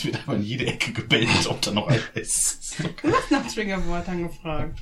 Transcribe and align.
Es 0.00 0.06
wird 0.06 0.18
aber 0.26 0.36
in 0.36 0.42
jede 0.44 0.66
Ecke 0.66 0.92
gebellt, 0.92 1.28
ob 1.46 1.60
da 1.60 1.72
noch 1.72 1.86
einer 1.88 2.00
ist. 2.14 2.78
Du 3.02 3.12
hast 3.12 3.30
nach 3.30 3.46
Triggerwörtern 3.52 4.28
gefragt. 4.28 4.78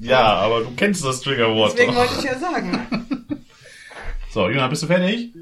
Ja, 0.00 0.34
aber 0.34 0.62
du 0.62 0.72
kennst 0.74 1.04
das 1.04 1.20
Triggerwort 1.20 1.74
Deswegen 1.74 1.92
doch. 1.92 2.00
wollte 2.00 2.14
ich 2.18 2.24
ja 2.24 2.36
sagen. 2.40 3.06
So, 4.32 4.48
Jona, 4.48 4.66
bist 4.66 4.82
du 4.82 4.88
fertig? 4.88 5.32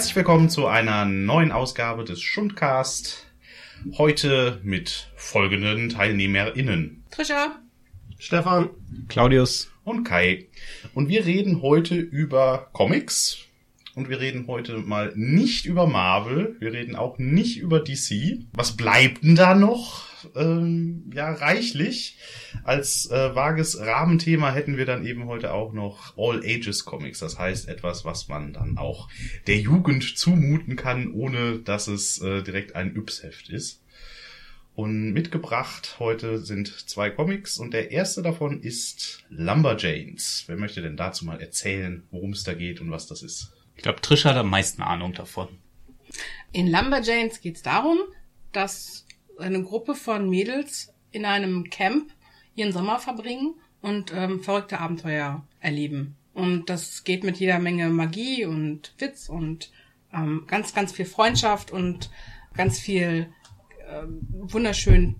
Herzlich 0.00 0.16
willkommen 0.16 0.48
zu 0.48 0.66
einer 0.66 1.04
neuen 1.04 1.52
Ausgabe 1.52 2.04
des 2.04 2.22
Schundcast. 2.22 3.26
Heute 3.98 4.58
mit 4.62 5.12
folgenden 5.14 5.90
TeilnehmerInnen. 5.90 7.04
Trisha, 7.10 7.60
Stefan, 8.18 8.70
Claudius. 9.10 9.70
und 9.84 10.04
Kai. 10.04 10.46
Und 10.94 11.10
wir 11.10 11.26
reden 11.26 11.60
heute 11.60 11.96
über 11.96 12.70
Comics. 12.72 13.40
Und 13.94 14.08
wir 14.08 14.20
reden 14.20 14.46
heute 14.46 14.78
mal 14.78 15.12
nicht 15.16 15.66
über 15.66 15.86
Marvel. 15.86 16.56
Wir 16.60 16.72
reden 16.72 16.96
auch 16.96 17.18
nicht 17.18 17.58
über 17.58 17.80
DC. 17.80 18.46
Was 18.54 18.78
bleibt 18.78 19.22
denn 19.22 19.36
da 19.36 19.54
noch? 19.54 20.09
Ähm, 20.34 21.10
ja, 21.14 21.32
reichlich. 21.32 22.18
Als 22.64 23.10
äh, 23.10 23.34
vages 23.34 23.78
Rahmenthema 23.78 24.52
hätten 24.52 24.76
wir 24.76 24.86
dann 24.86 25.04
eben 25.06 25.26
heute 25.26 25.52
auch 25.52 25.72
noch 25.72 26.16
All 26.16 26.40
Ages 26.44 26.84
Comics. 26.84 27.20
Das 27.20 27.38
heißt 27.38 27.68
etwas, 27.68 28.04
was 28.04 28.28
man 28.28 28.52
dann 28.52 28.78
auch 28.78 29.08
der 29.46 29.58
Jugend 29.58 30.18
zumuten 30.18 30.76
kann, 30.76 31.12
ohne 31.12 31.58
dass 31.58 31.88
es 31.88 32.20
äh, 32.20 32.42
direkt 32.42 32.76
ein 32.76 32.96
Yps-Heft 32.96 33.48
ist. 33.50 33.82
Und 34.74 35.12
mitgebracht 35.12 35.96
heute 35.98 36.38
sind 36.38 36.68
zwei 36.88 37.10
Comics 37.10 37.58
und 37.58 37.74
der 37.74 37.90
erste 37.90 38.22
davon 38.22 38.62
ist 38.62 39.24
Lumberjanes. 39.28 40.44
Wer 40.46 40.56
möchte 40.56 40.80
denn 40.80 40.96
dazu 40.96 41.24
mal 41.24 41.40
erzählen, 41.40 42.04
worum 42.10 42.32
es 42.32 42.44
da 42.44 42.54
geht 42.54 42.80
und 42.80 42.90
was 42.90 43.06
das 43.06 43.22
ist? 43.22 43.52
Ich 43.76 43.82
glaube, 43.82 44.00
Trish 44.00 44.24
hat 44.24 44.36
am 44.36 44.48
meisten 44.48 44.82
Ahnung 44.82 45.12
davon. 45.12 45.48
in 46.52 46.70
Lumberjanes 46.70 47.40
geht 47.40 47.56
es 47.56 47.62
darum, 47.62 47.98
dass 48.52 48.99
eine 49.40 49.62
Gruppe 49.62 49.94
von 49.94 50.28
Mädels 50.28 50.92
in 51.10 51.24
einem 51.24 51.70
Camp 51.70 52.12
ihren 52.54 52.72
Sommer 52.72 52.98
verbringen 52.98 53.54
und 53.82 54.12
ähm, 54.14 54.42
verrückte 54.42 54.80
Abenteuer 54.80 55.46
erleben. 55.60 56.16
Und 56.34 56.70
das 56.70 57.04
geht 57.04 57.24
mit 57.24 57.38
jeder 57.38 57.58
Menge 57.58 57.88
Magie 57.88 58.44
und 58.44 58.94
Witz 58.98 59.28
und 59.28 59.70
ähm, 60.12 60.44
ganz, 60.46 60.74
ganz 60.74 60.92
viel 60.92 61.06
Freundschaft 61.06 61.70
und 61.70 62.10
ganz 62.54 62.78
viel 62.78 63.28
ähm, 63.88 64.20
wunderschön 64.30 65.16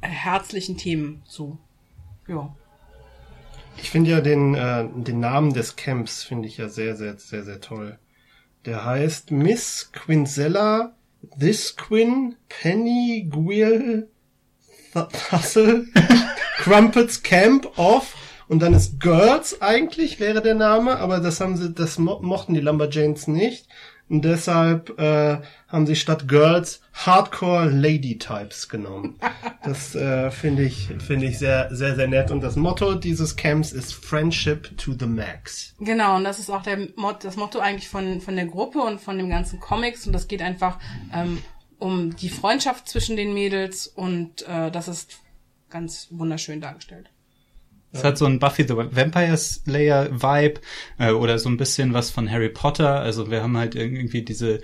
äh, 0.00 0.08
herzlichen 0.08 0.76
Themen 0.76 1.22
zu. 1.26 1.58
Ja. 2.26 2.54
ich 3.78 3.90
finde 3.90 4.10
ja 4.10 4.20
den, 4.20 4.54
äh, 4.54 4.86
den 4.94 5.20
Namen 5.20 5.54
des 5.54 5.76
Camps 5.76 6.22
finde 6.22 6.46
ich 6.46 6.58
ja 6.58 6.68
sehr, 6.68 6.94
sehr, 6.94 7.16
sehr, 7.16 7.42
sehr 7.42 7.60
toll. 7.60 7.98
Der 8.66 8.84
heißt 8.84 9.30
Miss 9.30 9.90
Quinzella 9.92 10.94
This 11.36 11.72
Quin 11.72 12.36
Penny 12.48 13.28
Gwil 13.28 14.08
Thussle 14.92 15.86
Crumpets 16.58 17.16
Camp 17.16 17.66
of 17.76 18.14
und 18.48 18.60
dann 18.60 18.74
ist 18.74 19.00
Girls 19.00 19.60
eigentlich 19.60 20.20
wäre 20.20 20.42
der 20.42 20.54
Name, 20.54 20.96
aber 20.98 21.20
das 21.20 21.40
haben 21.40 21.56
sie, 21.56 21.72
das 21.72 21.98
mo 21.98 22.18
mochten 22.20 22.54
die 22.54 22.60
Lumberjanes 22.60 23.28
nicht. 23.28 23.68
Und 24.10 24.24
deshalb 24.24 24.98
äh, 24.98 25.38
haben 25.68 25.86
sie 25.86 25.94
statt 25.94 26.28
Girls 26.28 26.80
Hardcore 26.94 27.68
Lady 27.68 28.18
Types 28.18 28.68
genommen. 28.68 29.18
Das 29.64 29.94
äh, 29.94 30.30
finde 30.30 30.62
ich 30.62 30.88
finde 30.98 31.26
ich 31.26 31.38
sehr 31.38 31.68
sehr 31.74 31.94
sehr 31.94 32.08
nett 32.08 32.30
und 32.30 32.40
das 32.40 32.56
Motto 32.56 32.94
dieses 32.94 33.36
Camps 33.36 33.72
ist 33.72 33.92
Friendship 33.92 34.78
to 34.78 34.92
the 34.98 35.04
Max. 35.04 35.74
Genau, 35.78 36.16
und 36.16 36.24
das 36.24 36.38
ist 36.38 36.48
auch 36.48 36.62
der 36.62 36.88
Mot 36.96 37.22
das 37.22 37.36
Motto 37.36 37.58
eigentlich 37.58 37.88
von, 37.88 38.22
von 38.22 38.36
der 38.36 38.46
Gruppe 38.46 38.78
und 38.78 38.98
von 38.98 39.18
dem 39.18 39.28
ganzen 39.28 39.60
Comics. 39.60 40.06
Und 40.06 40.14
das 40.14 40.26
geht 40.26 40.40
einfach 40.40 40.78
ähm, 41.12 41.42
um 41.78 42.16
die 42.16 42.30
Freundschaft 42.30 42.88
zwischen 42.88 43.16
den 43.16 43.34
Mädels 43.34 43.88
und 43.88 44.48
äh, 44.48 44.70
das 44.70 44.88
ist 44.88 45.18
ganz 45.68 46.06
wunderschön 46.10 46.62
dargestellt. 46.62 47.10
Es 47.92 48.04
hat 48.04 48.18
so 48.18 48.26
ein 48.26 48.38
Buffy 48.38 48.64
the 48.64 48.76
Vampire 48.76 49.36
Slayer 49.36 50.10
Vibe 50.10 50.60
äh, 50.98 51.10
oder 51.10 51.38
so 51.38 51.48
ein 51.48 51.56
bisschen 51.56 51.94
was 51.94 52.10
von 52.10 52.30
Harry 52.30 52.50
Potter. 52.50 53.00
Also 53.00 53.30
wir 53.30 53.42
haben 53.42 53.56
halt 53.56 53.74
irgendwie 53.74 54.22
diese 54.22 54.60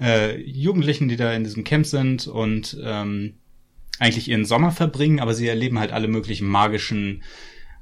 äh, 0.00 0.40
Jugendlichen, 0.40 1.08
die 1.08 1.16
da 1.16 1.32
in 1.32 1.44
diesem 1.44 1.64
Camp 1.64 1.86
sind 1.86 2.26
und 2.26 2.76
ähm, 2.82 3.34
eigentlich 3.98 4.28
ihren 4.28 4.44
Sommer 4.44 4.72
verbringen, 4.72 5.20
aber 5.20 5.34
sie 5.34 5.46
erleben 5.46 5.78
halt 5.78 5.92
alle 5.92 6.08
möglichen 6.08 6.48
magischen 6.48 7.22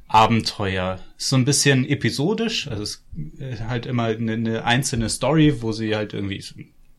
Abenteuer. 0.09 1.01
So 1.17 1.37
ein 1.37 1.47
bisschen 1.47 1.89
episodisch, 1.89 2.69
also 2.69 2.83
es 2.83 3.07
ist 3.39 3.67
halt 3.67 3.87
immer 3.87 4.05
eine, 4.05 4.33
eine 4.33 4.65
einzelne 4.65 5.09
Story, 5.09 5.63
wo 5.63 5.73
sie 5.73 5.97
halt 5.97 6.13
irgendwie 6.13 6.45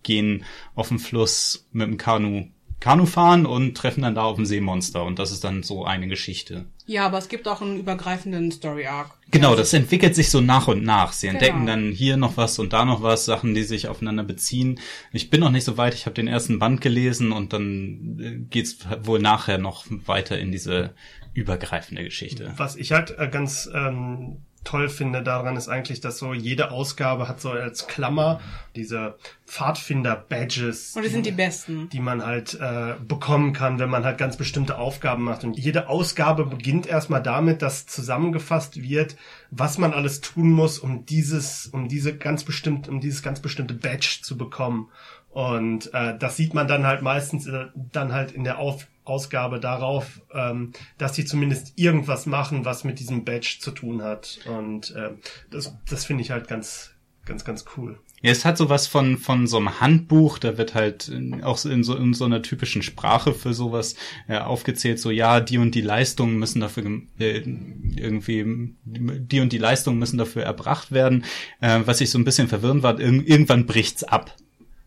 gehen 0.02 0.46
auf 0.74 0.88
dem 0.88 1.00
Fluss 1.00 1.68
mit 1.72 1.88
dem 1.88 1.98
Kanu 1.98 2.48
Kanu 2.84 3.06
fahren 3.06 3.46
und 3.46 3.78
treffen 3.78 4.02
dann 4.02 4.14
da 4.14 4.24
auf 4.24 4.38
ein 4.38 4.46
Seemonster 4.46 5.06
und 5.06 5.18
das 5.18 5.32
ist 5.32 5.46
dann 5.46 5.64
so 5.64 5.86
eine 5.86 6.10
Geschichte. 6.10 6.66
Ja, 6.86 7.06
aber 7.06 7.18
es 7.18 7.30
gibt 7.30 7.48
auch 7.48 7.62
einen 7.62 7.80
übergreifenden 7.80 8.52
Story 8.52 8.88
Arc. 8.88 9.12
Genau, 9.32 9.56
das 9.56 9.72
entwickelt 9.72 10.16
sich 10.16 10.30
so 10.30 10.42
nach 10.42 10.68
und 10.68 10.84
nach. 10.84 11.14
Sie 11.14 11.28
entdecken 11.28 11.62
Genau. 11.62 11.72
dann 11.72 11.92
hier 11.94 12.18
noch 12.18 12.36
was 12.36 12.60
und 12.60 12.74
da 12.74 12.84
noch 12.84 13.02
was, 13.02 13.24
Sachen, 13.24 13.54
die 13.54 13.64
sich 13.64 13.88
aufeinander 13.88 14.24
beziehen. 14.24 14.82
Ich 15.14 15.30
bin 15.30 15.40
noch 15.40 15.50
nicht 15.52 15.64
so 15.64 15.78
weit, 15.78 15.94
ich 15.94 16.06
habe 16.08 16.16
den 16.16 16.28
ersten 16.28 16.60
Band 16.60 16.82
gelesen 16.82 17.32
und 17.32 17.54
dann 17.54 18.20
äh, 18.20 18.36
geht's 18.50 18.80
wohl 19.04 19.20
nachher 19.20 19.60
noch 19.60 19.86
weiter 19.90 20.38
in 20.38 20.52
diese 20.52 20.94
übergreifende 21.34 22.04
Geschichte. 22.04 22.52
Was 22.58 22.76
ich 22.76 22.92
halt 22.92 23.18
äh, 23.18 23.30
ganz 23.30 23.70
ähm, 23.74 24.40
toll 24.64 24.90
finde 24.90 25.24
daran 25.24 25.56
ist 25.56 25.70
eigentlich, 25.70 26.02
dass 26.02 26.18
so 26.18 26.34
jede 26.34 26.72
Ausgabe 26.72 27.28
hat 27.28 27.42
so 27.42 27.52
als 27.52 27.88
Klammer 27.88 28.40
diese 28.76 29.16
Pfadfinder-Badges. 29.46 30.96
Und 30.96 31.04
die 31.04 31.10
sind 31.10 31.26
die 31.26 31.32
besten. 31.32 31.90
die 31.90 32.00
man 32.00 32.26
halt 32.26 32.56
äh, 32.56 32.94
bekommen 33.06 33.54
kann, 33.54 33.80
wenn 33.80 33.90
man 33.90 34.04
halt 34.04 34.18
ganz 34.18 34.38
bestimmte 34.38 34.78
Aufgaben 34.78 35.24
macht. 35.24 35.44
Und 35.44 35.58
jede 35.58 35.90
Ausgabe 35.90 36.46
beginnt 36.46 36.88
erstmal 36.88 37.22
damit, 37.22 37.62
dass 37.62 37.86
zusammengefasst 37.86 38.82
wird, 38.82 39.16
was 39.52 39.78
man 39.78 39.94
alles 39.94 40.22
tun 40.22 40.52
muss, 40.52 40.80
um 40.80 41.06
dieses, 41.06 41.68
um 41.68 41.88
diese 41.88 42.18
ganz 42.18 42.44
bestimmt, 42.44 42.88
um 42.88 43.00
dieses 43.00 43.22
ganz 43.22 43.40
bestimmte 43.40 43.74
Badge 43.74 44.20
zu 44.22 44.38
bekommen. 44.38 44.90
Und 45.30 45.94
äh, 45.94 46.18
das 46.18 46.38
sieht 46.38 46.54
man 46.54 46.68
dann 46.68 46.86
halt 46.86 47.02
meistens 47.02 47.48
äh, 47.48 47.66
dann 47.76 48.14
halt 48.14 48.32
in 48.32 48.44
der 48.44 48.60
Auf 48.60 48.88
Ausgabe 49.06 49.60
darauf, 49.60 50.22
ähm, 50.34 50.72
dass 50.98 51.14
die 51.14 51.26
zumindest 51.26 51.74
irgendwas 51.78 52.26
machen, 52.26 52.66
was 52.66 52.84
mit 52.84 53.00
diesem 53.00 53.26
Badge 53.26 53.58
zu 53.60 53.72
tun 53.72 54.02
hat. 54.02 54.40
Und 54.46 54.92
äh, 54.96 55.12
das, 55.52 55.76
das 55.90 56.06
finde 56.06 56.24
ich 56.24 56.32
halt 56.32 56.48
ganz, 56.48 56.92
ganz, 57.26 57.44
ganz 57.44 57.66
cool. 57.78 58.00
Ja, 58.24 58.32
es 58.32 58.46
hat 58.46 58.58
sowas 58.58 58.88
von, 58.88 59.18
von 59.18 59.48
so 59.48 59.58
einem 59.58 59.82
Handbuch, 59.82 60.40
da 60.40 60.58
wird 60.58 60.76
halt 60.76 61.12
auch 61.42 61.66
in 61.66 61.84
so, 61.84 61.94
in 61.98 62.14
so 62.14 62.24
einer 62.24 62.42
typischen 62.42 62.82
Sprache 62.82 63.34
für 63.34 63.54
sowas 63.54 63.96
äh, 64.30 64.38
aufgezählt, 64.38 64.98
so 64.98 65.12
ja, 65.12 65.42
die 65.42 65.58
und 65.58 65.76
die 65.76 65.82
Leistungen 65.82 66.40
müssen 66.40 66.62
dafür 66.62 67.02
äh, 67.20 67.40
irgendwie, 67.40 68.74
die 68.86 69.42
und 69.42 69.52
die 69.52 69.58
Leistungen 69.58 70.00
müssen 70.00 70.18
dafür 70.18 70.44
erbracht 70.44 70.94
werden. 70.94 71.26
Äh, 71.60 71.82
was 71.84 72.00
ich 72.00 72.12
so 72.12 72.18
ein 72.18 72.24
bisschen 72.24 72.48
verwirrend 72.48 72.82
war, 72.82 72.98
irg 72.98 73.28
irgendwann 73.28 73.66
bricht's 73.66 74.06
ab. 74.06 74.34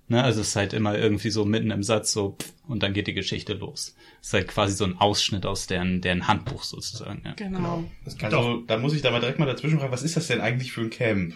Ne, 0.08 0.22
also 0.22 0.40
es 0.40 0.48
ist 0.48 0.56
halt 0.56 0.72
immer 0.72 0.96
irgendwie 0.96 1.30
so 1.30 1.44
mitten 1.44 1.72
im 1.72 1.82
Satz 1.82 2.12
so 2.12 2.36
pff, 2.40 2.52
und 2.68 2.82
dann 2.84 2.92
geht 2.92 3.08
die 3.08 3.12
Geschichte 3.12 3.54
los. 3.54 3.96
Es 4.20 4.28
ist 4.28 4.32
halt 4.34 4.48
quasi 4.48 4.76
so 4.76 4.84
ein 4.84 4.96
Ausschnitt 4.98 5.44
aus 5.46 5.66
deren, 5.66 6.00
deren 6.00 6.28
Handbuch 6.28 6.62
sozusagen. 6.62 7.22
Ja. 7.24 7.32
Genau. 7.34 7.82
Gibt 8.04 8.22
auch 8.32 8.38
Also, 8.38 8.62
da 8.68 8.78
muss 8.78 8.92
ich 8.94 9.02
da 9.02 9.10
mal 9.10 9.18
direkt 9.20 9.40
mal 9.40 9.46
dazwischen 9.46 9.78
fragen, 9.80 9.90
was 9.92 10.02
ist 10.04 10.16
das 10.16 10.28
denn 10.28 10.40
eigentlich 10.40 10.70
für 10.72 10.82
ein 10.82 10.90
Camp? 10.90 11.34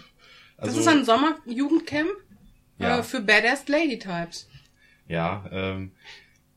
Also, 0.57 0.73
Das 0.77 0.81
ist 0.83 0.89
ein 0.89 1.05
Sommerjugendcamp 1.05 2.11
Ja. 2.79 2.99
äh, 3.01 3.03
für 3.03 3.21
Badass 3.21 3.67
Lady 3.67 3.99
Types. 3.99 4.49
Ja, 5.09 5.45
ähm, 5.51 5.91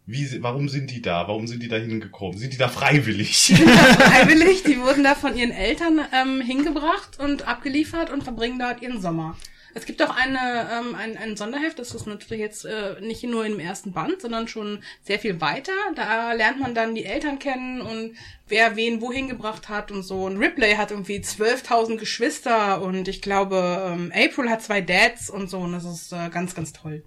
wie, 0.05 0.43
warum 0.43 0.69
sind 0.69 0.91
die 0.91 1.01
da? 1.01 1.27
Warum 1.27 1.47
sind 1.47 1.63
die 1.63 1.67
da 1.69 1.77
hingekommen? 1.77 2.37
Sind 2.37 2.53
die 2.53 2.57
da 2.57 2.67
freiwillig? 2.67 3.53
Freiwillig, 3.97 4.61
die 4.67 4.77
wurden 4.79 5.03
da 5.03 5.15
von 5.15 5.35
ihren 5.35 5.51
Eltern 5.51 5.99
ähm, 6.13 6.41
hingebracht 6.41 7.17
und 7.19 7.47
abgeliefert 7.47 8.11
und 8.11 8.23
verbringen 8.23 8.59
dort 8.59 8.81
ihren 8.83 9.01
Sommer. 9.01 9.35
Es 9.73 9.85
gibt 9.85 10.01
auch 10.03 10.15
eine, 10.15 10.69
ähm, 10.71 10.95
ein, 10.95 11.17
ein 11.17 11.35
Sonderheft, 11.35 11.79
das 11.79 11.95
ist 11.95 12.05
natürlich 12.05 12.41
jetzt 12.41 12.65
äh, 12.65 12.99
nicht 13.01 13.23
nur 13.23 13.45
im 13.45 13.59
ersten 13.59 13.91
Band, 13.91 14.21
sondern 14.21 14.47
schon 14.47 14.83
sehr 15.01 15.19
viel 15.19 15.41
weiter. 15.41 15.73
Da 15.95 16.33
lernt 16.33 16.59
man 16.59 16.75
dann 16.75 16.95
die 16.95 17.05
Eltern 17.05 17.39
kennen 17.39 17.81
und 17.81 18.15
wer 18.47 18.75
wen 18.75 19.01
wohin 19.01 19.27
gebracht 19.27 19.69
hat 19.69 19.91
und 19.91 20.03
so. 20.03 20.25
Und 20.25 20.37
Ripley 20.37 20.75
hat 20.75 20.91
irgendwie 20.91 21.19
12.000 21.19 21.97
Geschwister 21.97 22.81
und 22.81 23.07
ich 23.07 23.21
glaube, 23.21 23.91
ähm, 23.91 24.11
April 24.15 24.49
hat 24.49 24.61
zwei 24.61 24.81
Dads 24.81 25.29
und 25.29 25.49
so 25.49 25.59
und 25.59 25.73
das 25.73 25.85
ist 25.85 26.13
äh, 26.13 26.29
ganz, 26.29 26.53
ganz 26.53 26.73
toll. 26.73 27.03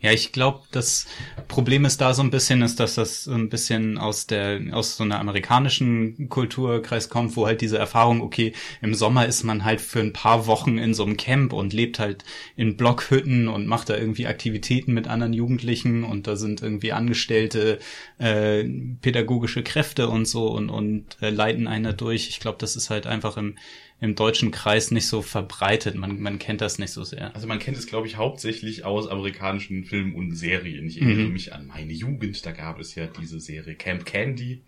Ja, 0.00 0.12
ich 0.12 0.32
glaube, 0.32 0.60
das 0.70 1.06
Problem 1.48 1.86
ist 1.86 1.98
da 2.02 2.12
so 2.12 2.22
ein 2.22 2.30
bisschen, 2.30 2.60
ist, 2.60 2.78
dass 2.78 2.96
das 2.96 3.26
ein 3.26 3.48
bisschen 3.48 3.96
aus 3.96 4.26
der, 4.26 4.60
aus 4.72 4.98
so 4.98 5.04
einer 5.04 5.18
amerikanischen 5.18 6.28
Kulturkreis 6.28 7.08
kommt, 7.08 7.34
wo 7.36 7.46
halt 7.46 7.62
diese 7.62 7.78
Erfahrung, 7.78 8.20
okay, 8.20 8.52
im 8.82 8.92
Sommer 8.94 9.24
ist 9.24 9.44
man 9.44 9.64
halt 9.64 9.80
für 9.80 10.00
ein 10.00 10.12
paar 10.12 10.46
Wochen 10.46 10.76
in 10.76 10.92
so 10.92 11.04
einem 11.04 11.16
Camp 11.16 11.54
und 11.54 11.72
lebt 11.72 11.98
halt 11.98 12.22
in 12.54 12.76
Blockhütten 12.76 13.48
und 13.48 13.66
macht 13.66 13.88
da 13.88 13.96
irgendwie 13.96 14.26
Aktivitäten 14.26 14.92
mit 14.92 15.08
anderen 15.08 15.32
Jugendlichen 15.32 16.04
und 16.04 16.26
da 16.26 16.36
sind 16.36 16.60
irgendwie 16.60 16.92
angestellte 16.92 17.78
äh, 18.18 18.62
pädagogische 19.00 19.62
Kräfte 19.62 20.10
und 20.10 20.26
so 20.26 20.48
und, 20.48 20.68
und 20.68 21.16
äh, 21.22 21.30
leiten 21.30 21.66
einer 21.66 21.94
durch. 21.94 22.28
Ich 22.28 22.40
glaube, 22.40 22.58
das 22.60 22.76
ist 22.76 22.90
halt 22.90 23.06
einfach 23.06 23.38
im 23.38 23.56
im 24.00 24.14
deutschen 24.14 24.50
Kreis 24.50 24.90
nicht 24.90 25.06
so 25.06 25.22
verbreitet. 25.22 25.94
Man, 25.94 26.20
man 26.20 26.38
kennt 26.38 26.60
das 26.60 26.78
nicht 26.78 26.92
so 26.92 27.04
sehr. 27.04 27.34
Also 27.34 27.46
man 27.46 27.58
kennt 27.58 27.76
es, 27.76 27.86
glaube 27.86 28.06
ich, 28.06 28.16
hauptsächlich 28.16 28.84
aus 28.84 29.08
amerikanischen 29.08 29.84
Filmen 29.84 30.14
und 30.14 30.34
Serien. 30.34 30.86
Ich 30.86 31.00
erinnere 31.00 31.26
mhm. 31.26 31.32
mich 31.32 31.54
an 31.54 31.66
meine 31.66 31.92
Jugend, 31.92 32.44
da 32.44 32.52
gab 32.52 32.80
es 32.80 32.94
ja 32.94 33.06
diese 33.06 33.40
Serie 33.40 33.74
Camp 33.74 34.04
Candy. 34.04 34.62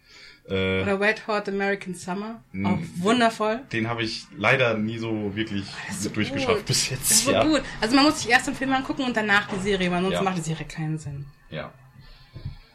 Äh, 0.49 0.83
Oder 0.83 1.01
Wet 1.01 1.27
Hot 1.27 1.49
American 1.49 1.95
Summer. 1.95 2.43
Auch 2.65 2.79
wundervoll. 2.99 3.63
Den 3.73 3.89
habe 3.89 4.05
ich 4.05 4.27
leider 4.37 4.79
nie 4.79 4.99
so 4.99 5.35
wirklich 5.35 5.65
so 5.93 6.09
durchgeschafft 6.09 6.59
gut. 6.59 6.67
bis 6.67 6.91
jetzt. 6.91 7.11
Das 7.11 7.19
ist 7.19 7.25
so 7.25 7.33
ja. 7.33 7.45
gut. 7.45 7.63
Also 7.81 7.97
man 7.97 8.05
muss 8.05 8.23
sich 8.23 8.31
erst 8.31 8.47
den 8.47 8.55
Film 8.55 8.73
angucken 8.73 9.03
und 9.03 9.17
danach 9.17 9.49
die 9.49 9.61
Serie, 9.61 9.91
weil 9.91 10.03
sonst 10.03 10.15
ja. 10.15 10.23
macht 10.23 10.39
die 10.39 10.43
Serie 10.43 10.67
keinen 10.67 10.99
Sinn. 10.99 11.27
Ja. 11.51 11.73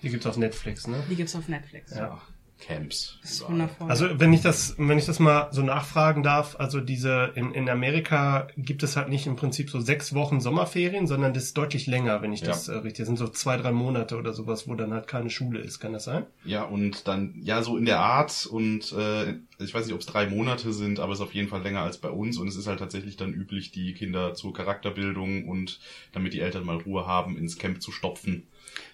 Die 0.04 0.10
gibt's 0.10 0.26
auf 0.26 0.38
Netflix, 0.38 0.88
ne? 0.88 1.04
Die 1.10 1.16
gibt's 1.16 1.36
auf 1.36 1.48
Netflix. 1.48 1.96
Ja. 1.96 2.22
Camps. 2.62 3.18
Das 3.22 3.32
ist 3.32 3.50
wundervoll. 3.50 3.90
Also 3.90 4.20
wenn 4.20 4.32
ich 4.32 4.42
das, 4.42 4.76
wenn 4.78 4.98
ich 4.98 5.06
das 5.06 5.20
mal 5.20 5.50
so 5.52 5.62
nachfragen 5.62 6.24
darf, 6.24 6.56
also 6.58 6.80
diese 6.80 7.32
in, 7.36 7.54
in 7.54 7.70
Amerika 7.70 8.48
gibt 8.56 8.84
es 8.84 8.96
halt 8.96 9.10
nicht 9.10 9.28
im 9.28 9.36
Prinzip 9.36 9.70
so 9.70 9.80
sechs 9.80 10.14
Wochen 10.14 10.40
Sommerferien, 10.40 11.08
sondern 11.08 11.34
das 11.34 11.44
ist 11.46 11.58
deutlich 11.58 11.88
länger, 11.88 12.22
wenn 12.22 12.32
ich 12.32 12.42
ja. 12.42 12.48
das 12.48 12.68
äh, 12.68 12.76
richtig. 12.76 13.00
Das 13.00 13.08
sind 13.08 13.18
so 13.18 13.28
zwei, 13.28 13.58
drei 13.58 13.72
Monate 13.72 14.18
oder 14.18 14.34
sowas, 14.34 14.68
wo 14.68 14.76
dann 14.76 14.94
halt 14.94 15.08
keine 15.08 15.30
Schule 15.30 15.60
ist. 15.60 15.80
Kann 15.80 15.94
das 15.94 16.06
sein? 16.06 16.26
Ja, 16.46 16.64
und 16.64 17.08
dann, 17.08 17.42
ja, 17.44 17.64
so 17.64 17.76
in 17.78 17.86
der 17.86 18.00
Art 18.00 18.46
und 18.46 18.94
äh, 18.94 19.36
ich 19.60 19.74
weiß 19.74 19.86
nicht, 19.86 19.94
ob 19.94 20.02
es 20.02 20.06
drei 20.06 20.28
Monate 20.28 20.72
sind, 20.74 21.00
aber 21.00 21.14
es 21.14 21.20
ist 21.20 21.26
auf 21.26 21.34
jeden 21.34 21.50
Fall 21.50 21.62
länger 21.62 21.82
als 21.82 21.98
bei 21.98 22.10
uns 22.10 22.38
und 22.38 22.48
es 22.48 22.56
ist 22.56 22.68
halt 22.68 22.80
tatsächlich 22.80 23.18
dann 23.18 23.34
üblich, 23.34 23.72
die 23.72 23.94
Kinder 23.94 24.34
zur 24.34 24.54
Charakterbildung 24.54 25.48
und 25.48 25.80
damit 26.14 26.34
die 26.34 26.40
Eltern 26.40 26.66
mal 26.66 26.78
Ruhe 26.78 27.06
haben, 27.06 27.38
ins 27.38 27.58
Camp 27.58 27.82
zu 27.82 27.92
stopfen. 27.92 28.44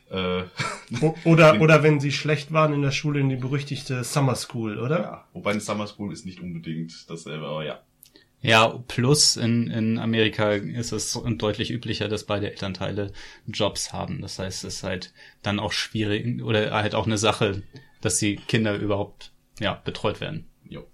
Äh, 0.09 0.43
oder, 1.25 1.59
oder 1.61 1.83
wenn 1.83 1.99
sie 1.99 2.11
schlecht 2.11 2.51
waren 2.51 2.73
in 2.73 2.81
der 2.81 2.91
Schule 2.91 3.19
in 3.19 3.29
die 3.29 3.35
berüchtigte 3.35 4.03
Summer 4.03 4.35
School, 4.35 4.79
oder? 4.79 4.99
Ja, 4.99 5.27
wobei 5.33 5.51
eine 5.51 5.59
Summer 5.59 5.87
School 5.87 6.13
ist 6.13 6.25
nicht 6.25 6.41
unbedingt 6.41 7.09
dasselbe, 7.09 7.45
aber 7.45 7.65
ja. 7.65 7.81
Ja, 8.41 8.67
plus 8.87 9.35
in, 9.35 9.69
in 9.69 9.97
Amerika 9.97 10.51
ist 10.51 10.91
es 10.91 11.19
deutlich 11.37 11.71
üblicher, 11.71 12.07
dass 12.07 12.25
beide 12.25 12.49
Elternteile 12.49 13.11
Jobs 13.47 13.93
haben. 13.93 14.21
Das 14.21 14.37
heißt, 14.37 14.63
es 14.63 14.75
ist 14.75 14.83
halt 14.83 15.11
dann 15.41 15.59
auch 15.59 15.71
schwierig 15.71 16.43
oder 16.43 16.71
halt 16.71 16.93
auch 16.93 17.07
eine 17.07 17.17
Sache, 17.17 17.63
dass 18.01 18.19
die 18.19 18.35
Kinder 18.35 18.75
überhaupt 18.75 19.31
ja, 19.59 19.73
betreut 19.73 20.21
werden. 20.21 20.47
Jo. 20.69 20.85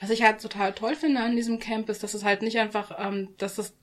Was 0.00 0.10
ich 0.10 0.22
halt 0.22 0.42
total 0.42 0.72
toll 0.72 0.96
finde 0.96 1.20
an 1.20 1.36
diesem 1.36 1.60
Camp 1.60 1.88
ist, 1.88 2.02
dass 2.02 2.14
es 2.14 2.24
halt 2.24 2.42
nicht 2.42 2.58
einfach, 2.58 2.90
ähm, 2.98 3.28
dass 3.38 3.58
es 3.58 3.77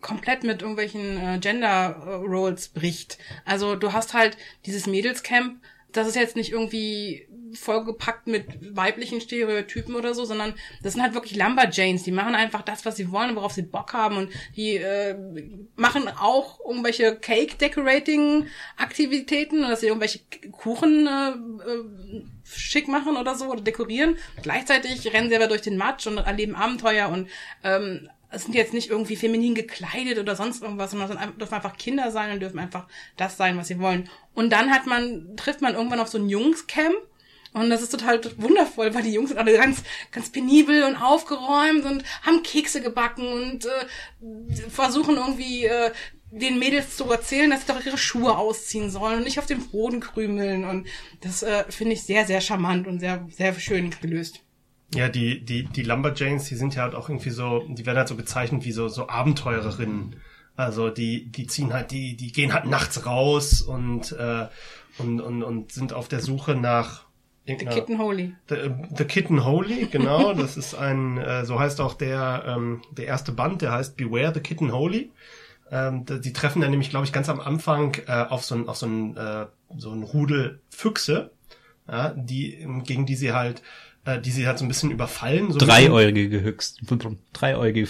komplett 0.00 0.44
mit 0.44 0.62
irgendwelchen 0.62 1.16
äh, 1.16 1.38
Gender 1.38 2.22
Roles 2.26 2.68
bricht. 2.68 3.18
Also 3.44 3.76
du 3.76 3.92
hast 3.92 4.14
halt 4.14 4.36
dieses 4.66 4.86
Mädelscamp, 4.86 5.60
das 5.92 6.08
ist 6.08 6.16
jetzt 6.16 6.36
nicht 6.36 6.52
irgendwie 6.52 7.26
vollgepackt 7.54 8.26
mit 8.26 8.74
weiblichen 8.76 9.20
Stereotypen 9.20 9.94
oder 9.94 10.14
so, 10.14 10.24
sondern 10.24 10.54
das 10.82 10.94
sind 10.94 11.02
halt 11.02 11.12
wirklich 11.14 11.36
Lumberjanes, 11.36 12.04
die 12.04 12.12
machen 12.12 12.34
einfach 12.34 12.62
das, 12.62 12.86
was 12.86 12.96
sie 12.96 13.12
wollen, 13.12 13.36
worauf 13.36 13.52
sie 13.52 13.60
Bock 13.62 13.92
haben 13.92 14.16
und 14.16 14.32
die 14.56 14.76
äh, 14.76 15.14
machen 15.76 16.08
auch 16.08 16.58
irgendwelche 16.60 17.16
Cake-Decorating-Aktivitäten, 17.16 19.60
dass 19.62 19.80
sie 19.80 19.88
irgendwelche 19.88 20.20
Kuchen 20.52 21.06
äh, 21.06 21.30
äh, 21.30 21.84
schick 22.44 22.88
machen 22.88 23.16
oder 23.16 23.34
so 23.34 23.46
oder 23.46 23.60
dekorieren. 23.60 24.16
Gleichzeitig 24.42 25.12
rennen 25.12 25.28
sie 25.28 25.36
aber 25.36 25.48
durch 25.48 25.60
den 25.62 25.76
Matsch 25.76 26.06
und 26.06 26.18
erleben 26.18 26.54
Abenteuer 26.54 27.08
und 27.08 27.28
ähm, 27.64 28.08
es 28.30 28.44
sind 28.44 28.54
jetzt 28.54 28.72
nicht 28.72 28.90
irgendwie 28.90 29.16
feminin 29.16 29.54
gekleidet 29.54 30.18
oder 30.18 30.36
sonst 30.36 30.62
irgendwas, 30.62 30.92
sondern 30.92 31.10
es 31.10 31.36
dürfen 31.36 31.54
einfach 31.54 31.76
Kinder 31.76 32.10
sein 32.10 32.32
und 32.32 32.40
dürfen 32.40 32.58
einfach 32.58 32.86
das 33.16 33.36
sein, 33.36 33.56
was 33.56 33.68
sie 33.68 33.80
wollen. 33.80 34.08
Und 34.34 34.50
dann 34.50 34.70
hat 34.70 34.86
man, 34.86 35.36
trifft 35.36 35.60
man 35.60 35.74
irgendwann 35.74 36.00
auf 36.00 36.08
so 36.08 36.18
ein 36.18 36.28
Jungscamp 36.28 36.94
und 37.52 37.70
das 37.70 37.82
ist 37.82 37.90
total 37.90 38.20
wundervoll, 38.36 38.94
weil 38.94 39.02
die 39.02 39.12
Jungs 39.12 39.30
sind 39.30 39.38
alle 39.38 39.56
ganz, 39.56 39.82
ganz 40.12 40.30
penibel 40.30 40.84
und 40.84 40.96
aufgeräumt 40.96 41.84
und 41.84 42.04
haben 42.22 42.42
Kekse 42.42 42.80
gebacken 42.80 43.26
und 43.26 43.66
äh, 43.66 44.70
versuchen 44.70 45.16
irgendwie 45.16 45.64
äh, 45.64 45.90
den 46.30 46.60
Mädels 46.60 46.96
zu 46.96 47.10
erzählen, 47.10 47.50
dass 47.50 47.62
sie 47.62 47.72
doch 47.72 47.84
ihre 47.84 47.98
Schuhe 47.98 48.36
ausziehen 48.38 48.90
sollen 48.90 49.18
und 49.18 49.24
nicht 49.24 49.40
auf 49.40 49.46
dem 49.46 49.68
Boden 49.68 49.98
krümeln. 49.98 50.64
Und 50.64 50.86
das 51.22 51.42
äh, 51.42 51.64
finde 51.70 51.94
ich 51.94 52.04
sehr, 52.04 52.24
sehr 52.24 52.40
charmant 52.40 52.86
und 52.86 53.00
sehr, 53.00 53.26
sehr 53.30 53.52
schön 53.54 53.90
gelöst. 54.00 54.44
Ja, 54.94 55.08
die, 55.08 55.44
die, 55.44 55.64
die 55.64 55.82
Lumberjanes, 55.82 56.44
die 56.44 56.56
sind 56.56 56.74
ja 56.74 56.82
halt 56.82 56.94
auch 56.94 57.08
irgendwie 57.08 57.30
so, 57.30 57.64
die 57.68 57.86
werden 57.86 57.98
halt 57.98 58.08
so 58.08 58.16
bezeichnet 58.16 58.64
wie 58.64 58.72
so, 58.72 58.88
so 58.88 59.08
Abenteurerinnen. 59.08 60.16
Also 60.56 60.90
die, 60.90 61.30
die 61.30 61.46
ziehen 61.46 61.72
halt, 61.72 61.90
die, 61.90 62.16
die 62.16 62.32
gehen 62.32 62.52
halt 62.52 62.66
nachts 62.66 63.06
raus 63.06 63.62
und, 63.62 64.12
äh, 64.12 64.46
und, 64.98 65.20
und, 65.20 65.42
und 65.42 65.72
sind 65.72 65.92
auf 65.92 66.08
der 66.08 66.20
Suche 66.20 66.54
nach 66.54 67.06
The 67.46 67.56
Kitten 67.56 67.98
Holy. 67.98 68.34
The, 68.48 68.56
The 68.96 69.04
Kitten 69.04 69.44
Holy, 69.44 69.86
genau. 69.86 70.34
das 70.34 70.56
ist 70.56 70.74
ein, 70.74 71.18
äh, 71.18 71.44
so 71.44 71.58
heißt 71.58 71.80
auch 71.80 71.94
der, 71.94 72.44
ähm, 72.46 72.82
der 72.90 73.06
erste 73.06 73.32
Band, 73.32 73.62
der 73.62 73.72
heißt 73.72 73.96
Beware 73.96 74.34
the 74.34 74.40
Kitten 74.40 74.72
Holy. 74.72 75.10
Ähm, 75.70 76.04
die 76.04 76.32
treffen 76.32 76.60
dann 76.60 76.70
nämlich, 76.70 76.90
glaube 76.90 77.06
ich, 77.06 77.12
ganz 77.12 77.28
am 77.28 77.40
Anfang 77.40 77.96
äh, 78.06 78.26
auf 78.28 78.44
so 78.44 78.56
ein, 78.56 78.68
auf 78.68 78.76
so 78.76 78.86
ein, 78.86 79.16
äh, 79.16 79.46
so 79.76 79.92
ein 79.92 80.02
Rudel 80.02 80.60
Füchse, 80.68 81.30
ja, 81.88 82.10
die, 82.10 82.66
gegen 82.84 83.06
die 83.06 83.14
sie 83.14 83.32
halt 83.32 83.62
äh, 84.04 84.20
die 84.20 84.30
sie 84.30 84.46
halt 84.46 84.58
so 84.58 84.64
ein 84.64 84.68
bisschen 84.68 84.90
überfallen. 84.90 85.52
So 85.52 85.58
Dreieugige 85.58 86.40
höchst. 86.40 86.80
Dreieugige 87.32 87.88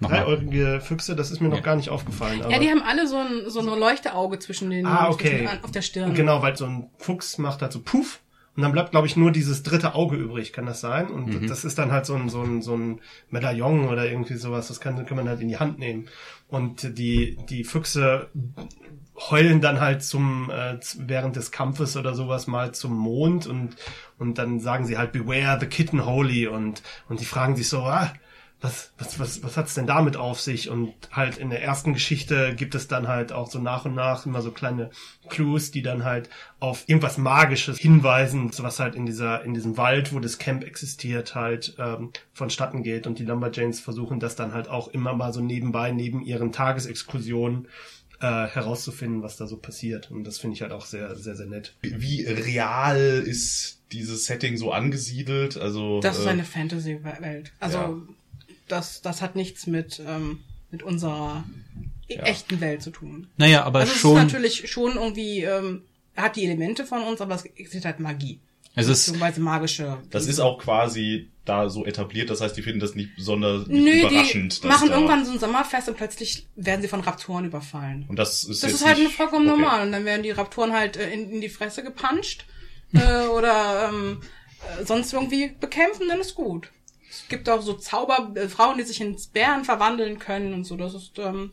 Dreieugige 0.00 0.80
Füchse, 0.80 1.14
das 1.16 1.30
ist 1.30 1.40
mir 1.40 1.48
noch 1.48 1.62
gar 1.62 1.76
nicht 1.76 1.88
aufgefallen. 1.88 2.42
ja, 2.50 2.58
die 2.58 2.68
haben 2.68 2.82
alle 2.82 3.06
so 3.06 3.16
ein, 3.16 3.48
so 3.48 3.60
ein 3.60 3.66
Leuchteauge 3.66 4.38
zwischen 4.38 4.70
den 4.70 4.86
ah, 4.86 5.08
okay. 5.08 5.48
auf 5.62 5.70
der 5.70 5.82
Stirn. 5.82 6.14
Genau, 6.14 6.42
weil 6.42 6.56
so 6.56 6.66
ein 6.66 6.90
Fuchs 6.98 7.38
macht 7.38 7.62
halt 7.62 7.72
so 7.72 7.80
Puff 7.80 8.20
und 8.56 8.62
dann 8.62 8.72
bleibt, 8.72 8.92
glaube 8.92 9.06
ich, 9.06 9.16
nur 9.16 9.32
dieses 9.32 9.64
dritte 9.64 9.94
Auge 9.94 10.16
übrig, 10.16 10.52
kann 10.52 10.66
das 10.66 10.80
sein? 10.80 11.08
Und 11.08 11.42
mhm. 11.42 11.46
das 11.48 11.64
ist 11.64 11.76
dann 11.78 11.90
halt 11.90 12.06
so 12.06 12.14
ein, 12.14 12.28
so 12.28 12.40
ein, 12.42 12.62
so 12.62 12.76
ein 12.76 13.00
Medaillon 13.30 13.88
oder 13.88 14.08
irgendwie 14.08 14.34
sowas, 14.34 14.68
das 14.68 14.80
kann, 14.80 15.04
kann 15.06 15.16
man 15.16 15.28
halt 15.28 15.40
in 15.40 15.48
die 15.48 15.58
Hand 15.58 15.78
nehmen. 15.80 16.06
Und 16.48 16.96
die, 16.98 17.36
die 17.48 17.64
Füchse 17.64 18.28
heulen 19.16 19.60
dann 19.60 19.80
halt 19.80 20.02
zum 20.02 20.50
äh, 20.50 20.78
während 20.98 21.36
des 21.36 21.50
Kampfes 21.50 21.96
oder 21.96 22.14
sowas 22.14 22.46
mal 22.46 22.72
zum 22.72 22.96
Mond 22.96 23.46
und 23.46 23.76
und 24.18 24.38
dann 24.38 24.58
sagen 24.58 24.86
sie 24.86 24.98
halt 24.98 25.12
beware 25.12 25.58
the 25.60 25.66
kitten 25.66 26.04
holy 26.04 26.48
und 26.48 26.82
und 27.08 27.20
die 27.20 27.24
fragen 27.24 27.54
sich 27.54 27.68
so 27.68 27.82
ah, 27.82 28.12
was 28.64 28.92
was 28.98 29.18
was 29.20 29.42
was 29.42 29.56
hat's 29.56 29.74
denn 29.74 29.86
damit 29.86 30.16
auf 30.16 30.40
sich 30.40 30.70
und 30.70 30.94
halt 31.12 31.36
in 31.36 31.50
der 31.50 31.62
ersten 31.62 31.92
Geschichte 31.92 32.54
gibt 32.56 32.74
es 32.74 32.88
dann 32.88 33.06
halt 33.06 33.30
auch 33.30 33.50
so 33.50 33.58
nach 33.58 33.84
und 33.84 33.94
nach 33.94 34.24
immer 34.24 34.42
so 34.42 34.50
kleine 34.50 34.90
Clues 35.28 35.70
die 35.70 35.82
dann 35.82 36.04
halt 36.04 36.30
auf 36.60 36.88
irgendwas 36.88 37.18
magisches 37.18 37.78
hinweisen 37.78 38.50
was 38.58 38.80
halt 38.80 38.94
in 38.94 39.06
dieser 39.06 39.44
in 39.44 39.54
diesem 39.54 39.76
Wald 39.76 40.14
wo 40.14 40.18
das 40.18 40.38
Camp 40.38 40.64
existiert 40.64 41.34
halt 41.34 41.76
ähm, 41.78 42.10
vonstatten 42.32 42.82
geht 42.82 43.06
und 43.06 43.18
die 43.18 43.24
Lumberjanes 43.24 43.80
versuchen 43.80 44.18
das 44.18 44.34
dann 44.34 44.54
halt 44.54 44.68
auch 44.68 44.88
immer 44.88 45.12
mal 45.12 45.32
so 45.32 45.40
nebenbei 45.40 45.92
neben 45.92 46.22
ihren 46.22 46.50
Tagesexkursionen 46.50 47.68
äh, 48.20 48.46
herauszufinden, 48.46 49.22
was 49.22 49.36
da 49.36 49.46
so 49.46 49.56
passiert. 49.56 50.10
Und 50.10 50.24
das 50.24 50.38
finde 50.38 50.54
ich 50.54 50.62
halt 50.62 50.72
auch 50.72 50.86
sehr, 50.86 51.14
sehr, 51.16 51.34
sehr 51.34 51.46
nett. 51.46 51.74
Wie 51.82 52.22
real 52.22 53.22
ist 53.26 53.82
dieses 53.92 54.24
Setting 54.26 54.56
so 54.56 54.72
angesiedelt? 54.72 55.56
Also 55.56 56.00
das 56.00 56.18
ist 56.18 56.26
äh, 56.26 56.30
eine 56.30 56.44
Fantasy-Welt. 56.44 57.52
Also 57.60 57.78
ja. 57.78 58.02
Das, 58.74 59.02
das 59.02 59.22
hat 59.22 59.36
nichts 59.36 59.66
mit 59.66 60.02
ähm, 60.06 60.40
mit 60.70 60.82
unserer 60.82 61.44
ja. 62.08 62.22
echten 62.24 62.60
Welt 62.60 62.82
zu 62.82 62.90
tun. 62.90 63.28
Naja, 63.36 63.64
aber 63.64 63.80
also 63.80 63.94
schon. 63.94 64.16
Es 64.16 64.24
ist 64.24 64.32
natürlich 64.32 64.70
schon 64.70 64.96
irgendwie 64.96 65.44
ähm, 65.44 65.82
hat 66.16 66.36
die 66.36 66.44
Elemente 66.44 66.84
von 66.84 67.02
uns, 67.02 67.20
aber 67.20 67.34
es 67.34 67.44
ist 67.44 67.84
halt 67.84 68.00
Magie. 68.00 68.40
Es 68.76 68.88
ist 68.88 69.16
magische. 69.38 69.98
Das 70.10 70.26
ist 70.26 70.40
auch 70.40 70.58
quasi 70.58 71.30
da 71.44 71.68
so 71.68 71.84
etabliert, 71.84 72.30
das 72.30 72.40
heißt, 72.40 72.56
die 72.56 72.62
finden 72.62 72.80
das 72.80 72.94
nicht 72.94 73.14
besonders 73.14 73.68
Nö, 73.68 73.90
überraschend. 73.90 74.64
Die 74.64 74.66
machen 74.66 74.88
da 74.88 74.94
irgendwann 74.94 75.24
so 75.24 75.32
ein 75.32 75.38
Sommerfest 75.38 75.88
und 75.88 75.96
plötzlich 75.96 76.48
werden 76.56 76.82
sie 76.82 76.88
von 76.88 77.00
Raptoren 77.00 77.44
überfallen. 77.44 78.06
Und 78.08 78.18
das 78.18 78.42
ist 78.44 78.62
Das 78.62 78.72
jetzt 78.72 78.80
ist 78.80 78.86
halt 78.86 78.98
nicht, 78.98 79.14
vollkommen 79.14 79.48
okay. 79.48 79.60
normal. 79.60 79.86
Und 79.86 79.92
dann 79.92 80.04
werden 80.04 80.22
die 80.22 80.30
Raptoren 80.30 80.72
halt 80.72 80.96
äh, 80.96 81.12
in, 81.12 81.30
in 81.30 81.40
die 81.40 81.50
Fresse 81.50 81.84
gepuncht 81.84 82.46
äh, 82.94 83.26
oder 83.36 83.90
ähm, 83.90 84.20
äh, 84.80 84.84
sonst 84.84 85.12
irgendwie 85.12 85.52
bekämpfen, 85.60 86.08
dann 86.08 86.20
ist 86.20 86.34
gut. 86.34 86.70
Es 87.24 87.28
gibt 87.28 87.48
auch 87.48 87.62
so 87.62 87.74
Zauberfrauen, 87.74 88.36
äh, 88.36 88.48
Frauen, 88.48 88.78
die 88.78 88.84
sich 88.84 89.00
ins 89.00 89.26
Bären 89.26 89.64
verwandeln 89.64 90.18
können 90.18 90.54
und 90.54 90.64
so. 90.64 90.76
Das 90.76 90.94
ist 90.94 91.18
ähm, 91.18 91.52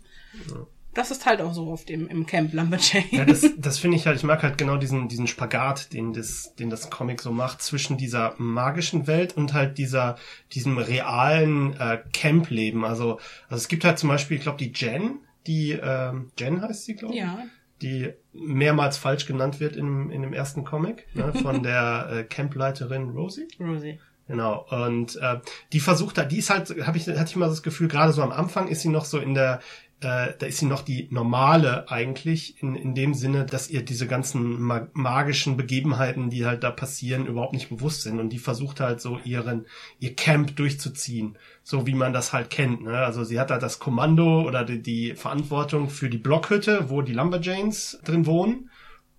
ja 0.49 0.67
das 0.93 1.09
ist 1.09 1.25
halt 1.25 1.41
auch 1.41 1.53
so 1.53 1.67
oft 1.67 1.89
im, 1.89 2.07
im 2.07 2.25
Camp 2.25 2.53
Lumberjanes. 2.53 3.11
Ja, 3.11 3.25
das, 3.25 3.45
das 3.57 3.79
finde 3.79 3.97
ich 3.97 4.05
halt, 4.05 4.17
ich 4.17 4.23
mag 4.23 4.43
halt 4.43 4.57
genau 4.57 4.77
diesen, 4.77 5.07
diesen 5.07 5.27
Spagat, 5.27 5.93
den 5.93 6.13
das, 6.13 6.53
den 6.55 6.69
das 6.69 6.89
Comic 6.89 7.21
so 7.21 7.31
macht, 7.31 7.61
zwischen 7.61 7.97
dieser 7.97 8.35
magischen 8.37 9.07
Welt 9.07 9.37
und 9.37 9.53
halt 9.53 9.77
dieser, 9.77 10.17
diesem 10.53 10.77
realen 10.77 11.73
äh, 11.79 11.99
Camp-Leben. 12.11 12.83
Also, 12.83 13.19
also 13.47 13.61
es 13.61 13.67
gibt 13.67 13.85
halt 13.85 13.99
zum 13.99 14.09
Beispiel, 14.09 14.37
ich 14.37 14.43
glaube, 14.43 14.57
die 14.57 14.73
Jen, 14.73 15.19
die 15.47 15.71
ähm, 15.71 16.31
Jen 16.37 16.61
heißt 16.61 16.85
sie, 16.85 16.95
glaube 16.95 17.13
ich. 17.13 17.21
Ja. 17.21 17.39
Die 17.81 18.11
mehrmals 18.33 18.97
falsch 18.97 19.25
genannt 19.25 19.59
wird 19.59 19.75
in, 19.75 20.11
in 20.11 20.21
dem 20.21 20.33
ersten 20.33 20.63
Comic, 20.63 21.07
ne, 21.15 21.33
von 21.33 21.63
der 21.63 22.09
äh, 22.11 22.23
Campleiterin 22.23 23.09
Rosie. 23.09 23.47
Rosie. 23.59 23.97
Genau. 24.31 24.65
Und 24.69 25.17
äh, 25.17 25.41
die 25.73 25.81
versucht 25.81 26.17
da, 26.17 26.23
die 26.23 26.37
ist 26.37 26.49
halt, 26.49 26.69
habe 26.87 26.97
ich, 26.97 27.05
hatte 27.05 27.25
ich 27.25 27.35
mal 27.35 27.49
das 27.49 27.63
Gefühl, 27.63 27.89
gerade 27.89 28.13
so 28.13 28.21
am 28.21 28.31
Anfang 28.31 28.69
ist 28.69 28.79
sie 28.79 28.87
noch 28.87 29.03
so 29.03 29.17
in 29.17 29.33
der, 29.33 29.59
äh, 29.99 30.31
da 30.39 30.45
ist 30.45 30.59
sie 30.59 30.67
noch 30.67 30.83
die 30.83 31.09
normale 31.11 31.91
eigentlich, 31.91 32.63
in, 32.63 32.75
in 32.75 32.95
dem 32.95 33.13
Sinne, 33.13 33.45
dass 33.45 33.69
ihr 33.69 33.83
diese 33.83 34.07
ganzen 34.07 34.61
ma 34.61 34.87
magischen 34.93 35.57
Begebenheiten, 35.57 36.29
die 36.29 36.45
halt 36.45 36.63
da 36.63 36.71
passieren, 36.71 37.25
überhaupt 37.25 37.51
nicht 37.51 37.67
bewusst 37.67 38.03
sind. 38.03 38.21
Und 38.21 38.29
die 38.29 38.39
versucht 38.39 38.79
halt 38.79 39.01
so 39.01 39.19
ihren, 39.25 39.65
ihr 39.99 40.15
Camp 40.15 40.55
durchzuziehen, 40.55 41.37
so 41.61 41.85
wie 41.85 41.93
man 41.93 42.13
das 42.13 42.31
halt 42.31 42.49
kennt. 42.49 42.83
Ne? 42.83 42.97
Also 42.97 43.25
sie 43.25 43.37
hat 43.37 43.49
da 43.49 43.57
das 43.57 43.79
Kommando 43.79 44.47
oder 44.47 44.63
die, 44.63 44.81
die 44.81 45.13
Verantwortung 45.15 45.89
für 45.89 46.09
die 46.09 46.17
Blockhütte, 46.17 46.89
wo 46.89 47.01
die 47.01 47.13
Lumberjanes 47.13 47.99
drin 48.05 48.25
wohnen. 48.25 48.69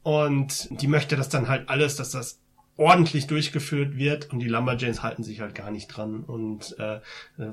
Und 0.02 0.68
die 0.80 0.88
möchte 0.88 1.16
das 1.16 1.28
dann 1.28 1.48
halt 1.48 1.68
alles, 1.68 1.96
dass 1.96 2.12
das 2.12 2.41
ordentlich 2.82 3.26
durchgeführt 3.26 3.96
wird 3.96 4.32
und 4.32 4.40
die 4.40 4.48
Lumberjanes 4.48 5.02
halten 5.02 5.22
sich 5.22 5.40
halt 5.40 5.54
gar 5.54 5.70
nicht 5.70 5.88
dran 5.88 6.24
und 6.24 6.76
äh, 6.78 6.96
äh, 6.96 7.52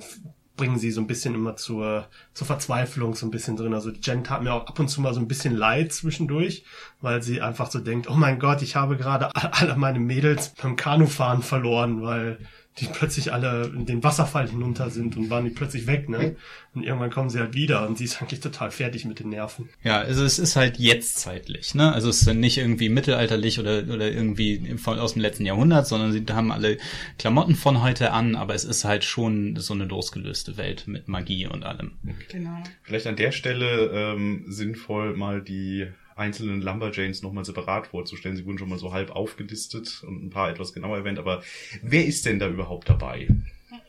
bringen 0.59 0.77
sie 0.77 0.91
so 0.91 0.99
ein 0.99 1.07
bisschen 1.07 1.35
immer 1.35 1.55
zur, 1.55 2.07
zur 2.33 2.45
Verzweiflung 2.45 3.15
so 3.15 3.25
ein 3.25 3.31
bisschen 3.31 3.55
drin. 3.55 3.73
Also 3.73 3.91
Jen 3.91 4.25
tat 4.25 4.43
mir 4.43 4.53
auch 4.53 4.67
ab 4.67 4.77
und 4.77 4.89
zu 4.89 4.99
mal 4.99 5.13
so 5.13 5.21
ein 5.21 5.27
bisschen 5.27 5.55
leid 5.55 5.93
zwischendurch, 5.93 6.65
weil 6.99 7.23
sie 7.23 7.41
einfach 7.41 7.71
so 7.71 7.79
denkt, 7.79 8.09
oh 8.09 8.15
mein 8.15 8.39
Gott, 8.39 8.61
ich 8.61 8.75
habe 8.75 8.97
gerade 8.97 9.33
alle 9.33 9.77
meine 9.77 9.99
Mädels 9.99 10.53
beim 10.61 10.75
Kanufahren 10.75 11.43
verloren, 11.43 12.01
weil 12.01 12.39
die 12.79 12.87
plötzlich 12.87 13.33
alle 13.33 13.71
in 13.75 13.85
den 13.85 14.03
Wasserfall 14.03 14.49
hinunter 14.49 14.89
sind 14.89 15.17
und 15.17 15.29
waren 15.29 15.45
die 15.45 15.51
plötzlich 15.51 15.87
weg, 15.87 16.09
ne? 16.09 16.35
Und 16.73 16.83
irgendwann 16.83 17.09
kommen 17.09 17.29
sie 17.29 17.39
halt 17.39 17.53
wieder 17.53 17.87
und 17.87 17.97
sie 17.97 18.05
ist 18.05 18.21
eigentlich 18.21 18.39
total 18.39 18.71
fertig 18.71 19.05
mit 19.05 19.19
den 19.19 19.29
Nerven. 19.29 19.69
Ja, 19.83 19.99
also 19.99 20.23
es 20.23 20.39
ist 20.39 20.55
halt 20.55 20.77
jetzt 20.77 21.19
zeitlich, 21.19 21.75
ne? 21.75 21.93
Also 21.93 22.09
es 22.09 22.21
ist 22.21 22.33
nicht 22.33 22.57
irgendwie 22.57 22.89
mittelalterlich 22.89 23.59
oder, 23.59 23.83
oder 23.83 24.11
irgendwie 24.11 24.77
von, 24.77 24.99
aus 24.99 25.13
dem 25.13 25.21
letzten 25.21 25.45
Jahrhundert, 25.45 25.87
sondern 25.87 26.11
sie 26.11 26.23
haben 26.29 26.51
alle 26.51 26.77
Klamotten 27.17 27.55
von 27.55 27.81
heute 27.81 28.11
an, 28.11 28.35
aber 28.35 28.55
es 28.55 28.65
ist 28.65 28.85
halt 28.85 29.03
schon 29.03 29.55
so 29.57 29.73
eine 29.73 29.85
losgelöste 29.85 30.57
Welt 30.57 30.87
mit 30.87 31.07
Magie 31.07 31.47
und 31.47 31.65
allem. 31.65 31.93
Genau. 32.29 32.63
Vielleicht 32.83 33.07
an 33.07 33.15
der 33.15 33.31
Stelle 33.31 33.89
ähm, 33.93 34.45
sinnvoll 34.47 35.15
mal 35.15 35.41
die 35.41 35.87
einzelnen 36.19 36.61
Lumberjanes 36.61 37.21
nochmal 37.21 37.45
separat 37.45 37.87
vorzustellen. 37.87 38.37
Sie 38.37 38.45
wurden 38.45 38.59
schon 38.59 38.69
mal 38.69 38.77
so 38.77 38.93
halb 38.93 39.11
aufgelistet 39.11 40.03
und 40.03 40.25
ein 40.25 40.29
paar 40.29 40.49
etwas 40.49 40.73
genauer 40.73 40.97
erwähnt, 40.97 41.19
aber 41.19 41.41
wer 41.81 42.05
ist 42.05 42.25
denn 42.25 42.39
da 42.39 42.47
überhaupt 42.47 42.89
dabei? 42.89 43.27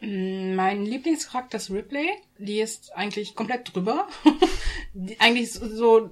Mein 0.01 0.87
Lieblingscharakter 0.87 1.59
ist 1.59 1.71
Ripley. 1.71 2.09
Die 2.39 2.61
ist 2.61 2.93
eigentlich 2.95 3.35
komplett 3.35 3.75
drüber. 3.75 4.09
eigentlich 5.19 5.53
so 5.53 6.11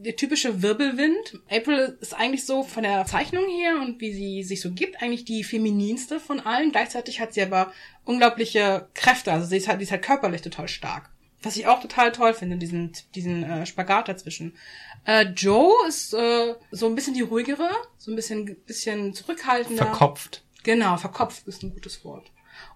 der 0.00 0.16
typische 0.16 0.62
Wirbelwind. 0.62 1.40
April 1.50 1.98
ist 2.00 2.14
eigentlich 2.14 2.46
so 2.46 2.62
von 2.62 2.82
der 2.82 3.04
Zeichnung 3.04 3.46
her 3.48 3.80
und 3.82 4.00
wie 4.00 4.14
sie 4.14 4.42
sich 4.42 4.62
so 4.62 4.72
gibt, 4.72 5.02
eigentlich 5.02 5.26
die 5.26 5.44
femininste 5.44 6.18
von 6.18 6.40
allen. 6.40 6.72
Gleichzeitig 6.72 7.20
hat 7.20 7.34
sie 7.34 7.42
aber 7.42 7.72
unglaubliche 8.04 8.88
Kräfte. 8.94 9.32
Also 9.32 9.46
sie 9.46 9.58
ist 9.58 9.68
halt, 9.68 9.80
die 9.80 9.84
ist 9.84 9.92
halt 9.92 10.02
körperlich 10.02 10.40
total 10.40 10.68
stark. 10.68 11.10
Was 11.42 11.56
ich 11.56 11.66
auch 11.66 11.80
total 11.80 12.12
toll 12.12 12.34
finde, 12.34 12.56
diesen, 12.56 12.92
diesen 13.14 13.42
äh, 13.42 13.66
Spagat 13.66 14.08
dazwischen. 14.08 14.54
Äh, 15.04 15.26
Joe 15.36 15.72
ist 15.88 16.14
äh, 16.14 16.54
so 16.70 16.86
ein 16.86 16.94
bisschen 16.94 17.14
die 17.14 17.22
ruhigere, 17.22 17.70
so 17.96 18.10
ein 18.10 18.16
bisschen, 18.16 18.44
bisschen 18.64 19.14
zurückhaltender. 19.14 19.86
Verkopft. 19.86 20.44
Genau, 20.62 20.96
verkopft 20.96 21.46
ist 21.46 21.62
ein 21.62 21.72
gutes 21.72 22.04
Wort. 22.04 22.30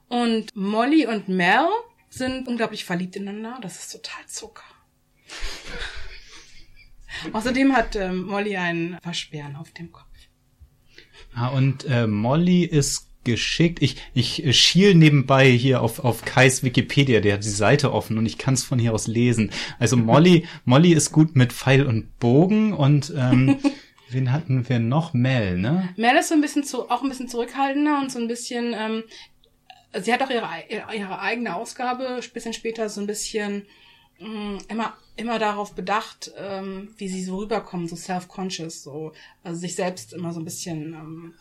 Und 0.09 0.55
Molly 0.55 1.07
und 1.07 1.29
Mel 1.29 1.69
sind 2.09 2.49
unglaublich 2.49 2.85
verliebt 2.85 3.17
ineinander. 3.17 3.59
Das 3.61 3.79
ist 3.79 3.93
total 3.93 4.27
Zucker. 4.27 4.63
Außerdem 7.33 7.75
hat 7.75 7.97
ähm, 7.97 8.23
Molly 8.23 8.57
einen 8.57 8.99
Waschbären 9.03 9.57
auf 9.57 9.71
dem 9.73 9.93
Kopf. 9.93 10.05
Ah, 11.35 11.49
und 11.49 11.85
äh, 11.85 12.07
Molly 12.07 12.65
ist 12.65 13.09
geschickt. 13.25 13.83
Ich, 13.83 13.97
ich 14.15 14.59
schiel 14.59 14.95
nebenbei 14.95 15.51
hier 15.51 15.83
auf, 15.83 16.05
auf 16.05 16.25
Kais 16.25 16.63
Wikipedia, 16.63 17.21
der 17.21 17.35
hat 17.35 17.45
die 17.45 17.49
Seite 17.49 17.93
offen 17.93 18.19
und 18.19 18.27
ich 18.27 18.39
kann 18.39 18.55
es 18.55 18.63
von 18.63 18.79
hier 18.79 18.93
aus 18.93 19.07
lesen. 19.07 19.51
Also 19.79 19.97
Molly, 19.97 20.47
Molly 20.65 20.93
ist 20.93 21.13
gut 21.13 21.37
mit 21.37 21.53
Pfeil 21.53 21.87
und 21.87 22.19
Bogen 22.19 22.73
und 22.73 23.13
ähm, 23.17 23.59
wen 24.11 24.33
hatten 24.33 24.69
wir 24.69 24.79
noch? 24.79 25.15
Mel, 25.15 25.59
ne? 25.59 25.89
Mel 25.97 26.17
ist 26.17 26.29
so 26.29 26.35
ein 26.35 26.41
bisschen 26.41 26.65
zu, 26.65 26.91
auch 26.91 27.03
ein 27.03 27.09
bisschen 27.09 27.29
zurückhaltender 27.29 28.01
und 28.01 28.13
so 28.13 28.19
ein 28.19 28.29
bisschen, 28.29 28.75
ähm, 28.77 29.05
sie 30.01 30.13
hat 30.13 30.23
auch 30.23 30.31
ihre, 30.31 30.49
ihre 30.69 31.19
eigene 31.21 31.55
Ausgabe, 31.55 32.21
ein 32.23 32.33
bisschen 32.33 32.53
später 32.53 32.89
so 32.89 33.01
ein 33.01 33.07
bisschen 33.07 33.67
mh, 34.21 34.59
immer 34.69 34.95
immer 35.17 35.39
darauf 35.39 35.75
bedacht, 35.75 36.33
ähm, 36.37 36.93
wie 36.97 37.09
sie 37.09 37.23
so 37.23 37.39
rüberkommen, 37.39 37.89
so 37.89 37.97
self-conscious, 37.97 38.83
so 38.83 39.13
also 39.43 39.61
sich 39.61 39.75
selbst 39.77 40.13
immer 40.13 40.33
so 40.33 40.41
ein 40.41 40.45
bisschen 40.45 40.95
ähm, 40.95 41.35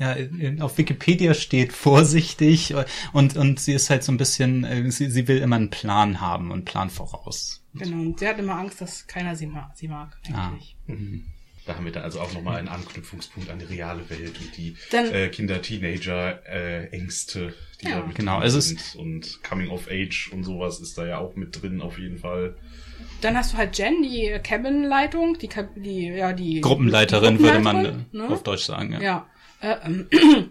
ja, 0.00 0.16
auf 0.64 0.78
Wikipedia 0.78 1.34
steht 1.34 1.72
vorsichtig 1.72 2.74
und, 3.12 3.36
und 3.36 3.60
sie 3.60 3.74
ist 3.74 3.90
halt 3.90 4.02
so 4.02 4.10
ein 4.12 4.16
bisschen, 4.16 4.64
äh, 4.64 4.90
sie, 4.90 5.10
sie 5.10 5.28
will 5.28 5.38
immer 5.38 5.56
einen 5.56 5.70
Plan 5.70 6.20
haben 6.20 6.50
und 6.50 6.64
Plan 6.64 6.88
voraus. 6.90 7.62
Genau, 7.74 8.00
und 8.00 8.18
sie 8.18 8.26
hat 8.26 8.38
immer 8.38 8.56
Angst, 8.56 8.80
dass 8.80 9.06
keiner 9.06 9.36
sie 9.36 9.46
mag, 9.46 9.76
sie 9.76 9.88
mag 9.88 10.16
eigentlich. 10.26 10.76
Ah. 10.88 10.92
Mhm. 10.92 11.24
Da 11.66 11.76
haben 11.76 11.84
wir 11.84 11.92
dann 11.92 12.02
also 12.04 12.20
auch 12.20 12.32
nochmal 12.32 12.56
einen 12.56 12.68
Anknüpfungspunkt 12.68 13.50
an 13.50 13.58
die 13.58 13.66
reale 13.66 14.08
Welt 14.08 14.40
und 14.40 14.56
die 14.56 14.74
Dann- 14.90 15.12
äh, 15.12 15.28
Kinder, 15.28 15.60
Teenager, 15.60 16.40
äh, 16.48 16.86
Ängste, 16.88 17.54
die 17.82 17.88
Ja. 17.88 18.00
da 18.00 18.06
mit 18.06 18.16
Genau, 18.16 18.36
drin 18.36 18.42
also 18.42 18.58
es- 18.58 18.68
sind. 18.68 18.96
Und 18.96 19.42
Coming 19.44 19.68
of 19.68 19.86
Age 19.88 20.30
und 20.32 20.42
sowas 20.44 20.80
ist 20.80 20.96
da 20.96 21.06
ja 21.06 21.18
auch 21.18 21.36
mit 21.36 21.60
drin 21.62 21.82
auf 21.82 21.98
jeden 21.98 22.18
Fall. 22.18 22.56
Dann 23.20 23.36
hast 23.36 23.52
du 23.52 23.58
halt 23.58 23.76
Jen, 23.78 24.02
die 24.02 24.34
Cabin-Leitung, 24.42 25.36
die, 25.38 25.48
die, 25.76 26.06
ja, 26.08 26.32
die 26.32 26.60
Gruppenleiterin 26.62 27.38
würde 27.38 27.60
man 27.60 27.76
Gruppenleiterin, 27.84 28.06
äh, 28.24 28.28
ne? 28.28 28.34
auf 28.34 28.42
Deutsch 28.42 28.64
sagen, 28.64 28.92
ja. 28.92 29.00
Ja. 29.00 29.26
Äh, 29.60 29.76
ähm, 29.84 30.08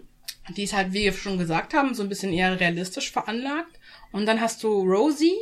die 0.56 0.62
ist 0.64 0.72
halt, 0.74 0.92
wie 0.92 1.04
wir 1.04 1.12
schon 1.12 1.38
gesagt 1.38 1.74
haben, 1.74 1.94
so 1.94 2.02
ein 2.02 2.08
bisschen 2.08 2.32
eher 2.32 2.58
realistisch 2.58 3.10
veranlagt. 3.10 3.78
Und 4.12 4.26
dann 4.26 4.40
hast 4.40 4.62
du 4.62 4.68
Rosie, 4.82 5.34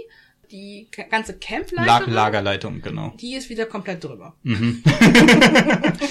die 0.51 0.89
ganze 1.11 1.35
Campleiterin. 1.39 2.13
Lagerleitung, 2.13 2.81
genau. 2.81 3.13
Die 3.21 3.35
ist 3.35 3.51
wieder 3.51 3.67
komplett 3.67 4.03
drüber. 4.05 4.35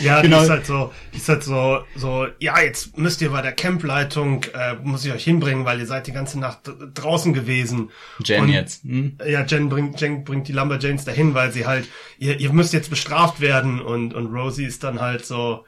Ja, 0.01 0.21
Genau. 0.21 0.37
die 0.39 0.43
ist 0.43 0.49
halt 0.49 0.65
so, 0.65 0.93
die 1.13 1.17
ist 1.17 1.29
halt 1.29 1.43
so, 1.43 1.79
so, 1.95 2.27
ja, 2.39 2.59
jetzt 2.61 2.97
müsst 2.97 3.21
ihr 3.21 3.29
bei 3.31 3.41
der 3.41 3.51
Campleitung, 3.53 4.43
äh, 4.53 4.75
muss 4.83 5.05
ich 5.05 5.11
euch 5.11 5.23
hinbringen, 5.23 5.65
weil 5.65 5.79
ihr 5.79 5.85
seid 5.85 6.07
die 6.07 6.11
ganze 6.11 6.39
Nacht 6.39 6.59
draußen 6.93 7.33
gewesen. 7.33 7.89
Jen 8.23 8.43
Und- 8.43 8.49
jetzt. 8.49 8.83
Hm? 8.83 9.17
Ja, 9.27 9.43
Jen 9.43 9.69
bringt, 9.69 9.99
Jen 10.01 10.23
bringt 10.23 10.47
die 10.47 10.53
Lumberjanes 10.53 11.05
dahin, 11.05 11.33
weil 11.33 11.51
sie 11.51 11.65
halt, 11.65 11.87
ihr, 12.19 12.39
ihr 12.39 12.51
müsst 12.53 12.73
jetzt 12.73 12.89
bestraft 12.89 13.41
werden 13.41 13.81
und, 13.81 14.13
und 14.13 14.27
Rosie 14.33 14.65
ist 14.65 14.83
dann 14.83 15.01
halt 15.01 15.25
so, 15.25 15.65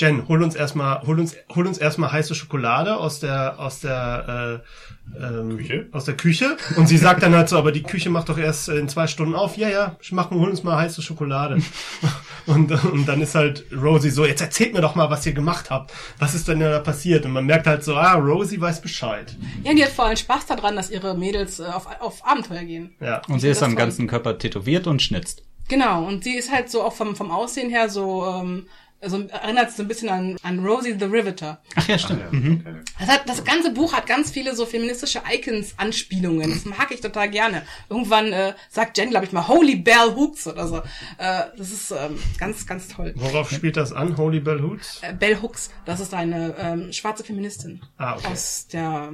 Jen, 0.00 0.26
hol 0.28 0.42
uns 0.42 0.54
erstmal, 0.54 1.02
hol 1.02 1.20
uns, 1.20 1.36
hol 1.54 1.66
uns 1.66 1.76
erstmal 1.76 2.10
heiße 2.10 2.34
Schokolade 2.34 2.96
aus 2.96 3.20
der, 3.20 3.58
aus 3.58 3.80
der, 3.80 4.62
äh, 4.64 5.22
ähm, 5.22 5.58
Küche? 5.58 5.88
aus 5.92 6.04
der 6.06 6.16
Küche. 6.16 6.56
Und 6.76 6.86
sie 6.86 6.96
sagt 6.96 7.22
dann 7.22 7.34
halt 7.34 7.48
so, 7.48 7.58
aber 7.58 7.70
die 7.70 7.82
Küche 7.82 8.08
macht 8.10 8.28
doch 8.28 8.38
erst 8.38 8.68
in 8.68 8.88
zwei 8.88 9.06
Stunden 9.06 9.34
auf. 9.34 9.56
Ja, 9.56 9.68
ja, 9.68 9.96
machen, 10.12 10.38
hol 10.38 10.48
uns 10.48 10.62
mal 10.62 10.76
heiße 10.76 11.02
Schokolade. 11.02 11.58
Und, 12.46 12.72
und 12.72 13.06
dann 13.06 13.20
ist 13.20 13.34
halt 13.34 13.66
Rosie 13.70 14.10
so, 14.10 14.24
jetzt 14.24 14.40
erzählt 14.40 14.72
mir 14.72 14.80
doch 14.80 14.94
mal, 14.94 15.08
was 15.10 15.24
ihr 15.26 15.34
gemacht 15.34 15.70
habt. 15.70 15.92
Was 16.18 16.34
ist 16.34 16.48
denn 16.48 16.58
da 16.58 16.80
passiert? 16.80 17.24
Und 17.26 17.32
man 17.32 17.44
merkt 17.44 17.66
halt 17.66 17.84
so, 17.84 17.94
ah, 17.94 18.14
Rosie 18.14 18.60
weiß 18.60 18.80
Bescheid. 18.80 19.36
Ja, 19.62 19.70
und 19.70 19.76
die 19.76 19.84
hat 19.84 19.92
vor 19.92 20.06
allem 20.06 20.16
Spaß 20.16 20.46
daran, 20.46 20.74
dass 20.74 20.90
ihre 20.90 21.16
Mädels 21.16 21.60
äh, 21.60 21.64
auf, 21.64 21.86
auf 22.00 22.26
Abenteuer 22.26 22.64
gehen. 22.64 22.94
Ja. 22.98 23.20
Und 23.28 23.40
sie 23.40 23.48
ist 23.48 23.62
am 23.62 23.76
ganzen 23.76 24.08
Körper 24.08 24.38
tätowiert 24.38 24.86
und 24.86 25.02
schnitzt. 25.02 25.42
Genau, 25.68 26.04
und 26.04 26.24
sie 26.24 26.34
ist 26.34 26.50
halt 26.50 26.70
so 26.70 26.82
auch 26.82 26.94
vom, 26.94 27.14
vom 27.14 27.30
Aussehen 27.30 27.70
her 27.70 27.88
so, 27.88 28.26
ähm, 28.26 28.66
also 29.00 29.26
erinnert 29.28 29.72
so 29.72 29.82
ein 29.82 29.88
bisschen 29.88 30.08
an, 30.10 30.36
an 30.42 30.58
Rosie 30.64 30.94
the 30.98 31.06
Riveter. 31.06 31.60
Ach 31.74 31.88
ja, 31.88 31.98
stimmt. 31.98 32.20
Ja, 32.20 32.30
Mhm. 32.38 32.60
okay. 32.66 32.74
Das, 32.98 33.08
hat, 33.08 33.28
das 33.28 33.44
ganze 33.44 33.72
Buch 33.72 33.92
hat 33.94 34.06
ganz 34.06 34.30
viele 34.30 34.54
so 34.54 34.66
feministische 34.66 35.22
Icons-Anspielungen. 35.32 36.50
Das 36.50 36.64
mag 36.64 36.90
ich 36.90 37.00
total 37.00 37.30
gerne. 37.30 37.62
Irgendwann 37.88 38.32
äh, 38.32 38.54
sagt 38.68 38.98
Jen, 38.98 39.10
glaube 39.10 39.24
ich 39.26 39.32
mal, 39.32 39.48
Holy 39.48 39.76
Bell 39.76 40.14
Hooks 40.16 40.46
oder 40.46 40.66
so. 40.68 40.78
Äh, 41.18 41.44
das 41.56 41.70
ist 41.72 41.90
ähm, 41.92 42.18
ganz, 42.38 42.66
ganz 42.66 42.88
toll. 42.88 43.12
Worauf 43.16 43.50
spielt 43.50 43.76
das 43.76 43.92
an? 43.92 44.16
Holy 44.16 44.40
Bell 44.40 44.60
Hoots? 44.62 45.00
Äh, 45.02 45.14
Bell 45.14 45.38
Hooks, 45.40 45.70
das 45.86 46.00
ist 46.00 46.12
eine 46.14 46.54
ähm, 46.58 46.92
schwarze 46.92 47.24
Feministin 47.24 47.80
Ah, 47.96 48.16
okay. 48.16 48.28
aus 48.32 48.66
der 48.68 49.12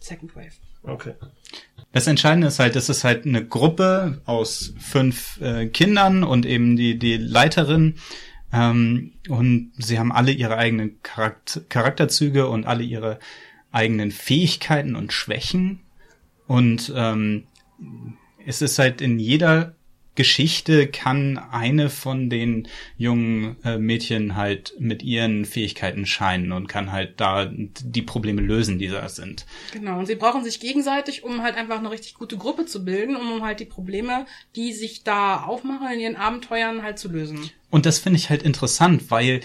Second 0.00 0.34
Wave. 0.36 0.52
Okay. 0.82 1.14
Das 1.92 2.06
Entscheidende 2.06 2.46
ist 2.48 2.58
halt, 2.58 2.76
es 2.76 2.88
ist 2.88 3.02
halt 3.02 3.24
eine 3.26 3.44
Gruppe 3.44 4.20
aus 4.24 4.74
fünf 4.78 5.40
äh, 5.40 5.66
Kindern 5.66 6.22
und 6.22 6.46
eben 6.46 6.76
die, 6.76 6.98
die 6.98 7.16
Leiterin. 7.16 7.96
Ähm, 8.56 9.12
und 9.28 9.72
sie 9.76 9.98
haben 9.98 10.12
alle 10.12 10.32
ihre 10.32 10.56
eigenen 10.56 11.02
Charakter 11.02 11.60
Charakterzüge 11.68 12.48
und 12.48 12.66
alle 12.66 12.82
ihre 12.82 13.18
eigenen 13.70 14.10
Fähigkeiten 14.10 14.96
und 14.96 15.12
Schwächen. 15.12 15.80
Und 16.46 16.92
ähm, 16.96 17.44
es 18.46 18.62
ist 18.62 18.78
halt 18.78 19.00
in 19.00 19.18
jeder 19.18 19.74
Geschichte 20.16 20.88
kann 20.88 21.38
eine 21.38 21.90
von 21.90 22.28
den 22.28 22.68
jungen 22.96 23.56
äh, 23.64 23.78
Mädchen 23.78 24.34
halt 24.34 24.74
mit 24.78 25.02
ihren 25.02 25.44
Fähigkeiten 25.44 26.06
scheinen 26.06 26.52
und 26.52 26.66
kann 26.66 26.90
halt 26.90 27.20
da 27.20 27.48
die 27.48 28.02
Probleme 28.02 28.42
lösen, 28.42 28.78
die 28.78 28.88
da 28.88 29.08
sind. 29.08 29.46
Genau, 29.72 29.98
und 29.98 30.06
sie 30.06 30.16
brauchen 30.16 30.42
sich 30.42 30.58
gegenseitig, 30.58 31.22
um 31.22 31.42
halt 31.42 31.56
einfach 31.56 31.78
eine 31.78 31.90
richtig 31.90 32.14
gute 32.14 32.36
Gruppe 32.36 32.66
zu 32.66 32.84
bilden, 32.84 33.16
um 33.16 33.42
halt 33.42 33.60
die 33.60 33.66
Probleme, 33.66 34.26
die 34.56 34.72
sich 34.72 35.04
da 35.04 35.44
aufmachen 35.44 35.92
in 35.92 36.00
ihren 36.00 36.16
Abenteuern, 36.16 36.82
halt 36.82 36.98
zu 36.98 37.08
lösen. 37.08 37.50
Und 37.70 37.84
das 37.84 37.98
finde 37.98 38.18
ich 38.18 38.30
halt 38.30 38.42
interessant, 38.42 39.10
weil 39.10 39.40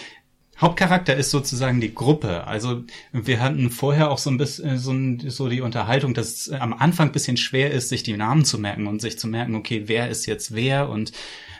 Hauptcharakter 0.59 1.15
ist 1.15 1.31
sozusagen 1.31 1.81
die 1.81 1.93
Gruppe. 1.93 2.45
Also 2.45 2.83
wir 3.11 3.39
hatten 3.39 3.71
vorher 3.71 4.11
auch 4.11 4.19
so 4.19 4.29
ein 4.29 4.37
bisschen 4.37 4.77
so, 4.77 4.91
ein, 4.91 5.29
so 5.29 5.49
die 5.49 5.61
Unterhaltung, 5.61 6.13
dass 6.13 6.47
es 6.47 6.49
am 6.49 6.73
Anfang 6.73 7.11
bisschen 7.11 7.37
schwer 7.37 7.71
ist, 7.71 7.89
sich 7.89 8.03
die 8.03 8.15
Namen 8.15 8.45
zu 8.45 8.59
merken 8.59 8.85
und 8.87 9.01
sich 9.01 9.17
zu 9.17 9.27
merken, 9.27 9.55
okay, 9.55 9.83
wer 9.87 10.09
ist 10.09 10.27
jetzt 10.27 10.53
wer 10.53 10.89
und 10.89 11.11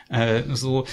äh, 0.08 0.42
so. 0.52 0.86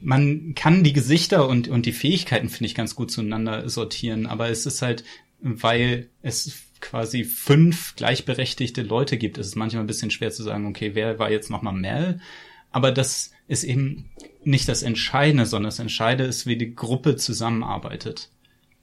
Man 0.00 0.54
kann 0.54 0.84
die 0.84 0.92
Gesichter 0.92 1.48
und, 1.48 1.66
und 1.66 1.84
die 1.84 1.92
Fähigkeiten, 1.92 2.48
finde 2.48 2.66
ich, 2.66 2.76
ganz 2.76 2.94
gut 2.94 3.10
zueinander 3.10 3.68
sortieren, 3.68 4.26
aber 4.26 4.50
es 4.50 4.66
ist 4.66 4.82
halt, 4.82 5.02
weil 5.40 6.10
es 6.22 6.62
quasi 6.80 7.24
fünf 7.24 7.96
gleichberechtigte 7.96 8.82
Leute 8.82 9.18
gibt, 9.18 9.38
ist 9.38 9.48
es 9.48 9.56
manchmal 9.56 9.82
ein 9.82 9.88
bisschen 9.88 10.10
schwer 10.10 10.30
zu 10.30 10.42
sagen, 10.42 10.66
okay, 10.66 10.94
wer 10.94 11.18
war 11.18 11.30
jetzt 11.30 11.50
nochmal 11.50 11.74
Mel? 11.74 12.20
Aber 12.70 12.92
das 12.92 13.32
ist 13.48 13.64
eben 13.64 14.10
nicht 14.44 14.68
das 14.68 14.82
Entscheidende, 14.82 15.46
sondern 15.46 15.68
das 15.68 15.78
Entscheidende 15.78 16.24
ist, 16.24 16.46
wie 16.46 16.56
die 16.56 16.74
Gruppe 16.74 17.16
zusammenarbeitet. 17.16 18.30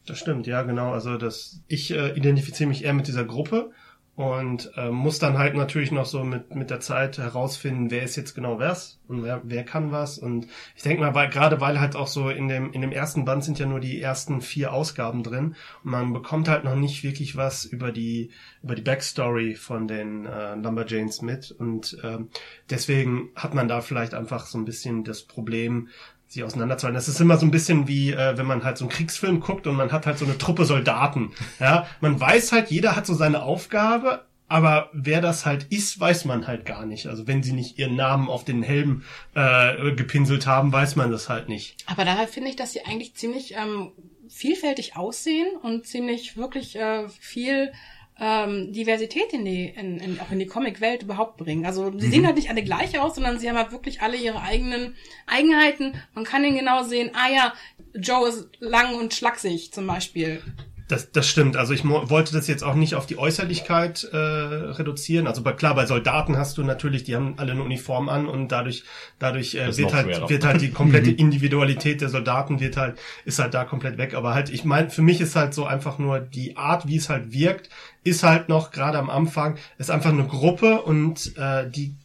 Das 0.06 0.20
stimmt, 0.20 0.48
ja, 0.48 0.62
genau. 0.62 0.92
Also 0.92 1.18
das, 1.18 1.62
ich 1.68 1.92
äh, 1.92 2.16
identifiziere 2.16 2.70
mich 2.70 2.84
eher 2.84 2.94
mit 2.94 3.08
dieser 3.08 3.26
Gruppe 3.26 3.72
und 4.16 4.72
äh, 4.78 4.92
muss 4.92 5.20
dann 5.20 5.38
halt 5.38 5.56
natürlich 5.56 5.92
noch 5.92 6.06
so 6.06 6.24
mit 6.24 6.56
mit 6.56 6.70
der 6.70 6.80
Zeit 6.80 7.18
herausfinden, 7.18 7.92
wer 7.92 8.04
ist 8.04 8.16
jetzt 8.16 8.34
genau 8.34 8.60
was 8.60 8.98
und 9.10 9.24
wer, 9.24 9.42
wer 9.44 9.66
kann 9.66 9.92
was. 9.92 10.18
Und 10.18 10.48
ich 10.76 10.84
denke 10.84 11.04
mal, 11.04 11.14
weil 11.14 11.30
gerade 11.30 11.60
weil 11.60 11.82
halt 11.82 11.98
auch 11.98 12.08
so 12.08 12.30
in 12.30 12.48
dem 12.48 12.72
in 12.72 12.80
dem 12.80 12.94
ersten 12.94 13.26
Band 13.26 13.44
sind 13.44 13.60
ja 13.60 13.66
nur 13.66 13.82
die 13.82 14.02
ersten 14.02 14.40
vier 14.40 14.72
Ausgaben 14.72 15.22
drin. 15.22 15.56
Und 15.84 15.92
man 15.92 16.14
bekommt 16.14 16.48
halt 16.48 16.64
noch 16.64 16.76
nicht 16.76 17.04
wirklich 17.04 17.36
was 17.36 17.66
über 17.66 17.92
die 17.92 18.32
über 18.64 18.76
die 18.76 18.84
Backstory 18.84 19.56
von 19.56 19.88
den 19.88 20.26
äh, 20.26 20.56
Lumberjanes 20.56 21.22
mit. 21.22 21.52
Und 21.52 21.98
ähm, 22.02 22.30
deswegen 22.70 23.32
hat 23.36 23.54
man 23.54 23.68
da 23.68 23.82
vielleicht 23.82 24.14
einfach 24.14 24.46
so 24.46 24.58
ein 24.58 24.66
bisschen 24.66 25.04
das 25.04 25.24
Problem, 25.24 25.90
sie 26.36 26.44
auseinanderzuhalten. 26.44 26.96
Das 26.96 27.08
ist 27.08 27.20
immer 27.20 27.38
so 27.38 27.46
ein 27.46 27.52
bisschen 27.52 27.88
wie, 27.88 28.12
äh, 28.12 28.38
wenn 28.38 28.46
man 28.46 28.64
halt 28.64 28.78
so 28.78 28.86
einen 28.86 28.92
Kriegsfilm 28.92 29.40
guckt 29.40 29.66
und 29.66 29.76
man 29.76 29.92
hat 29.92 30.06
halt 30.06 30.20
so 30.20 30.26
eine 30.26 30.38
Truppe 30.38 30.66
Soldaten. 30.66 31.32
Ja, 31.60 31.88
man 32.02 32.20
weiß 32.20 32.52
halt, 32.52 32.70
jeder 32.70 32.96
hat 32.96 33.08
so 33.08 33.16
seine 33.16 33.42
Aufgabe, 33.42 34.26
aber 34.48 34.90
wer 34.94 35.22
das 35.22 35.46
halt 35.46 35.64
ist, 35.72 36.00
weiß 36.00 36.26
man 36.26 36.46
halt 36.46 36.66
gar 36.66 36.86
nicht. 36.86 37.08
Also 37.08 37.26
wenn 37.26 37.42
sie 37.42 37.54
nicht 37.54 37.80
ihren 37.80 37.96
Namen 37.96 38.30
auf 38.30 38.44
den 38.44 38.62
Helm 38.62 39.04
äh, 39.34 39.94
gepinselt 39.94 40.46
haben, 40.46 40.72
weiß 40.72 40.96
man 40.98 41.10
das 41.10 41.30
halt 41.30 41.50
nicht. 41.50 41.84
Aber 41.88 42.06
daher 42.06 42.28
finde 42.28 42.50
ich, 42.50 42.56
dass 42.56 42.74
sie 42.74 42.86
eigentlich 42.86 43.16
ziemlich 43.16 43.56
ähm, 43.56 43.92
vielfältig 44.30 44.96
aussehen 44.96 45.48
und 45.62 45.88
ziemlich 45.88 46.38
wirklich 46.38 46.76
äh, 46.76 47.10
viel 47.10 47.72
ähm, 48.20 48.72
Diversität 48.72 49.34
in 49.34 49.46
die, 49.46 49.68
in, 49.68 50.00
in, 50.00 50.20
auch 50.20 50.32
in 50.32 50.40
die 50.40 50.46
Comic-Welt 50.46 51.04
überhaupt 51.04 51.38
bringen. 51.38 51.66
Also 51.66 51.92
sie 51.98 52.08
mhm. 52.08 52.12
sehen 52.12 52.26
halt 52.26 52.36
nicht 52.36 52.50
alle 52.50 52.64
gleich 52.64 52.98
aus, 53.00 53.16
sondern 53.16 53.40
sie 53.40 53.50
haben 53.50 53.58
halt 53.58 53.72
wirklich 53.72 54.02
alle 54.02 54.16
ihre 54.16 54.42
eigenen 54.42 54.96
Eigenheiten. 55.28 55.94
Man 56.14 56.24
kann 56.24 56.44
ihnen 56.44 56.58
genau 56.58 56.84
sehen, 56.84 57.12
ah 57.14 57.30
ja, 57.30 57.54
Joe 57.94 58.30
ist 58.30 58.50
lang 58.60 58.96
und 58.96 59.14
schlaksig 59.14 59.74
zum 59.74 59.88
Beispiel. 59.88 60.42
Das, 60.88 61.12
das 61.12 61.28
stimmt. 61.28 61.58
Also 61.58 61.74
ich 61.74 61.84
wollte 61.84 62.34
das 62.34 62.48
jetzt 62.48 62.64
auch 62.64 62.76
nicht 62.76 62.94
auf 62.94 63.08
die 63.08 63.18
Äußerlichkeit 63.18 64.04
äh, 64.12 64.18
reduzieren. 64.18 65.26
Also 65.26 65.42
bei, 65.42 65.52
klar, 65.52 65.74
bei 65.74 65.88
Soldaten 65.88 66.38
hast 66.38 66.60
du 66.60 66.64
natürlich, 66.64 67.04
die 67.04 67.16
haben 67.16 67.34
alle 67.38 67.54
eine 67.54 67.64
Uniform 67.64 68.08
an 68.08 68.28
und 68.28 68.50
dadurch, 68.50 68.84
dadurch 69.18 69.56
äh, 69.56 69.76
wird 69.76 69.94
halt, 69.96 70.30
wird 70.30 70.46
halt 70.46 70.62
die 70.62 70.70
komplette 70.70 71.10
Individualität 71.26 72.02
der 72.02 72.10
Soldaten 72.10 72.60
wird 72.60 72.78
halt, 72.78 73.00
ist 73.26 73.40
halt 73.40 73.56
da 73.56 73.64
komplett 73.64 73.98
weg. 73.98 74.14
Aber 74.14 74.36
halt, 74.36 74.52
ich 74.52 74.64
meine, 74.64 74.92
für 74.92 75.02
mich 75.02 75.22
ist 75.22 75.36
halt 75.36 75.56
so 75.56 75.66
einfach 75.66 75.98
nur 75.98 76.20
die 76.20 76.56
Art, 76.56 76.88
wie 76.88 76.98
es 76.98 77.10
halt 77.10 77.34
wirkt, 77.34 77.70
ist 78.04 78.22
halt 78.22 78.48
noch 78.48 78.70
gerade 78.70 79.00
am 79.00 79.10
Anfang, 79.10 79.58
ist 79.80 79.90
einfach 79.90 80.12
eine 80.12 80.28
Gruppe 80.28 80.84
und 80.84 81.36
äh, 81.36 81.68
die, 81.68 81.96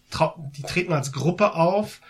die 0.56 0.62
treten 0.62 0.94
als 0.94 1.12
Gruppe 1.12 1.54
auf 1.54 2.00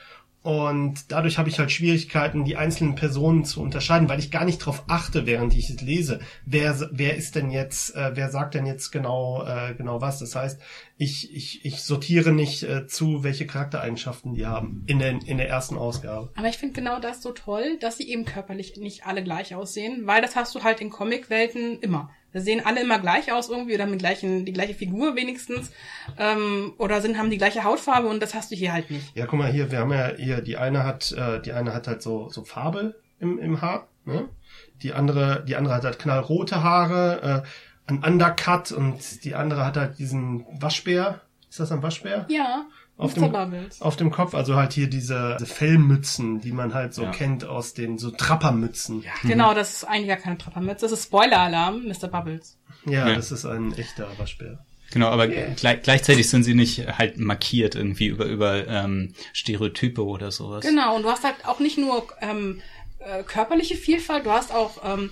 und 0.42 1.12
dadurch 1.12 1.36
habe 1.36 1.50
ich 1.50 1.58
halt 1.58 1.70
Schwierigkeiten, 1.70 2.44
die 2.44 2.56
einzelnen 2.56 2.94
Personen 2.94 3.44
zu 3.44 3.60
unterscheiden, 3.60 4.08
weil 4.08 4.18
ich 4.18 4.30
gar 4.30 4.46
nicht 4.46 4.62
darauf 4.62 4.84
achte, 4.88 5.26
während 5.26 5.54
ich 5.54 5.68
es 5.68 5.82
lese. 5.82 6.20
Wer, 6.46 6.88
wer 6.92 7.16
ist 7.16 7.34
denn 7.34 7.50
jetzt, 7.50 7.94
äh, 7.94 8.12
wer 8.14 8.30
sagt 8.30 8.54
denn 8.54 8.64
jetzt 8.64 8.90
genau, 8.90 9.44
äh, 9.44 9.74
genau 9.74 10.00
was? 10.00 10.18
Das 10.18 10.34
heißt, 10.34 10.58
ich, 10.96 11.34
ich, 11.36 11.64
ich 11.66 11.82
sortiere 11.82 12.32
nicht 12.32 12.62
äh, 12.62 12.86
zu, 12.86 13.22
welche 13.22 13.46
Charaktereigenschaften 13.46 14.32
die 14.32 14.46
haben 14.46 14.82
in 14.86 14.98
der, 14.98 15.10
in 15.26 15.36
der 15.36 15.48
ersten 15.48 15.76
Ausgabe. 15.76 16.30
Aber 16.36 16.48
ich 16.48 16.56
finde 16.56 16.74
genau 16.74 17.00
das 17.00 17.20
so 17.20 17.32
toll, 17.32 17.76
dass 17.78 17.98
sie 17.98 18.08
eben 18.08 18.24
körperlich 18.24 18.76
nicht 18.78 19.04
alle 19.04 19.22
gleich 19.22 19.54
aussehen, 19.54 20.06
weil 20.06 20.22
das 20.22 20.36
hast 20.36 20.54
du 20.54 20.62
halt 20.62 20.80
in 20.80 20.88
Comicwelten 20.88 21.80
immer. 21.80 22.10
Sehen 22.32 22.64
alle 22.64 22.80
immer 22.80 22.98
gleich 22.98 23.32
aus 23.32 23.48
irgendwie 23.48 23.74
oder 23.74 23.86
mit 23.86 23.98
gleichen, 23.98 24.44
die 24.44 24.52
gleiche 24.52 24.74
Figur 24.74 25.16
wenigstens. 25.16 25.70
Ähm, 26.18 26.74
oder 26.78 27.00
sind, 27.00 27.18
haben 27.18 27.30
die 27.30 27.38
gleiche 27.38 27.64
Hautfarbe 27.64 28.08
und 28.08 28.22
das 28.22 28.34
hast 28.34 28.50
du 28.50 28.56
hier 28.56 28.72
halt 28.72 28.90
nicht. 28.90 29.16
Ja, 29.16 29.26
guck 29.26 29.38
mal 29.38 29.50
hier, 29.50 29.70
wir 29.70 29.78
haben 29.78 29.92
ja 29.92 30.12
hier, 30.16 30.40
die 30.40 30.56
eine 30.56 30.84
hat, 30.84 31.12
äh, 31.12 31.40
die 31.40 31.52
eine 31.52 31.74
hat 31.74 31.88
halt 31.88 32.02
so, 32.02 32.28
so 32.28 32.44
Farbe 32.44 32.94
im, 33.18 33.38
im 33.38 33.60
Haar, 33.60 33.88
ne? 34.04 34.28
Die 34.82 34.92
andere, 34.92 35.44
die 35.46 35.56
andere 35.56 35.74
hat 35.74 35.84
halt 35.84 35.98
knallrote 35.98 36.62
Haare, 36.62 37.44
äh, 37.44 37.90
ein 37.90 38.04
Undercut 38.04 38.72
und 38.72 39.24
die 39.24 39.34
andere 39.34 39.64
hat 39.66 39.76
halt 39.76 39.98
diesen 39.98 40.46
Waschbär. 40.60 41.20
Ist 41.48 41.58
das 41.58 41.72
ein 41.72 41.82
Waschbär? 41.82 42.26
Ja 42.28 42.66
auf 43.00 43.14
dem, 43.14 43.34
auf 43.80 43.96
dem 43.96 44.10
Kopf, 44.10 44.34
also 44.34 44.56
halt 44.56 44.72
hier 44.72 44.88
diese, 44.88 45.36
diese 45.40 45.52
Fellmützen, 45.52 46.40
die 46.40 46.52
man 46.52 46.74
halt 46.74 46.94
so 46.94 47.02
ja. 47.02 47.10
kennt 47.10 47.44
aus 47.44 47.74
den 47.74 47.98
so 47.98 48.10
Trappermützen. 48.10 49.02
Ja. 49.02 49.10
Genau, 49.22 49.54
das 49.54 49.74
ist 49.74 49.84
eigentlich 49.84 50.08
gar 50.08 50.16
keine 50.16 50.38
Trappermütze, 50.38 50.82
das 50.82 50.92
ist 50.92 51.04
Spoiler-Alarm, 51.04 51.84
Mr. 51.86 52.08
Bubbles. 52.08 52.58
Ja, 52.86 53.08
ja, 53.08 53.14
das 53.14 53.32
ist 53.32 53.44
ein 53.44 53.72
echter 53.76 54.06
Waschbär. 54.18 54.58
Genau, 54.92 55.08
aber 55.08 55.28
yeah. 55.28 55.54
gleich, 55.54 55.82
gleichzeitig 55.82 56.28
sind 56.28 56.42
sie 56.42 56.54
nicht 56.54 56.98
halt 56.98 57.18
markiert 57.18 57.76
irgendwie 57.76 58.06
über, 58.06 58.24
über 58.24 58.66
ähm, 58.66 59.14
Stereotype 59.32 60.04
oder 60.04 60.32
sowas. 60.32 60.64
Genau, 60.64 60.96
und 60.96 61.02
du 61.02 61.08
hast 61.08 61.22
halt 61.22 61.36
auch 61.44 61.60
nicht 61.60 61.78
nur 61.78 62.08
ähm, 62.20 62.60
äh, 62.98 63.22
körperliche 63.22 63.76
Vielfalt, 63.76 64.26
du 64.26 64.32
hast 64.32 64.52
auch 64.52 64.82
ähm, 64.84 65.10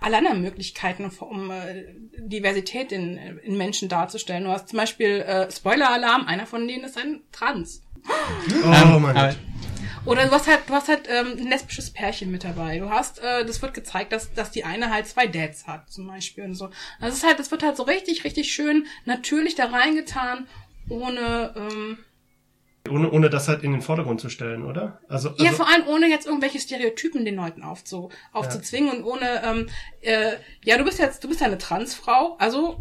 alle 0.00 0.18
anderen 0.18 0.42
Möglichkeiten, 0.42 1.10
um 1.20 1.50
äh, 1.50 1.84
Diversität 2.18 2.92
in, 2.92 3.16
in 3.16 3.56
Menschen 3.56 3.88
darzustellen. 3.88 4.44
Du 4.44 4.50
hast 4.50 4.68
zum 4.68 4.78
Beispiel 4.78 5.20
äh, 5.20 5.50
Spoiler-Alarm, 5.50 6.26
einer 6.26 6.46
von 6.46 6.66
denen 6.66 6.84
ist 6.84 6.98
ein 6.98 7.22
Trans. 7.32 7.82
Oh 8.06 8.66
ähm, 8.66 9.02
mein 9.02 9.14
Gott. 9.14 9.36
Oder 10.06 10.26
du 10.26 10.32
hast 10.32 10.46
halt, 10.46 10.60
du 10.66 10.74
hast 10.74 10.88
halt 10.88 11.08
ähm, 11.08 11.38
ein 11.38 11.48
lesbisches 11.48 11.90
Pärchen 11.90 12.30
mit 12.30 12.44
dabei. 12.44 12.78
Du 12.78 12.90
hast, 12.90 13.20
äh, 13.20 13.44
das 13.46 13.62
wird 13.62 13.72
gezeigt, 13.72 14.12
dass, 14.12 14.32
dass 14.34 14.50
die 14.50 14.64
eine 14.64 14.90
halt 14.90 15.06
zwei 15.06 15.26
Dads 15.26 15.66
hat, 15.66 15.90
zum 15.90 16.06
Beispiel 16.06 16.44
und 16.44 16.54
so. 16.54 16.68
Das 17.00 17.14
ist 17.14 17.24
halt, 17.24 17.38
das 17.38 17.50
wird 17.50 17.62
halt 17.62 17.76
so 17.76 17.84
richtig, 17.84 18.24
richtig 18.24 18.52
schön 18.52 18.86
natürlich 19.06 19.54
da 19.54 19.66
reingetan, 19.66 20.46
ohne 20.90 21.54
ähm, 21.56 21.98
ohne, 22.90 23.10
ohne 23.10 23.30
das 23.30 23.48
halt 23.48 23.62
in 23.62 23.72
den 23.72 23.80
Vordergrund 23.80 24.20
zu 24.20 24.28
stellen, 24.28 24.64
oder? 24.64 25.00
Also, 25.08 25.30
also 25.30 25.42
ja, 25.42 25.52
vor 25.52 25.66
allem 25.68 25.86
ohne 25.86 26.06
jetzt 26.06 26.26
irgendwelche 26.26 26.60
Stereotypen 26.60 27.24
den 27.24 27.36
Leuten 27.36 27.62
aufzu, 27.62 28.10
aufzuzwingen 28.32 28.88
ja. 28.88 28.94
und 28.98 29.04
ohne, 29.04 29.42
ähm, 29.42 29.68
äh, 30.02 30.32
ja, 30.62 30.76
du 30.76 30.84
bist 30.84 30.98
jetzt, 30.98 31.24
du 31.24 31.28
bist 31.28 31.40
ja 31.40 31.46
eine 31.46 31.56
Transfrau, 31.56 32.36
also 32.38 32.78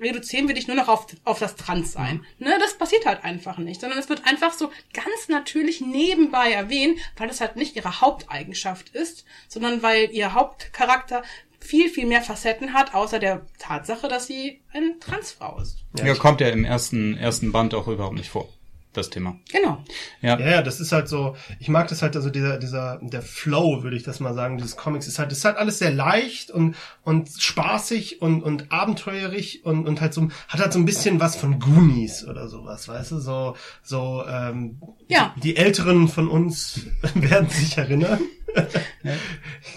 reduzieren 0.00 0.48
wir 0.48 0.56
dich 0.56 0.66
nur 0.66 0.76
noch 0.76 0.88
auf, 0.88 1.06
auf 1.22 1.38
das 1.38 1.54
Transsein. 1.54 2.24
Mhm. 2.38 2.46
Ne, 2.46 2.56
das 2.58 2.74
passiert 2.74 3.06
halt 3.06 3.22
einfach 3.22 3.58
nicht, 3.58 3.80
sondern 3.80 3.98
es 3.98 4.08
wird 4.08 4.26
einfach 4.26 4.52
so 4.52 4.72
ganz 4.92 5.28
natürlich 5.28 5.80
nebenbei 5.80 6.50
erwähnt, 6.50 6.98
weil 7.16 7.28
das 7.28 7.40
halt 7.40 7.54
nicht 7.54 7.76
ihre 7.76 8.00
Haupteigenschaft 8.00 8.88
ist, 8.88 9.24
sondern 9.46 9.84
weil 9.84 10.10
ihr 10.10 10.34
Hauptcharakter 10.34 11.22
viel, 11.60 11.88
viel 11.88 12.06
mehr 12.06 12.22
Facetten 12.22 12.74
hat, 12.74 12.92
außer 12.92 13.20
der 13.20 13.46
Tatsache, 13.58 14.08
dass 14.08 14.26
sie 14.26 14.60
eine 14.72 14.98
Transfrau 14.98 15.60
ist. 15.60 15.78
Ja, 15.96 16.06
ja 16.06 16.14
kommt 16.16 16.40
ja 16.40 16.48
im 16.48 16.64
ersten, 16.64 17.16
ersten 17.16 17.52
Band 17.52 17.72
auch 17.72 17.86
überhaupt 17.86 18.16
nicht 18.16 18.30
vor 18.30 18.48
das 18.96 19.10
Thema. 19.10 19.36
Genau. 19.52 19.82
Ja. 20.20 20.38
ja, 20.38 20.50
ja, 20.50 20.62
das 20.62 20.80
ist 20.80 20.92
halt 20.92 21.08
so, 21.08 21.36
ich 21.58 21.68
mag 21.68 21.88
das 21.88 22.02
halt, 22.02 22.16
also 22.16 22.30
dieser, 22.30 22.58
dieser, 22.58 22.98
der 23.02 23.22
Flow, 23.22 23.82
würde 23.82 23.96
ich 23.96 24.02
das 24.02 24.20
mal 24.20 24.34
sagen, 24.34 24.56
dieses 24.56 24.76
Comics 24.76 25.06
ist 25.06 25.18
halt, 25.18 25.30
das 25.30 25.38
ist 25.38 25.44
halt 25.44 25.56
alles 25.56 25.78
sehr 25.78 25.90
leicht 25.90 26.50
und, 26.50 26.76
und 27.02 27.28
spaßig 27.28 28.22
und, 28.22 28.42
und 28.42 28.72
abenteuerlich 28.72 29.64
und, 29.64 29.86
und 29.86 30.00
halt 30.00 30.14
so, 30.14 30.28
hat 30.48 30.60
halt 30.60 30.72
so 30.72 30.78
ein 30.78 30.84
bisschen 30.84 31.20
was 31.20 31.36
von 31.36 31.58
Goonies 31.58 32.26
oder 32.26 32.48
sowas, 32.48 32.88
weißt 32.88 33.12
du, 33.12 33.18
so, 33.18 33.56
so, 33.82 34.24
ähm, 34.28 34.80
ja. 35.08 35.34
die 35.42 35.56
Älteren 35.56 36.08
von 36.08 36.28
uns 36.28 36.86
werden 37.14 37.48
sich 37.48 37.76
erinnern. 37.76 38.20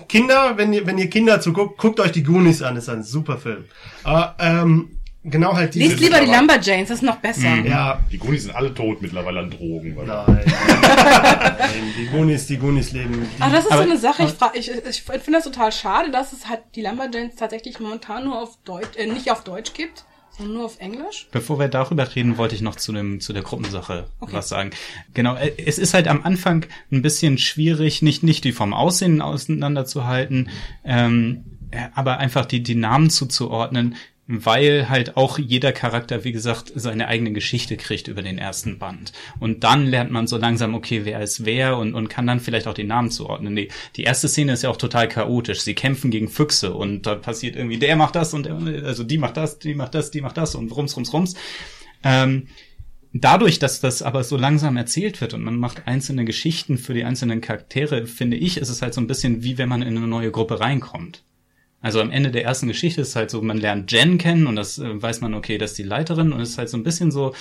Kinder, 0.08 0.58
wenn 0.58 0.72
ihr, 0.72 0.86
wenn 0.86 0.98
ihr 0.98 1.10
Kinder 1.10 1.42
zuguckt, 1.42 1.80
guckt 1.80 2.00
euch 2.00 2.12
die 2.12 2.24
Goonies 2.24 2.62
an, 2.62 2.76
ist 2.78 2.90
ein 2.90 3.04
super 3.04 3.38
Film. 3.38 3.66
Aber, 4.04 4.36
ähm, 4.40 4.97
genau 5.24 5.56
halt 5.56 5.74
diese. 5.76 5.86
Lies 5.90 6.00
lieber 6.00 6.20
die 6.20 6.32
Lumberjanes, 6.32 6.90
das 6.90 6.98
ist 7.00 7.04
noch 7.04 7.18
besser. 7.18 7.50
Mhm. 7.50 7.66
Ja. 7.68 8.00
Die 8.12 8.18
Goonies 8.18 8.44
sind 8.44 8.56
alle 8.56 8.74
tot 8.74 9.02
mittlerweile 9.02 9.40
an 9.40 9.52
Drogen. 9.52 9.96
Nein. 9.96 10.06
Nein. 10.82 11.94
Die 11.98 12.06
Goonies, 12.08 12.48
die 12.48 12.58
Goonies 12.58 12.92
leben. 12.92 13.28
Die, 13.38 13.42
aber 13.42 13.54
das 13.56 13.66
ist 13.66 13.72
aber, 13.72 13.84
so 13.84 13.90
eine 13.90 14.00
Sache, 14.00 14.24
ich, 14.24 14.32
frag, 14.32 14.56
ich, 14.58 14.72
ich 14.72 15.02
finde 15.02 15.32
das 15.34 15.44
total 15.44 15.72
schade, 15.72 16.12
dass 16.12 16.34
es 16.34 16.48
halt 16.48 16.62
die 16.76 16.82
Lumberjanes 16.82 17.36
tatsächlich 17.36 17.80
momentan 17.80 18.26
nur 18.26 18.42
auf 18.42 18.58
Deutsch, 18.64 18.96
äh, 18.98 19.08
nicht 19.08 19.32
auf 19.32 19.44
Deutsch 19.44 19.74
gibt, 19.74 20.06
Und 20.40 20.54
nur 20.54 20.66
auf 20.66 20.80
Englisch? 20.80 21.28
Bevor 21.32 21.58
wir 21.60 21.68
darüber 21.68 22.16
reden, 22.16 22.38
wollte 22.38 22.54
ich 22.56 22.62
noch 22.62 22.76
zu 22.76 22.94
dem 22.94 23.20
zu 23.20 23.34
der 23.34 23.42
Gruppensache 23.44 24.06
Okay. 24.20 24.34
was 24.34 24.50
sagen. 24.50 24.70
Genau, 25.14 25.36
äh, 25.36 25.52
es 25.66 25.80
ist 25.80 25.94
halt 25.94 26.08
am 26.08 26.24
Anfang 26.24 26.66
ein 26.92 27.02
bisschen 27.02 27.38
schwierig, 27.38 28.02
nicht 28.02 28.22
nicht 28.24 28.44
die 28.44 28.52
vom 28.52 28.74
Aussehen 28.74 29.22
auseinanderzuhalten, 29.22 30.50
ähm, 30.86 31.44
äh, 31.72 31.88
aber 31.96 32.20
einfach 32.20 32.46
die 32.46 32.62
die 32.64 32.76
Namen 32.76 33.10
zuzuordnen, 33.10 33.96
weil 34.28 34.90
halt 34.90 35.16
auch 35.16 35.40
jeder 35.40 35.72
Charakter, 35.72 36.26
wie 36.26 36.34
gesagt, 36.34 36.72
seine 36.76 37.08
eigene 37.08 37.32
Geschichte 37.32 37.78
kriegt 37.78 38.10
über 38.10 38.22
den 38.22 38.38
ersten 38.38 38.78
Band. 38.78 39.14
Und 39.40 39.64
dann 39.64 39.86
lernt 39.86 40.12
man 40.12 40.28
so 40.28 40.38
langsam, 40.38 40.76
okay, 40.76 41.06
wer 41.06 41.22
ist 41.22 41.46
wer 41.46 41.78
und, 41.78 41.94
und 41.94 42.10
kann 42.10 42.28
dann 42.28 42.42
vielleicht 42.42 42.68
auch 42.68 42.74
die 42.74 42.84
Namen 42.84 43.10
zuordnen. 43.10 43.56
Die, 43.56 43.70
die 43.96 44.04
erste 44.04 44.28
Szene 44.28 44.52
ist 44.52 44.64
ja 44.64 44.70
auch 44.70 44.78
total 44.78 45.08
chaotisch. 45.08 45.62
Sie 45.62 45.76
kämpfen 45.76 46.12
gegen 46.12 46.28
Füchse 46.28 46.74
und 46.74 47.06
da 47.06 47.16
passiert 47.16 47.56
irgendwie, 47.56 47.78
der 47.78 47.96
macht 47.96 48.16
das 48.16 48.34
und 48.34 48.46
der, 48.46 48.56
also 48.84 49.06
die 49.06 49.18
macht 49.18 49.38
das, 49.38 49.60
die 49.60 49.76
macht 49.76 49.96
das, 49.96 50.12
die 50.12 50.22
macht 50.22 50.36
das 50.36 50.56
und 50.56 50.76
rums, 50.76 50.98
rums, 50.98 51.14
rums. 51.14 51.36
Ähm, 52.04 52.48
dadurch, 53.14 53.60
dass 53.60 53.80
das 53.80 54.02
aber 54.02 54.26
so 54.26 54.36
langsam 54.36 54.76
erzählt 54.76 55.22
wird 55.22 55.34
und 55.36 55.44
man 55.44 55.56
macht 55.56 55.88
einzelne 55.88 56.26
Geschichten 56.26 56.78
für 56.78 56.94
die 56.94 57.06
einzelnen 57.06 57.40
Charaktere, 57.40 58.06
finde 58.06 58.36
ich, 58.36 58.58
ist 58.58 58.70
es 58.70 58.82
halt 58.82 58.94
so 58.94 59.00
ein 59.00 59.08
bisschen 59.08 59.42
wie 59.42 59.58
wenn 59.58 59.70
man 59.70 59.82
in 59.82 59.96
eine 59.96 60.08
neue 60.08 60.32
Gruppe 60.32 60.60
reinkommt. 60.60 61.24
Also 61.88 62.02
am 62.02 62.12
Ende 62.12 62.32
der 62.32 62.44
ersten 62.44 62.68
Geschichte 62.68 63.00
ist 63.00 63.16
halt 63.16 63.30
so, 63.30 63.42
man 63.42 63.60
lernt 63.60 63.90
Jen 63.94 64.18
kennen 64.18 64.46
und 64.46 64.58
das 64.58 64.78
äh, 64.78 65.02
weiß 65.02 65.22
man, 65.22 65.34
okay, 65.34 65.58
das 65.58 65.72
ist 65.72 65.78
die 65.78 65.84
Leiterin 65.84 66.34
und 66.34 66.42
es 66.42 66.50
ist 66.50 66.58
halt 66.58 66.68
so 66.68 66.76
ein 66.76 66.84
bisschen 66.84 67.12
so, 67.12 67.34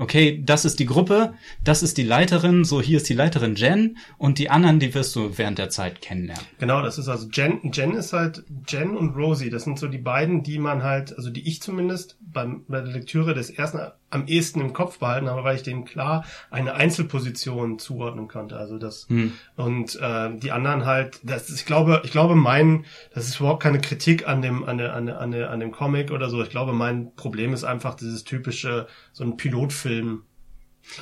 okay, 0.00 0.42
das 0.44 0.64
ist 0.64 0.80
die 0.80 0.86
Gruppe, 0.86 1.34
das 1.62 1.82
ist 1.82 1.98
die 1.98 2.02
Leiterin, 2.02 2.64
so 2.64 2.80
hier 2.80 2.96
ist 2.96 3.08
die 3.08 3.14
Leiterin 3.14 3.54
Jen 3.54 3.98
und 4.18 4.38
die 4.38 4.50
anderen, 4.50 4.80
die 4.80 4.94
wirst 4.94 5.14
du 5.14 5.36
während 5.38 5.58
der 5.58 5.70
Zeit 5.70 6.00
kennenlernen. 6.00 6.44
Genau, 6.58 6.82
das 6.82 6.98
ist 6.98 7.08
also 7.08 7.28
Jen, 7.32 7.70
Jen 7.72 7.94
ist 7.94 8.12
halt 8.12 8.44
Jen 8.66 8.96
und 8.96 9.14
Rosie. 9.14 9.50
Das 9.50 9.64
sind 9.64 9.78
so 9.78 9.88
die 9.88 9.98
beiden, 9.98 10.42
die 10.42 10.58
man 10.58 10.82
halt, 10.82 11.16
also 11.16 11.30
die 11.30 11.46
ich 11.46 11.60
zumindest 11.62 12.16
beim, 12.20 12.64
bei 12.66 12.80
der 12.80 12.92
Lektüre 12.92 13.34
des 13.34 13.50
ersten 13.50 13.78
am 14.10 14.26
ehesten 14.26 14.60
im 14.60 14.72
Kopf 14.72 14.98
behalten 14.98 15.28
habe, 15.28 15.44
weil 15.44 15.54
ich 15.54 15.62
denen 15.62 15.84
klar 15.84 16.24
eine 16.50 16.74
Einzelposition 16.74 17.78
zuordnen 17.78 18.26
konnte. 18.26 18.56
Also 18.56 18.76
das 18.76 19.08
Hm. 19.08 19.32
und 19.56 19.96
äh, 20.00 20.36
die 20.36 20.50
anderen 20.50 20.84
halt, 20.84 21.20
das 21.22 21.48
ist, 21.48 21.60
ich 21.60 21.66
glaube, 21.66 22.02
ich 22.04 22.10
glaube, 22.10 22.34
mein, 22.34 22.84
das 23.14 23.28
ist 23.28 23.38
überhaupt 23.38 23.62
keine 23.62 23.80
Kritik 23.80 24.26
an 24.26 24.42
dem, 24.42 24.64
an 24.64 24.78
der, 24.78 24.94
an 24.94 25.06
der, 25.06 25.20
an 25.20 25.30
der, 25.30 25.50
an 25.50 25.60
dem 25.60 25.70
Comic 25.70 26.10
oder 26.10 26.28
so. 26.28 26.42
Ich 26.42 26.50
glaube, 26.50 26.72
mein 26.72 27.14
Problem 27.14 27.52
ist 27.52 27.62
einfach 27.62 27.94
dieses 27.94 28.24
typische, 28.24 28.88
so 29.12 29.22
ein 29.22 29.36
Pilotfilm. 29.36 29.89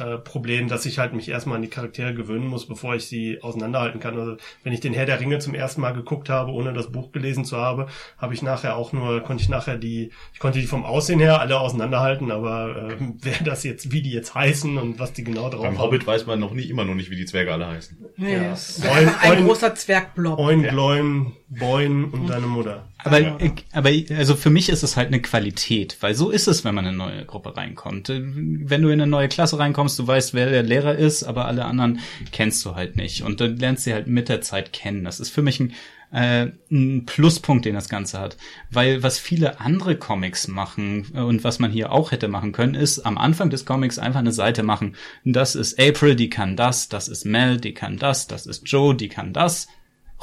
Äh, 0.00 0.18
Problem, 0.18 0.68
dass 0.68 0.84
ich 0.86 0.98
halt 0.98 1.14
mich 1.14 1.28
erstmal 1.28 1.56
an 1.56 1.62
die 1.62 1.68
Charaktere 1.68 2.12
gewöhnen 2.12 2.46
muss, 2.48 2.66
bevor 2.66 2.96
ich 2.96 3.06
sie 3.06 3.40
auseinanderhalten 3.42 4.00
kann. 4.00 4.18
Also 4.18 4.36
wenn 4.64 4.72
ich 4.72 4.80
den 4.80 4.92
Herr 4.92 5.06
der 5.06 5.20
Ringe 5.20 5.38
zum 5.38 5.54
ersten 5.54 5.80
Mal 5.80 5.92
geguckt 5.92 6.28
habe, 6.28 6.50
ohne 6.52 6.72
das 6.72 6.90
Buch 6.90 7.12
gelesen 7.12 7.44
zu 7.44 7.56
haben, 7.56 7.86
habe 8.18 8.34
ich 8.34 8.42
nachher 8.42 8.76
auch 8.76 8.92
nur, 8.92 9.20
konnte 9.20 9.42
ich 9.42 9.48
nachher 9.48 9.78
die, 9.78 10.10
ich 10.34 10.40
konnte 10.40 10.58
die 10.58 10.66
vom 10.66 10.84
Aussehen 10.84 11.20
her 11.20 11.40
alle 11.40 11.58
auseinanderhalten, 11.60 12.32
aber 12.32 12.90
äh, 12.90 12.96
wer 13.22 13.38
das 13.44 13.62
jetzt, 13.62 13.92
wie 13.92 14.02
die 14.02 14.10
jetzt 14.10 14.34
heißen 14.34 14.76
und 14.76 14.98
was 14.98 15.12
die 15.12 15.22
genau 15.24 15.48
drauf 15.48 15.62
Beim 15.62 15.78
haben. 15.78 15.78
Hobbit 15.78 16.06
weiß 16.06 16.26
man 16.26 16.40
noch 16.40 16.52
nicht, 16.52 16.68
immer 16.68 16.84
noch 16.84 16.96
nicht, 16.96 17.10
wie 17.10 17.16
die 17.16 17.26
Zwerge 17.26 17.52
alle 17.52 17.68
heißen. 17.68 17.98
Nee, 18.16 18.34
Ja. 18.34 18.52
es 18.52 18.78
ist 18.78 18.84
Moin, 18.84 19.08
ein 19.22 19.44
großer 19.46 19.74
Zwergblob. 19.76 20.38
Oin, 20.40 20.64
Ja. 20.64 20.70
Gloin, 20.70 21.32
Boin 21.48 22.04
und 22.06 22.26
deine 22.26 22.46
Mutter. 22.46 22.88
Aber, 23.08 23.20
Ja. 23.20 23.36
aber 23.72 23.90
also 24.16 24.36
für 24.36 24.50
mich 24.50 24.68
ist 24.68 24.82
es 24.82 24.96
halt 24.96 25.08
eine 25.08 25.20
Qualität, 25.20 25.96
weil 26.00 26.14
so 26.14 26.30
ist 26.30 26.46
es, 26.48 26.64
wenn 26.64 26.74
man 26.74 26.84
in 26.86 27.00
eine 27.00 27.10
neue 27.10 27.24
Gruppe 27.24 27.56
reinkommt. 27.56 28.08
Wenn 28.08 28.82
du 28.82 28.88
in 28.88 29.00
eine 29.00 29.06
neue 29.06 29.28
Klasse 29.28 29.58
reinkommst, 29.58 29.98
du 29.98 30.06
weißt, 30.06 30.34
wer 30.34 30.50
der 30.50 30.62
Lehrer 30.62 30.94
ist, 30.96 31.24
aber 31.24 31.46
alle 31.46 31.64
anderen 31.64 32.00
kennst 32.32 32.64
du 32.64 32.74
halt 32.74 32.96
nicht. 32.96 33.22
Und 33.22 33.40
dann 33.40 33.56
lernst 33.56 33.86
du 33.86 33.90
sie 33.90 33.94
halt 33.94 34.06
mit 34.06 34.28
der 34.28 34.40
Zeit 34.40 34.72
kennen. 34.72 35.04
Das 35.04 35.20
ist 35.20 35.30
für 35.30 35.42
mich 35.42 35.60
ein, 35.60 35.72
äh, 36.10 36.48
ein 36.70 37.04
Pluspunkt, 37.06 37.64
den 37.64 37.74
das 37.74 37.88
Ganze 37.88 38.18
hat. 38.18 38.36
Weil 38.70 39.02
was 39.02 39.18
viele 39.18 39.60
andere 39.60 39.96
Comics 39.96 40.48
machen 40.48 41.06
äh, 41.14 41.20
und 41.20 41.44
was 41.44 41.58
man 41.58 41.70
hier 41.70 41.92
auch 41.92 42.12
hätte 42.12 42.28
machen 42.28 42.52
können, 42.52 42.74
ist 42.74 43.00
am 43.00 43.18
Anfang 43.18 43.50
des 43.50 43.66
Comics 43.66 43.98
einfach 43.98 44.20
eine 44.20 44.32
Seite 44.32 44.62
machen. 44.62 44.96
Das 45.24 45.54
ist 45.54 45.78
April, 45.78 46.16
die 46.16 46.30
kann 46.30 46.56
das, 46.56 46.88
das 46.88 47.08
ist 47.08 47.24
Mel, 47.24 47.58
die 47.58 47.74
kann 47.74 47.98
das, 47.98 48.26
das 48.26 48.46
ist 48.46 48.62
Joe, 48.66 48.94
die 48.94 49.08
kann 49.08 49.32
das. 49.32 49.68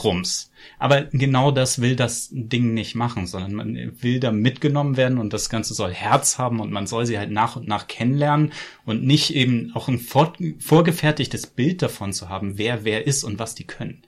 Rums. 0.03 0.51
Aber 0.79 1.03
genau 1.05 1.51
das 1.51 1.81
will 1.81 1.95
das 1.95 2.29
Ding 2.31 2.73
nicht 2.73 2.95
machen, 2.95 3.27
sondern 3.27 3.53
man 3.53 3.75
will 4.01 4.19
da 4.19 4.31
mitgenommen 4.31 4.97
werden 4.97 5.17
und 5.17 5.33
das 5.33 5.49
Ganze 5.49 5.73
soll 5.73 5.93
Herz 5.93 6.37
haben 6.37 6.59
und 6.59 6.71
man 6.71 6.87
soll 6.87 7.05
sie 7.05 7.17
halt 7.17 7.31
nach 7.31 7.55
und 7.55 7.67
nach 7.67 7.87
kennenlernen 7.87 8.51
und 8.85 9.03
nicht 9.03 9.35
eben 9.35 9.71
auch 9.75 9.87
ein 9.87 9.99
vor, 9.99 10.33
vorgefertigtes 10.59 11.47
Bild 11.47 11.81
davon 11.81 12.13
zu 12.13 12.29
haben, 12.29 12.57
wer 12.57 12.83
wer 12.85 13.07
ist 13.07 13.23
und 13.23 13.39
was 13.39 13.55
die 13.55 13.65
können. 13.65 14.03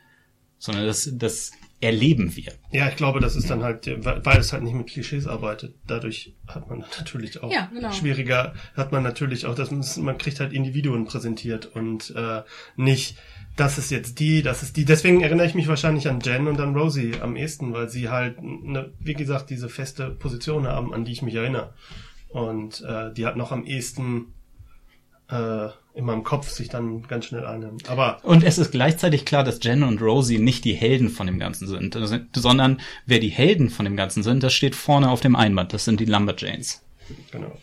Sondern 0.60 0.86
das, 0.86 1.10
das 1.14 1.52
erleben 1.80 2.36
wir. 2.36 2.54
Ja, 2.72 2.90
ich 2.90 2.96
glaube, 2.96 3.20
das 3.20 3.36
ist 3.36 3.50
dann 3.52 3.64
halt, 3.64 3.86
weil 4.04 4.26
weil 4.26 4.40
es 4.40 4.52
halt 4.52 4.64
nicht 4.64 4.74
mit 4.74 4.88
Klischees 4.88 5.28
arbeitet. 5.28 5.76
Dadurch 5.86 6.34
hat 6.48 6.68
man 6.70 6.84
natürlich 6.98 7.42
auch 7.44 7.52
Ja, 7.52 7.70
genau. 7.72 7.92
schwieriger, 7.92 8.56
hat 8.76 8.92
man 8.92 9.04
natürlich 9.04 9.46
auch, 9.46 9.54
dass 9.54 9.70
man, 9.70 9.86
man 10.04 10.18
kriegt 10.18 10.40
halt 10.40 10.54
Individuen 10.54 11.06
präsentiert 11.06 11.68
und 11.68 12.14
äh, 12.16 12.42
nicht, 12.76 13.18
das 13.58 13.78
ist 13.78 13.92
jetzt 13.92 14.20
die, 14.20 14.42
das 14.42 14.64
ist 14.64 14.78
die. 14.78 14.86
Deswegen 14.86 15.22
erinnere 15.22 15.48
ich 15.48 15.56
mich 15.56 15.68
wahrscheinlich 15.68 16.08
an 16.08 16.22
Jen 16.22 16.48
und 16.48 16.60
an 16.62 16.76
Rosie 16.76 17.14
am 17.22 17.36
ehesten, 17.36 17.74
weil 17.74 17.90
sie 17.90 18.10
halt, 18.10 18.42
ne, 18.42 18.94
wie 19.00 19.16
gesagt, 19.16 19.50
diese 19.50 19.68
feste 19.68 20.12
Position 20.12 20.68
haben, 20.68 20.94
an 20.94 21.04
die 21.04 21.12
ich 21.12 21.24
mich 21.24 21.36
erinnere. 21.36 21.74
Und 22.30 22.82
äh, 22.82 23.12
die 23.14 23.26
hat 23.26 23.36
noch 23.36 23.52
am 23.52 23.66
ehesten 23.66 24.34
äh, 25.30 25.68
in 25.96 26.06
meinem 26.06 26.24
Kopf 26.24 26.50
sich 26.50 26.70
dann 26.70 27.02
ganz 27.08 27.26
schnell 27.26 27.46
einnehmen. 27.46 27.80
Aber 27.88 28.24
Und 28.24 28.44
es 28.44 28.60
ist 28.60 28.72
gleichzeitig 28.72 29.26
klar, 29.26 29.44
dass 29.44 29.60
Jen 29.64 29.82
und 29.82 30.02
Rosie 30.02 30.38
nicht 30.38 30.64
die 30.64 30.76
Helden 30.76 31.10
von 31.10 31.26
dem 31.26 31.40
Ganzen 31.40 31.68
sind, 31.68 31.98
sondern 32.36 32.80
wer 33.08 33.20
die 33.20 33.30
Helden 33.30 33.72
von 33.72 33.86
dem 33.86 33.98
Ganzen 33.98 34.22
sind, 34.22 34.44
das 34.44 34.54
steht 34.54 34.76
vorne 34.76 35.10
auf 35.10 35.22
dem 35.22 35.36
Einband. 35.36 35.74
Das 35.74 35.86
sind 35.86 36.00
die 36.00 36.06
Lumberjanes. 36.06 36.84
genau. 37.32 37.58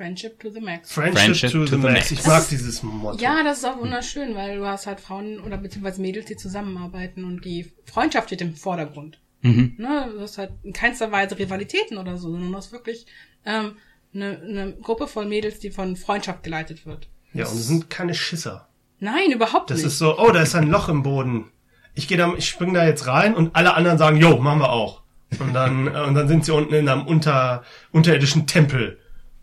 Friendship 0.00 0.40
to 0.40 0.48
the 0.50 0.60
max. 0.60 0.90
Friendship, 0.92 1.18
Friendship 1.18 1.50
to, 1.52 1.66
the, 1.66 1.76
max. 1.76 2.10
Ich 2.10 2.18
Das 2.20 2.26
mag 2.26 2.38
ist- 2.40 2.50
dieses 2.52 2.82
Motto. 2.82 3.18
Ja, 3.22 3.42
das 3.44 3.58
ist 3.58 3.64
auch 3.66 3.78
wunderschön, 3.78 4.34
weil 4.34 4.56
du 4.56 4.66
hast 4.66 4.86
halt 4.86 4.98
Frauen 4.98 5.38
oder 5.40 5.58
beziehungsweise 5.58 6.00
Mädels, 6.00 6.24
die 6.24 6.36
zusammenarbeiten 6.36 7.24
und 7.24 7.44
die 7.44 7.70
Freundschaft 7.84 8.28
steht 8.28 8.40
im 8.40 8.54
Vordergrund. 8.56 9.18
Mhm. 9.42 9.74
Ne, 9.76 10.08
du 10.14 10.20
hast 10.22 10.38
halt 10.38 10.52
in 10.62 10.72
keinster 10.72 11.12
Weise 11.12 11.38
Rivalitäten 11.38 11.98
oder 11.98 12.16
so, 12.16 12.30
sondern 12.30 12.50
du 12.50 12.56
hast 12.56 12.72
wirklich 12.72 13.04
ähm, 13.44 13.72
eine, 14.14 14.40
eine 14.40 14.72
Gruppe 14.80 15.06
von 15.06 15.28
Mädels, 15.28 15.58
die 15.58 15.70
von 15.70 15.96
Freundschaft 15.96 16.42
geleitet 16.44 16.86
wird. 16.86 17.08
Ja, 17.34 17.44
und 17.46 17.52
es 17.58 17.66
sind 17.66 17.90
keine 17.90 18.14
Schisser. 18.14 18.68
Nein, 19.00 19.32
überhaupt 19.32 19.68
Das 19.70 19.78
nicht. 19.78 19.86
ist 19.88 19.98
so, 19.98 20.18
oh, 20.18 20.30
da 20.32 20.40
ist 20.40 20.54
ein 20.54 20.68
Loch 20.70 20.88
im 20.88 21.02
Boden. 21.02 21.50
Ich 21.94 22.08
gehe 22.08 22.16
da, 22.16 22.32
ich 22.38 22.48
spring 22.48 22.72
da 22.72 22.86
jetzt 22.86 23.06
rein 23.06 23.34
und 23.34 23.54
alle 23.54 23.74
anderen 23.74 23.98
sagen, 23.98 24.16
jo, 24.16 24.38
machen 24.38 24.60
wir 24.60 24.72
auch. 24.72 25.02
Und 25.38 25.52
dann, 25.52 25.88
äh, 25.88 26.00
und 26.00 26.14
dann 26.14 26.26
sind 26.26 26.46
sie 26.46 26.52
unten 26.54 26.72
in 26.72 26.88
einem 26.88 27.06
unter, 27.06 27.64
unterirdischen 27.92 28.46
Tempel 28.46 28.98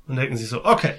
und 0.07 0.15
denken 0.15 0.37
sich 0.37 0.47
so, 0.47 0.63
okay, 0.65 0.93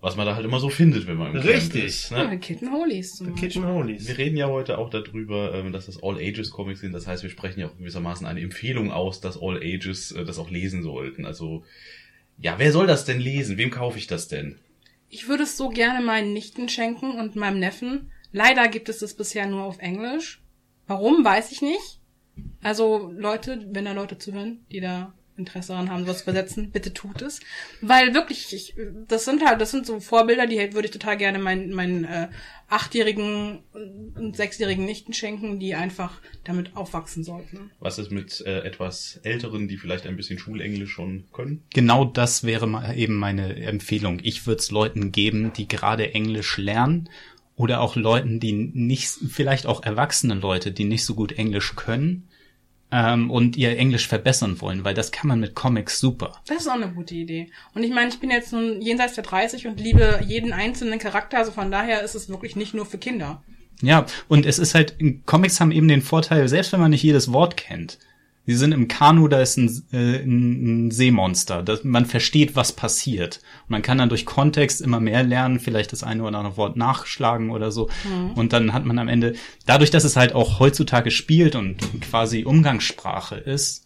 Was 0.00 0.14
man 0.14 0.26
da 0.26 0.36
halt 0.36 0.44
immer 0.44 0.60
so 0.60 0.68
findet, 0.68 1.08
wenn 1.08 1.16
man 1.16 1.34
im 1.34 1.40
Richtig. 1.40 1.72
Camp 1.72 1.84
ist. 1.84 2.10
ja, 2.12 2.22
Ne? 2.24 2.30
die 2.30 2.38
Kitten 2.38 2.70
Holies. 2.72 3.20
Kitchen 3.36 3.66
Holies. 3.66 4.06
Wir 4.06 4.16
reden 4.16 4.36
ja 4.36 4.46
heute 4.46 4.78
auch 4.78 4.90
darüber, 4.90 5.52
ähm, 5.54 5.72
dass 5.72 5.86
das 5.86 6.00
All-Ages-Comics 6.00 6.78
sind. 6.80 6.92
Das 6.92 7.08
heißt, 7.08 7.24
wir 7.24 7.30
sprechen 7.30 7.58
ja 7.58 7.66
auch 7.66 7.76
gewissermaßen 7.76 8.24
eine 8.24 8.40
Empfehlung 8.40 8.92
aus, 8.92 9.20
dass 9.20 9.36
All-Ages 9.42 10.12
äh, 10.12 10.24
das 10.24 10.38
auch 10.38 10.50
lesen 10.50 10.84
sollten. 10.84 11.26
Also, 11.26 11.64
ja, 12.40 12.54
wer 12.58 12.70
soll 12.70 12.86
das 12.86 13.06
denn 13.06 13.18
lesen? 13.20 13.58
Wem 13.58 13.70
kaufe 13.70 13.98
ich 13.98 14.06
das 14.06 14.28
denn? 14.28 14.60
Ich 15.08 15.26
würde 15.26 15.42
es 15.42 15.56
so 15.56 15.68
gerne 15.68 16.00
meinen 16.04 16.32
Nichten 16.32 16.68
schenken 16.68 17.18
und 17.18 17.34
meinem 17.34 17.58
Neffen. 17.58 18.12
Leider 18.30 18.68
gibt 18.68 18.88
es 18.88 18.98
das 19.00 19.14
bisher 19.14 19.48
nur 19.48 19.64
auf 19.64 19.78
Englisch. 19.80 20.40
Warum, 20.86 21.24
weiß 21.24 21.50
ich 21.50 21.60
nicht. 21.60 21.98
Also 22.62 23.12
Leute, 23.16 23.66
wenn 23.72 23.84
da 23.84 23.92
Leute 23.94 24.16
zuhören, 24.16 24.60
die 24.70 24.78
da 24.80 25.12
Interesse 25.38 25.68
daran 25.68 25.90
haben, 25.90 26.02
sowas 26.02 26.18
zu 26.18 26.24
übersetzen, 26.24 26.70
bitte 26.70 26.92
tut 26.92 27.22
es. 27.22 27.40
Weil 27.80 28.14
wirklich, 28.14 28.52
ich, 28.52 28.74
das 29.06 29.24
sind 29.24 29.44
halt, 29.46 29.60
das 29.60 29.70
sind 29.70 29.86
so 29.86 30.00
Vorbilder, 30.00 30.46
die 30.46 30.56
würde 30.74 30.86
ich 30.86 30.90
total 30.90 31.16
gerne 31.16 31.38
meinen, 31.38 31.72
meinen 31.72 32.04
äh, 32.04 32.28
achtjährigen 32.68 33.60
und 34.14 34.36
sechsjährigen 34.36 34.84
Nichten 34.84 35.14
schenken, 35.14 35.58
die 35.58 35.74
einfach 35.74 36.20
damit 36.44 36.76
aufwachsen 36.76 37.24
sollten. 37.24 37.70
Was 37.80 37.98
ist 37.98 38.10
mit 38.10 38.42
äh, 38.42 38.60
etwas 38.60 39.20
Älteren, 39.22 39.68
die 39.68 39.78
vielleicht 39.78 40.06
ein 40.06 40.16
bisschen 40.16 40.38
Schulenglisch 40.38 40.90
schon 40.90 41.24
können? 41.32 41.62
Genau 41.72 42.04
das 42.04 42.44
wäre 42.44 42.66
mal 42.66 42.96
eben 42.96 43.14
meine 43.14 43.56
Empfehlung. 43.56 44.20
Ich 44.22 44.46
würde 44.46 44.60
es 44.60 44.70
Leuten 44.70 45.12
geben, 45.12 45.52
die 45.56 45.68
gerade 45.68 46.12
Englisch 46.12 46.58
lernen 46.58 47.08
oder 47.56 47.80
auch 47.80 47.96
Leuten, 47.96 48.38
die 48.38 48.52
nicht, 48.52 49.08
vielleicht 49.08 49.66
auch 49.66 49.82
erwachsene 49.82 50.34
Leute, 50.34 50.70
die 50.70 50.84
nicht 50.84 51.04
so 51.04 51.14
gut 51.14 51.32
Englisch 51.32 51.74
können 51.74 52.28
ähm, 52.90 53.30
und 53.30 53.56
ihr 53.56 53.76
Englisch 53.76 54.08
verbessern 54.08 54.60
wollen, 54.60 54.84
weil 54.84 54.94
das 54.94 55.12
kann 55.12 55.28
man 55.28 55.40
mit 55.40 55.54
Comics 55.54 56.00
super. 56.00 56.40
Das 56.46 56.58
ist 56.58 56.68
auch 56.68 56.74
eine 56.74 56.92
gute 56.92 57.14
Idee. 57.14 57.50
Und 57.74 57.82
ich 57.82 57.90
meine, 57.92 58.08
ich 58.08 58.20
bin 58.20 58.30
jetzt 58.30 58.52
nun 58.52 58.80
jenseits 58.80 59.14
der 59.14 59.24
30 59.24 59.66
und 59.66 59.80
liebe 59.80 60.20
jeden 60.26 60.52
einzelnen 60.52 60.98
Charakter, 60.98 61.38
also 61.38 61.52
von 61.52 61.70
daher 61.70 62.02
ist 62.02 62.14
es 62.14 62.28
wirklich 62.28 62.56
nicht 62.56 62.74
nur 62.74 62.86
für 62.86 62.98
Kinder. 62.98 63.42
Ja, 63.80 64.06
und 64.26 64.44
es 64.44 64.58
ist 64.58 64.74
halt, 64.74 64.96
Comics 65.26 65.60
haben 65.60 65.70
eben 65.70 65.88
den 65.88 66.02
Vorteil, 66.02 66.48
selbst 66.48 66.72
wenn 66.72 66.80
man 66.80 66.90
nicht 66.90 67.02
jedes 67.02 67.32
Wort 67.32 67.56
kennt, 67.56 67.98
sie 68.48 68.56
sind 68.56 68.72
im 68.72 68.88
Kanu, 68.88 69.28
da 69.28 69.40
ist 69.42 69.58
ein, 69.58 69.84
äh, 69.92 70.22
ein 70.22 70.90
Seemonster, 70.90 71.62
das, 71.62 71.84
man 71.84 72.06
versteht, 72.06 72.56
was 72.56 72.72
passiert. 72.72 73.40
Und 73.64 73.70
man 73.70 73.82
kann 73.82 73.98
dann 73.98 74.08
durch 74.08 74.24
Kontext 74.24 74.80
immer 74.80 75.00
mehr 75.00 75.22
lernen, 75.22 75.60
vielleicht 75.60 75.92
das 75.92 76.02
eine 76.02 76.22
oder 76.22 76.38
andere 76.38 76.56
Wort 76.56 76.76
nachschlagen 76.76 77.50
oder 77.50 77.70
so. 77.70 77.90
Und 78.34 78.54
dann 78.54 78.72
hat 78.72 78.86
man 78.86 78.98
am 78.98 79.08
Ende, 79.08 79.34
dadurch, 79.66 79.90
dass 79.90 80.04
es 80.04 80.16
halt 80.16 80.32
auch 80.34 80.60
heutzutage 80.60 81.10
spielt 81.10 81.56
und 81.56 81.76
quasi 82.00 82.44
Umgangssprache 82.44 83.36
ist, 83.36 83.84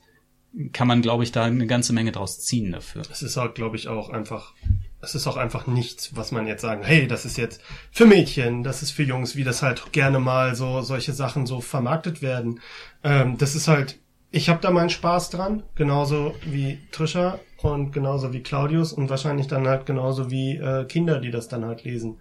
kann 0.72 0.86
man, 0.86 1.02
glaube 1.02 1.24
ich, 1.24 1.32
da 1.32 1.44
eine 1.44 1.66
ganze 1.66 1.92
Menge 1.92 2.12
draus 2.12 2.40
ziehen 2.40 2.72
dafür. 2.72 3.02
Es 3.10 3.22
ist 3.22 3.36
halt, 3.36 3.54
glaube 3.54 3.76
ich, 3.76 3.88
auch 3.88 4.10
einfach, 4.10 4.52
es 5.00 5.14
ist 5.14 5.26
auch 5.26 5.38
einfach 5.38 5.66
nichts, 5.66 6.14
was 6.14 6.30
man 6.30 6.46
jetzt 6.46 6.60
sagen, 6.60 6.82
hey, 6.84 7.08
das 7.08 7.24
ist 7.24 7.36
jetzt 7.36 7.60
für 7.90 8.06
Mädchen, 8.06 8.62
das 8.62 8.82
ist 8.82 8.90
für 8.92 9.02
Jungs, 9.02 9.34
wie 9.34 9.44
das 9.44 9.62
halt 9.62 9.92
gerne 9.92 10.20
mal 10.20 10.54
so 10.54 10.82
solche 10.82 11.14
Sachen 11.14 11.46
so 11.46 11.60
vermarktet 11.60 12.22
werden. 12.22 12.60
Ähm, 13.02 13.38
das 13.38 13.54
ist 13.54 13.66
halt, 13.66 13.98
ich 14.32 14.48
habe 14.48 14.60
da 14.60 14.70
meinen 14.70 14.90
Spaß 14.90 15.30
dran, 15.30 15.62
genauso 15.74 16.34
wie 16.44 16.78
Trisha 16.90 17.38
und 17.58 17.92
genauso 17.92 18.32
wie 18.32 18.42
Claudius 18.42 18.92
und 18.92 19.10
wahrscheinlich 19.10 19.46
dann 19.46 19.68
halt 19.68 19.86
genauso 19.86 20.30
wie 20.30 20.56
äh, 20.56 20.86
Kinder, 20.86 21.20
die 21.20 21.30
das 21.30 21.48
dann 21.48 21.66
halt 21.66 21.84
lesen. 21.84 22.18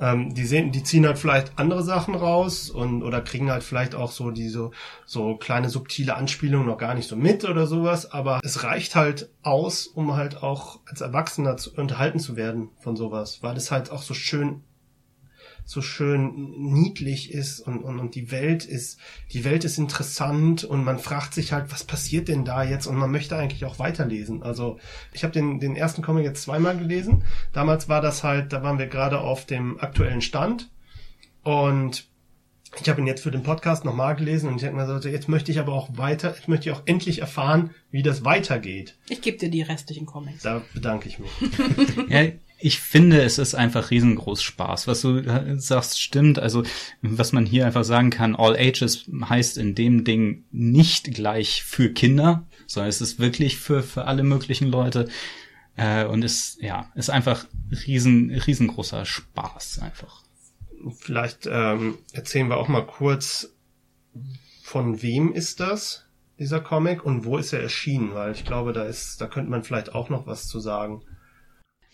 Ähm, 0.00 0.32
die 0.32 0.44
sehen, 0.44 0.70
die 0.70 0.84
ziehen 0.84 1.04
halt 1.04 1.18
vielleicht 1.18 1.58
andere 1.58 1.82
Sachen 1.82 2.14
raus 2.14 2.70
und 2.70 3.02
oder 3.02 3.20
kriegen 3.20 3.50
halt 3.50 3.64
vielleicht 3.64 3.96
auch 3.96 4.12
so 4.12 4.30
diese 4.30 4.70
so 5.04 5.34
kleine 5.34 5.68
subtile 5.68 6.14
Anspielungen 6.14 6.68
noch 6.68 6.78
gar 6.78 6.94
nicht 6.94 7.08
so 7.08 7.16
mit 7.16 7.44
oder 7.44 7.66
sowas, 7.66 8.12
aber 8.12 8.38
es 8.44 8.62
reicht 8.62 8.94
halt 8.94 9.28
aus, 9.42 9.88
um 9.88 10.14
halt 10.14 10.44
auch 10.44 10.78
als 10.86 11.00
Erwachsener 11.00 11.56
zu, 11.56 11.74
unterhalten 11.74 12.20
zu 12.20 12.36
werden 12.36 12.70
von 12.78 12.94
sowas, 12.94 13.42
weil 13.42 13.56
es 13.56 13.72
halt 13.72 13.90
auch 13.90 14.02
so 14.02 14.14
schön 14.14 14.62
so 15.68 15.82
schön 15.82 16.54
niedlich 16.56 17.30
ist 17.30 17.60
und, 17.60 17.84
und, 17.84 18.00
und 18.00 18.14
die 18.14 18.30
Welt 18.30 18.64
ist, 18.64 18.98
die 19.32 19.44
Welt 19.44 19.64
ist 19.64 19.76
interessant 19.76 20.64
und 20.64 20.82
man 20.82 20.98
fragt 20.98 21.34
sich 21.34 21.52
halt, 21.52 21.70
was 21.70 21.84
passiert 21.84 22.28
denn 22.28 22.46
da 22.46 22.62
jetzt 22.62 22.86
und 22.86 22.96
man 22.96 23.10
möchte 23.10 23.36
eigentlich 23.36 23.66
auch 23.66 23.78
weiterlesen. 23.78 24.42
Also 24.42 24.78
ich 25.12 25.24
habe 25.24 25.34
den, 25.34 25.60
den 25.60 25.76
ersten 25.76 26.00
Comic 26.00 26.24
jetzt 26.24 26.42
zweimal 26.42 26.78
gelesen. 26.78 27.22
Damals 27.52 27.86
war 27.86 28.00
das 28.00 28.24
halt, 28.24 28.54
da 28.54 28.62
waren 28.62 28.78
wir 28.78 28.86
gerade 28.86 29.20
auf 29.20 29.44
dem 29.44 29.78
aktuellen 29.78 30.22
Stand 30.22 30.70
und 31.42 32.08
ich 32.80 32.88
habe 32.88 33.02
ihn 33.02 33.06
jetzt 33.06 33.22
für 33.22 33.30
den 33.30 33.42
Podcast 33.42 33.84
nochmal 33.84 34.16
gelesen 34.16 34.48
und 34.48 34.56
ich 34.56 34.62
denke 34.62 34.76
mir 34.76 34.86
so, 34.86 35.06
jetzt 35.06 35.28
möchte 35.28 35.52
ich 35.52 35.58
aber 35.58 35.74
auch 35.74 35.98
weiter, 35.98 36.34
jetzt 36.34 36.48
möchte 36.48 36.70
ich 36.70 36.74
auch 36.74 36.82
endlich 36.86 37.18
erfahren, 37.18 37.74
wie 37.90 38.02
das 38.02 38.24
weitergeht. 38.24 38.96
Ich 39.10 39.20
gebe 39.20 39.36
dir 39.36 39.50
die 39.50 39.62
restlichen 39.62 40.06
Comics. 40.06 40.44
Da 40.44 40.62
bedanke 40.72 41.10
ich 41.10 41.18
mich. 41.18 41.30
ja, 42.08 42.24
ich 42.60 42.80
finde, 42.80 43.22
es 43.22 43.38
ist 43.38 43.54
einfach 43.54 43.90
riesengroß 43.90 44.42
Spaß. 44.42 44.88
Was 44.88 45.02
du 45.02 45.22
sagst, 45.58 46.00
stimmt. 46.00 46.38
Also, 46.38 46.64
was 47.02 47.32
man 47.32 47.46
hier 47.46 47.66
einfach 47.66 47.84
sagen 47.84 48.10
kann, 48.10 48.34
All 48.34 48.56
Ages 48.56 49.08
heißt 49.28 49.58
in 49.58 49.74
dem 49.74 50.04
Ding 50.04 50.44
nicht 50.50 51.14
gleich 51.14 51.62
für 51.62 51.92
Kinder, 51.92 52.46
sondern 52.66 52.88
es 52.88 53.00
ist 53.00 53.20
wirklich 53.20 53.58
für, 53.58 53.82
für 53.82 54.06
alle 54.06 54.24
möglichen 54.24 54.68
Leute. 54.68 55.08
Äh, 55.76 56.06
und 56.06 56.24
ist, 56.24 56.60
ja, 56.60 56.90
ist 56.96 57.10
einfach 57.10 57.46
riesen, 57.86 58.30
riesengroßer 58.30 59.04
Spaß 59.04 59.78
einfach. 59.78 60.24
Vielleicht 60.98 61.48
ähm, 61.50 61.98
erzählen 62.12 62.48
wir 62.48 62.56
auch 62.56 62.68
mal 62.68 62.86
kurz, 62.86 63.54
von 64.62 65.00
wem 65.02 65.32
ist 65.32 65.60
das, 65.60 66.06
dieser 66.40 66.60
Comic, 66.60 67.04
und 67.04 67.24
wo 67.24 67.38
ist 67.38 67.52
er 67.52 67.62
erschienen, 67.62 68.14
weil 68.14 68.32
ich 68.32 68.44
glaube, 68.44 68.72
da 68.72 68.84
ist, 68.84 69.20
da 69.20 69.28
könnte 69.28 69.50
man 69.50 69.62
vielleicht 69.62 69.94
auch 69.94 70.08
noch 70.08 70.26
was 70.26 70.48
zu 70.48 70.58
sagen. 70.58 71.02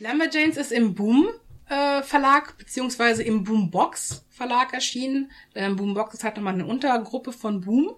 Lumberjanes 0.05 0.59
ist 0.59 0.71
im 0.71 0.95
Boom 0.95 1.29
äh, 1.71 2.03
Verlag 2.03 2.59
beziehungsweise 2.59 3.23
im 3.23 3.45
Boombox 3.45 4.27
Verlag 4.29 4.75
erschienen. 4.75 5.31
Ähm, 5.55 5.77
Boombox 5.77 6.15
ist 6.15 6.25
halt 6.25 6.37
nochmal 6.37 6.55
eine 6.55 6.67
Untergruppe 6.67 7.33
von 7.33 7.63
Boom. 7.63 7.95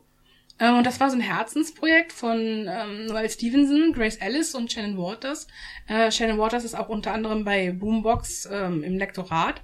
Ähm, 0.60 0.76
und 0.76 0.86
das 0.86 1.00
war 1.00 1.10
so 1.10 1.16
ein 1.16 1.22
Herzensprojekt 1.22 2.12
von 2.12 2.38
ähm, 2.38 3.06
Noel 3.06 3.28
Stevenson, 3.28 3.92
Grace 3.92 4.16
Ellis 4.16 4.54
und 4.54 4.72
Shannon 4.72 4.96
Waters. 4.96 5.48
Äh, 5.88 6.12
Shannon 6.12 6.38
Waters 6.38 6.64
ist 6.64 6.76
auch 6.76 6.88
unter 6.88 7.12
anderem 7.12 7.44
bei 7.44 7.72
Boombox 7.72 8.48
ähm, 8.52 8.84
im 8.84 8.98
Lektorat. 8.98 9.60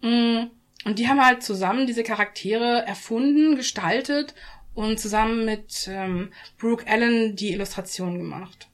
Mm, 0.00 0.44
und 0.86 0.98
die 0.98 1.08
haben 1.08 1.24
halt 1.24 1.42
zusammen 1.42 1.86
diese 1.86 2.04
Charaktere 2.04 2.86
erfunden, 2.86 3.56
gestaltet 3.56 4.34
und 4.74 4.98
zusammen 4.98 5.44
mit 5.44 5.88
ähm, 5.90 6.30
Brooke 6.58 6.86
Allen 6.86 7.36
die 7.36 7.52
Illustration 7.52 8.16
gemacht. 8.16 8.68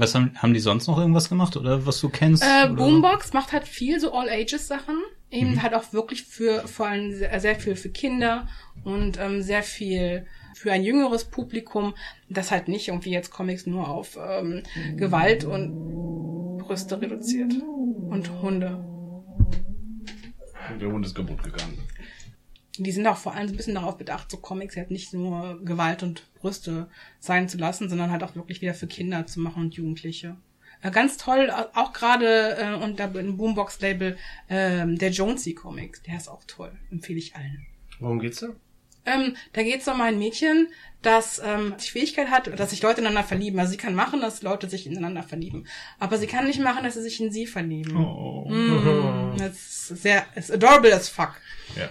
Was 0.00 0.14
haben, 0.14 0.32
haben 0.38 0.54
die 0.54 0.60
sonst 0.60 0.86
noch 0.86 0.98
irgendwas 0.98 1.28
gemacht 1.28 1.58
oder 1.58 1.84
was 1.84 2.00
du 2.00 2.08
kennst? 2.08 2.42
Äh, 2.42 2.68
Boombox 2.70 3.34
macht 3.34 3.52
halt 3.52 3.68
viel 3.68 4.00
so 4.00 4.14
All-Ages-Sachen. 4.14 4.96
Eben 5.30 5.52
mhm. 5.52 5.62
halt 5.62 5.74
auch 5.74 5.92
wirklich 5.92 6.24
für, 6.24 6.66
vor 6.66 6.86
allem 6.86 7.12
sehr, 7.12 7.38
sehr 7.38 7.54
viel 7.54 7.76
für 7.76 7.90
Kinder 7.90 8.48
und 8.82 9.18
ähm, 9.20 9.42
sehr 9.42 9.62
viel 9.62 10.26
für 10.54 10.72
ein 10.72 10.82
jüngeres 10.82 11.26
Publikum, 11.26 11.94
das 12.30 12.50
halt 12.50 12.68
nicht 12.68 12.88
irgendwie 12.88 13.10
jetzt 13.10 13.30
Comics 13.30 13.66
nur 13.66 13.88
auf 13.88 14.18
ähm, 14.18 14.62
Gewalt 14.96 15.44
und 15.44 16.56
Brüste 16.58 16.98
reduziert. 16.98 17.52
Und 17.52 18.30
Hunde. 18.40 18.82
Der 20.80 20.88
Hund 20.88 21.04
ist 21.04 21.14
kaputt 21.14 21.42
gegangen 21.42 21.89
die 22.78 22.92
sind 22.92 23.06
auch 23.06 23.16
vor 23.16 23.34
allem 23.34 23.48
ein 23.48 23.56
bisschen 23.56 23.74
darauf 23.74 23.96
bedacht, 23.96 24.30
so 24.30 24.36
Comics 24.36 24.76
halt 24.76 24.90
nicht 24.90 25.12
nur 25.12 25.60
Gewalt 25.64 26.02
und 26.02 26.32
Brüste 26.34 26.88
sein 27.18 27.48
zu 27.48 27.58
lassen, 27.58 27.88
sondern 27.88 28.10
halt 28.10 28.22
auch 28.22 28.36
wirklich 28.36 28.60
wieder 28.60 28.74
für 28.74 28.86
Kinder 28.86 29.26
zu 29.26 29.40
machen 29.40 29.64
und 29.64 29.74
Jugendliche. 29.74 30.36
Äh, 30.82 30.90
ganz 30.90 31.16
toll, 31.16 31.50
auch 31.50 31.92
gerade 31.92 32.56
äh, 32.56 32.74
unter 32.74 33.08
dem 33.08 33.36
Boombox-Label 33.36 34.16
äh, 34.48 34.86
der 34.86 35.10
Jonesy 35.10 35.54
Comics, 35.54 36.02
der 36.02 36.16
ist 36.16 36.28
auch 36.28 36.44
toll, 36.46 36.72
empfehle 36.90 37.18
ich 37.18 37.34
allen. 37.34 37.66
Worum 37.98 38.18
geht's 38.18 38.40
da? 38.40 38.48
Ähm, 39.06 39.36
da 39.52 39.62
geht's 39.62 39.88
um 39.88 40.00
ein 40.00 40.18
Mädchen, 40.18 40.68
das 41.02 41.40
ähm, 41.42 41.74
die 41.82 41.88
Fähigkeit 41.88 42.28
hat, 42.28 42.58
dass 42.58 42.70
sich 42.70 42.82
Leute 42.82 43.00
ineinander 43.00 43.26
verlieben. 43.26 43.58
Also 43.58 43.72
sie 43.72 43.78
kann 43.78 43.94
machen, 43.94 44.20
dass 44.20 44.42
Leute 44.42 44.68
sich 44.68 44.86
ineinander 44.86 45.22
verlieben. 45.22 45.66
Aber 45.98 46.18
sie 46.18 46.26
kann 46.26 46.46
nicht 46.46 46.60
machen, 46.60 46.84
dass 46.84 46.94
sie 46.94 47.02
sich 47.02 47.20
in 47.20 47.32
sie 47.32 47.46
verlieben. 47.46 47.96
Oh. 47.96 48.46
Mm, 48.48 49.36
das 49.38 49.54
ist 49.54 50.02
sehr, 50.02 50.26
ist 50.34 50.52
adorable 50.52 50.94
as 50.94 51.08
fuck. 51.08 51.34
Ja. 51.76 51.88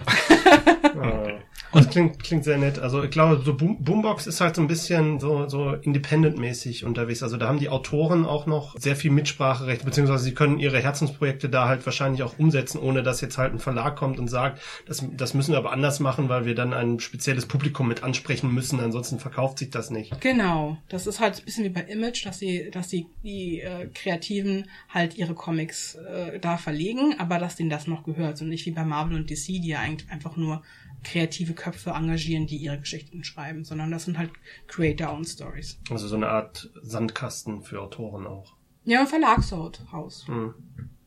Das 1.72 1.88
klingt, 1.88 2.22
klingt 2.22 2.44
sehr 2.44 2.58
nett. 2.58 2.78
Also 2.78 3.02
ich 3.02 3.10
glaube, 3.10 3.42
so 3.44 3.54
Boom, 3.54 3.82
Boombox 3.82 4.26
ist 4.26 4.40
halt 4.40 4.56
so 4.56 4.62
ein 4.62 4.68
bisschen 4.68 5.20
so, 5.20 5.48
so 5.48 5.72
independent-mäßig 5.72 6.84
unterwegs. 6.84 7.22
Also 7.22 7.36
da 7.36 7.48
haben 7.48 7.58
die 7.58 7.68
Autoren 7.68 8.24
auch 8.24 8.46
noch 8.46 8.76
sehr 8.78 8.96
viel 8.96 9.10
Mitspracherecht, 9.10 9.84
beziehungsweise 9.84 10.24
sie 10.24 10.34
können 10.34 10.58
ihre 10.58 10.80
Herzensprojekte 10.80 11.48
da 11.48 11.68
halt 11.68 11.84
wahrscheinlich 11.86 12.22
auch 12.22 12.38
umsetzen, 12.38 12.78
ohne 12.78 13.02
dass 13.02 13.20
jetzt 13.20 13.38
halt 13.38 13.52
ein 13.54 13.58
Verlag 13.58 13.96
kommt 13.96 14.18
und 14.18 14.28
sagt, 14.28 14.60
das, 14.86 15.04
das 15.16 15.34
müssen 15.34 15.52
wir 15.52 15.58
aber 15.58 15.72
anders 15.72 16.00
machen, 16.00 16.28
weil 16.28 16.44
wir 16.44 16.54
dann 16.54 16.72
ein 16.72 17.00
spezielles 17.00 17.46
Publikum 17.46 17.88
mit 17.88 18.02
ansprechen 18.02 18.52
müssen, 18.52 18.80
ansonsten 18.80 19.18
verkauft 19.18 19.58
sich 19.58 19.70
das 19.70 19.90
nicht. 19.90 20.20
Genau. 20.20 20.78
Das 20.88 21.06
ist 21.06 21.20
halt 21.20 21.38
ein 21.38 21.44
bisschen 21.44 21.64
wie 21.64 21.70
bei 21.70 21.82
Image, 21.82 22.26
dass 22.26 22.38
sie, 22.38 22.70
dass 22.70 22.90
sie 22.90 23.06
die 23.22 23.60
äh, 23.60 23.86
Kreativen 23.94 24.66
halt 24.88 25.16
ihre 25.16 25.34
Comics 25.34 25.94
äh, 25.94 26.38
da 26.40 26.56
verlegen, 26.56 27.14
aber 27.18 27.38
dass 27.38 27.56
denen 27.56 27.70
das 27.70 27.86
noch 27.86 28.04
gehört. 28.04 28.40
Und 28.40 28.48
nicht 28.48 28.66
wie 28.66 28.70
bei 28.70 28.84
Marvel 28.84 29.16
und 29.16 29.30
DC, 29.30 29.46
die 29.46 29.68
ja 29.68 29.80
eigentlich 29.80 30.10
einfach 30.10 30.36
nur 30.36 30.62
kreative 31.02 31.54
Köpfe 31.54 31.90
engagieren, 31.90 32.46
die 32.46 32.56
ihre 32.56 32.78
Geschichten 32.78 33.24
schreiben, 33.24 33.64
sondern 33.64 33.90
das 33.90 34.04
sind 34.04 34.18
halt 34.18 34.30
Creator-owned 34.68 35.28
Stories. 35.28 35.78
Also 35.90 36.08
so 36.08 36.16
eine 36.16 36.28
Art 36.28 36.70
Sandkasten 36.82 37.62
für 37.62 37.80
Autoren 37.80 38.26
auch. 38.26 38.54
Ja, 38.84 39.00
ein 39.00 39.06
Verlagshaus. 39.06 40.26
Mhm. 40.28 40.54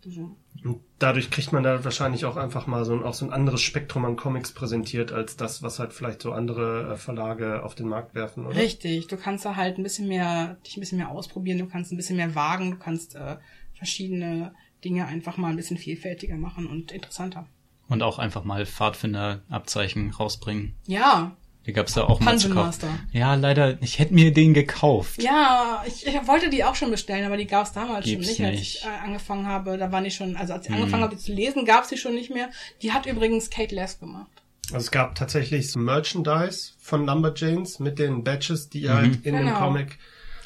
So. 0.01 0.35
Und 0.63 0.81
dadurch 0.99 1.29
kriegt 1.29 1.51
man 1.51 1.63
da 1.63 1.83
wahrscheinlich 1.83 2.25
auch 2.25 2.37
einfach 2.37 2.67
mal 2.67 2.85
so 2.85 2.93
ein, 2.93 3.03
auch 3.03 3.13
so 3.13 3.25
ein 3.25 3.33
anderes 3.33 3.61
Spektrum 3.61 4.05
an 4.05 4.15
Comics 4.15 4.51
präsentiert, 4.51 5.11
als 5.11 5.35
das, 5.35 5.61
was 5.61 5.79
halt 5.79 5.93
vielleicht 5.93 6.21
so 6.21 6.31
andere 6.31 6.93
äh, 6.93 6.97
Verlage 6.97 7.63
auf 7.63 7.75
den 7.75 7.87
Markt 7.87 8.15
werfen, 8.15 8.45
oder? 8.45 8.55
Richtig. 8.55 9.07
Du 9.07 9.17
kannst 9.17 9.45
da 9.45 9.55
halt 9.55 9.77
ein 9.77 9.83
bisschen 9.83 10.07
mehr, 10.07 10.57
dich 10.65 10.77
ein 10.77 10.79
bisschen 10.79 10.97
mehr 10.97 11.09
ausprobieren, 11.09 11.57
du 11.57 11.67
kannst 11.67 11.91
ein 11.91 11.97
bisschen 11.97 12.17
mehr 12.17 12.35
wagen, 12.35 12.71
du 12.71 12.77
kannst 12.77 13.15
äh, 13.15 13.37
verschiedene 13.73 14.53
Dinge 14.83 15.05
einfach 15.05 15.37
mal 15.37 15.49
ein 15.49 15.55
bisschen 15.55 15.77
vielfältiger 15.77 16.37
machen 16.37 16.67
und 16.67 16.91
interessanter. 16.91 17.47
Und 17.89 18.01
auch 18.01 18.17
einfach 18.17 18.43
mal 18.43 18.65
Pfadfinderabzeichen 18.65 20.11
rausbringen. 20.11 20.75
Ja. 20.87 21.35
Die 21.65 21.71
gab's 21.71 21.93
da 21.93 22.03
auch 22.03 22.19
mal 22.19 22.37
zu 22.37 22.49
kaufen. 22.49 23.07
Ja, 23.13 23.35
leider, 23.35 23.81
ich 23.81 23.99
hätte 23.99 24.13
mir 24.13 24.33
den 24.33 24.53
gekauft. 24.53 25.21
Ja, 25.21 25.83
ich, 25.87 26.05
ich 26.05 26.27
wollte 26.27 26.49
die 26.49 26.63
auch 26.63 26.75
schon 26.75 26.91
bestellen, 26.91 27.25
aber 27.25 27.37
die 27.37 27.47
gab's 27.47 27.71
damals 27.71 28.05
Gibt's 28.05 28.35
schon 28.35 28.45
nicht, 28.45 28.45
als 28.45 28.61
ich 28.61 28.83
äh, 28.83 29.05
angefangen 29.05 29.47
habe. 29.47 29.77
Da 29.77 29.91
waren 29.91 30.03
die 30.03 30.11
schon, 30.11 30.35
also 30.35 30.53
als 30.53 30.65
ich 30.65 30.73
hm. 30.73 30.79
angefangen 30.79 31.03
habe, 31.03 31.15
die 31.15 31.21
zu 31.21 31.31
lesen, 31.31 31.65
gab's 31.65 31.87
die 31.87 31.97
schon 31.97 32.15
nicht 32.15 32.33
mehr. 32.33 32.49
Die 32.81 32.91
hat 32.91 33.05
übrigens 33.05 33.49
Kate 33.49 33.73
Less 33.73 33.99
gemacht. 33.99 34.31
Also 34.67 34.77
es 34.77 34.91
gab 34.91 35.15
tatsächlich 35.15 35.75
Merchandise 35.75 36.73
von 36.79 37.05
Lumberjanes 37.05 37.79
mit 37.79 37.99
den 37.99 38.23
Badges, 38.23 38.69
die 38.69 38.83
mhm. 38.83 38.89
halt 38.89 39.25
in 39.25 39.35
genau. 39.35 39.51
dem 39.51 39.53
Comic 39.55 39.97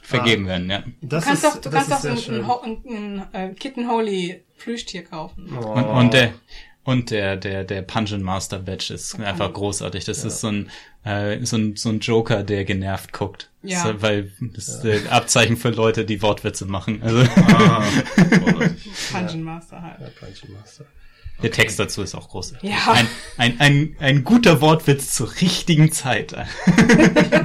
vergeben 0.02 0.45
ah, 0.45 0.50
werden, 0.50 0.69
ja. 0.69 0.84
Das 1.02 1.23
du 1.23 1.30
kannst 1.30 1.43
ist, 1.43 1.56
doch, 1.56 1.62
du 1.62 1.69
kannst 1.69 1.91
doch 1.91 2.63
ein, 2.63 2.84
ein, 2.86 2.88
ein, 2.88 3.28
ein, 3.34 3.56
Kitten 3.56 3.89
Holy 3.89 4.43
Plüschtier 4.58 5.04
kaufen. 5.04 5.50
Oh. 5.62 5.67
Und, 5.67 5.86
und 5.86 6.13
der, 6.13 6.34
und 6.88 7.12
der, 7.12 7.36
der, 7.36 7.65
der 7.65 7.82
Pungeon 7.82 8.21
Master 8.21 8.60
Badge 8.60 8.93
ist 8.93 9.19
einfach 9.19 9.52
großartig. 9.52 10.06
Das 10.06 10.21
ja. 10.21 10.28
ist 10.28 10.39
so 10.39 10.47
ein, 10.47 10.71
äh, 11.04 11.43
so 11.43 11.58
ein, 11.58 11.76
so 11.76 11.89
ein 11.89 12.00
Joker, 12.00 12.43
der 12.43 12.63
genervt 12.63 13.12
guckt. 13.12 13.50
Ja. 13.62 13.91
Das, 13.91 14.02
weil 14.02 14.32
das 14.39 14.69
ist 14.69 14.86
ja. 14.86 15.10
Abzeichen 15.10 15.58
für 15.58 15.71
Leute, 15.71 16.06
die 16.06 16.21
Wortwitze 16.21 16.65
machen. 16.65 17.04
Also. 17.04 17.23
Ah, 17.36 17.84
Pungeon 19.12 19.43
Master 19.43 19.82
halt. 19.82 20.00
Ja, 20.00 20.08
Pungeon 20.17 20.58
Master. 20.58 20.86
Okay. 20.86 21.41
Der 21.41 21.52
Text 21.52 21.78
dazu 21.78 22.04
ist 22.04 22.15
auch 22.15 22.30
groß. 22.30 22.54
Ja. 22.62 22.78
Ein, 22.93 23.08
ein, 23.36 23.60
ein, 23.60 23.95
ein 24.00 24.23
guter 24.23 24.62
Wortwitz 24.62 25.13
zur 25.13 25.30
richtigen 25.41 25.91
Zeit. 25.91 26.32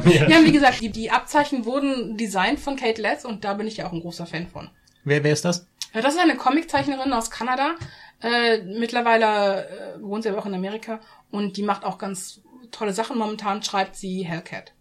ja. 0.07 0.29
ja, 0.29 0.45
wie 0.45 0.53
gesagt, 0.53 0.81
die, 0.81 0.91
die 0.91 1.11
Abzeichen 1.11 1.65
wurden 1.65 2.17
designt 2.17 2.61
von 2.61 2.77
Kate 2.77 3.03
Letts 3.03 3.25
und 3.25 3.43
da 3.43 3.55
bin 3.55 3.67
ich 3.67 3.79
ja 3.79 3.89
auch 3.89 3.93
ein 3.93 4.03
großer 4.03 4.27
Fan 4.27 4.47
von. 4.47 4.71
Wer, 5.03 5.25
wer 5.25 5.33
ist 5.33 5.45
das? 5.45 5.67
Ja, 5.95 6.01
das 6.01 6.15
ist 6.15 6.21
eine 6.21 6.37
Comiczeichnerin 6.37 7.13
aus 7.13 7.29
Kanada. 7.31 7.75
Äh, 8.23 8.63
mittlerweile 8.63 9.67
äh, 9.97 10.03
wohnt 10.03 10.23
sie 10.23 10.29
aber 10.31 10.39
auch 10.39 10.47
in 10.47 10.55
Amerika 10.55 11.01
und 11.31 11.57
die 11.57 11.63
macht 11.63 11.85
auch 11.85 11.99
ganz 11.99 12.41
tolle 12.71 12.93
Sachen. 12.93 13.19
Momentan 13.19 13.63
schreibt 13.63 13.97
sie 13.97 14.25
Hellcat. 14.25 14.73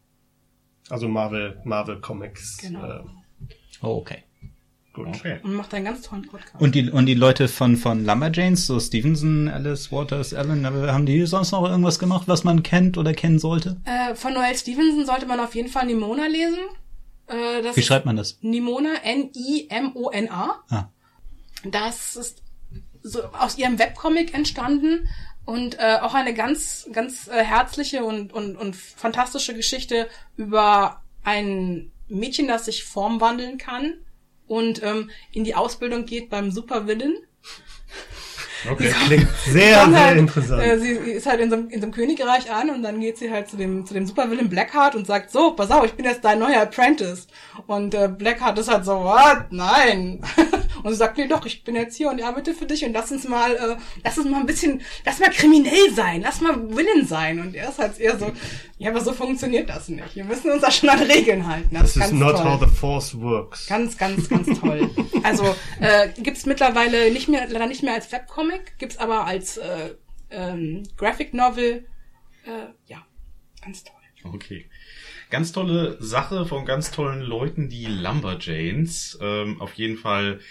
Also 0.90 1.08
Marvel, 1.08 1.60
Marvel 1.64 2.00
Comics. 2.02 2.58
Genau. 2.58 2.86
Äh, 2.86 3.00
Oh, 3.84 3.96
okay. 3.96 4.24
gut. 4.94 5.08
Okay. 5.08 5.40
Und 5.42 5.56
macht 5.56 5.74
einen 5.74 5.86
ganz 5.86 6.04
tollen 6.04 6.28
Podcast. 6.28 6.62
Und 6.62 6.76
die, 6.76 6.92
und 6.92 7.08
die 7.08 7.16
Leute 7.16 7.48
von, 7.48 7.78
von 7.78 8.06
Lumberjanes, 8.06 8.68
so 8.68 8.80
Stevenson, 8.80 9.48
Alice, 9.48 9.92
Waters, 9.92 10.36
Allen, 10.36 10.64
haben 10.68 11.08
die 11.08 11.26
sonst 11.26 11.52
noch 11.52 11.68
irgendwas 11.68 11.98
gemacht, 11.98 12.28
was 12.28 12.44
man 12.44 12.62
kennt 12.62 13.00
oder 13.00 13.14
kennen 13.14 13.40
sollte? 13.40 13.82
Äh, 13.86 14.14
von 14.14 14.34
Noel 14.36 14.56
Stevenson 14.56 15.06
sollte 15.08 15.26
man 15.26 15.40
auf 15.40 15.56
jeden 15.56 15.70
Fall 15.70 15.88
Nimona 15.88 16.28
lesen. 16.28 16.60
Äh, 17.26 17.64
das 17.64 17.76
Wie 17.76 17.82
schreibt 17.82 18.06
man 18.06 18.18
das? 18.18 18.38
Nimona, 18.42 18.94
N-I-M-O-N-A. 19.04 20.64
Ah. 20.70 20.90
Das 21.64 22.16
ist 22.16 22.44
so 23.04 23.24
aus 23.24 23.58
ihrem 23.58 23.80
Webcomic 23.80 24.34
entstanden 24.34 25.08
und 25.46 25.80
äh, 25.80 25.98
auch 26.02 26.14
eine 26.14 26.34
ganz, 26.34 26.88
ganz 26.94 27.28
äh, 27.28 27.44
herzliche 27.44 28.04
und, 28.04 28.34
und, 28.34 28.56
und 28.56 28.76
fantastische 28.76 29.56
Geschichte 29.56 30.08
über 30.38 31.02
ein 31.24 31.92
Mädchen, 32.08 32.48
das 32.48 32.66
sich 32.66 32.84
formwandeln 32.84 33.58
kann 33.58 33.96
und 34.48 34.84
ähm, 34.84 35.10
in 35.32 35.44
die 35.44 35.56
Ausbildung 35.56 36.06
geht 36.06 36.30
beim 36.30 36.52
Supervillain. 36.52 37.16
Okay. 38.70 38.94
Klingt 39.08 39.28
sehr, 39.46 39.88
sehr 39.90 40.00
halt, 40.00 40.18
interessant. 40.18 40.62
Äh, 40.62 40.80
sie 40.80 40.92
ist 40.92 41.26
halt 41.26 41.40
in 41.40 41.50
so, 41.50 41.56
einem, 41.56 41.70
in 41.70 41.80
so 41.80 41.86
einem 41.86 41.94
Königreich 41.94 42.52
an 42.52 42.70
und 42.70 42.84
dann 42.84 43.00
geht 43.00 43.18
sie 43.18 43.32
halt 43.32 43.50
zu 43.50 43.58
dem, 43.58 43.86
zu 43.86 43.94
dem 43.94 44.06
Supervillain 44.06 44.50
Blackheart 44.50 44.96
und 44.96 45.08
sagt, 45.08 45.32
so, 45.32 45.52
pass 45.52 45.72
auf, 45.72 45.86
ich 45.86 45.94
bin 45.94 46.06
jetzt 46.06 46.24
dein 46.24 46.40
neuer 46.40 46.62
Apprentice. 46.62 47.28
Und 47.66 47.96
äh, 47.96 48.08
Blackheart 48.08 48.60
ist 48.60 48.70
halt 48.70 48.86
so, 48.86 49.04
what? 49.04 49.46
Nein. 49.52 50.22
und 50.84 50.92
sie 50.92 50.98
sagt, 50.98 51.18
nee, 51.18 51.28
doch, 51.28 51.46
ich 51.46 51.64
bin 51.64 51.76
jetzt 51.76 51.96
hier 51.96 52.10
und 52.10 52.22
arbeite 52.22 52.54
für 52.54 52.66
dich 52.66 52.84
und 52.86 52.94
lass 52.94 53.12
uns 53.12 53.28
mal, 53.28 53.56
äh, 53.56 53.76
lass 54.04 54.18
uns 54.18 54.30
mal 54.30 54.40
ein 54.40 54.46
bisschen, 54.46 54.82
lass 55.06 55.20
mal 55.20 55.30
kriminell 55.30 55.92
sein, 55.94 56.22
lass 56.22 56.42
mal 56.42 56.56
Villain 56.70 57.06
sein. 57.06 57.40
Und 57.40 57.56
er 57.56 57.70
ist 57.70 57.80
halt 57.80 58.00
eher 58.00 58.18
so, 58.18 58.32
ja, 58.78 58.90
aber 58.92 59.02
so 59.02 59.14
funktioniert 59.14 59.70
das 59.70 59.90
nicht. 59.90 60.16
Wir 60.16 60.24
müssen 60.24 60.52
uns 60.52 60.62
da 60.62 60.72
schon 60.72 60.90
an 60.90 61.02
Regeln 61.04 61.48
halten. 61.48 61.74
Das, 61.74 61.94
This 61.94 62.06
ist 62.06 62.14
not 62.14 62.36
toll. 62.36 62.46
how 62.46 62.60
the 62.60 62.68
force 62.68 63.20
works. 63.20 63.68
Ganz, 63.68 63.98
ganz, 63.98 64.30
ganz 64.30 64.60
toll. 64.60 64.90
Also 65.24 65.56
äh, 65.80 66.10
gibt's 66.18 66.48
mittlerweile 66.48 67.12
nicht 67.12 67.28
mehr, 67.28 67.48
leider 67.48 67.68
nicht 67.68 67.84
mehr 67.84 67.94
als 67.94 68.12
Webcomic, 68.12 68.80
gibt's 68.80 68.98
aber 68.98 69.26
als 69.26 69.58
äh, 69.58 69.94
ähm, 70.32 70.82
Graphic 70.98 71.36
Novel. 71.36 71.86
Äh, 72.44 72.74
ja, 72.88 73.06
ganz 73.64 73.84
toll. 73.84 73.96
Okay. 74.24 74.66
Ganz 75.32 75.54
tolle 75.54 75.96
Sache 76.02 76.46
von 76.46 76.66
ganz 76.66 76.92
tollen 76.92 77.22
Leuten, 77.22 77.70
die 77.70 77.86
Lumberjanes. 77.86 79.18
Ähm, 79.22 79.62
auf 79.62 79.76
jeden 79.76 79.96
Fall, 79.96 80.42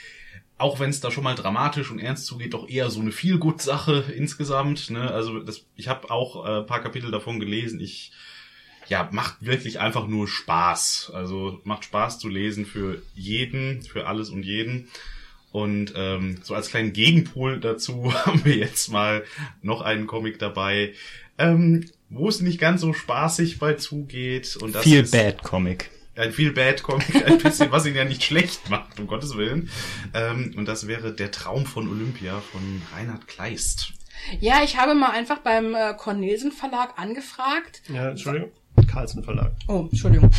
auch 0.56 0.80
wenn 0.80 0.88
es 0.88 1.00
da 1.00 1.10
schon 1.10 1.22
mal 1.22 1.34
dramatisch 1.34 1.90
und 1.90 1.98
ernst 1.98 2.24
zugeht, 2.24 2.54
doch 2.54 2.66
eher 2.66 2.88
so 2.88 3.00
eine 3.00 3.12
Feel-Good-Sache 3.12 4.06
insgesamt. 4.16 4.88
Ne? 4.88 5.10
Also 5.10 5.40
das, 5.40 5.66
ich 5.76 5.88
habe 5.88 6.10
auch 6.10 6.46
äh, 6.46 6.60
ein 6.60 6.66
paar 6.66 6.80
Kapitel 6.80 7.10
davon 7.10 7.38
gelesen. 7.40 7.78
Ich 7.78 8.12
ja, 8.88 9.06
macht 9.12 9.44
wirklich 9.44 9.80
einfach 9.80 10.06
nur 10.06 10.26
Spaß. 10.26 11.12
Also 11.14 11.60
macht 11.64 11.84
Spaß 11.84 12.18
zu 12.18 12.28
lesen 12.28 12.64
für 12.64 13.02
jeden, 13.14 13.82
für 13.82 14.06
alles 14.06 14.30
und 14.30 14.44
jeden. 14.44 14.88
Und 15.52 15.92
ähm, 15.94 16.38
so 16.42 16.54
als 16.54 16.70
kleinen 16.70 16.94
Gegenpol 16.94 17.60
dazu 17.60 18.14
haben 18.26 18.46
wir 18.46 18.56
jetzt 18.56 18.90
mal 18.90 19.24
noch 19.60 19.82
einen 19.82 20.06
Comic 20.06 20.38
dabei, 20.38 20.94
ähm, 21.36 21.84
wo 22.10 22.28
es 22.28 22.40
nicht 22.40 22.60
ganz 22.60 22.80
so 22.82 22.92
spaßig 22.92 23.58
bei 23.58 23.74
zugeht. 23.74 24.56
Und 24.56 24.74
das 24.74 24.82
Viel 24.84 25.00
ist 25.04 25.12
Bad 25.12 25.42
Comic. 25.42 25.90
ein 26.16 26.32
viel 26.32 26.52
Bad 26.52 26.82
Comic, 26.82 27.26
ein 27.26 27.38
bisschen, 27.42 27.70
was 27.72 27.86
ihn 27.86 27.94
ja 27.94 28.04
nicht 28.04 28.22
schlecht 28.24 28.68
macht, 28.68 28.98
um 29.00 29.06
Gottes 29.06 29.36
Willen. 29.36 29.70
Ähm, 30.12 30.52
und 30.56 30.66
das 30.66 30.86
wäre 30.86 31.12
Der 31.12 31.30
Traum 31.30 31.64
von 31.66 31.88
Olympia 31.88 32.40
von 32.52 32.82
Reinhard 32.94 33.26
Kleist. 33.26 33.92
Ja, 34.38 34.62
ich 34.62 34.76
habe 34.76 34.94
mal 34.94 35.10
einfach 35.12 35.38
beim 35.38 35.74
äh, 35.74 35.94
Cornelsen 35.94 36.52
Verlag 36.52 36.98
angefragt. 36.98 37.80
Ja, 37.88 38.10
Entschuldigung. 38.10 38.50
Carlsen 38.86 39.22
Verlag. 39.22 39.52
Oh, 39.68 39.88
Entschuldigung. 39.90 40.30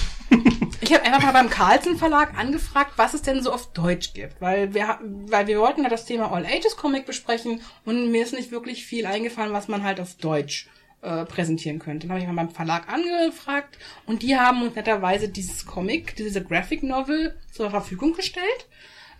Ich 0.81 0.93
habe 0.93 1.03
einfach 1.03 1.21
mal 1.21 1.31
beim 1.31 1.49
Carlsen 1.49 1.97
Verlag 1.97 2.37
angefragt, 2.37 2.93
was 2.95 3.13
es 3.13 3.21
denn 3.21 3.41
so 3.43 3.51
auf 3.51 3.71
Deutsch 3.73 4.13
gibt, 4.13 4.39
weil 4.41 4.73
wir 4.73 4.99
weil 5.27 5.47
wir 5.47 5.59
wollten 5.59 5.83
ja 5.83 5.89
das 5.89 6.05
Thema 6.05 6.31
All 6.31 6.45
Ages 6.45 6.75
Comic 6.75 7.05
besprechen 7.05 7.61
und 7.85 8.11
mir 8.11 8.23
ist 8.23 8.33
nicht 8.33 8.51
wirklich 8.51 8.85
viel 8.85 9.05
eingefallen, 9.05 9.53
was 9.53 9.67
man 9.67 9.83
halt 9.83 9.99
auf 9.99 10.15
Deutsch 10.15 10.67
äh, 11.01 11.25
präsentieren 11.25 11.79
könnte. 11.79 12.07
Dann 12.07 12.11
habe 12.15 12.21
ich 12.21 12.27
mal 12.27 12.35
beim 12.45 12.53
Verlag 12.53 12.87
angefragt 12.91 13.77
und 14.05 14.21
die 14.21 14.37
haben 14.37 14.61
uns 14.61 14.75
netterweise 14.75 15.29
dieses 15.29 15.65
Comic, 15.65 16.15
diese 16.15 16.43
Graphic 16.43 16.83
Novel 16.83 17.35
zur 17.51 17.69
Verfügung 17.69 18.13
gestellt. 18.13 18.67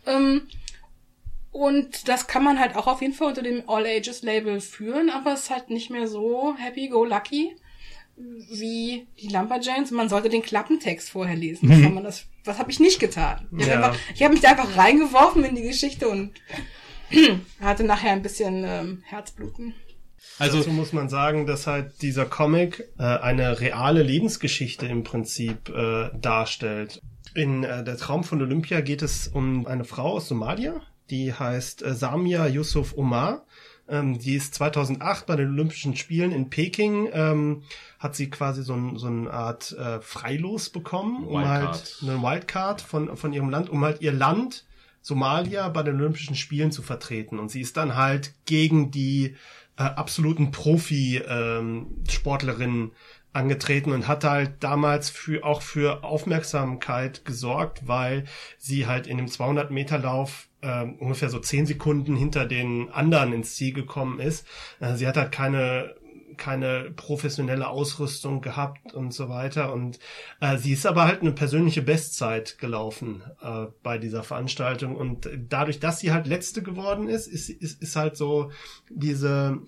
Ähm, 0.06 0.44
und 1.52 2.08
das 2.08 2.28
kann 2.28 2.44
man 2.44 2.60
halt 2.60 2.76
auch 2.76 2.88
auf 2.88 3.02
jeden 3.02 3.14
Fall 3.14 3.28
unter 3.30 3.42
dem 3.42 3.68
All 3.68 3.86
Ages 3.86 4.22
Label 4.22 4.62
führen, 4.62 5.10
aber 5.10 5.34
es 5.34 5.42
ist 5.44 5.50
halt 5.50 5.70
nicht 5.70 5.90
mehr 5.90 6.08
so 6.08 6.56
happy 6.58 6.88
go 6.88 7.04
lucky 7.04 7.56
wie 8.16 9.08
die 9.20 9.28
Lumberjanes. 9.30 9.92
Man 9.92 10.08
sollte 10.10 10.30
den 10.30 10.44
Klappentext 10.44 11.10
vorher 11.10 11.36
lesen. 11.36 11.70
Das, 11.70 11.80
man 11.80 12.04
das, 12.04 12.26
das 12.44 12.60
habe 12.60 12.70
ich 12.72 12.80
nicht 12.80 13.00
getan. 13.00 13.48
Ich 13.58 13.66
Ja. 13.66 13.82
habe 13.82 13.98
hab 14.22 14.32
mich 14.32 14.42
da 14.42 14.50
einfach 14.52 14.78
reingeworfen 14.78 15.44
in 15.44 15.56
die 15.56 15.64
Geschichte 15.64 16.08
und 16.08 16.32
hatte 17.60 17.84
nachher 17.84 18.12
ein 18.12 18.22
bisschen 18.22 18.64
ähm, 18.66 19.04
Herzbluten. 19.06 19.74
Also, 20.40 20.58
Dazu 20.58 20.72
muss 20.72 20.94
man 20.94 21.10
sagen, 21.10 21.46
dass 21.46 21.68
halt 21.68 22.02
dieser 22.02 22.26
Comic 22.26 22.90
äh, 22.98 23.04
eine 23.04 23.60
reale 23.60 24.04
Lebensgeschichte 24.04 24.86
im 24.86 25.04
Prinzip 25.04 25.70
äh, 25.70 26.10
darstellt. 26.20 27.02
In 27.34 27.64
äh, 27.64 27.84
Der 27.84 27.98
Traum 27.98 28.24
von 28.24 28.42
Olympia 28.42 28.82
geht 28.82 29.02
es 29.02 29.28
um 29.28 29.66
eine 29.68 29.84
Frau 29.84 30.14
aus 30.14 30.28
Somalia, 30.28 30.82
die 31.10 31.34
heißt 31.34 31.84
äh, 31.84 31.94
Samia 31.94 32.48
Yusuf 32.48 32.98
Omar. 32.98 33.46
Ähm, 33.88 34.20
die 34.20 34.36
ist 34.36 34.56
2008 34.56 35.26
bei 35.26 35.36
den 35.36 35.50
Olympischen 35.50 35.96
Spielen 35.96 36.32
in 36.32 36.50
Peking, 36.50 37.10
ähm, 37.12 37.64
hat 38.00 38.16
sie 38.16 38.30
quasi 38.30 38.64
so, 38.64 38.74
ein, 38.74 38.98
so 38.98 39.08
eine 39.08 39.30
Art 39.32 39.74
äh, 39.74 40.00
Freilos 40.02 40.70
bekommen, 40.70 41.26
um 41.26 41.42
Wildcard. 41.42 41.66
halt 41.66 41.98
eine 42.02 42.22
Wildcard 42.22 42.82
von, 42.82 43.18
von 43.18 43.34
ihrem 43.34 43.50
Land, 43.50 43.70
um 43.70 43.84
halt 43.84 44.02
ihr 44.02 44.14
Land 44.14 44.66
Somalia 45.02 45.68
bei 45.70 45.84
den 45.84 45.96
Olympischen 45.96 46.36
Spielen 46.36 46.72
zu 46.72 46.82
vertreten. 46.82 47.40
Und 47.40 47.50
sie 47.50 47.62
ist 47.62 47.76
dann 47.76 47.96
halt 47.96 48.34
gegen 48.46 48.92
die 48.92 49.36
äh, 49.86 49.96
absoluten 49.96 50.52
Profi-Sportlerinnen 50.52 52.92
angetreten 53.34 53.92
und 53.92 54.08
hat 54.08 54.24
halt 54.24 54.56
damals 54.60 55.10
für 55.10 55.46
auch 55.46 55.62
für 55.62 56.04
Aufmerksamkeit 56.04 57.26
gesorgt, 57.26 57.88
weil 57.88 58.26
sie 58.58 58.88
halt 58.88 59.08
in 59.08 59.18
dem 59.18 59.28
200 59.28 59.72
Meter 59.72 59.98
Lauf 59.98 60.48
ähm, 60.62 60.96
ungefähr 61.00 61.30
so 61.30 61.40
10 61.40 61.66
Sekunden 61.66 62.16
hinter 62.16 62.46
den 62.46 62.90
anderen 62.92 63.34
ins 63.34 63.56
Ziel 63.56 63.74
gekommen 63.74 64.20
ist. 64.20 64.46
Äh, 64.80 64.96
sie 64.96 65.08
hat 65.08 65.18
halt 65.18 65.32
keine 65.32 65.96
keine 66.42 66.90
professionelle 66.96 67.68
Ausrüstung 67.68 68.42
gehabt 68.42 68.96
und 68.96 69.14
so 69.14 69.30
weiter. 69.30 69.72
Und 69.72 70.00
äh, 70.40 70.58
sie 70.58 70.74
ist 70.74 70.88
aber 70.88 71.06
halt 71.06 71.22
eine 71.22 71.34
persönliche 71.34 71.84
Bestzeit 71.84 72.58
gelaufen 72.58 73.22
äh, 73.44 73.68
bei 73.84 74.00
dieser 74.00 74.24
Veranstaltung. 74.24 74.96
Und 74.96 75.30
dadurch, 75.48 75.80
dass 75.80 76.00
sie 76.00 76.12
halt 76.12 76.26
letzte 76.26 76.64
geworden 76.64 77.08
ist, 77.10 77.28
ist, 77.28 77.52
ist, 77.52 77.80
ist 77.84 77.96
halt 77.96 78.18
so 78.18 78.52
diese, 78.90 79.60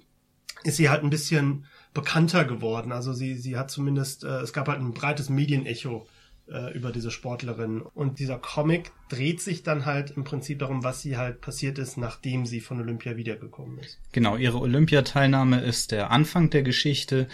ist 0.64 0.78
sie 0.78 0.90
halt 0.90 1.04
ein 1.04 1.12
bisschen 1.12 1.68
bekannter 1.94 2.44
geworden. 2.44 2.92
Also 2.92 3.14
sie, 3.14 3.36
sie 3.36 3.56
hat 3.56 3.70
zumindest, 3.70 4.24
äh, 4.24 4.40
es 4.40 4.52
gab 4.52 4.68
halt 4.68 4.80
ein 4.80 4.96
breites 4.96 5.30
Medienecho 5.30 6.08
äh, 6.48 6.74
über 6.74 6.92
diese 6.92 7.12
Sportlerin. 7.12 7.82
Und 7.82 8.20
dieser 8.20 8.38
Comic 8.38 8.92
dreht 9.10 9.42
sich 9.42 9.64
dann 9.64 9.86
halt 9.86 10.12
im 10.12 10.24
Prinzip 10.24 10.60
darum, 10.60 10.84
was 10.84 11.02
sie 11.02 11.18
halt 11.18 11.42
passiert 11.42 11.78
ist, 11.80 11.98
nachdem 11.98 12.46
sie 12.46 12.60
von 12.60 12.80
Olympia 12.80 13.16
wiedergekommen 13.16 13.80
ist. 13.80 14.00
genau, 14.12 14.36
ihre 14.38 14.60
Olympiateilnahme 14.60 15.62
ist 15.62 15.92
der 15.92 16.12
Anfang 16.12 16.50
der 16.50 16.64
Geschichte. 16.64 17.28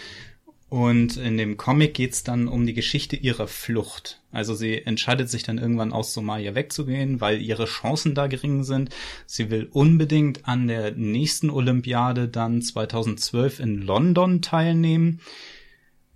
Und 0.70 1.16
in 1.16 1.36
dem 1.36 1.56
Comic 1.56 1.94
geht's 1.94 2.22
dann 2.22 2.46
um 2.46 2.64
die 2.64 2.74
Geschichte 2.74 3.16
ihrer 3.16 3.48
Flucht. 3.48 4.22
Also 4.30 4.54
sie 4.54 4.80
entscheidet 4.86 5.28
sich 5.28 5.42
dann 5.42 5.58
irgendwann 5.58 5.92
aus 5.92 6.14
Somalia 6.14 6.54
wegzugehen, 6.54 7.20
weil 7.20 7.42
ihre 7.42 7.64
Chancen 7.64 8.14
da 8.14 8.28
gering 8.28 8.62
sind. 8.62 8.90
Sie 9.26 9.50
will 9.50 9.68
unbedingt 9.72 10.46
an 10.46 10.68
der 10.68 10.92
nächsten 10.92 11.50
Olympiade 11.50 12.28
dann 12.28 12.62
2012 12.62 13.58
in 13.58 13.82
London 13.82 14.42
teilnehmen. 14.42 15.20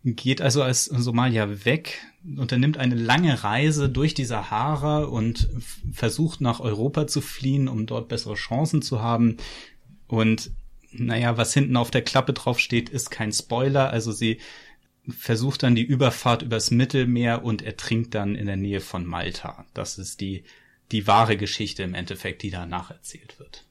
Geht 0.05 0.41
also 0.41 0.63
als 0.63 0.85
Somalia 0.85 1.65
weg, 1.65 1.99
unternimmt 2.37 2.79
eine 2.79 2.95
lange 2.95 3.45
Reise 3.45 3.89
durch 3.89 4.15
die 4.15 4.25
Sahara 4.25 5.05
und 5.05 5.49
versucht 5.93 6.41
nach 6.41 6.61
Europa 6.61 7.07
zu 7.07 7.21
fliehen, 7.21 7.69
um 7.69 7.87
dort 7.87 8.09
bessere 8.09 8.35
Chancen 8.35 8.83
zu 8.83 9.03
haben. 9.03 9.37
Und 10.07 10.51
naja, 10.93 11.37
was 11.37 11.53
hinten 11.53 11.77
auf 11.77 11.91
der 11.91 12.03
Klappe 12.03 12.33
drauf 12.33 12.59
steht, 12.59 12.89
ist 12.89 13.11
kein 13.11 13.33
Spoiler. 13.33 13.91
Also 13.91 14.13
sie 14.13 14.39
versucht 15.09 15.63
dann 15.63 15.75
die 15.75 15.83
Überfahrt 15.83 16.43
übers 16.43 16.71
Mittelmeer 16.71 17.45
und 17.45 17.63
ertrinkt 17.63 18.15
dann 18.15 18.35
in 18.35 18.47
der 18.47 18.57
Nähe 18.57 18.81
von 18.81 19.05
Malta. 19.05 19.67
Das 19.75 19.99
ist 19.99 20.21
die, 20.21 20.45
die 20.93 21.07
wahre 21.07 21.37
Geschichte 21.37 21.83
im 21.83 21.95
Endeffekt, 21.95 22.43
die 22.43 22.51
danach 22.51 22.91
erzählt 22.91 23.39
wird. 23.39 23.65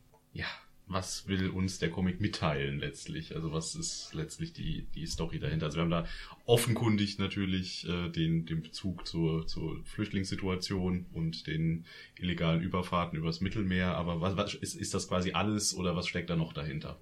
Was 0.93 1.27
will 1.27 1.49
uns 1.49 1.79
der 1.79 1.89
Comic 1.89 2.21
mitteilen 2.21 2.79
letztlich? 2.79 3.35
Also 3.35 3.51
was 3.51 3.73
ist 3.73 4.13
letztlich 4.13 4.53
die, 4.53 4.85
die 4.93 5.07
Story 5.07 5.39
dahinter? 5.39 5.65
Also 5.65 5.77
wir 5.77 5.81
haben 5.81 5.89
da 5.89 6.05
offenkundig 6.45 7.17
natürlich 7.17 7.87
äh, 7.89 8.09
den, 8.09 8.45
den 8.45 8.61
Bezug 8.61 9.07
zur, 9.07 9.47
zur 9.47 9.83
Flüchtlingssituation 9.85 11.07
und 11.11 11.47
den 11.47 11.85
illegalen 12.19 12.61
Überfahrten 12.61 13.17
übers 13.17 13.41
Mittelmeer, 13.41 13.95
aber 13.95 14.21
was, 14.21 14.37
was 14.37 14.53
ist, 14.53 14.75
ist 14.75 14.93
das 14.93 15.07
quasi 15.07 15.31
alles 15.31 15.75
oder 15.75 15.95
was 15.95 16.07
steckt 16.07 16.29
da 16.29 16.35
noch 16.35 16.53
dahinter? 16.53 16.99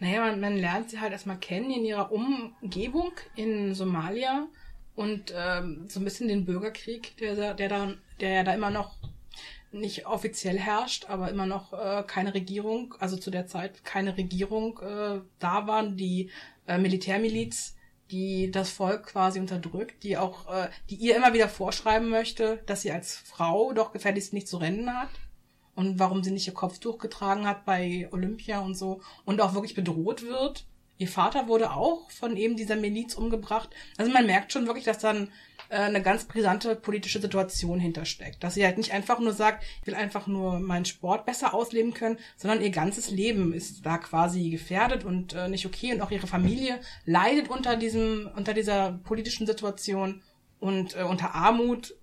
Naja, 0.00 0.22
man, 0.22 0.40
man 0.40 0.56
lernt 0.56 0.90
sie 0.90 0.98
halt 0.98 1.12
erstmal 1.12 1.38
kennen 1.38 1.70
in 1.70 1.84
ihrer 1.84 2.10
Umgebung 2.10 3.12
in 3.36 3.74
Somalia. 3.74 4.48
und 4.96 5.32
ähm, 5.36 5.86
so 5.88 6.00
ein 6.00 6.04
bisschen 6.04 6.28
den 6.28 6.44
Bürgerkrieg, 6.44 7.16
der, 7.18 7.54
der 7.54 7.68
da, 7.68 7.94
der 8.20 8.30
ja 8.30 8.44
da 8.44 8.52
immer 8.52 8.70
noch 8.70 8.96
nicht 9.74 10.06
offiziell 10.06 10.58
herrscht, 10.58 11.06
aber 11.08 11.30
immer 11.30 11.46
noch 11.46 11.72
äh, 11.72 12.04
keine 12.06 12.34
Regierung, 12.34 12.94
also 12.98 13.16
zu 13.16 13.30
der 13.30 13.46
Zeit 13.46 13.84
keine 13.84 14.16
Regierung 14.16 14.78
äh, 14.78 15.20
da 15.38 15.66
waren, 15.66 15.96
die 15.96 16.30
äh, 16.66 16.78
Militärmiliz, 16.78 17.76
die 18.10 18.50
das 18.50 18.70
Volk 18.70 19.06
quasi 19.06 19.40
unterdrückt, 19.40 20.02
die 20.02 20.16
auch, 20.16 20.52
äh, 20.52 20.68
die 20.90 20.96
ihr 20.96 21.16
immer 21.16 21.34
wieder 21.34 21.48
vorschreiben 21.48 22.08
möchte, 22.08 22.62
dass 22.66 22.82
sie 22.82 22.92
als 22.92 23.16
Frau 23.16 23.72
doch 23.72 23.92
gefälligst 23.92 24.32
nicht 24.32 24.48
zu 24.48 24.58
rennen 24.58 24.94
hat 24.94 25.10
und 25.74 25.98
warum 25.98 26.22
sie 26.22 26.30
nicht 26.30 26.46
ihr 26.46 26.54
Kopftuch 26.54 26.98
getragen 26.98 27.46
hat 27.46 27.64
bei 27.64 28.08
Olympia 28.12 28.60
und 28.60 28.74
so 28.74 29.00
und 29.24 29.40
auch 29.40 29.54
wirklich 29.54 29.74
bedroht 29.74 30.22
wird. 30.22 30.66
Ihr 30.96 31.08
Vater 31.08 31.48
wurde 31.48 31.72
auch 31.72 32.10
von 32.10 32.36
eben 32.36 32.56
dieser 32.56 32.76
Miliz 32.76 33.14
umgebracht. 33.14 33.70
Also 33.96 34.12
man 34.12 34.26
merkt 34.26 34.52
schon 34.52 34.66
wirklich, 34.66 34.84
dass 34.84 34.98
dann 34.98 35.32
äh, 35.74 35.78
eine 35.78 36.02
ganz 36.02 36.24
brisante 36.24 36.76
politische 36.76 37.20
Situation 37.20 37.80
hintersteckt. 37.80 38.44
Dass 38.44 38.54
sie 38.54 38.64
halt 38.64 38.78
nicht 38.78 38.92
einfach 38.92 39.18
nur 39.18 39.32
sagt, 39.32 39.64
ich 39.80 39.86
will 39.88 39.96
einfach 39.96 40.28
nur 40.28 40.60
meinen 40.60 40.84
Sport 40.84 41.26
besser 41.26 41.52
ausleben 41.52 41.92
können, 41.94 42.18
sondern 42.36 42.62
ihr 42.62 42.70
ganzes 42.70 43.10
Leben 43.10 43.52
ist 43.52 43.84
da 43.84 43.98
quasi 43.98 44.50
gefährdet 44.50 45.04
und 45.04 45.34
äh, 45.34 45.48
nicht 45.48 45.66
okay 45.66 45.92
und 45.92 46.00
auch 46.00 46.12
ihre 46.12 46.28
Familie 46.28 46.78
leidet 47.06 47.48
unter 47.48 47.74
diesem, 47.74 48.30
unter 48.36 48.54
dieser 48.54 48.92
politischen 49.02 49.48
Situation 49.48 50.22
und 50.60 50.96
äh, 50.96 51.02
unter 51.02 51.34
Armut. 51.34 51.96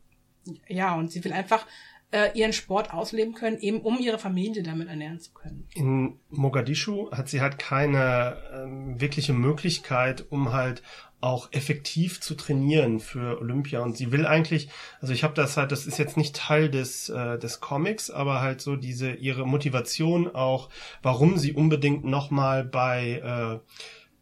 Ja, 0.68 0.96
und 0.96 1.10
sie 1.10 1.24
will 1.24 1.32
einfach 1.32 1.66
äh, 2.12 2.38
ihren 2.38 2.52
Sport 2.52 2.94
ausleben 2.94 3.34
können, 3.34 3.58
eben 3.60 3.80
um 3.80 4.00
ihre 4.00 4.20
Familie 4.20 4.64
damit 4.64 4.90
ernähren 4.90 5.22
zu 5.22 5.32
können. 5.32 5.68
In 5.74 6.20
Mogadischu 6.30 7.10
hat 7.12 7.30
sie 7.30 7.40
halt 7.40 7.58
keine 7.58 8.38
ähm, 8.54 9.00
wirkliche 9.00 9.34
Möglichkeit, 9.34 10.26
um 10.30 10.52
halt 10.52 10.84
auch 11.22 11.50
effektiv 11.52 12.20
zu 12.20 12.36
trainieren 12.36 13.00
für 13.00 13.40
Olympia. 13.40 13.82
Und 13.82 13.96
sie 13.96 14.12
will 14.12 14.26
eigentlich, 14.26 14.70
also 15.00 15.14
ich 15.14 15.24
habe 15.24 15.36
das 15.36 15.56
halt, 15.56 15.72
das 15.72 15.86
ist 15.86 16.00
jetzt 16.00 16.18
nicht 16.18 16.36
Teil 16.36 16.70
des 16.70 17.10
äh, 17.10 17.38
des 17.38 17.60
Comics, 17.60 18.10
aber 18.10 18.42
halt 18.42 18.62
so 18.62 18.76
diese 18.76 19.12
ihre 19.12 19.46
Motivation 19.46 20.34
auch, 20.34 20.70
warum 21.02 21.38
sie 21.38 21.54
unbedingt 21.54 22.04
noch 22.04 22.32
mal 22.32 22.64
bei 22.64 23.22
äh, 23.24 23.60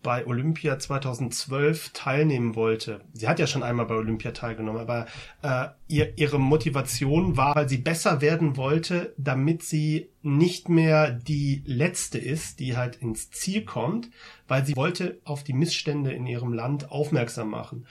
bei 0.01 0.25
Olympia 0.25 0.79
2012 0.79 1.89
teilnehmen 1.89 2.55
wollte. 2.55 3.01
Sie 3.13 3.27
hat 3.27 3.39
ja 3.39 3.47
schon 3.47 3.63
einmal 3.63 3.85
bei 3.85 3.95
Olympia 3.95 4.31
teilgenommen, 4.31 4.79
aber 4.79 5.07
äh, 5.41 5.67
ihr, 5.87 6.17
ihre 6.17 6.39
Motivation 6.39 7.35
war, 7.35 7.55
weil 7.55 7.67
sie 7.67 7.79
besser 7.79 8.21
werden 8.21 8.55
wollte, 8.55 9.13
damit 9.17 9.63
sie 9.63 10.09
nicht 10.21 10.69
mehr 10.69 11.11
die 11.11 11.63
letzte 11.65 12.17
ist, 12.17 12.59
die 12.59 12.77
halt 12.77 12.95
ins 12.97 13.29
Ziel 13.31 13.65
kommt, 13.65 14.09
weil 14.47 14.65
sie 14.65 14.75
wollte 14.75 15.19
auf 15.25 15.43
die 15.43 15.53
Missstände 15.53 16.13
in 16.13 16.27
ihrem 16.27 16.53
Land 16.53 16.91
aufmerksam 16.91 17.49
machen. 17.49 17.85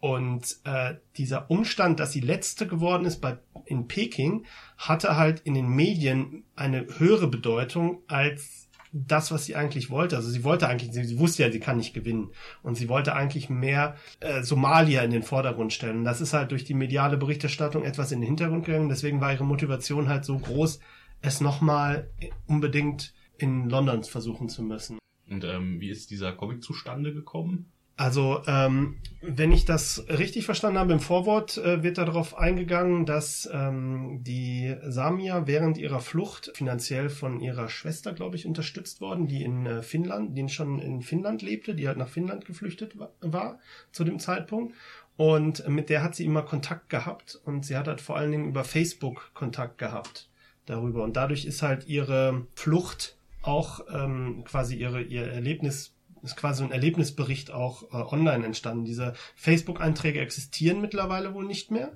Und 0.00 0.58
äh, 0.62 0.94
dieser 1.16 1.50
Umstand, 1.50 1.98
dass 1.98 2.12
sie 2.12 2.20
letzte 2.20 2.68
geworden 2.68 3.04
ist 3.04 3.20
bei 3.20 3.38
in 3.64 3.88
Peking, 3.88 4.46
hatte 4.76 5.16
halt 5.16 5.40
in 5.40 5.54
den 5.54 5.68
Medien 5.68 6.44
eine 6.54 6.86
höhere 6.98 7.26
Bedeutung 7.26 8.02
als 8.06 8.67
das, 9.06 9.30
was 9.30 9.44
sie 9.44 9.56
eigentlich 9.56 9.90
wollte. 9.90 10.16
Also 10.16 10.30
sie 10.30 10.44
wollte 10.44 10.68
eigentlich, 10.68 10.92
sie, 10.92 11.04
sie 11.04 11.18
wusste 11.18 11.42
ja, 11.42 11.52
sie 11.52 11.60
kann 11.60 11.76
nicht 11.76 11.94
gewinnen. 11.94 12.30
Und 12.62 12.76
sie 12.76 12.88
wollte 12.88 13.14
eigentlich 13.14 13.50
mehr 13.50 13.96
äh, 14.20 14.42
Somalia 14.42 15.02
in 15.02 15.10
den 15.10 15.22
Vordergrund 15.22 15.72
stellen. 15.72 15.98
Und 15.98 16.04
das 16.04 16.20
ist 16.20 16.32
halt 16.32 16.50
durch 16.50 16.64
die 16.64 16.74
mediale 16.74 17.16
Berichterstattung 17.16 17.84
etwas 17.84 18.12
in 18.12 18.20
den 18.20 18.26
Hintergrund 18.26 18.64
gegangen. 18.64 18.88
Deswegen 18.88 19.20
war 19.20 19.32
ihre 19.32 19.44
Motivation 19.44 20.08
halt 20.08 20.24
so 20.24 20.38
groß, 20.38 20.80
es 21.20 21.40
nochmal 21.40 22.10
unbedingt 22.46 23.12
in 23.38 23.68
London 23.68 24.04
versuchen 24.04 24.48
zu 24.48 24.62
müssen. 24.62 24.98
Und 25.30 25.44
ähm, 25.44 25.80
wie 25.80 25.90
ist 25.90 26.10
dieser 26.10 26.32
Comic 26.32 26.62
zustande 26.62 27.12
gekommen? 27.12 27.70
Also, 27.98 28.42
ähm, 28.46 28.98
wenn 29.22 29.50
ich 29.50 29.64
das 29.64 30.04
richtig 30.08 30.44
verstanden 30.46 30.78
habe, 30.78 30.92
im 30.92 31.00
Vorwort 31.00 31.58
äh, 31.58 31.82
wird 31.82 31.98
darauf 31.98 32.38
eingegangen, 32.38 33.06
dass 33.06 33.50
ähm, 33.52 34.20
die 34.22 34.76
Samia 34.86 35.48
während 35.48 35.78
ihrer 35.78 35.98
Flucht 35.98 36.52
finanziell 36.54 37.10
von 37.10 37.40
ihrer 37.40 37.68
Schwester, 37.68 38.12
glaube 38.12 38.36
ich, 38.36 38.46
unterstützt 38.46 39.00
worden, 39.00 39.26
die 39.26 39.42
in 39.42 39.66
äh, 39.66 39.82
Finnland, 39.82 40.38
die 40.38 40.48
schon 40.48 40.78
in 40.78 41.02
Finnland 41.02 41.42
lebte, 41.42 41.74
die 41.74 41.88
halt 41.88 41.98
nach 41.98 42.08
Finnland 42.08 42.44
geflüchtet 42.44 42.96
war, 43.00 43.10
war 43.20 43.58
zu 43.90 44.04
dem 44.04 44.20
Zeitpunkt. 44.20 44.76
Und 45.16 45.68
mit 45.68 45.90
der 45.90 46.04
hat 46.04 46.14
sie 46.14 46.24
immer 46.24 46.42
Kontakt 46.42 46.90
gehabt 46.90 47.40
und 47.44 47.66
sie 47.66 47.76
hat 47.76 47.88
halt 47.88 48.00
vor 48.00 48.16
allen 48.16 48.30
Dingen 48.30 48.48
über 48.48 48.62
Facebook 48.62 49.32
Kontakt 49.34 49.78
gehabt 49.78 50.28
darüber. 50.66 51.02
Und 51.02 51.16
dadurch 51.16 51.44
ist 51.44 51.62
halt 51.62 51.88
ihre 51.88 52.46
Flucht 52.54 53.16
auch 53.42 53.80
ähm, 53.92 54.44
quasi 54.44 54.76
ihre 54.76 55.02
ihr 55.02 55.26
Erlebnis 55.26 55.97
ist 56.22 56.36
quasi 56.36 56.64
ein 56.64 56.72
Erlebnisbericht 56.72 57.50
auch 57.50 57.82
äh, 57.84 57.96
online 57.96 58.44
entstanden. 58.44 58.84
Diese 58.84 59.14
Facebook-Einträge 59.36 60.20
existieren 60.20 60.80
mittlerweile 60.80 61.34
wohl 61.34 61.44
nicht 61.44 61.70
mehr. 61.70 61.92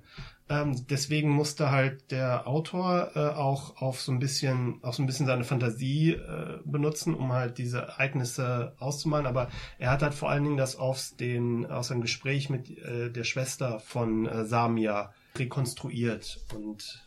Ähm, 0.48 0.86
deswegen 0.88 1.30
musste 1.30 1.70
halt 1.70 2.10
der 2.10 2.46
Autor 2.46 3.12
äh, 3.14 3.20
auch 3.20 3.80
auf 3.80 4.00
so 4.00 4.12
ein 4.12 4.18
bisschen, 4.18 4.82
auch 4.82 4.92
so 4.92 5.02
ein 5.02 5.06
bisschen 5.06 5.26
seine 5.26 5.44
Fantasie 5.44 6.12
äh, 6.12 6.58
benutzen, 6.64 7.14
um 7.14 7.32
halt 7.32 7.58
diese 7.58 7.78
Ereignisse 7.78 8.74
auszumalen. 8.78 9.26
Aber 9.26 9.48
er 9.78 9.90
hat 9.90 10.02
halt 10.02 10.14
vor 10.14 10.30
allen 10.30 10.44
Dingen 10.44 10.56
das 10.56 10.76
aus 10.76 11.16
den, 11.16 11.66
aus 11.66 11.90
einem 11.90 12.02
Gespräch 12.02 12.50
mit 12.50 12.76
äh, 12.78 13.10
der 13.10 13.24
Schwester 13.24 13.80
von 13.80 14.26
äh, 14.26 14.44
Samia 14.44 15.14
rekonstruiert 15.36 16.40
und 16.54 17.06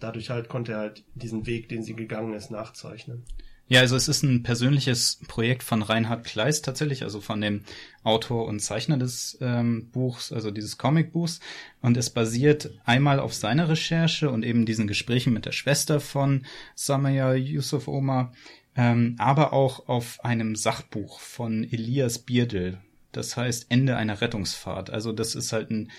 dadurch 0.00 0.30
halt 0.30 0.48
konnte 0.48 0.72
er 0.72 0.78
halt 0.78 1.04
diesen 1.14 1.46
Weg, 1.46 1.68
den 1.68 1.82
sie 1.82 1.94
gegangen 1.94 2.34
ist, 2.34 2.50
nachzeichnen. 2.50 3.24
Ja, 3.68 3.80
also 3.80 3.96
es 3.96 4.06
ist 4.06 4.22
ein 4.22 4.44
persönliches 4.44 5.18
Projekt 5.26 5.64
von 5.64 5.82
Reinhard 5.82 6.24
Kleist 6.24 6.64
tatsächlich, 6.64 7.02
also 7.02 7.20
von 7.20 7.40
dem 7.40 7.64
Autor 8.04 8.46
und 8.46 8.60
Zeichner 8.60 8.96
des 8.96 9.38
ähm, 9.40 9.90
Buchs, 9.90 10.32
also 10.32 10.52
dieses 10.52 10.78
Comicbuchs. 10.78 11.40
Und 11.80 11.96
es 11.96 12.10
basiert 12.10 12.70
einmal 12.84 13.18
auf 13.18 13.34
seiner 13.34 13.68
Recherche 13.68 14.30
und 14.30 14.44
eben 14.44 14.66
diesen 14.66 14.86
Gesprächen 14.86 15.32
mit 15.32 15.46
der 15.46 15.52
Schwester 15.52 15.98
von 15.98 16.46
Samaya 16.76 17.34
Yusuf 17.34 17.88
Omar, 17.88 18.32
ähm, 18.76 19.16
aber 19.18 19.52
auch 19.52 19.88
auf 19.88 20.24
einem 20.24 20.54
Sachbuch 20.54 21.18
von 21.18 21.64
Elias 21.64 22.20
Bierdel. 22.20 22.78
Das 23.10 23.36
heißt 23.36 23.66
Ende 23.68 23.96
einer 23.96 24.20
Rettungsfahrt. 24.20 24.90
Also 24.90 25.10
das 25.10 25.34
ist 25.34 25.52
halt 25.52 25.72
ein, 25.72 25.90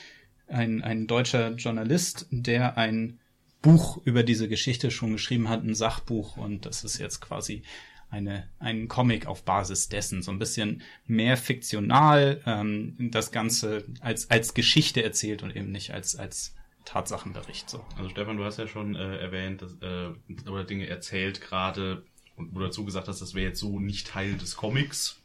ein, 0.47 0.81
ein 0.83 1.05
deutscher 1.05 1.51
Journalist, 1.55 2.27
der 2.31 2.77
ein 2.77 3.19
Buch 3.61 3.99
über 4.05 4.23
diese 4.23 4.47
Geschichte 4.47 4.91
schon 4.91 5.13
geschrieben 5.13 5.49
hat, 5.49 5.63
ein 5.63 5.75
Sachbuch 5.75 6.37
und 6.37 6.65
das 6.65 6.83
ist 6.83 6.99
jetzt 6.99 7.21
quasi 7.21 7.63
eine, 8.09 8.47
ein 8.59 8.87
Comic 8.87 9.25
auf 9.25 9.43
Basis 9.43 9.89
dessen, 9.89 10.21
so 10.21 10.31
ein 10.31 10.39
bisschen 10.39 10.81
mehr 11.07 11.37
fiktional, 11.37 12.41
ähm, 12.45 12.95
das 13.11 13.31
Ganze 13.31 13.85
als, 13.99 14.29
als 14.29 14.53
Geschichte 14.53 15.03
erzählt 15.03 15.43
und 15.43 15.55
eben 15.55 15.71
nicht 15.71 15.93
als, 15.93 16.15
als 16.15 16.55
Tatsachenbericht. 16.85 17.69
So. 17.69 17.83
Also 17.97 18.09
Stefan, 18.09 18.37
du 18.37 18.45
hast 18.45 18.59
ja 18.59 18.67
schon 18.67 18.95
äh, 18.95 19.17
erwähnt, 19.17 19.61
dass, 19.61 19.73
äh, 19.81 20.49
oder 20.49 20.63
Dinge 20.63 20.87
erzählt 20.87 21.41
gerade 21.41 22.03
und 22.37 22.55
wo 22.55 22.59
dazu 22.59 22.85
gesagt 22.85 23.07
hast, 23.07 23.21
das 23.21 23.33
wäre 23.33 23.49
jetzt 23.49 23.59
so 23.59 23.79
nicht 23.79 24.07
Teil 24.07 24.37
des 24.37 24.55
Comics. 24.55 25.21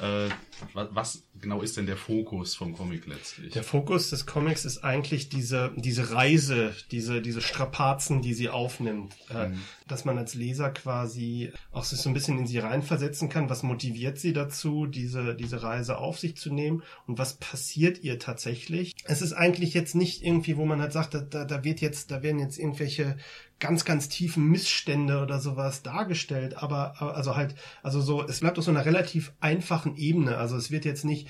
Äh, 0.00 0.28
was 0.72 1.24
genau 1.38 1.60
ist 1.60 1.76
denn 1.76 1.86
der 1.86 1.96
Fokus 1.96 2.54
vom 2.54 2.74
Comic 2.74 3.06
letztlich? 3.06 3.52
Der 3.52 3.62
Fokus 3.62 4.10
des 4.10 4.26
Comics 4.26 4.64
ist 4.64 4.84
eigentlich 4.84 5.28
diese, 5.28 5.72
diese 5.76 6.12
Reise, 6.12 6.74
diese, 6.90 7.20
diese 7.20 7.42
Strapazen, 7.42 8.22
die 8.22 8.32
sie 8.32 8.48
aufnimmt. 8.48 9.14
Äh, 9.30 9.48
mhm. 9.48 9.62
dass 9.86 10.04
man 10.04 10.16
als 10.16 10.34
Leser 10.34 10.70
quasi 10.70 11.52
auch 11.70 11.84
sich 11.84 11.98
so 11.98 12.08
ein 12.08 12.14
bisschen 12.14 12.38
in 12.38 12.46
sie 12.46 12.58
reinversetzen 12.58 13.28
kann. 13.28 13.50
Was 13.50 13.62
motiviert 13.62 14.18
sie 14.18 14.32
dazu, 14.32 14.86
diese, 14.86 15.34
diese 15.34 15.62
Reise 15.62 15.98
auf 15.98 16.18
sich 16.18 16.36
zu 16.36 16.52
nehmen? 16.52 16.82
Und 17.06 17.18
was 17.18 17.34
passiert 17.34 18.02
ihr 18.02 18.18
tatsächlich? 18.18 18.94
Es 19.04 19.20
ist 19.20 19.32
eigentlich 19.32 19.74
jetzt 19.74 19.94
nicht 19.94 20.22
irgendwie, 20.22 20.56
wo 20.56 20.64
man 20.64 20.80
halt 20.80 20.92
sagt, 20.92 21.14
da, 21.14 21.44
da 21.44 21.64
wird 21.64 21.80
jetzt, 21.80 22.10
da 22.10 22.22
werden 22.22 22.38
jetzt 22.38 22.58
irgendwelche 22.58 23.16
ganz, 23.62 23.84
ganz 23.84 24.08
tiefen 24.08 24.48
Missstände 24.48 25.22
oder 25.22 25.38
sowas 25.38 25.84
dargestellt, 25.84 26.60
aber 26.60 27.00
also 27.00 27.36
halt, 27.36 27.54
also 27.84 28.00
so, 28.00 28.26
es 28.26 28.40
bleibt 28.40 28.58
auf 28.58 28.64
so 28.64 28.72
einer 28.72 28.84
relativ 28.84 29.32
einfachen 29.38 29.96
Ebene. 29.96 30.36
Also 30.36 30.56
es 30.56 30.72
wird 30.72 30.84
jetzt 30.84 31.04
nicht 31.04 31.28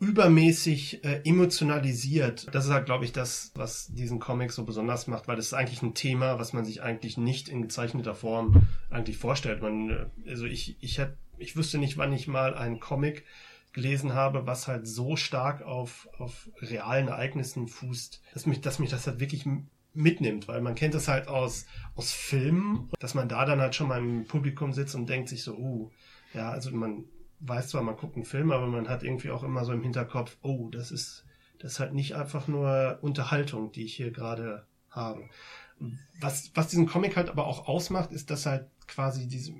übermäßig 0.00 1.04
äh, 1.04 1.20
emotionalisiert. 1.24 2.46
Das 2.52 2.64
ist 2.64 2.70
halt, 2.70 2.86
glaube 2.86 3.04
ich, 3.04 3.12
das, 3.12 3.52
was 3.54 3.88
diesen 3.88 4.20
Comic 4.20 4.52
so 4.52 4.64
besonders 4.64 5.06
macht, 5.06 5.28
weil 5.28 5.36
das 5.36 5.46
ist 5.46 5.52
eigentlich 5.52 5.82
ein 5.82 5.92
Thema, 5.92 6.38
was 6.38 6.54
man 6.54 6.64
sich 6.64 6.82
eigentlich 6.82 7.18
nicht 7.18 7.50
in 7.50 7.60
gezeichneter 7.60 8.14
Form 8.14 8.62
eigentlich 8.88 9.18
vorstellt. 9.18 9.60
Man, 9.60 9.90
äh, 9.90 10.30
also 10.30 10.46
ich, 10.46 10.78
ich 10.80 10.96
hätte, 10.96 11.18
ich 11.36 11.56
wüsste 11.56 11.76
nicht, 11.76 11.98
wann 11.98 12.12
ich 12.14 12.26
mal 12.26 12.54
einen 12.54 12.80
Comic 12.80 13.24
gelesen 13.74 14.14
habe, 14.14 14.46
was 14.46 14.66
halt 14.66 14.88
so 14.88 15.16
stark 15.16 15.60
auf, 15.60 16.08
auf 16.16 16.48
realen 16.62 17.08
Ereignissen 17.08 17.68
fußt, 17.68 18.22
dass 18.32 18.46
mich, 18.46 18.62
dass 18.62 18.78
mich 18.78 18.88
das 18.88 19.06
halt 19.06 19.20
wirklich 19.20 19.44
mitnimmt, 19.96 20.48
weil 20.48 20.60
man 20.60 20.74
kennt 20.74 20.94
es 20.94 21.08
halt 21.08 21.28
aus, 21.28 21.66
aus 21.94 22.12
Filmen, 22.12 22.90
dass 23.00 23.14
man 23.14 23.28
da 23.28 23.44
dann 23.44 23.60
halt 23.60 23.74
schon 23.74 23.88
mal 23.88 23.98
im 23.98 24.26
Publikum 24.26 24.72
sitzt 24.72 24.94
und 24.94 25.08
denkt 25.08 25.28
sich 25.28 25.42
so, 25.42 25.56
uh, 25.56 25.90
ja, 26.34 26.50
also 26.50 26.70
man 26.70 27.04
weiß 27.40 27.68
zwar, 27.68 27.82
man 27.82 27.96
guckt 27.96 28.16
einen 28.16 28.24
Film, 28.24 28.50
aber 28.50 28.66
man 28.66 28.88
hat 28.88 29.02
irgendwie 29.02 29.30
auch 29.30 29.42
immer 29.42 29.64
so 29.64 29.72
im 29.72 29.82
Hinterkopf, 29.82 30.36
oh, 30.42 30.68
das 30.70 30.90
ist, 30.90 31.24
das 31.58 31.72
ist 31.72 31.80
halt 31.80 31.94
nicht 31.94 32.14
einfach 32.14 32.48
nur 32.48 32.98
Unterhaltung, 33.02 33.72
die 33.72 33.84
ich 33.84 33.94
hier 33.94 34.10
gerade 34.10 34.66
habe. 34.90 35.28
Was, 36.20 36.50
was 36.54 36.68
diesen 36.68 36.86
Comic 36.86 37.16
halt 37.16 37.28
aber 37.28 37.46
auch 37.46 37.68
ausmacht, 37.68 38.12
ist, 38.12 38.30
dass 38.30 38.46
halt 38.46 38.68
quasi 38.86 39.28
diese, 39.28 39.52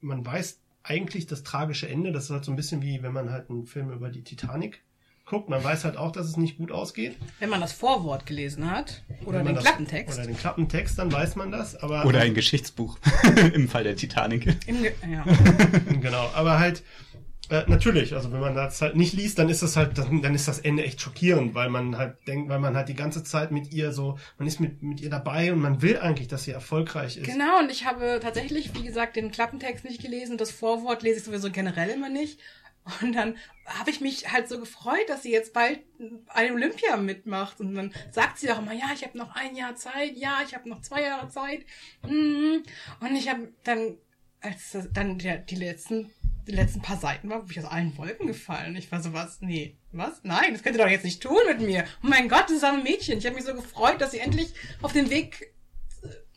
man 0.00 0.24
weiß 0.24 0.60
eigentlich 0.82 1.26
das 1.26 1.42
tragische 1.42 1.88
Ende, 1.88 2.12
das 2.12 2.24
ist 2.24 2.30
halt 2.30 2.44
so 2.44 2.52
ein 2.52 2.56
bisschen 2.56 2.82
wie, 2.82 3.02
wenn 3.02 3.12
man 3.12 3.30
halt 3.30 3.50
einen 3.50 3.66
Film 3.66 3.90
über 3.90 4.10
die 4.10 4.22
Titanic 4.22 4.83
guckt, 5.26 5.48
man 5.48 5.62
weiß 5.62 5.84
halt 5.84 5.96
auch, 5.96 6.12
dass 6.12 6.26
es 6.26 6.36
nicht 6.36 6.58
gut 6.58 6.70
ausgeht. 6.70 7.16
Wenn 7.38 7.50
man 7.50 7.60
das 7.60 7.72
Vorwort 7.72 8.26
gelesen 8.26 8.70
hat 8.70 9.02
oder 9.24 9.42
den 9.42 9.54
das- 9.54 9.64
Klappentext. 9.64 10.18
Oder 10.18 10.26
den 10.26 10.36
Klappentext, 10.36 10.98
dann 10.98 11.10
weiß 11.12 11.36
man 11.36 11.50
das. 11.50 11.76
Aber 11.76 12.04
Oder 12.04 12.20
ein 12.20 12.34
Geschichtsbuch 12.34 12.98
im 13.54 13.68
Fall 13.68 13.84
der 13.84 13.96
Titanic. 13.96 14.46
Im 14.66 14.82
Ge 14.82 14.92
ja. 15.10 15.24
genau, 16.00 16.30
aber 16.34 16.58
halt 16.58 16.82
äh, 17.50 17.62
natürlich, 17.66 18.14
also 18.14 18.32
wenn 18.32 18.40
man 18.40 18.54
das 18.54 18.80
halt 18.80 18.96
nicht 18.96 19.12
liest, 19.12 19.38
dann 19.38 19.50
ist 19.50 19.62
das 19.62 19.76
halt, 19.76 19.98
dann, 19.98 20.22
dann 20.22 20.34
ist 20.34 20.48
das 20.48 20.58
Ende 20.60 20.82
echt 20.84 21.00
schockierend, 21.00 21.54
weil 21.54 21.68
man 21.68 21.98
halt 21.98 22.16
denkt, 22.26 22.48
weil 22.48 22.58
man 22.58 22.74
halt 22.74 22.88
die 22.88 22.94
ganze 22.94 23.22
Zeit 23.22 23.50
mit 23.50 23.70
ihr 23.72 23.92
so, 23.92 24.18
man 24.38 24.48
ist 24.48 24.60
mit, 24.60 24.82
mit 24.82 25.00
ihr 25.02 25.10
dabei 25.10 25.52
und 25.52 25.60
man 25.60 25.82
will 25.82 25.98
eigentlich, 25.98 26.28
dass 26.28 26.44
sie 26.44 26.52
erfolgreich 26.52 27.18
ist. 27.18 27.26
Genau, 27.26 27.58
und 27.60 27.70
ich 27.70 27.84
habe 27.84 28.18
tatsächlich, 28.22 28.74
wie 28.74 28.84
gesagt, 28.84 29.16
den 29.16 29.30
Klappentext 29.30 29.84
nicht 29.84 30.00
gelesen. 30.00 30.38
Das 30.38 30.50
Vorwort 30.50 31.02
lese 31.02 31.18
ich 31.18 31.24
sowieso 31.24 31.50
generell 31.50 31.90
immer 31.90 32.08
nicht. 32.08 32.38
Und 33.00 33.14
dann 33.14 33.36
habe 33.66 33.90
ich 33.90 34.00
mich 34.00 34.30
halt 34.30 34.48
so 34.48 34.60
gefreut, 34.60 35.08
dass 35.08 35.22
sie 35.22 35.32
jetzt 35.32 35.52
bald 35.52 35.80
ein 36.28 36.52
Olympia 36.52 36.96
mitmacht. 36.96 37.60
Und 37.60 37.74
dann 37.74 37.94
sagt 38.10 38.38
sie 38.38 38.50
auch 38.50 38.58
immer, 38.58 38.72
ja, 38.72 38.90
ich 38.92 39.04
habe 39.04 39.16
noch 39.16 39.34
ein 39.34 39.56
Jahr 39.56 39.74
Zeit, 39.76 40.16
ja, 40.16 40.40
ich 40.46 40.54
habe 40.54 40.68
noch 40.68 40.82
zwei 40.82 41.02
Jahre 41.02 41.28
Zeit. 41.28 41.64
Mhm. 42.06 42.62
Und 43.00 43.16
ich 43.16 43.28
habe 43.28 43.52
dann, 43.64 43.96
als 44.40 44.76
dann 44.92 45.18
der, 45.18 45.38
die 45.38 45.56
letzten 45.56 46.10
die 46.46 46.52
letzten 46.52 46.82
paar 46.82 46.98
Seiten 46.98 47.30
war, 47.30 47.44
ich 47.48 47.58
aus 47.58 47.64
allen 47.64 47.96
Wolken 47.96 48.26
gefallen. 48.26 48.76
Ich 48.76 48.90
war 48.92 49.00
so, 49.00 49.12
was? 49.12 49.40
Nee, 49.40 49.76
was? 49.92 50.20
Nein, 50.24 50.52
das 50.52 50.62
könnt 50.62 50.76
ihr 50.76 50.82
doch 50.82 50.90
jetzt 50.90 51.04
nicht 51.04 51.22
tun 51.22 51.38
mit 51.46 51.60
mir. 51.60 51.84
Oh 52.02 52.08
mein 52.08 52.28
Gott, 52.28 52.44
das 52.44 52.58
ist 52.58 52.64
ein 52.64 52.82
Mädchen. 52.82 53.18
Ich 53.18 53.26
habe 53.26 53.36
mich 53.36 53.44
so 53.44 53.54
gefreut, 53.54 54.00
dass 54.00 54.10
sie 54.10 54.18
endlich 54.18 54.52
auf 54.82 54.92
dem 54.92 55.10
Weg 55.10 55.53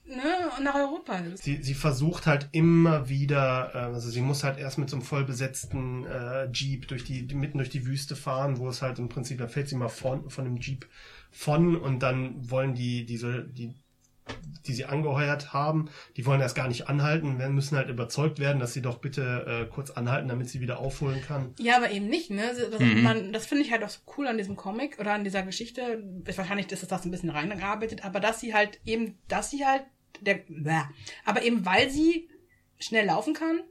ne, 0.08 0.64
nach 0.64 0.76
Europa 0.76 1.18
ist. 1.18 1.44
Sie, 1.44 1.62
sie 1.62 1.74
versucht 1.74 2.26
halt 2.26 2.50
immer 2.52 3.10
wieder, 3.10 3.72
äh, 3.74 3.78
also 3.78 4.10
sie 4.10 4.22
muss 4.22 4.44
halt 4.44 4.58
erst 4.58 4.78
mit 4.78 4.90
so 4.90 4.96
einem 4.96 5.06
voll 5.06 5.24
besetzten 5.24 6.06
äh, 6.06 6.50
Jeep 6.52 6.88
durch 6.88 7.04
die, 7.04 7.24
mitten 7.34 7.58
durch 7.58 7.70
die 7.70 7.86
Wüste 7.86 8.16
fahren, 8.16 8.58
wo 8.58 8.70
es 8.70 8.82
halt 8.82 9.00
im 9.00 9.10
Prinzip, 9.10 9.38
da 9.38 9.48
fällt 9.48 9.70
sie 9.70 9.76
mal 9.76 9.90
von, 9.90 10.30
von 10.30 10.46
dem 10.46 10.58
Jeep 10.58 10.88
von 11.32 11.76
und 11.76 12.00
dann 12.02 12.50
wollen 12.50 12.74
die 12.74 13.06
diese 13.06 13.44
die 13.44 13.76
die 14.68 14.74
sie 14.74 14.86
angeheuert 14.86 15.54
haben, 15.54 15.90
die 16.18 16.26
wollen 16.26 16.42
erst 16.42 16.56
gar 16.56 16.68
nicht 16.68 16.90
anhalten, 16.90 17.40
wir 17.40 17.48
müssen 17.50 17.78
halt 17.78 17.90
überzeugt 17.90 18.40
werden, 18.40 18.60
dass 18.60 18.74
sie 18.74 18.82
doch 18.82 18.98
bitte 18.98 19.46
äh, 19.48 19.74
kurz 19.74 19.92
anhalten, 19.92 20.28
damit 20.28 20.50
sie 20.50 20.60
wieder 20.60 20.80
aufholen 20.80 21.22
kann. 21.22 21.54
Ja, 21.60 21.78
aber 21.78 21.92
eben 21.92 22.08
nicht, 22.08 22.30
ne? 22.30 22.52
Das, 22.72 22.80
man, 22.80 23.32
das 23.32 23.46
finde 23.46 23.64
ich 23.64 23.72
halt 23.72 23.84
auch 23.84 23.90
so 23.90 24.00
cool 24.18 24.28
an 24.28 24.38
diesem 24.38 24.56
Comic 24.56 25.00
oder 25.00 25.14
an 25.14 25.24
dieser 25.24 25.44
Geschichte. 25.44 26.04
Wahrscheinlich 26.36 26.72
ist 26.72 26.92
das 26.92 27.06
ein 27.06 27.12
bisschen 27.12 27.30
reingearbeitet, 27.30 28.04
aber 28.04 28.20
dass 28.20 28.40
sie 28.42 28.54
halt 28.54 28.80
eben, 28.84 29.18
dass 29.28 29.50
sie 29.52 29.66
halt 29.66 29.84
der, 30.22 30.42
aber 31.26 31.44
eben 31.44 31.66
weil 31.66 31.90
sie 31.90 32.30
schnell 32.80 33.06
laufen 33.06 33.34
kann, 33.34 33.62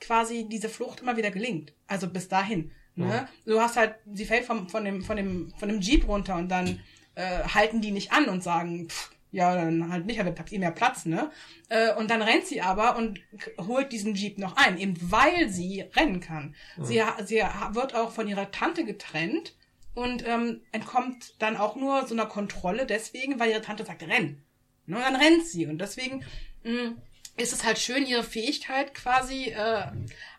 quasi 0.00 0.46
diese 0.48 0.68
Flucht 0.68 1.00
immer 1.00 1.16
wieder 1.16 1.30
gelingt. 1.30 1.72
Also 1.86 2.08
bis 2.08 2.28
dahin. 2.28 2.70
Ne? 2.96 3.28
Du 3.46 3.60
hast 3.60 3.76
halt, 3.76 3.94
sie 4.12 4.24
fällt 4.24 4.44
vom, 4.44 4.68
von 4.68 4.84
dem, 4.84 5.02
von 5.02 5.16
dem, 5.16 5.52
von 5.58 5.68
dem 5.68 5.80
Jeep 5.80 6.06
runter 6.08 6.36
und 6.36 6.48
dann 6.48 6.80
äh, 7.14 7.42
halten 7.44 7.80
die 7.80 7.90
nicht 7.92 8.12
an 8.12 8.26
und 8.26 8.42
sagen, 8.42 8.88
pff, 8.88 9.10
ja, 9.32 9.54
dann 9.54 9.92
halt 9.92 10.06
nicht, 10.06 10.18
aber 10.18 10.30
habt 10.36 10.50
ihr 10.50 10.58
mehr 10.58 10.72
Platz, 10.72 11.06
ne? 11.06 11.30
Äh, 11.68 11.94
und 11.94 12.10
dann 12.10 12.20
rennt 12.20 12.46
sie 12.46 12.62
aber 12.62 12.96
und 12.96 13.20
holt 13.58 13.92
diesen 13.92 14.14
Jeep 14.16 14.38
noch 14.38 14.56
ein, 14.56 14.76
eben 14.76 14.96
weil 15.00 15.48
sie 15.48 15.82
rennen 15.94 16.18
kann. 16.20 16.56
Sie, 16.82 17.00
ha- 17.02 17.22
sie 17.24 17.44
ha- 17.44 17.74
wird 17.74 17.94
auch 17.94 18.10
von 18.10 18.26
ihrer 18.26 18.50
Tante 18.50 18.84
getrennt 18.84 19.54
und 19.94 20.26
ähm, 20.26 20.62
entkommt 20.72 21.34
dann 21.38 21.56
auch 21.56 21.76
nur 21.76 22.06
so 22.08 22.14
einer 22.14 22.26
Kontrolle 22.26 22.86
deswegen, 22.86 23.38
weil 23.38 23.50
ihre 23.52 23.62
Tante 23.62 23.84
sagt, 23.84 24.02
renn. 24.02 24.42
Ne? 24.90 24.96
Und 24.96 25.02
dann 25.02 25.16
rennt 25.16 25.46
sie. 25.46 25.66
Und 25.66 25.78
deswegen 25.78 26.24
mh, 26.64 26.92
ist 27.36 27.52
es 27.52 27.64
halt 27.64 27.78
schön, 27.78 28.06
ihre 28.06 28.22
Fähigkeit 28.22 28.94
quasi 28.94 29.46
äh, 29.46 29.86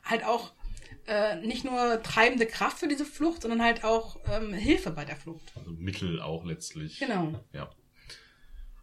halt 0.03 0.23
auch 0.23 0.53
äh, 1.07 1.35
nicht 1.37 1.65
nur 1.65 2.01
treibende 2.03 2.45
Kraft 2.45 2.79
für 2.79 2.87
diese 2.87 3.05
Flucht, 3.05 3.41
sondern 3.41 3.63
halt 3.63 3.83
auch 3.83 4.17
ähm, 4.31 4.53
Hilfe 4.53 4.91
bei 4.91 5.05
der 5.05 5.15
Flucht. 5.15 5.51
Also 5.55 5.71
Mittel 5.71 6.21
auch 6.21 6.45
letztlich. 6.45 6.99
Genau. 6.99 7.33
Ja. 7.53 7.69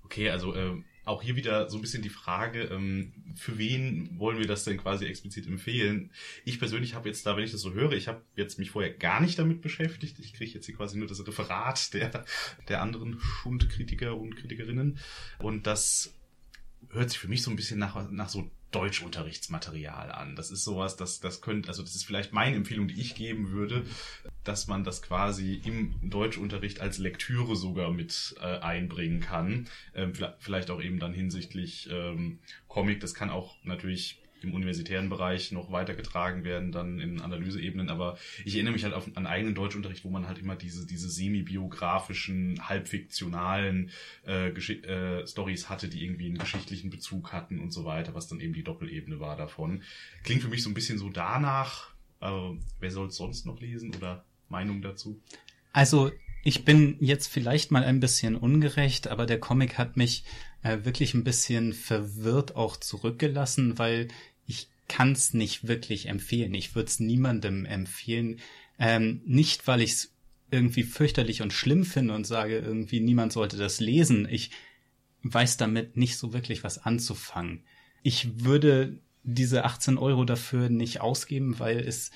Okay, 0.04 0.30
also 0.30 0.54
ähm, 0.54 0.84
auch 1.08 1.22
hier 1.22 1.36
wieder 1.36 1.68
so 1.70 1.78
ein 1.78 1.80
bisschen 1.80 2.02
die 2.02 2.08
Frage, 2.10 2.64
ähm, 2.64 3.12
für 3.34 3.58
wen 3.58 4.18
wollen 4.18 4.38
wir 4.38 4.46
das 4.46 4.64
denn 4.64 4.76
quasi 4.76 5.06
explizit 5.06 5.46
empfehlen? 5.46 6.10
Ich 6.44 6.58
persönlich 6.58 6.94
habe 6.94 7.08
jetzt 7.08 7.24
da, 7.26 7.36
wenn 7.36 7.44
ich 7.44 7.52
das 7.52 7.62
so 7.62 7.72
höre, 7.72 7.92
ich 7.92 8.08
habe 8.08 8.22
jetzt 8.36 8.58
mich 8.58 8.70
vorher 8.70 8.92
gar 8.92 9.20
nicht 9.20 9.38
damit 9.38 9.62
beschäftigt. 9.62 10.18
Ich 10.18 10.34
kriege 10.34 10.52
jetzt 10.52 10.66
hier 10.66 10.76
quasi 10.76 10.98
nur 10.98 11.08
das 11.08 11.26
Referat 11.26 11.94
der, 11.94 12.24
der 12.68 12.82
anderen 12.82 13.18
Schundkritiker 13.20 14.16
und 14.16 14.36
Kritikerinnen. 14.36 14.98
Und 15.38 15.66
das 15.66 16.14
hört 16.90 17.10
sich 17.10 17.18
für 17.18 17.28
mich 17.28 17.42
so 17.42 17.50
ein 17.50 17.56
bisschen 17.56 17.78
nach, 17.78 18.10
nach 18.10 18.28
so 18.28 18.50
Deutschunterrichtsmaterial 18.70 20.12
an. 20.12 20.36
Das 20.36 20.50
ist 20.50 20.64
sowas, 20.64 20.96
das, 20.96 21.20
das 21.20 21.40
könnte, 21.40 21.68
also 21.68 21.82
das 21.82 21.94
ist 21.94 22.04
vielleicht 22.04 22.32
meine 22.32 22.56
Empfehlung, 22.56 22.88
die 22.88 23.00
ich 23.00 23.14
geben 23.14 23.50
würde, 23.50 23.84
dass 24.44 24.66
man 24.66 24.84
das 24.84 25.02
quasi 25.02 25.54
im 25.64 25.94
Deutschunterricht 26.02 26.80
als 26.80 26.98
Lektüre 26.98 27.56
sogar 27.56 27.90
mit 27.92 28.34
äh, 28.40 28.58
einbringen 28.58 29.20
kann. 29.20 29.68
Ähm, 29.94 30.12
vielleicht- 30.38 30.68
auch 30.68 30.82
eben 30.82 30.98
dann 30.98 31.14
hinsichtlich 31.14 31.88
ähm, 31.90 32.40
Comic. 32.66 33.00
Das 33.00 33.14
kann 33.14 33.30
auch 33.30 33.56
natürlich 33.62 34.20
im 34.42 34.54
universitären 34.54 35.08
Bereich 35.08 35.52
noch 35.52 35.70
weitergetragen 35.70 36.44
werden, 36.44 36.72
dann 36.72 36.98
in 37.00 37.20
Analyseebenen. 37.20 37.90
Aber 37.90 38.18
ich 38.44 38.54
erinnere 38.54 38.72
mich 38.72 38.84
halt 38.84 38.94
auf, 38.94 39.08
an 39.14 39.26
eigenen 39.26 39.54
Deutschunterricht, 39.54 40.04
wo 40.04 40.10
man 40.10 40.26
halt 40.26 40.38
immer 40.38 40.56
diese, 40.56 40.86
diese 40.86 41.08
semi-biografischen, 41.08 42.68
halbfiktionalen 42.68 43.90
äh, 44.26 44.48
äh, 44.48 45.26
Stories 45.26 45.68
hatte, 45.68 45.88
die 45.88 46.04
irgendwie 46.04 46.26
einen 46.26 46.38
geschichtlichen 46.38 46.90
Bezug 46.90 47.32
hatten 47.32 47.58
und 47.60 47.72
so 47.72 47.84
weiter, 47.84 48.14
was 48.14 48.28
dann 48.28 48.40
eben 48.40 48.52
die 48.52 48.64
Doppelebene 48.64 49.20
war 49.20 49.36
davon. 49.36 49.82
Klingt 50.24 50.42
für 50.42 50.48
mich 50.48 50.62
so 50.62 50.70
ein 50.70 50.74
bisschen 50.74 50.98
so 50.98 51.10
danach. 51.10 51.90
Äh, 52.20 52.30
wer 52.80 52.90
soll 52.90 53.08
es 53.08 53.16
sonst 53.16 53.46
noch 53.46 53.60
lesen 53.60 53.94
oder 53.94 54.24
Meinung 54.48 54.82
dazu? 54.82 55.20
Also 55.72 56.10
ich 56.44 56.64
bin 56.64 56.96
jetzt 57.00 57.28
vielleicht 57.28 57.70
mal 57.70 57.84
ein 57.84 58.00
bisschen 58.00 58.36
ungerecht, 58.36 59.08
aber 59.08 59.26
der 59.26 59.40
Comic 59.40 59.76
hat 59.76 59.96
mich 59.96 60.24
äh, 60.62 60.78
wirklich 60.84 61.14
ein 61.14 61.24
bisschen 61.24 61.72
verwirrt 61.72 62.56
auch 62.56 62.76
zurückgelassen, 62.76 63.78
weil 63.78 64.08
ich 64.46 64.68
kann 64.88 65.12
es 65.12 65.34
nicht 65.34 65.68
wirklich 65.68 66.06
empfehlen. 66.06 66.54
Ich 66.54 66.74
würde 66.74 66.88
es 66.88 67.00
niemandem 67.00 67.64
empfehlen. 67.64 68.40
Ähm, 68.78 69.20
nicht, 69.24 69.66
weil 69.66 69.82
ich 69.82 69.92
es 69.92 70.14
irgendwie 70.50 70.82
fürchterlich 70.82 71.42
und 71.42 71.52
schlimm 71.52 71.84
finde 71.84 72.14
und 72.14 72.26
sage, 72.26 72.58
irgendwie 72.58 73.00
niemand 73.00 73.32
sollte 73.32 73.56
das 73.56 73.80
lesen. 73.80 74.26
Ich 74.30 74.50
weiß 75.22 75.58
damit 75.58 75.96
nicht 75.96 76.16
so 76.16 76.32
wirklich 76.32 76.64
was 76.64 76.78
anzufangen. 76.78 77.64
Ich 78.02 78.44
würde 78.44 78.98
diese 79.24 79.64
18 79.64 79.98
Euro 79.98 80.24
dafür 80.24 80.70
nicht 80.70 81.00
ausgeben, 81.00 81.58
weil 81.58 81.78
es 81.80 82.10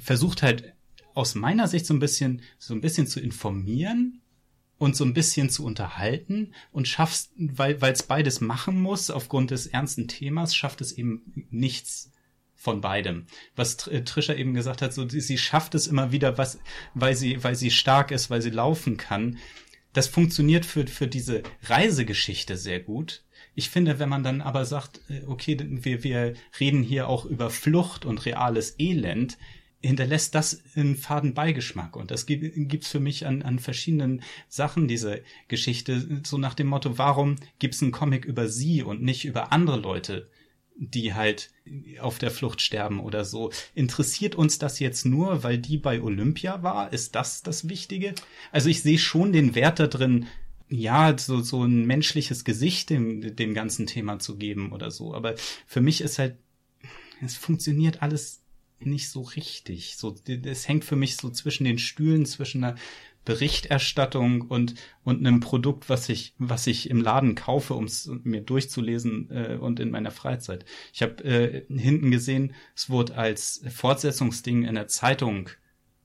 versucht 0.00 0.42
halt 0.42 0.72
aus 1.14 1.34
meiner 1.34 1.68
Sicht 1.68 1.86
so 1.86 1.94
ein 1.94 1.98
bisschen, 1.98 2.42
so 2.58 2.74
ein 2.74 2.80
bisschen 2.80 3.06
zu 3.06 3.20
informieren 3.20 4.22
und 4.78 4.96
so 4.96 5.04
ein 5.04 5.14
bisschen 5.14 5.48
zu 5.48 5.64
unterhalten 5.64 6.52
und 6.72 6.88
schaffst, 6.88 7.32
weil 7.36 7.78
es 7.82 8.02
beides 8.02 8.40
machen 8.40 8.80
muss, 8.80 9.10
aufgrund 9.10 9.50
des 9.50 9.66
ernsten 9.66 10.08
Themas, 10.08 10.54
schafft 10.54 10.80
es 10.80 10.92
eben 10.92 11.46
nichts 11.50 12.12
von 12.54 12.80
beidem. 12.80 13.26
Was 13.54 13.86
äh, 13.86 14.02
Trisha 14.02 14.34
eben 14.34 14.54
gesagt 14.54 14.82
hat, 14.82 14.92
so 14.92 15.08
sie, 15.08 15.20
sie 15.20 15.38
schafft 15.38 15.74
es 15.74 15.86
immer 15.86 16.10
wieder, 16.12 16.36
was, 16.36 16.58
weil 16.94 17.14
sie, 17.14 17.42
weil 17.44 17.54
sie 17.54 17.70
stark 17.70 18.10
ist, 18.10 18.28
weil 18.28 18.42
sie 18.42 18.50
laufen 18.50 18.96
kann. 18.96 19.38
Das 19.92 20.08
funktioniert 20.08 20.66
für, 20.66 20.86
für 20.86 21.06
diese 21.06 21.42
Reisegeschichte 21.62 22.56
sehr 22.56 22.80
gut. 22.80 23.24
Ich 23.54 23.70
finde, 23.70 23.98
wenn 23.98 24.08
man 24.08 24.22
dann 24.22 24.42
aber 24.42 24.64
sagt, 24.64 25.00
äh, 25.08 25.22
okay, 25.26 25.56
wir, 25.60 26.02
wir 26.02 26.34
reden 26.58 26.82
hier 26.82 27.08
auch 27.08 27.24
über 27.24 27.50
Flucht 27.50 28.04
und 28.04 28.26
reales 28.26 28.74
Elend, 28.78 29.38
hinterlässt 29.86 30.34
das 30.34 30.62
einen 30.74 30.96
faden 30.96 31.34
Beigeschmack. 31.34 31.96
Und 31.96 32.10
das 32.10 32.26
gibt 32.26 32.52
gibt's 32.68 32.88
für 32.88 33.00
mich 33.00 33.26
an, 33.26 33.42
an 33.42 33.58
verschiedenen 33.58 34.22
Sachen, 34.48 34.88
diese 34.88 35.22
Geschichte, 35.48 36.22
so 36.24 36.38
nach 36.38 36.54
dem 36.54 36.68
Motto, 36.68 36.98
warum 36.98 37.36
gibt's 37.58 37.82
einen 37.82 37.92
Comic 37.92 38.24
über 38.24 38.48
sie 38.48 38.82
und 38.82 39.02
nicht 39.02 39.24
über 39.24 39.52
andere 39.52 39.78
Leute, 39.78 40.28
die 40.78 41.14
halt 41.14 41.50
auf 42.00 42.18
der 42.18 42.30
Flucht 42.30 42.60
sterben 42.60 43.00
oder 43.00 43.24
so. 43.24 43.50
Interessiert 43.74 44.34
uns 44.34 44.58
das 44.58 44.78
jetzt 44.78 45.06
nur, 45.06 45.42
weil 45.42 45.58
die 45.58 45.78
bei 45.78 46.02
Olympia 46.02 46.62
war? 46.62 46.92
Ist 46.92 47.14
das 47.14 47.42
das 47.42 47.68
Wichtige? 47.68 48.14
Also 48.52 48.68
ich 48.68 48.82
sehe 48.82 48.98
schon 48.98 49.32
den 49.32 49.54
Wert 49.54 49.80
da 49.80 49.86
drin, 49.86 50.26
ja, 50.68 51.16
so, 51.16 51.40
so 51.40 51.64
ein 51.64 51.86
menschliches 51.86 52.44
Gesicht 52.44 52.90
dem, 52.90 53.36
dem 53.36 53.54
ganzen 53.54 53.86
Thema 53.86 54.18
zu 54.18 54.36
geben 54.36 54.72
oder 54.72 54.90
so. 54.90 55.14
Aber 55.14 55.34
für 55.66 55.80
mich 55.80 56.00
ist 56.00 56.18
halt, 56.18 56.36
es 57.22 57.36
funktioniert 57.36 58.02
alles 58.02 58.42
nicht 58.80 59.08
so 59.10 59.22
richtig. 59.22 59.96
So, 59.96 60.14
es 60.26 60.68
hängt 60.68 60.84
für 60.84 60.96
mich 60.96 61.16
so 61.16 61.30
zwischen 61.30 61.64
den 61.64 61.78
Stühlen, 61.78 62.26
zwischen 62.26 62.62
einer 62.64 62.76
Berichterstattung 63.24 64.42
und 64.42 64.74
und 65.02 65.18
einem 65.18 65.40
Produkt, 65.40 65.88
was 65.88 66.08
ich 66.08 66.34
was 66.38 66.66
ich 66.66 66.88
im 66.88 67.00
Laden 67.00 67.34
kaufe, 67.34 67.74
um 67.74 67.84
es 67.84 68.08
mir 68.22 68.40
durchzulesen 68.40 69.30
äh, 69.30 69.58
und 69.60 69.80
in 69.80 69.90
meiner 69.90 70.12
Freizeit. 70.12 70.64
Ich 70.92 71.02
habe 71.02 71.24
äh, 71.24 71.64
hinten 71.68 72.10
gesehen, 72.10 72.54
es 72.74 72.88
wurde 72.88 73.16
als 73.16 73.62
Fortsetzungsding 73.68 74.64
in 74.64 74.76
der 74.76 74.86
Zeitung 74.86 75.50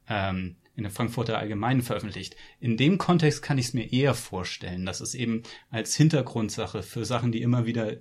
ähm, 0.10 0.56
in 0.76 0.84
der 0.84 0.92
Frankfurter 0.92 1.38
Allgemeinen 1.38 1.84
veröffentlicht. 1.84 2.36
In 2.60 2.76
dem 2.76 2.98
Kontext 2.98 3.44
kann 3.44 3.60
ich 3.60 3.68
es 3.68 3.74
mir 3.74 3.92
eher 3.92 4.16
vorstellen, 4.16 4.86
dass 4.86 5.00
es 5.00 5.14
eben 5.14 5.44
als 5.70 5.96
Hintergrundsache 5.96 6.82
für 6.82 7.06
Sachen, 7.06 7.32
die 7.32 7.42
immer 7.42 7.66
wieder 7.66 7.98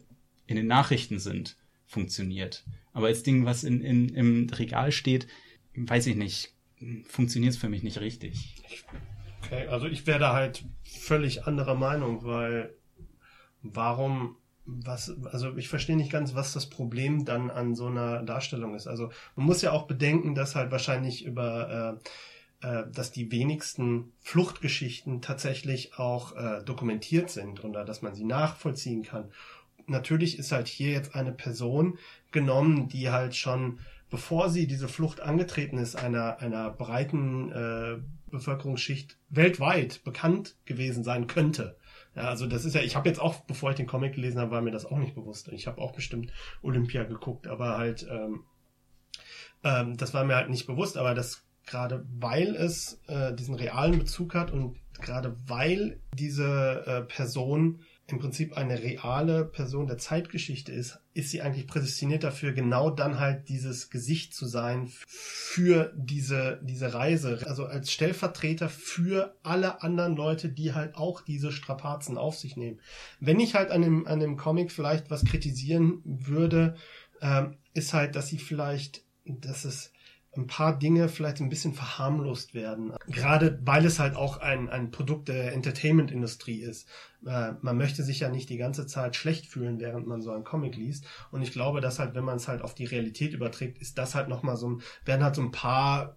in 0.47 0.57
den 0.57 0.67
Nachrichten 0.67 1.19
sind, 1.19 1.57
funktioniert. 1.91 2.65
Aber 2.93 3.09
als 3.09 3.23
Ding, 3.23 3.45
was 3.45 3.65
in, 3.65 3.83
in, 3.83 4.09
im 4.11 4.49
Regal 4.49 4.93
steht, 4.93 5.27
weiß 5.75 6.07
ich 6.07 6.17
nicht. 6.17 6.55
funktioniert 7.05 7.53
es 7.53 7.59
für 7.59 7.69
mich 7.69 7.83
nicht 7.83 8.01
richtig. 8.01 8.55
Okay, 9.43 9.67
also 9.67 9.87
ich 9.87 10.07
wäre 10.07 10.21
da 10.21 10.33
halt 10.33 10.65
völlig 10.83 11.45
anderer 11.47 11.75
Meinung, 11.75 12.25
weil 12.25 12.75
warum 13.63 14.37
was, 14.67 15.13
also 15.25 15.57
ich 15.57 15.69
verstehe 15.69 15.97
nicht 15.97 16.13
ganz, 16.13 16.37
was 16.37 16.53
das 16.53 16.71
Problem 16.71 17.25
dann 17.25 17.51
an 17.51 17.75
so 17.75 17.87
einer 17.87 18.23
Darstellung 18.23 18.77
ist. 18.77 18.87
Also 18.87 19.11
man 19.35 19.47
muss 19.47 19.63
ja 19.63 19.73
auch 19.73 19.89
bedenken, 19.89 20.37
dass 20.37 20.55
halt 20.55 20.71
wahrscheinlich 20.71 21.25
über 21.25 21.99
äh, 22.01 22.09
äh, 22.63 22.85
dass 22.93 23.11
die 23.11 23.33
wenigsten 23.33 24.13
Fluchtgeschichten 24.21 25.23
tatsächlich 25.23 25.99
auch 25.99 26.37
äh, 26.37 26.63
dokumentiert 26.63 27.31
sind 27.31 27.65
oder 27.65 27.87
dass 27.87 28.03
man 28.03 28.15
sie 28.15 28.25
nachvollziehen 28.25 29.03
kann. 29.03 29.33
Natürlich 29.87 30.39
ist 30.39 30.53
halt 30.53 30.69
hier 30.69 30.93
jetzt 30.93 31.15
eine 31.15 31.33
Person 31.33 31.99
genommen, 32.31 32.89
die 32.89 33.11
halt 33.11 33.35
schon 33.35 33.81
bevor 34.11 34.51
sie 34.51 34.67
diese 34.67 34.89
Flucht 34.89 35.21
angetreten 35.21 35.79
ist, 35.79 35.97
einer, 35.97 36.41
einer 36.41 36.71
breiten 36.71 37.53
äh, 37.53 37.99
Bevölkerungsschicht 38.31 39.17
weltweit 39.29 40.03
bekannt 40.05 40.57
gewesen 40.65 41.05
sein 41.05 41.29
könnte. 41.29 41.77
Ja, 42.17 42.23
also 42.23 42.47
das 42.47 42.65
ist 42.65 42.75
ja, 42.75 42.83
ich 42.83 42.97
habe 42.97 43.09
jetzt 43.09 43.21
auch, 43.21 43.41
bevor 43.45 43.71
ich 43.71 43.77
den 43.77 43.87
Comic 43.87 44.15
gelesen 44.15 44.41
habe, 44.41 44.51
war 44.51 44.63
mir 44.63 44.73
das 44.73 44.85
auch 44.85 44.99
nicht 44.99 45.15
bewusst. 45.15 45.49
Ich 45.49 45.69
habe 45.69 45.81
auch 45.81 45.93
bestimmt 45.93 46.33
Olympia 46.61 47.05
geguckt, 47.05 47.47
aber 47.47 47.79
halt, 47.79 48.07
ähm, 48.11 48.43
ähm, 49.63 49.97
das 49.97 50.13
war 50.13 50.25
mir 50.25 50.35
halt 50.35 50.51
nicht 50.51 50.67
bewusst, 50.67 50.97
aber 50.97 51.15
das 51.15 51.45
gerade 51.67 52.05
weil 52.19 52.57
es 52.57 53.01
äh, 53.07 53.33
diesen 53.33 53.55
realen 53.55 53.99
Bezug 53.99 54.35
hat 54.35 54.51
und 54.51 54.77
gerade 54.95 55.37
weil 55.47 56.01
diese 56.15 56.85
äh, 56.87 57.03
Person 57.03 57.81
im 58.13 58.19
Prinzip 58.19 58.57
eine 58.57 58.83
reale 58.83 59.45
Person 59.45 59.87
der 59.87 59.99
Zeitgeschichte 59.99 60.73
ist, 60.73 61.01
ist 61.15 61.31
sie 61.31 61.43
eigentlich 61.43 61.67
prädestiniert 61.67 62.25
dafür, 62.25 62.53
genau 62.53 62.91
dann 62.91 63.19
halt 63.19 63.49
dieses 63.49 63.91
Gesicht 63.91 64.35
zu 64.35 64.47
sein 64.47 64.91
für 65.07 65.93
diese, 65.97 66.61
diese 66.63 66.95
Reise. 66.95 67.41
Also 67.47 67.67
als 67.67 67.93
Stellvertreter 67.93 68.69
für 68.69 69.37
alle 69.43 69.83
anderen 69.83 70.17
Leute, 70.17 70.49
die 70.49 70.73
halt 70.75 70.97
auch 70.97 71.21
diese 71.21 71.53
Strapazen 71.53 72.19
auf 72.19 72.37
sich 72.37 72.57
nehmen. 72.57 72.81
Wenn 73.21 73.41
ich 73.41 73.55
halt 73.55 73.71
an 73.71 73.83
dem, 73.83 74.07
an 74.07 74.21
dem 74.21 74.37
Comic 74.37 74.73
vielleicht 74.73 75.11
was 75.11 75.25
kritisieren 75.25 76.01
würde, 76.05 76.77
ähm, 77.21 77.57
ist 77.75 77.93
halt, 77.95 78.17
dass 78.17 78.29
sie 78.29 78.39
vielleicht, 78.39 79.03
dass 79.25 79.65
es 79.65 79.93
ein 80.37 80.47
paar 80.47 80.79
Dinge 80.79 81.09
vielleicht 81.09 81.41
ein 81.41 81.49
bisschen 81.49 81.75
verharmlost 81.75 82.55
werden. 82.55 82.93
Gerade 83.09 83.61
weil 83.65 83.85
es 83.85 83.99
halt 83.99 84.15
auch 84.15 84.37
ein, 84.37 84.69
ein 84.69 84.93
Produkt 84.93 85.29
der 85.29 85.53
Entertainment-Industrie 85.53 86.61
ist. 86.61 86.89
Äh, 87.27 87.53
man 87.63 87.77
möchte 87.77 88.05
sich 88.05 88.21
ja 88.21 88.29
nicht 88.29 88.49
die 88.49 88.57
ganze 88.57 88.87
Zeit 88.87 89.17
schlecht 89.17 89.47
fühlen, 89.47 89.81
während 89.81 90.07
man 90.07 90.23
so 90.23 90.31
einen 90.31 90.45
Comic 90.45 90.77
liest. 90.77 91.05
Und 91.33 91.43
ich 91.43 91.53
glaube, 91.53 91.81
dass 91.81 91.99
halt, 91.99 92.15
wenn 92.15 92.25
man 92.25 92.37
es 92.37 92.47
halt 92.47 92.63
auf 92.63 92.75
die 92.75 92.85
Realität 92.85 93.33
überträgt, 93.33 93.79
ist 93.79 93.99
das 93.99 94.15
halt 94.15 94.29
nochmal 94.29 94.57
so 94.57 94.71
ein, 94.71 94.83
werden 95.05 95.25
halt 95.25 95.35
so 95.35 95.43
ein 95.43 95.51
paar 95.51 96.17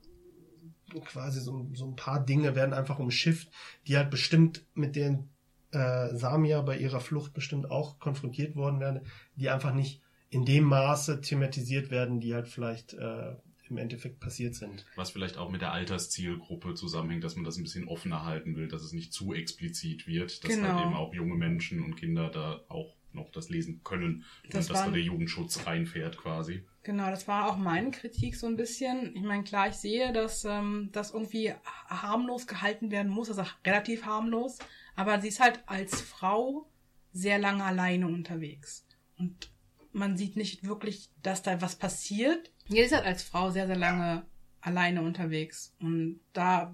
quasi 1.05 1.39
so, 1.41 1.67
so 1.73 1.87
ein 1.87 1.95
paar 1.95 2.23
Dinge 2.23 2.55
werden 2.55 2.73
einfach 2.73 2.99
umschifft, 2.99 3.49
die 3.87 3.97
halt 3.97 4.11
bestimmt 4.11 4.63
mit 4.75 4.95
denen 4.95 5.29
äh, 5.71 6.15
Samia 6.15 6.61
bei 6.61 6.77
ihrer 6.77 6.99
Flucht 6.99 7.33
bestimmt 7.33 7.71
auch 7.71 7.97
konfrontiert 7.97 8.55
worden 8.55 8.79
werden, 8.79 9.01
die 9.35 9.49
einfach 9.49 9.73
nicht 9.73 10.01
in 10.29 10.45
dem 10.45 10.65
Maße 10.65 11.21
thematisiert 11.21 11.89
werden, 11.89 12.19
die 12.19 12.33
halt 12.33 12.47
vielleicht 12.47 12.93
äh, 12.93 13.35
im 13.69 13.77
Endeffekt 13.77 14.19
passiert 14.19 14.55
sind. 14.55 14.85
Was 14.95 15.11
vielleicht 15.11 15.37
auch 15.37 15.49
mit 15.49 15.61
der 15.61 15.71
Alterszielgruppe 15.71 16.73
zusammenhängt, 16.75 17.23
dass 17.23 17.35
man 17.35 17.45
das 17.45 17.57
ein 17.57 17.63
bisschen 17.63 17.87
offener 17.87 18.25
halten 18.25 18.55
will, 18.55 18.67
dass 18.67 18.83
es 18.83 18.93
nicht 18.93 19.13
zu 19.13 19.33
explizit 19.33 20.07
wird, 20.07 20.43
dass 20.43 20.51
genau. 20.51 20.69
halt 20.69 20.85
eben 20.85 20.95
auch 20.95 21.13
junge 21.13 21.35
Menschen 21.35 21.83
und 21.83 21.95
Kinder 21.95 22.29
da 22.29 22.61
auch 22.69 22.95
noch 23.13 23.31
das 23.31 23.49
lesen 23.49 23.81
können 23.83 24.25
das 24.49 24.67
und 24.67 24.75
dass 24.75 24.85
da 24.85 24.91
der 24.91 25.01
Jugendschutz 25.01 25.65
reinfährt 25.65 26.17
quasi. 26.17 26.63
Genau, 26.83 27.09
das 27.09 27.27
war 27.27 27.49
auch 27.49 27.57
meine 27.57 27.91
Kritik 27.91 28.35
so 28.35 28.47
ein 28.47 28.57
bisschen. 28.57 29.15
Ich 29.15 29.21
meine, 29.21 29.43
klar, 29.43 29.69
ich 29.69 29.75
sehe, 29.75 30.11
dass 30.11 30.43
ähm, 30.45 30.89
das 30.91 31.11
irgendwie 31.11 31.53
harmlos 31.87 32.47
gehalten 32.47 32.91
werden 32.91 33.11
muss, 33.11 33.29
also 33.29 33.43
relativ 33.65 34.05
harmlos, 34.05 34.59
aber 34.95 35.21
sie 35.21 35.29
ist 35.29 35.39
halt 35.39 35.63
als 35.65 36.01
Frau 36.01 36.67
sehr 37.13 37.39
lange 37.39 37.63
alleine 37.63 38.07
unterwegs. 38.07 38.85
Und 39.17 39.51
man 39.93 40.17
sieht 40.17 40.35
nicht 40.35 40.65
wirklich, 40.65 41.09
dass 41.21 41.43
da 41.43 41.61
was 41.61 41.75
passiert. 41.75 42.51
Hier 42.65 42.85
ist 42.85 42.93
halt 42.93 43.05
als 43.05 43.23
Frau 43.23 43.49
sehr, 43.49 43.67
sehr 43.67 43.77
lange 43.77 44.23
alleine 44.61 45.01
unterwegs. 45.01 45.75
Und 45.79 46.19
da 46.33 46.73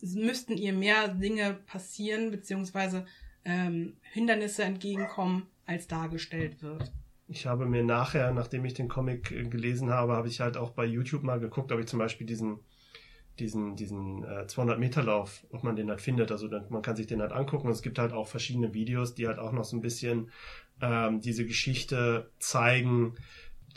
müssten 0.00 0.56
ihr 0.56 0.72
mehr 0.72 1.08
Dinge 1.08 1.54
passieren, 1.66 2.30
beziehungsweise 2.30 3.06
ähm, 3.44 3.96
Hindernisse 4.02 4.62
entgegenkommen, 4.64 5.46
als 5.66 5.86
dargestellt 5.86 6.62
wird. 6.62 6.92
Ich 7.28 7.46
habe 7.46 7.66
mir 7.66 7.84
nachher, 7.84 8.32
nachdem 8.32 8.64
ich 8.64 8.74
den 8.74 8.88
Comic 8.88 9.30
äh, 9.30 9.44
gelesen 9.44 9.90
habe, 9.90 10.14
habe 10.14 10.28
ich 10.28 10.40
halt 10.40 10.56
auch 10.56 10.70
bei 10.70 10.84
YouTube 10.84 11.22
mal 11.22 11.40
geguckt, 11.40 11.72
ob 11.72 11.80
ich 11.80 11.86
zum 11.86 11.98
Beispiel 11.98 12.26
diesen 12.26 12.60
diesen, 13.40 13.74
diesen 13.74 14.22
äh, 14.24 14.44
200-Meter-Lauf, 14.46 15.46
ob 15.50 15.64
man 15.64 15.74
den 15.74 15.88
halt 15.88 16.00
findet. 16.00 16.30
Also 16.30 16.46
dann, 16.46 16.66
man 16.68 16.82
kann 16.82 16.96
sich 16.96 17.06
den 17.06 17.20
halt 17.20 17.32
angucken. 17.32 17.66
Und 17.66 17.72
es 17.72 17.82
gibt 17.82 17.98
halt 17.98 18.12
auch 18.12 18.28
verschiedene 18.28 18.74
Videos, 18.74 19.14
die 19.14 19.26
halt 19.26 19.38
auch 19.38 19.52
noch 19.52 19.64
so 19.64 19.76
ein 19.76 19.80
bisschen 19.80 20.30
ähm, 20.80 21.20
diese 21.20 21.46
Geschichte 21.46 22.30
zeigen, 22.38 23.14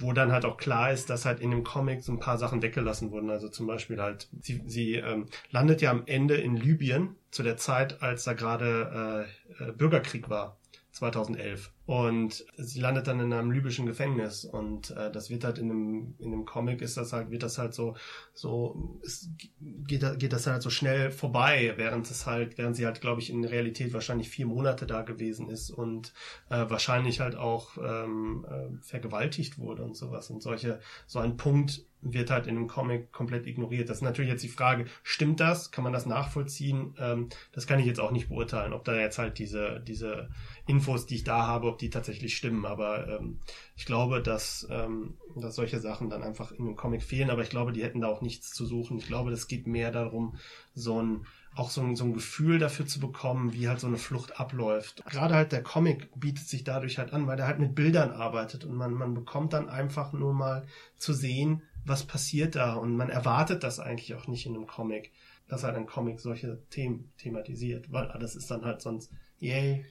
wo 0.03 0.13
dann 0.13 0.31
halt 0.31 0.45
auch 0.45 0.57
klar 0.57 0.91
ist, 0.91 1.09
dass 1.09 1.25
halt 1.25 1.39
in 1.39 1.51
dem 1.51 1.63
Comic 1.63 2.03
so 2.03 2.11
ein 2.11 2.19
paar 2.19 2.37
Sachen 2.37 2.61
weggelassen 2.61 3.11
wurden. 3.11 3.29
Also 3.29 3.49
zum 3.49 3.65
Beispiel 3.65 4.01
halt, 4.01 4.27
sie, 4.41 4.61
sie 4.67 4.95
ähm, 4.95 5.27
landet 5.49 5.81
ja 5.81 5.91
am 5.91 6.03
Ende 6.05 6.35
in 6.35 6.55
Libyen 6.55 7.15
zu 7.31 7.41
der 7.41 7.57
Zeit, 7.57 8.01
als 8.03 8.23
da 8.25 8.33
gerade 8.33 9.27
äh, 9.59 9.63
äh 9.63 9.71
Bürgerkrieg 9.71 10.29
war. 10.29 10.57
2011. 10.91 11.71
Und 11.85 12.45
sie 12.55 12.79
landet 12.79 13.07
dann 13.07 13.19
in 13.19 13.33
einem 13.33 13.51
libyschen 13.51 13.85
Gefängnis 13.85 14.45
und 14.45 14.91
äh, 14.91 15.11
das 15.11 15.29
wird 15.29 15.43
halt 15.43 15.57
in 15.57 15.69
einem 15.69 16.15
in 16.17 16.31
einem 16.31 16.45
Comic 16.45 16.81
ist 16.81 16.95
das 16.95 17.11
halt 17.11 17.29
wird 17.29 17.43
das 17.43 17.57
halt 17.57 17.73
so 17.73 17.95
so 18.33 19.01
es 19.03 19.29
geht 19.59 20.17
geht 20.17 20.31
das 20.31 20.47
halt 20.47 20.61
so 20.61 20.69
schnell 20.69 21.11
vorbei, 21.11 21.73
während 21.75 22.09
es 22.09 22.25
halt 22.25 22.57
während 22.57 22.77
sie 22.77 22.85
halt 22.85 23.01
glaube 23.01 23.19
ich 23.19 23.29
in 23.29 23.43
Realität 23.43 23.91
wahrscheinlich 23.91 24.29
vier 24.29 24.45
Monate 24.45 24.85
da 24.85 25.01
gewesen 25.01 25.49
ist 25.49 25.71
und 25.71 26.13
äh, 26.49 26.69
wahrscheinlich 26.69 27.19
halt 27.19 27.35
auch 27.35 27.77
ähm, 27.77 28.45
äh, 28.49 28.81
vergewaltigt 28.81 29.57
wurde 29.57 29.83
und 29.83 29.97
sowas 29.97 30.29
und 30.29 30.41
solche 30.41 30.79
so 31.05 31.19
ein 31.19 31.35
Punkt 31.35 31.85
wird 32.03 32.29
halt 32.29 32.47
in 32.47 32.57
einem 32.57 32.67
Comic 32.67 33.11
komplett 33.11 33.47
ignoriert. 33.47 33.89
Das 33.89 33.97
ist 33.97 34.03
natürlich 34.03 34.31
jetzt 34.31 34.43
die 34.43 34.49
Frage, 34.49 34.85
stimmt 35.03 35.39
das? 35.39 35.71
Kann 35.71 35.83
man 35.83 35.93
das 35.93 36.05
nachvollziehen? 36.05 36.95
Ähm, 36.99 37.29
das 37.53 37.67
kann 37.67 37.79
ich 37.79 37.85
jetzt 37.85 37.99
auch 37.99 38.11
nicht 38.11 38.29
beurteilen, 38.29 38.73
ob 38.73 38.83
da 38.83 38.95
jetzt 38.95 39.17
halt 39.17 39.39
diese, 39.39 39.81
diese 39.87 40.29
Infos, 40.67 41.05
die 41.05 41.15
ich 41.15 41.23
da 41.23 41.47
habe, 41.47 41.67
ob 41.73 41.79
die 41.79 41.89
tatsächlich 41.89 42.37
stimmen. 42.37 42.65
Aber 42.65 43.07
ähm, 43.07 43.39
ich 43.75 43.85
glaube, 43.85 44.21
dass, 44.21 44.67
ähm, 44.69 45.17
dass 45.35 45.55
solche 45.55 45.79
Sachen 45.79 46.09
dann 46.09 46.23
einfach 46.23 46.51
in 46.51 46.65
dem 46.65 46.75
Comic 46.75 47.03
fehlen. 47.03 47.29
Aber 47.29 47.43
ich 47.43 47.49
glaube, 47.49 47.73
die 47.73 47.83
hätten 47.83 48.01
da 48.01 48.07
auch 48.07 48.21
nichts 48.21 48.53
zu 48.53 48.65
suchen. 48.65 48.97
Ich 48.97 49.07
glaube, 49.07 49.31
das 49.31 49.47
geht 49.47 49.67
mehr 49.67 49.91
darum, 49.91 50.37
so 50.73 51.01
ein 51.01 51.25
auch 51.55 51.69
so 51.69 51.81
ein, 51.81 51.95
so 51.95 52.03
ein 52.03 52.13
Gefühl 52.13 52.57
dafür 52.57 52.87
zu 52.87 52.99
bekommen, 52.99 53.53
wie 53.53 53.67
halt 53.67 53.79
so 53.79 53.87
eine 53.87 53.97
Flucht 53.97 54.39
abläuft. 54.39 55.05
Gerade 55.05 55.35
halt 55.35 55.51
der 55.51 55.61
Comic 55.61 56.09
bietet 56.19 56.47
sich 56.47 56.63
dadurch 56.63 56.97
halt 56.97 57.13
an, 57.13 57.27
weil 57.27 57.37
der 57.37 57.47
halt 57.47 57.59
mit 57.59 57.75
Bildern 57.75 58.11
arbeitet 58.11 58.65
und 58.65 58.75
man, 58.75 58.93
man 58.93 59.13
bekommt 59.13 59.53
dann 59.53 59.69
einfach 59.69 60.13
nur 60.13 60.33
mal 60.33 60.65
zu 60.97 61.13
sehen, 61.13 61.61
was 61.85 62.05
passiert 62.05 62.55
da 62.55 62.73
und 62.73 62.95
man 62.95 63.09
erwartet 63.09 63.63
das 63.63 63.79
eigentlich 63.79 64.15
auch 64.15 64.27
nicht 64.27 64.45
in 64.45 64.55
einem 64.55 64.67
Comic, 64.67 65.11
dass 65.47 65.63
halt 65.63 65.75
ein 65.75 65.85
Comic 65.85 66.19
solche 66.19 66.59
Themen 66.69 67.11
thematisiert, 67.17 67.91
weil 67.91 68.07
das 68.19 68.35
ist 68.35 68.49
dann 68.49 68.65
halt 68.65 68.81
sonst 68.81 69.11
yay, 69.39 69.85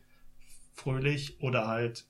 fröhlich 0.73 1.41
oder 1.41 1.67
halt 1.67 2.07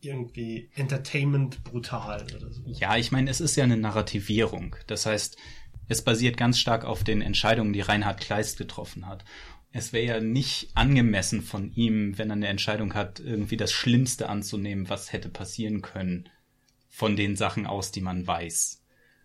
irgendwie 0.00 0.70
Entertainment 0.74 1.64
brutal 1.64 2.26
oder 2.36 2.52
so. 2.52 2.62
Ja, 2.66 2.96
ich 2.96 3.10
meine, 3.10 3.30
es 3.30 3.40
ist 3.40 3.56
ja 3.56 3.64
eine 3.64 3.76
Narrativierung. 3.76 4.76
Das 4.86 5.06
heißt, 5.06 5.36
es 5.88 6.02
basiert 6.02 6.36
ganz 6.36 6.58
stark 6.58 6.84
auf 6.84 7.04
den 7.04 7.22
Entscheidungen, 7.22 7.72
die 7.72 7.80
Reinhard 7.80 8.20
Kleist 8.20 8.58
getroffen 8.58 9.06
hat. 9.06 9.24
Es 9.72 9.92
wäre 9.92 10.06
ja 10.06 10.20
nicht 10.20 10.70
angemessen 10.74 11.42
von 11.42 11.72
ihm, 11.72 12.16
wenn 12.16 12.30
er 12.30 12.36
eine 12.36 12.46
Entscheidung 12.46 12.94
hat, 12.94 13.18
irgendwie 13.18 13.56
das 13.56 13.72
Schlimmste 13.72 14.28
anzunehmen, 14.28 14.88
was 14.88 15.12
hätte 15.12 15.28
passieren 15.28 15.82
können, 15.82 16.28
von 16.88 17.16
den 17.16 17.34
Sachen 17.34 17.66
aus, 17.66 17.90
die 17.90 18.00
man 18.00 18.26
weiß. 18.26 18.83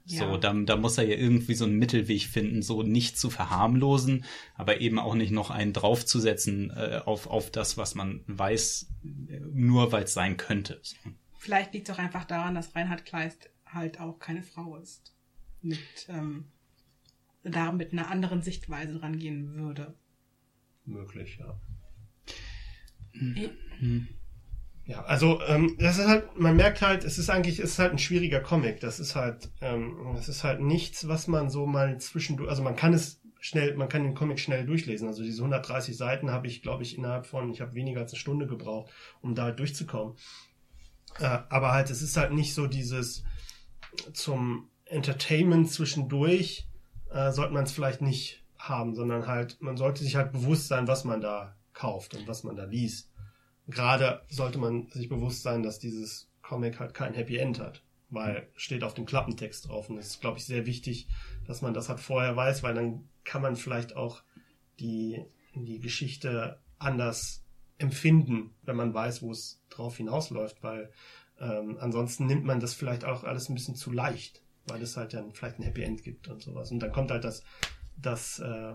Ja. 0.09 0.27
So, 0.27 0.37
da, 0.37 0.53
da 0.53 0.75
muss 0.75 0.97
er 0.97 1.05
ja 1.05 1.15
irgendwie 1.15 1.53
so 1.53 1.65
einen 1.65 1.77
Mittelweg 1.77 2.23
finden, 2.23 2.63
so 2.63 2.81
nicht 2.81 3.19
zu 3.19 3.29
verharmlosen, 3.29 4.25
aber 4.55 4.81
eben 4.81 4.97
auch 4.97 5.13
nicht 5.13 5.31
noch 5.31 5.51
einen 5.51 5.71
draufzusetzen 5.71 6.71
äh, 6.71 7.01
auf, 7.05 7.27
auf 7.27 7.51
das, 7.51 7.77
was 7.77 7.93
man 7.93 8.23
weiß, 8.25 8.87
nur 9.51 9.91
weil 9.91 10.05
es 10.05 10.13
sein 10.13 10.37
könnte. 10.37 10.81
Vielleicht 11.37 11.73
liegt 11.73 11.89
es 11.89 11.95
auch 11.95 11.99
einfach 11.99 12.25
daran, 12.25 12.55
dass 12.55 12.75
Reinhard 12.75 13.05
Kleist 13.05 13.51
halt 13.67 13.99
auch 13.99 14.17
keine 14.17 14.41
Frau 14.41 14.77
ist. 14.77 15.13
Mit, 15.61 15.79
ähm, 16.07 16.45
da 17.43 17.71
mit 17.71 17.93
einer 17.93 18.09
anderen 18.09 18.41
Sichtweise 18.41 19.01
rangehen 19.01 19.53
würde. 19.53 19.93
Möglich, 20.85 21.37
ja. 21.39 21.59
Mhm. 23.13 24.07
Ja, 24.89 25.03
also 25.03 25.39
ähm, 25.43 25.75
das 25.77 25.99
ist 25.99 26.07
halt, 26.07 26.39
man 26.39 26.55
merkt 26.55 26.81
halt, 26.81 27.03
es 27.03 27.19
ist 27.19 27.29
eigentlich, 27.29 27.59
es 27.59 27.73
ist 27.73 27.79
halt 27.79 27.91
ein 27.91 27.99
schwieriger 27.99 28.39
Comic. 28.39 28.79
Das 28.79 28.99
ist 28.99 29.15
halt, 29.15 29.51
ähm, 29.61 29.95
das 30.15 30.27
ist 30.27 30.43
halt 30.43 30.61
nichts, 30.61 31.07
was 31.07 31.27
man 31.27 31.51
so 31.51 31.67
mal 31.67 31.99
zwischendurch, 31.99 32.49
also 32.49 32.63
man 32.63 32.75
kann 32.75 32.95
es 32.95 33.21
schnell, 33.39 33.75
man 33.75 33.87
kann 33.87 34.01
den 34.01 34.15
Comic 34.15 34.39
schnell 34.39 34.65
durchlesen. 34.65 35.07
Also 35.07 35.21
diese 35.21 35.43
130 35.43 35.95
Seiten 35.95 36.31
habe 36.31 36.47
ich, 36.47 36.63
glaube 36.63 36.81
ich, 36.81 36.97
innerhalb 36.97 37.27
von, 37.27 37.51
ich 37.51 37.61
habe 37.61 37.75
weniger 37.75 38.01
als 38.01 38.13
eine 38.13 38.19
Stunde 38.19 38.47
gebraucht, 38.47 38.91
um 39.21 39.35
da 39.35 39.43
halt 39.43 39.59
durchzukommen. 39.59 40.15
Äh, 41.19 41.37
aber 41.49 41.71
halt, 41.71 41.91
es 41.91 42.01
ist 42.01 42.17
halt 42.17 42.33
nicht 42.33 42.55
so 42.55 42.65
dieses 42.65 43.23
zum 44.11 44.71
Entertainment 44.85 45.69
zwischendurch 45.69 46.67
äh, 47.11 47.31
sollte 47.31 47.53
man 47.53 47.65
es 47.65 47.71
vielleicht 47.71 48.01
nicht 48.01 48.43
haben, 48.57 48.95
sondern 48.95 49.27
halt, 49.27 49.61
man 49.61 49.77
sollte 49.77 50.03
sich 50.03 50.15
halt 50.15 50.31
bewusst 50.31 50.67
sein, 50.67 50.87
was 50.87 51.03
man 51.03 51.21
da 51.21 51.55
kauft 51.73 52.15
und 52.15 52.27
was 52.27 52.43
man 52.43 52.55
da 52.55 52.63
liest. 52.63 53.08
Gerade 53.69 54.21
sollte 54.29 54.57
man 54.57 54.87
sich 54.89 55.09
bewusst 55.09 55.43
sein, 55.43 55.63
dass 55.63 55.79
dieses 55.79 56.29
Comic 56.41 56.79
halt 56.79 56.93
kein 56.93 57.13
Happy 57.13 57.37
End 57.37 57.59
hat, 57.59 57.83
weil 58.09 58.47
steht 58.55 58.83
auf 58.83 58.93
dem 58.93 59.05
Klappentext 59.05 59.67
drauf 59.67 59.89
und 59.89 59.97
es 59.97 60.07
ist, 60.07 60.21
glaube 60.21 60.39
ich, 60.39 60.45
sehr 60.45 60.65
wichtig, 60.65 61.07
dass 61.45 61.61
man 61.61 61.73
das 61.73 61.89
halt 61.89 61.99
vorher 61.99 62.35
weiß, 62.35 62.63
weil 62.63 62.73
dann 62.73 63.07
kann 63.23 63.41
man 63.41 63.55
vielleicht 63.55 63.95
auch 63.95 64.23
die, 64.79 65.23
die 65.53 65.79
Geschichte 65.79 66.59
anders 66.79 67.43
empfinden, 67.77 68.55
wenn 68.63 68.75
man 68.75 68.93
weiß, 68.93 69.21
wo 69.21 69.31
es 69.31 69.61
drauf 69.69 69.97
hinausläuft, 69.97 70.63
weil 70.63 70.91
ähm, 71.39 71.77
ansonsten 71.79 72.25
nimmt 72.25 72.45
man 72.45 72.59
das 72.59 72.73
vielleicht 72.73 73.05
auch 73.05 73.23
alles 73.23 73.49
ein 73.49 73.55
bisschen 73.55 73.75
zu 73.75 73.91
leicht, 73.91 74.41
weil 74.67 74.81
es 74.81 74.97
halt 74.97 75.13
dann 75.13 75.31
vielleicht 75.31 75.59
ein 75.59 75.63
Happy 75.63 75.83
End 75.83 76.03
gibt 76.03 76.27
und 76.27 76.41
sowas. 76.41 76.71
Und 76.71 76.79
dann 76.79 76.91
kommt 76.91 77.11
halt 77.11 77.23
das, 77.23 77.43
das 77.97 78.39
äh, 78.39 78.73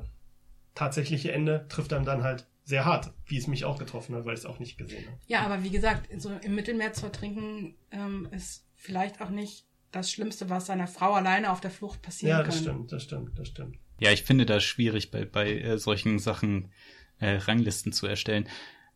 tatsächliche 0.74 1.32
Ende 1.32 1.66
trifft 1.68 1.92
dann 1.92 2.04
dann 2.04 2.22
halt 2.22 2.46
sehr 2.64 2.84
hart, 2.84 3.12
wie 3.26 3.36
es 3.36 3.46
mich 3.46 3.64
auch 3.64 3.78
getroffen 3.78 4.14
hat, 4.14 4.24
weil 4.24 4.34
ich 4.34 4.40
es 4.40 4.46
auch 4.46 4.58
nicht 4.58 4.78
gesehen 4.78 5.06
habe. 5.06 5.18
Ja, 5.26 5.40
aber 5.42 5.62
wie 5.62 5.70
gesagt, 5.70 6.08
so 6.20 6.30
im 6.42 6.54
Mittelmeer 6.54 6.92
zu 6.94 7.04
ertrinken 7.06 7.74
ähm, 7.90 8.28
ist 8.32 8.64
vielleicht 8.74 9.20
auch 9.20 9.30
nicht 9.30 9.66
das 9.92 10.10
Schlimmste, 10.10 10.48
was 10.50 10.66
seiner 10.66 10.86
Frau 10.88 11.12
alleine 11.12 11.50
auf 11.52 11.60
der 11.60 11.70
Flucht 11.70 12.02
passieren 12.02 12.30
Ja, 12.38 12.42
kann. 12.42 12.46
das 12.50 12.58
stimmt, 12.60 12.92
das 12.92 13.02
stimmt, 13.02 13.38
das 13.38 13.48
stimmt. 13.48 13.76
Ja, 14.00 14.10
ich 14.10 14.22
finde 14.24 14.44
das 14.46 14.64
schwierig, 14.64 15.10
bei, 15.10 15.24
bei 15.24 15.52
äh, 15.52 15.78
solchen 15.78 16.18
Sachen 16.18 16.72
äh, 17.20 17.36
Ranglisten 17.36 17.92
zu 17.92 18.06
erstellen. 18.06 18.48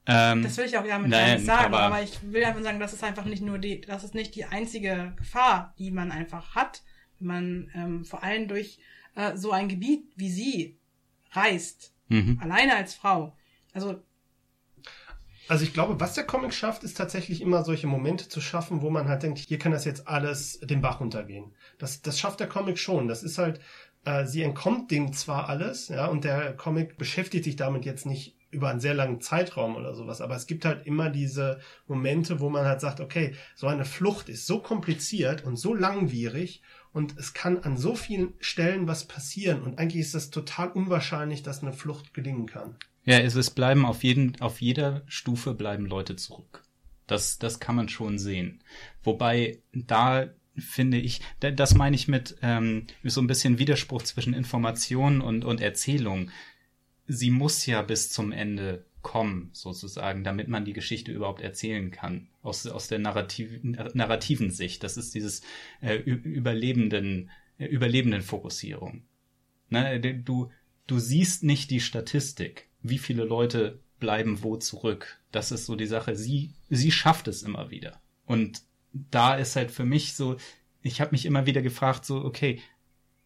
Ähm, 0.06 0.42
Das 0.42 0.56
will 0.56 0.64
ich 0.64 0.76
auch 0.78 0.84
ja 0.86 0.98
mit 0.98 1.10
Nein, 1.10 1.36
nicht 1.36 1.46
sagen, 1.46 1.66
aber- 1.74 1.80
aber, 1.82 2.02
ich 2.02 2.18
will 2.32 2.42
einfach 2.44 2.62
sagen, 2.62 2.80
das 2.80 2.94
ist 2.94 3.04
einfach 3.04 3.26
nicht 3.26 3.42
nur 3.42 3.58
die, 3.58 3.82
das 3.82 4.02
ist 4.02 4.14
nicht 4.14 4.34
die 4.34 4.46
einzige 4.46 5.12
Gefahr, 5.16 5.74
die 5.78 5.90
man 5.90 6.10
einfach 6.10 6.54
hat, 6.54 6.82
wenn 7.20 7.26
man 7.28 7.70
ähm, 7.74 8.04
vor 8.04 8.24
allem 8.24 8.48
durch 8.48 8.78
äh, 9.14 9.36
so 9.36 9.52
ein 9.52 9.68
Gebiet 9.68 10.04
wie 10.16 10.30
sie 10.30 10.78
reist, 11.32 11.92
mhm. 12.08 12.38
alleine 12.42 12.74
als 12.76 12.94
Frau. 12.94 13.36
Also 13.72 14.02
Also 15.48 15.64
ich 15.64 15.72
glaube, 15.72 15.98
was 15.98 16.14
der 16.14 16.24
Comic 16.26 16.52
schafft, 16.52 16.84
ist 16.84 16.96
tatsächlich 16.96 17.40
immer 17.40 17.64
solche 17.64 17.86
Momente 17.86 18.28
zu 18.28 18.40
schaffen, 18.40 18.82
wo 18.82 18.90
man 18.90 19.08
halt 19.08 19.22
denkt, 19.22 19.38
hier 19.38 19.58
kann 19.58 19.72
das 19.72 19.84
jetzt 19.86 20.06
alles 20.06 20.60
den 20.60 20.82
Bach 20.82 21.00
runtergehen. 21.00 21.54
Das, 21.78 22.02
das 22.02 22.18
schafft 22.18 22.40
der 22.40 22.48
Comic 22.48 22.78
schon. 22.78 23.08
Das 23.08 23.22
ist 23.22 23.38
halt, 23.38 23.60
äh, 24.04 24.26
sie 24.26 24.42
entkommt 24.42 24.90
dem 24.90 25.12
zwar 25.12 25.48
alles, 25.48 25.88
ja, 25.88 26.06
und 26.06 26.24
der 26.24 26.54
Comic 26.56 26.98
beschäftigt 26.98 27.44
sich 27.44 27.56
damit 27.56 27.84
jetzt 27.86 28.04
nicht 28.06 28.36
über 28.50 28.68
einen 28.68 28.80
sehr 28.80 28.94
langen 28.94 29.20
Zeitraum 29.20 29.76
oder 29.76 29.94
sowas, 29.94 30.20
aber 30.20 30.34
es 30.34 30.46
gibt 30.46 30.64
halt 30.64 30.86
immer 30.86 31.10
diese 31.10 31.60
Momente, 31.86 32.40
wo 32.40 32.48
man 32.48 32.64
halt 32.64 32.80
sagt, 32.80 33.00
okay, 33.00 33.34
so 33.54 33.66
eine 33.66 33.84
Flucht 33.84 34.28
ist 34.30 34.46
so 34.46 34.60
kompliziert 34.60 35.44
und 35.44 35.56
so 35.56 35.74
langwierig 35.74 36.62
und 36.92 37.18
es 37.18 37.34
kann 37.34 37.58
an 37.58 37.76
so 37.76 37.94
vielen 37.94 38.32
Stellen 38.40 38.88
was 38.88 39.06
passieren 39.06 39.62
und 39.62 39.78
eigentlich 39.78 40.00
ist 40.00 40.14
das 40.14 40.30
total 40.30 40.70
unwahrscheinlich, 40.70 41.42
dass 41.42 41.62
eine 41.62 41.74
Flucht 41.74 42.14
gelingen 42.14 42.46
kann. 42.46 42.76
Ja, 43.08 43.18
es, 43.20 43.34
es 43.34 43.50
bleiben 43.50 43.86
auf 43.86 44.04
jeden, 44.04 44.38
auf 44.40 44.60
jeder 44.60 45.02
Stufe 45.06 45.54
bleiben 45.54 45.86
Leute 45.86 46.16
zurück. 46.16 46.62
Das, 47.06 47.38
das 47.38 47.58
kann 47.58 47.74
man 47.74 47.88
schon 47.88 48.18
sehen. 48.18 48.62
Wobei 49.02 49.60
da 49.72 50.28
finde 50.56 50.98
ich, 50.98 51.20
da- 51.40 51.50
das 51.50 51.74
meine 51.74 51.96
ich 51.96 52.06
mit 52.06 52.36
ähm, 52.42 52.86
so 53.04 53.22
ein 53.22 53.26
bisschen 53.26 53.58
Widerspruch 53.58 54.02
zwischen 54.02 54.34
Information 54.34 55.22
und, 55.22 55.44
und 55.46 55.60
Erzählung. 55.62 56.30
Sie 57.06 57.30
muss 57.30 57.64
ja 57.64 57.80
bis 57.80 58.10
zum 58.10 58.30
Ende 58.30 58.84
kommen, 59.00 59.48
sozusagen, 59.54 60.22
damit 60.22 60.48
man 60.48 60.66
die 60.66 60.74
Geschichte 60.74 61.10
überhaupt 61.10 61.40
erzählen 61.40 61.90
kann. 61.90 62.28
Aus, 62.42 62.66
aus 62.66 62.88
der 62.88 62.98
narrativ, 62.98 63.48
narrativen 63.62 64.50
Sicht. 64.50 64.82
Das 64.84 64.98
ist 64.98 65.14
dieses 65.14 65.40
äh, 65.80 65.96
überlebenden, 65.96 67.30
äh, 67.58 67.64
überlebenden 67.66 68.20
Fokussierung. 68.20 69.04
Ne, 69.70 70.00
du, 70.00 70.50
du 70.88 70.98
siehst 70.98 71.44
nicht 71.44 71.70
die 71.70 71.80
Statistik, 71.80 72.68
wie 72.82 72.98
viele 72.98 73.24
Leute 73.24 73.78
bleiben 74.00 74.42
wo 74.42 74.56
zurück. 74.56 75.20
Das 75.30 75.52
ist 75.52 75.66
so 75.66 75.76
die 75.76 75.86
Sache. 75.86 76.16
Sie, 76.16 76.54
sie 76.68 76.90
schafft 76.90 77.28
es 77.28 77.42
immer 77.42 77.70
wieder. 77.70 78.00
Und 78.26 78.62
da 78.92 79.36
ist 79.36 79.54
halt 79.54 79.70
für 79.70 79.84
mich 79.84 80.14
so, 80.14 80.36
ich 80.82 81.00
habe 81.00 81.12
mich 81.12 81.26
immer 81.26 81.46
wieder 81.46 81.62
gefragt, 81.62 82.04
so, 82.04 82.24
okay, 82.24 82.60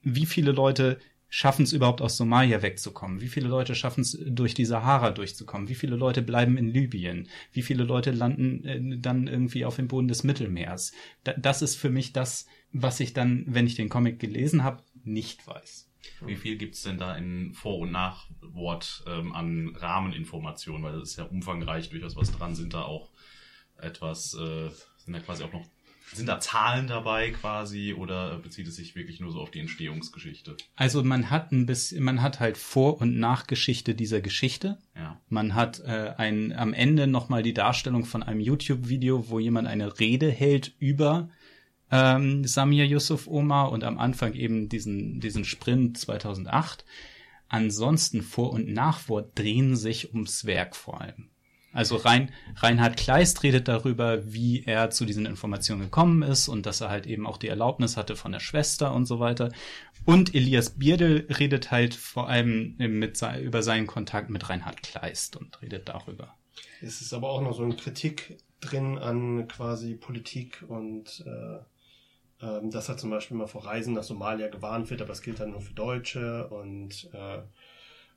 wie 0.02 0.26
viele 0.26 0.52
Leute 0.52 0.98
schaffen 1.28 1.62
es 1.62 1.72
überhaupt 1.72 2.02
aus 2.02 2.16
Somalia 2.16 2.60
wegzukommen? 2.60 3.20
Wie 3.20 3.28
viele 3.28 3.48
Leute 3.48 3.74
schaffen 3.74 4.02
es 4.02 4.18
durch 4.26 4.54
die 4.54 4.66
Sahara 4.66 5.12
durchzukommen? 5.12 5.68
Wie 5.68 5.74
viele 5.74 5.96
Leute 5.96 6.20
bleiben 6.20 6.58
in 6.58 6.68
Libyen? 6.68 7.28
Wie 7.52 7.62
viele 7.62 7.84
Leute 7.84 8.10
landen 8.10 8.64
äh, 8.64 8.98
dann 8.98 9.28
irgendwie 9.28 9.64
auf 9.64 9.76
dem 9.76 9.88
Boden 9.88 10.08
des 10.08 10.24
Mittelmeers? 10.24 10.92
Da, 11.24 11.32
das 11.34 11.62
ist 11.62 11.76
für 11.76 11.90
mich 11.90 12.12
das, 12.12 12.46
was 12.72 13.00
ich 13.00 13.14
dann, 13.14 13.44
wenn 13.46 13.66
ich 13.66 13.76
den 13.76 13.88
Comic 13.88 14.18
gelesen 14.18 14.62
habe, 14.64 14.82
nicht 15.04 15.46
weiß. 15.46 15.91
Wie 16.20 16.36
viel 16.36 16.56
gibt's 16.56 16.82
denn 16.82 16.98
da 16.98 17.16
in 17.16 17.52
Vor- 17.54 17.78
und 17.78 17.92
Nachwort 17.92 19.04
ähm, 19.06 19.32
an 19.32 19.74
Rahmeninformationen? 19.76 20.82
Weil 20.82 20.98
das 20.98 21.10
ist 21.10 21.16
ja 21.16 21.24
umfangreich, 21.24 21.90
durchaus 21.90 22.16
was 22.16 22.32
dran. 22.32 22.54
Sind 22.54 22.74
da 22.74 22.82
auch 22.82 23.10
etwas, 23.78 24.34
äh, 24.34 24.70
sind 24.98 25.14
da 25.14 25.20
quasi 25.20 25.44
auch 25.44 25.52
noch, 25.52 25.64
sind 26.12 26.26
da 26.26 26.40
Zahlen 26.40 26.86
dabei 26.86 27.30
quasi 27.30 27.94
oder 27.94 28.38
bezieht 28.38 28.68
es 28.68 28.76
sich 28.76 28.94
wirklich 28.94 29.20
nur 29.20 29.32
so 29.32 29.40
auf 29.40 29.50
die 29.50 29.60
Entstehungsgeschichte? 29.60 30.56
Also 30.76 31.02
man 31.02 31.30
hat 31.30 31.52
ein 31.52 31.66
bisschen, 31.66 32.04
man 32.04 32.20
hat 32.20 32.38
halt 32.38 32.58
Vor- 32.58 33.00
und 33.00 33.18
Nachgeschichte 33.18 33.94
dieser 33.94 34.20
Geschichte. 34.20 34.78
Ja. 34.94 35.20
Man 35.28 35.54
hat 35.54 35.80
äh, 35.80 36.14
ein, 36.16 36.52
am 36.52 36.74
Ende 36.74 37.06
nochmal 37.06 37.42
die 37.42 37.54
Darstellung 37.54 38.04
von 38.04 38.22
einem 38.22 38.40
YouTube-Video, 38.40 39.30
wo 39.30 39.38
jemand 39.38 39.68
eine 39.68 39.98
Rede 39.98 40.30
hält 40.30 40.74
über 40.78 41.30
ähm, 41.92 42.44
Samir 42.44 42.86
Yusuf 42.86 43.28
Omar 43.28 43.70
und 43.70 43.84
am 43.84 43.98
Anfang 43.98 44.32
eben 44.32 44.68
diesen, 44.68 45.20
diesen 45.20 45.44
Sprint 45.44 45.98
2008. 45.98 46.84
Ansonsten 47.48 48.22
Vor- 48.22 48.52
und 48.52 48.72
Nachwort 48.72 49.38
drehen 49.38 49.76
sich 49.76 50.14
ums 50.14 50.46
Werk 50.46 50.74
vor 50.74 51.02
allem. 51.02 51.28
Also 51.74 51.96
Rein, 51.96 52.30
Reinhard 52.56 52.98
Kleist 52.98 53.42
redet 53.42 53.66
darüber, 53.66 54.32
wie 54.32 54.64
er 54.64 54.90
zu 54.90 55.04
diesen 55.04 55.24
Informationen 55.24 55.82
gekommen 55.82 56.22
ist 56.22 56.48
und 56.48 56.66
dass 56.66 56.82
er 56.82 56.90
halt 56.90 57.06
eben 57.06 57.26
auch 57.26 57.38
die 57.38 57.48
Erlaubnis 57.48 57.96
hatte 57.96 58.14
von 58.14 58.32
der 58.32 58.40
Schwester 58.40 58.94
und 58.94 59.06
so 59.06 59.20
weiter. 59.20 59.50
Und 60.04 60.34
Elias 60.34 60.78
Bierdel 60.78 61.26
redet 61.38 61.70
halt 61.70 61.94
vor 61.94 62.28
allem 62.28 62.74
mit, 62.78 63.22
über 63.42 63.62
seinen 63.62 63.86
Kontakt 63.86 64.28
mit 64.28 64.48
Reinhard 64.50 64.82
Kleist 64.82 65.36
und 65.36 65.62
redet 65.62 65.88
darüber. 65.88 66.34
Es 66.82 67.00
ist 67.00 67.14
aber 67.14 67.30
auch 67.30 67.40
noch 67.40 67.54
so 67.54 67.62
eine 67.62 67.76
Kritik 67.76 68.38
drin 68.60 68.98
an 68.98 69.48
quasi 69.48 69.94
Politik 69.94 70.64
und 70.68 71.24
äh, 71.26 71.58
ähm, 72.42 72.70
dass 72.70 72.88
er 72.88 72.96
zum 72.96 73.10
Beispiel 73.10 73.36
mal 73.36 73.46
vor 73.46 73.64
Reisen 73.64 73.94
nach 73.94 74.02
Somalia 74.02 74.48
gewarnt 74.48 74.90
wird, 74.90 75.00
aber 75.00 75.10
das 75.10 75.22
gilt 75.22 75.40
dann 75.40 75.52
nur 75.52 75.60
für 75.60 75.74
Deutsche 75.74 76.48
und 76.48 77.08
äh, 77.12 77.38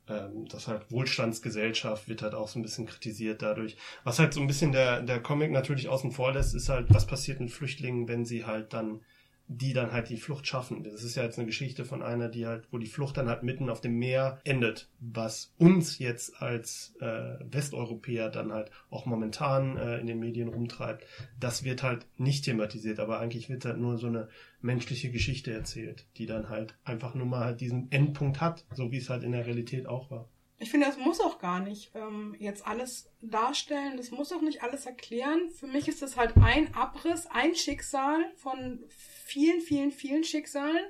ähm, 0.07 0.47
das 0.49 0.67
halt 0.67 0.91
Wohlstandsgesellschaft 0.91 2.07
wird 2.07 2.21
halt 2.21 2.35
auch 2.35 2.47
so 2.47 2.59
ein 2.59 2.63
bisschen 2.63 2.85
kritisiert 2.85 3.41
dadurch. 3.41 3.77
Was 4.03 4.19
halt 4.19 4.33
so 4.33 4.41
ein 4.41 4.47
bisschen 4.47 4.71
der, 4.71 5.01
der 5.01 5.21
Comic 5.21 5.51
natürlich 5.51 5.89
außen 5.89 6.11
vor 6.11 6.33
lässt, 6.33 6.55
ist 6.55 6.69
halt, 6.69 6.87
was 6.89 7.07
passiert 7.07 7.39
mit 7.39 7.51
Flüchtlingen, 7.51 8.07
wenn 8.07 8.25
sie 8.25 8.45
halt 8.45 8.73
dann 8.73 9.01
die 9.47 9.73
dann 9.73 9.91
halt 9.91 10.09
die 10.09 10.17
Flucht 10.17 10.47
schaffen. 10.47 10.83
Das 10.83 11.03
ist 11.03 11.15
ja 11.15 11.23
jetzt 11.23 11.37
eine 11.37 11.45
Geschichte 11.45 11.85
von 11.85 12.01
einer, 12.01 12.29
die 12.29 12.47
halt, 12.47 12.67
wo 12.71 12.77
die 12.77 12.87
Flucht 12.87 13.17
dann 13.17 13.29
halt 13.29 13.43
mitten 13.43 13.69
auf 13.69 13.81
dem 13.81 13.97
Meer 13.97 14.39
endet, 14.43 14.89
was 14.99 15.53
uns 15.57 15.99
jetzt 15.99 16.41
als 16.41 16.95
äh, 16.99 17.37
Westeuropäer 17.51 18.29
dann 18.29 18.51
halt 18.51 18.71
auch 18.89 19.05
momentan 19.05 19.77
äh, 19.77 19.97
in 19.99 20.07
den 20.07 20.19
Medien 20.19 20.47
rumtreibt. 20.47 21.05
Das 21.39 21.63
wird 21.63 21.83
halt 21.83 22.07
nicht 22.17 22.45
thematisiert, 22.45 22.99
aber 22.99 23.19
eigentlich 23.19 23.49
wird 23.49 23.65
halt 23.65 23.77
nur 23.77 23.97
so 23.97 24.07
eine 24.07 24.29
menschliche 24.61 25.11
Geschichte 25.11 25.53
erzählt, 25.53 26.07
die 26.17 26.25
dann 26.25 26.49
halt 26.49 26.75
einfach 26.83 27.13
nur 27.13 27.27
mal 27.27 27.45
halt 27.45 27.61
diesen 27.61 27.91
Endpunkt 27.91 28.41
hat, 28.41 28.65
so 28.73 28.91
wie 28.91 28.97
es 28.97 29.09
halt 29.09 29.23
in 29.23 29.31
der 29.31 29.45
Realität 29.45 29.85
auch 29.85 30.09
war. 30.09 30.27
Ich 30.57 30.71
finde, 30.71 30.85
das 30.85 30.97
muss 30.97 31.19
auch 31.19 31.39
gar 31.39 31.59
nicht 31.59 31.91
ähm, 31.95 32.35
jetzt 32.39 32.65
alles 32.65 33.11
darstellen. 33.21 33.97
Das 33.97 34.11
muss 34.11 34.31
auch 34.31 34.41
nicht 34.41 34.63
alles 34.63 34.85
erklären. 34.85 35.49
Für 35.51 35.67
mich 35.67 35.87
ist 35.87 36.01
das 36.01 36.15
halt 36.15 36.37
ein 36.37 36.73
Abriss, 36.73 37.27
ein 37.27 37.55
Schicksal 37.55 38.31
von 38.37 38.83
vielen, 38.87 39.59
vielen, 39.59 39.91
vielen 39.91 40.23
Schicksalen, 40.23 40.85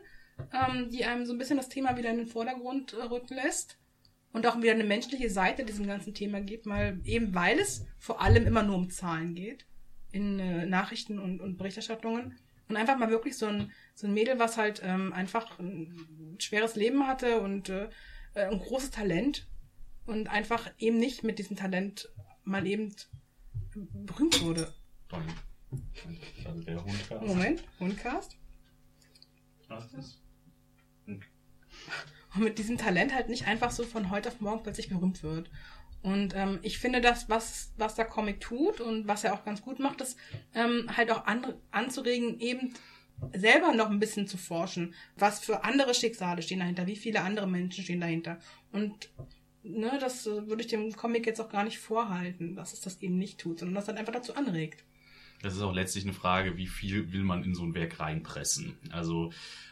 ähm, 0.54 0.90
die 0.92 1.06
einem 1.06 1.26
so 1.26 1.34
ein 1.34 1.40
bisschen 1.40 1.58
das 1.58 1.70
Thema 1.70 1.98
wieder 1.98 2.12
in 2.12 2.18
den 2.18 2.28
Vordergrund 2.28 2.94
äh, 2.94 3.04
rücken 3.04 3.36
lässt 3.36 3.80
und 4.34 4.46
auch 4.46 4.62
wieder 4.62 4.74
eine 4.74 4.84
menschliche 4.84 5.30
Seite 5.30 5.66
diesem 5.66 5.88
ganzen 5.88 6.14
Thema 6.14 6.42
gibt, 6.42 6.66
mal 6.68 7.00
eben 7.04 7.34
weil 7.34 7.58
es 7.58 7.86
vor 7.98 8.22
allem 8.22 8.46
immer 8.46 8.62
nur 8.62 8.76
um 8.76 8.90
Zahlen 8.92 9.34
geht 9.34 9.66
in 10.12 10.40
äh, 10.40 10.66
Nachrichten 10.66 11.18
und, 11.20 11.42
und 11.42 11.58
Berichterstattungen. 11.58 12.38
Und 12.68 12.78
einfach 12.78 12.98
mal 12.98 13.12
wirklich 13.12 13.38
so 13.38 13.46
ein, 13.46 13.72
so 13.94 14.08
ein 14.08 14.14
Mädel, 14.14 14.40
was 14.40 14.58
halt 14.58 14.82
ähm, 14.84 15.14
einfach 15.14 15.60
ein 15.60 16.36
schweres 16.40 16.76
Leben 16.76 17.08
hatte 17.08 17.42
und 17.42 17.70
äh, 17.70 17.90
ein 18.34 18.60
großes 18.60 18.92
Talent 18.92 19.48
und 20.06 20.28
einfach 20.28 20.72
eben 20.78 20.98
nicht 20.98 21.24
mit 21.24 21.40
diesem 21.40 21.56
Talent 21.56 22.10
mal 22.44 22.66
eben 22.68 22.96
berühmt 23.74 24.42
wurde. 24.42 24.74
Also 26.46 26.62
der 26.62 26.84
Hund 26.84 27.22
Moment, 27.22 27.64
Hundcast. 27.80 28.38
Was 29.68 29.86
ist 29.86 29.94
das? 29.94 30.22
Und 31.08 31.24
mit 32.44 32.58
diesem 32.58 32.78
Talent 32.78 33.14
halt 33.14 33.30
nicht 33.30 33.48
einfach 33.48 33.72
so 33.72 33.84
von 33.84 34.10
heute 34.10 34.30
auf 34.30 34.42
morgen 34.42 34.64
plötzlich 34.64 34.90
berühmt 34.90 35.24
wird. 35.24 35.50
Und 36.02 36.36
ähm, 36.36 36.60
ich 36.62 36.78
finde 36.78 37.02
das, 37.02 37.30
was, 37.30 37.74
was 37.78 37.96
der 37.96 38.06
Comic 38.06 38.40
tut 38.40 38.80
und 38.80 39.08
was 39.08 39.24
er 39.24 39.34
auch 39.34 39.44
ganz 39.44 39.62
gut 39.64 39.80
macht, 39.80 40.02
ist 40.02 40.18
ähm, 40.54 40.86
halt 40.96 41.10
auch 41.12 41.26
andere 41.26 41.60
anzuregen, 41.72 42.40
eben 42.40 42.76
selber 43.34 43.74
noch 43.74 43.90
ein 43.90 44.00
bisschen 44.00 44.28
zu 44.28 44.38
forschen. 44.38 44.94
Was 45.16 45.40
für 45.40 45.64
andere 45.64 45.96
Schicksale 45.96 46.42
stehen 46.42 46.60
dahinter? 46.60 46.86
Wie 46.86 46.96
viele 46.96 47.22
andere 47.22 47.48
Menschen 47.48 47.84
stehen 47.84 48.02
dahinter? 48.02 48.38
Und 48.72 49.10
ne, 49.66 49.98
das 50.00 50.28
äh, 50.28 50.48
würde 50.48 50.62
ich 50.62 50.68
dem 50.68 50.92
Comic 50.96 51.26
jetzt 51.26 51.42
auch 51.42 51.50
gar 51.50 51.64
nicht 51.64 51.80
vorhalten, 51.80 52.56
dass 52.56 52.74
es 52.74 52.82
das 52.82 53.02
eben 53.02 53.18
nicht 53.18 53.40
tut, 53.40 53.60
sondern 53.60 53.76
dass 53.76 53.86
es 53.86 53.88
halt 53.90 53.98
einfach 53.98 54.14
dazu 54.14 54.36
anregt. 54.36 54.84
Das 55.42 55.56
ist 55.56 55.62
auch 55.62 55.74
letztlich 55.74 56.06
eine 56.06 56.14
Frage, 56.14 56.58
wie 56.58 56.68
viel 56.68 57.12
will 57.12 57.24
man 57.24 57.44
in 57.44 57.54
so 57.54 57.64
ein 57.64 57.76
Werk 57.76 58.00
reinpressen. 58.00 58.78
Also 58.92 59.32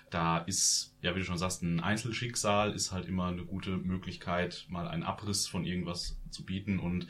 da 0.10 0.40
ist, 0.40 0.94
ja, 1.02 1.16
wie 1.16 1.20
du 1.20 1.26
schon 1.26 1.38
sagst, 1.38 1.64
ein 1.64 1.80
Einzelschicksal 1.80 2.74
ist 2.74 2.92
halt 2.92 3.08
immer 3.08 3.28
eine 3.28 3.44
gute 3.44 3.78
Möglichkeit, 3.78 4.66
mal 4.70 4.88
einen 4.88 5.04
Abriss 5.04 5.48
von 5.48 5.66
irgendwas 5.66 6.20
zu 6.30 6.46
bieten 6.46 6.80
und 6.80 7.08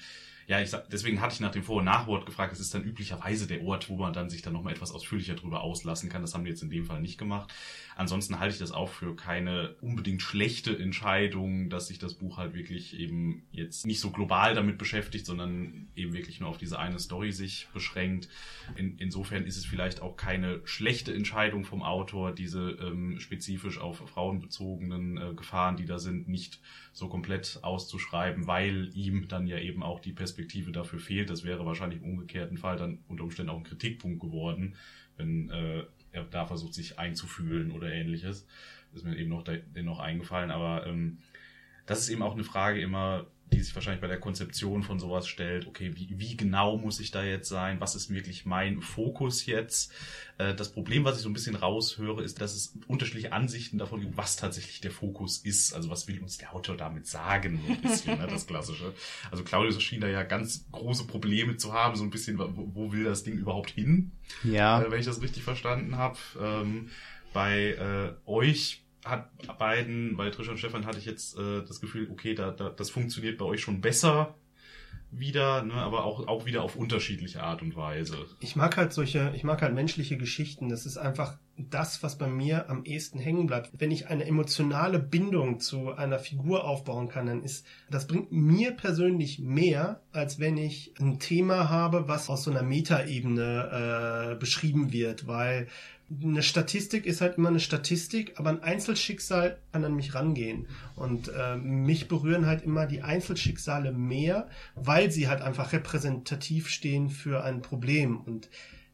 ja, 0.47 0.59
ich 0.59 0.69
sag, 0.69 0.89
deswegen 0.89 1.21
hatte 1.21 1.35
ich 1.35 1.39
nach 1.39 1.51
dem 1.51 1.63
Vor- 1.63 1.77
und 1.77 1.85
Nachwort 1.85 2.25
gefragt. 2.25 2.51
Es 2.51 2.59
ist 2.59 2.73
dann 2.73 2.83
üblicherweise 2.83 3.47
der 3.47 3.61
Ort, 3.63 3.89
wo 3.89 3.95
man 3.95 4.11
dann 4.11 4.29
sich 4.29 4.41
dann 4.41 4.53
nochmal 4.53 4.73
etwas 4.73 4.91
ausführlicher 4.91 5.35
drüber 5.35 5.61
auslassen 5.61 6.09
kann. 6.09 6.21
Das 6.21 6.33
haben 6.33 6.43
wir 6.43 6.51
jetzt 6.51 6.61
in 6.61 6.69
dem 6.69 6.85
Fall 6.85 6.99
nicht 6.99 7.17
gemacht. 7.17 7.53
Ansonsten 7.95 8.39
halte 8.39 8.53
ich 8.53 8.59
das 8.59 8.71
auch 8.71 8.89
für 8.89 9.15
keine 9.15 9.75
unbedingt 9.81 10.21
schlechte 10.21 10.77
Entscheidung, 10.77 11.69
dass 11.69 11.87
sich 11.87 11.99
das 11.99 12.15
Buch 12.15 12.37
halt 12.37 12.53
wirklich 12.53 12.99
eben 12.99 13.43
jetzt 13.51 13.85
nicht 13.85 13.99
so 13.99 14.11
global 14.11 14.55
damit 14.55 14.77
beschäftigt, 14.77 15.25
sondern 15.25 15.87
eben 15.95 16.13
wirklich 16.13 16.39
nur 16.39 16.49
auf 16.49 16.57
diese 16.57 16.79
eine 16.79 16.99
Story 16.99 17.31
sich 17.31 17.67
beschränkt. 17.73 18.29
In, 18.75 18.97
insofern 18.97 19.45
ist 19.45 19.57
es 19.57 19.65
vielleicht 19.65 20.01
auch 20.01 20.17
keine 20.17 20.61
schlechte 20.65 21.13
Entscheidung 21.13 21.65
vom 21.65 21.83
Autor, 21.83 22.33
diese 22.33 22.71
ähm, 22.81 23.19
spezifisch 23.19 23.79
auf 23.79 23.97
Frauen 24.09 24.39
bezogenen 24.39 25.17
äh, 25.17 25.33
Gefahren, 25.35 25.77
die 25.77 25.85
da 25.85 25.99
sind, 25.99 26.27
nicht 26.27 26.59
so 26.91 27.09
komplett 27.09 27.59
auszuschreiben, 27.61 28.47
weil 28.47 28.89
ihm 28.93 29.27
dann 29.27 29.47
ja 29.47 29.57
eben 29.57 29.83
auch 29.83 29.99
die 29.99 30.13
Perspektive 30.13 30.71
dafür 30.71 30.99
fehlt. 30.99 31.29
Das 31.29 31.43
wäre 31.43 31.65
wahrscheinlich 31.65 32.01
im 32.01 32.09
umgekehrten 32.09 32.57
Fall 32.57 32.77
dann 32.77 32.99
unter 33.07 33.23
Umständen 33.23 33.51
auch 33.51 33.57
ein 33.57 33.63
Kritikpunkt 33.63 34.19
geworden, 34.19 34.75
wenn 35.17 35.49
äh, 35.49 35.83
er 36.13 36.23
da 36.23 36.45
versucht, 36.45 36.73
sich 36.73 36.99
einzufühlen 36.99 37.71
oder 37.71 37.91
ähnliches. 37.91 38.47
Das 38.91 39.01
ist 39.01 39.05
mir 39.05 39.17
eben 39.17 39.29
noch 39.29 39.43
dennoch 39.43 39.99
eingefallen, 39.99 40.51
aber 40.51 40.85
ähm, 40.85 41.19
das 41.85 41.99
ist 41.99 42.09
eben 42.09 42.21
auch 42.21 42.33
eine 42.33 42.43
Frage 42.43 42.79
immer, 42.79 43.27
die 43.53 43.61
sich 43.61 43.75
wahrscheinlich 43.75 44.01
bei 44.01 44.07
der 44.07 44.19
Konzeption 44.19 44.83
von 44.83 44.99
sowas 44.99 45.27
stellt. 45.27 45.67
Okay, 45.67 45.91
wie, 45.95 46.13
wie 46.17 46.35
genau 46.35 46.77
muss 46.77 46.99
ich 46.99 47.11
da 47.11 47.23
jetzt 47.23 47.49
sein? 47.49 47.79
Was 47.79 47.95
ist 47.95 48.09
wirklich 48.09 48.45
mein 48.45 48.81
Fokus 48.81 49.45
jetzt? 49.45 49.91
Äh, 50.37 50.55
das 50.55 50.71
Problem, 50.71 51.05
was 51.05 51.17
ich 51.17 51.23
so 51.23 51.29
ein 51.29 51.33
bisschen 51.33 51.55
raushöre, 51.55 52.23
ist, 52.23 52.41
dass 52.41 52.53
es 52.53 52.75
unterschiedliche 52.87 53.31
Ansichten 53.31 53.77
davon 53.77 54.01
gibt, 54.01 54.17
was 54.17 54.35
tatsächlich 54.35 54.81
der 54.81 54.91
Fokus 54.91 55.37
ist. 55.37 55.73
Also 55.73 55.89
was 55.89 56.07
will 56.07 56.21
uns 56.21 56.37
der 56.37 56.53
Autor 56.53 56.75
damit 56.75 57.07
sagen? 57.07 57.59
So 57.65 57.73
ein 57.73 57.81
bisschen, 57.81 58.17
ne, 58.17 58.27
das 58.27 58.47
Klassische. 58.47 58.93
Also 59.31 59.43
Claudius 59.43 59.81
schien 59.81 60.01
da 60.01 60.07
ja 60.07 60.23
ganz 60.23 60.65
große 60.71 61.05
Probleme 61.05 61.57
zu 61.57 61.73
haben, 61.73 61.95
so 61.95 62.03
ein 62.03 62.09
bisschen, 62.09 62.37
wo, 62.37 62.49
wo 62.73 62.91
will 62.91 63.03
das 63.03 63.23
Ding 63.23 63.37
überhaupt 63.37 63.71
hin? 63.71 64.11
Ja. 64.43 64.81
Äh, 64.81 64.91
wenn 64.91 64.99
ich 64.99 65.05
das 65.05 65.21
richtig 65.21 65.43
verstanden 65.43 65.97
habe. 65.97 66.17
Ähm, 66.39 66.89
bei 67.33 67.71
äh, 67.71 68.29
euch 68.29 68.82
hat 69.05 69.29
beiden, 69.57 70.15
bei 70.15 70.29
Trisha 70.29 70.51
und 70.51 70.57
Stefan 70.57 70.85
hatte 70.85 70.97
ich 70.97 71.05
jetzt 71.05 71.37
äh, 71.37 71.61
das 71.67 71.81
Gefühl, 71.81 72.09
okay, 72.11 72.35
da, 72.35 72.51
da, 72.51 72.69
das 72.69 72.89
funktioniert 72.89 73.37
bei 73.37 73.45
euch 73.45 73.61
schon 73.61 73.81
besser 73.81 74.35
wieder, 75.17 75.63
ne, 75.63 75.73
aber 75.73 76.05
auch, 76.05 76.27
auch 76.27 76.45
wieder 76.45 76.63
auf 76.63 76.75
unterschiedliche 76.75 77.43
Art 77.43 77.61
und 77.61 77.75
Weise. 77.75 78.17
Ich 78.39 78.55
mag 78.55 78.77
halt 78.77 78.93
solche, 78.93 79.31
ich 79.35 79.43
mag 79.43 79.61
halt 79.61 79.73
menschliche 79.73 80.17
Geschichten. 80.17 80.69
Das 80.69 80.85
ist 80.85 80.97
einfach 80.97 81.37
das, 81.55 82.01
was 82.01 82.17
bei 82.17 82.27
mir 82.27 82.69
am 82.69 82.83
ehesten 82.83 83.19
hängen 83.19 83.45
bleibt. 83.45 83.69
Wenn 83.77 83.91
ich 83.91 84.07
eine 84.07 84.25
emotionale 84.25 84.97
Bindung 84.97 85.59
zu 85.59 85.91
einer 85.91 86.17
Figur 86.17 86.65
aufbauen 86.65 87.09
kann, 87.09 87.27
dann 87.27 87.43
ist, 87.43 87.65
das 87.91 88.07
bringt 88.07 88.31
mir 88.31 88.71
persönlich 88.71 89.39
mehr, 89.39 90.01
als 90.11 90.39
wenn 90.39 90.57
ich 90.57 90.93
ein 90.99 91.19
Thema 91.19 91.69
habe, 91.69 92.07
was 92.07 92.29
aus 92.29 92.43
so 92.43 92.51
einer 92.51 92.63
Metaebene 92.63 94.31
äh, 94.31 94.35
beschrieben 94.35 94.91
wird, 94.91 95.27
weil 95.27 95.67
eine 96.21 96.43
Statistik 96.43 97.05
ist 97.05 97.21
halt 97.21 97.37
immer 97.37 97.49
eine 97.49 97.59
Statistik, 97.59 98.33
aber 98.37 98.49
ein 98.49 98.61
Einzelschicksal 98.61 99.59
kann 99.71 99.85
an 99.85 99.95
mich 99.95 100.13
rangehen. 100.13 100.67
Und 100.95 101.29
äh, 101.29 101.55
mich 101.55 102.07
berühren 102.07 102.45
halt 102.45 102.63
immer 102.63 102.85
die 102.85 103.01
Einzelschicksale 103.01 103.91
mehr, 103.91 104.49
weil 104.75 105.11
sie 105.11 105.27
halt 105.27 105.41
einfach 105.41 105.73
repräsentativ 105.73 106.69
stehen 106.69 107.09
für 107.09 107.43
ein 107.43 107.61
Problem. 107.61 108.19
Und 108.19 108.49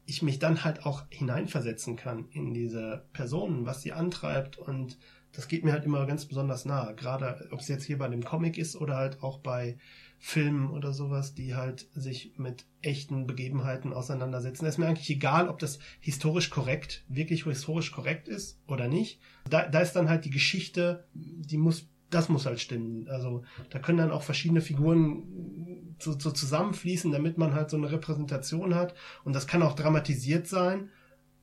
ich 0.06 0.22
mich 0.22 0.38
dann 0.38 0.64
halt 0.64 0.84
auch 0.84 1.04
hineinversetzen 1.10 1.96
kann 1.96 2.28
in 2.32 2.52
diese 2.52 3.04
Personen, 3.12 3.66
was 3.66 3.82
sie 3.82 3.92
antreibt 3.92 4.58
und 4.58 4.98
das 5.32 5.46
geht 5.46 5.64
mir 5.64 5.72
halt 5.72 5.84
immer 5.84 6.04
ganz 6.06 6.26
besonders 6.26 6.64
nah. 6.64 6.92
Gerade 6.92 7.48
ob 7.52 7.60
es 7.60 7.68
jetzt 7.68 7.84
hier 7.84 7.98
bei 7.98 8.08
dem 8.08 8.24
Comic 8.24 8.58
ist 8.58 8.74
oder 8.74 8.96
halt 8.96 9.22
auch 9.22 9.38
bei 9.38 9.78
Filmen 10.22 10.70
oder 10.70 10.92
sowas, 10.92 11.34
die 11.34 11.54
halt 11.54 11.88
sich 11.94 12.34
mit 12.36 12.66
echten 12.82 13.26
Begebenheiten 13.26 13.94
auseinandersetzen. 13.94 14.66
Es 14.66 14.74
ist 14.74 14.78
mir 14.78 14.86
eigentlich 14.86 15.08
egal, 15.08 15.48
ob 15.48 15.58
das 15.58 15.78
historisch 15.98 16.50
korrekt, 16.50 17.04
wirklich 17.08 17.44
historisch 17.44 17.90
korrekt 17.90 18.28
ist 18.28 18.60
oder 18.68 18.86
nicht. 18.86 19.18
Da, 19.48 19.66
da 19.66 19.80
ist 19.80 19.94
dann 19.94 20.10
halt 20.10 20.26
die 20.26 20.30
Geschichte, 20.30 21.06
die 21.14 21.56
muss, 21.56 21.88
das 22.10 22.28
muss 22.28 22.44
halt 22.44 22.60
stimmen. 22.60 23.08
Also 23.08 23.44
da 23.70 23.78
können 23.78 23.96
dann 23.96 24.10
auch 24.10 24.22
verschiedene 24.22 24.60
Figuren 24.60 25.96
so, 25.98 26.18
so 26.18 26.30
zusammenfließen, 26.30 27.10
damit 27.10 27.38
man 27.38 27.54
halt 27.54 27.70
so 27.70 27.78
eine 27.78 27.90
Repräsentation 27.90 28.74
hat. 28.74 28.94
Und 29.24 29.34
das 29.34 29.46
kann 29.46 29.62
auch 29.62 29.74
dramatisiert 29.74 30.46
sein. 30.46 30.90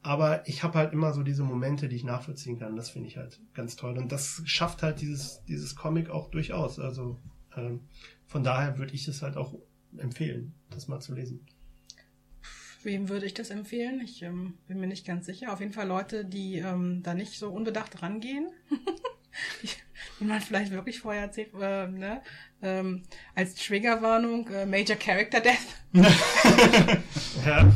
Aber 0.03 0.47
ich 0.47 0.61
habe 0.61 0.77
halt 0.77 0.93
immer 0.93 1.13
so 1.13 1.23
diese 1.23 1.43
Momente, 1.43 1.89
die 1.89 1.95
ich 1.95 2.03
nachvollziehen 2.03 2.59
kann. 2.59 2.75
Das 2.75 2.91
finde 2.91 3.07
ich 3.07 3.17
halt 3.17 3.41
ganz 3.55 3.75
toll. 3.75 3.97
Und 3.97 4.11
das 4.11 4.43
schafft 4.45 4.83
halt 4.83 5.01
dieses, 5.01 5.43
dieses 5.45 5.75
Comic 5.75 6.11
auch 6.11 6.29
durchaus. 6.29 6.79
Also 6.79 7.17
ähm, 7.57 7.81
von 8.27 8.43
daher 8.43 8.77
würde 8.77 8.93
ich 8.93 9.07
es 9.07 9.21
halt 9.21 9.37
auch 9.37 9.55
empfehlen, 9.97 10.53
das 10.69 10.87
mal 10.87 10.99
zu 10.99 11.13
lesen. 11.15 11.45
Wem 12.83 13.09
würde 13.09 13.25
ich 13.25 13.33
das 13.33 13.49
empfehlen? 13.49 13.99
Ich 14.01 14.21
ähm, 14.21 14.53
bin 14.67 14.79
mir 14.79 14.87
nicht 14.87 15.05
ganz 15.05 15.25
sicher. 15.25 15.51
Auf 15.51 15.59
jeden 15.59 15.73
Fall 15.73 15.87
Leute, 15.87 16.23
die 16.23 16.59
ähm, 16.59 17.01
da 17.03 17.13
nicht 17.13 17.33
so 17.37 17.49
unbedacht 17.49 18.01
rangehen. 18.01 18.49
Wie 20.19 20.25
man 20.25 20.41
vielleicht 20.41 20.71
wirklich 20.71 20.99
vorher 20.99 21.23
erzählt, 21.23 21.49
äh, 21.59 21.87
ne? 21.87 22.21
ähm, 22.61 23.03
als 23.35 23.55
Triggerwarnung 23.55 24.47
äh, 24.49 24.65
Major 24.65 24.95
Character 24.95 25.39
Death. 25.41 25.57
ja. 27.45 27.71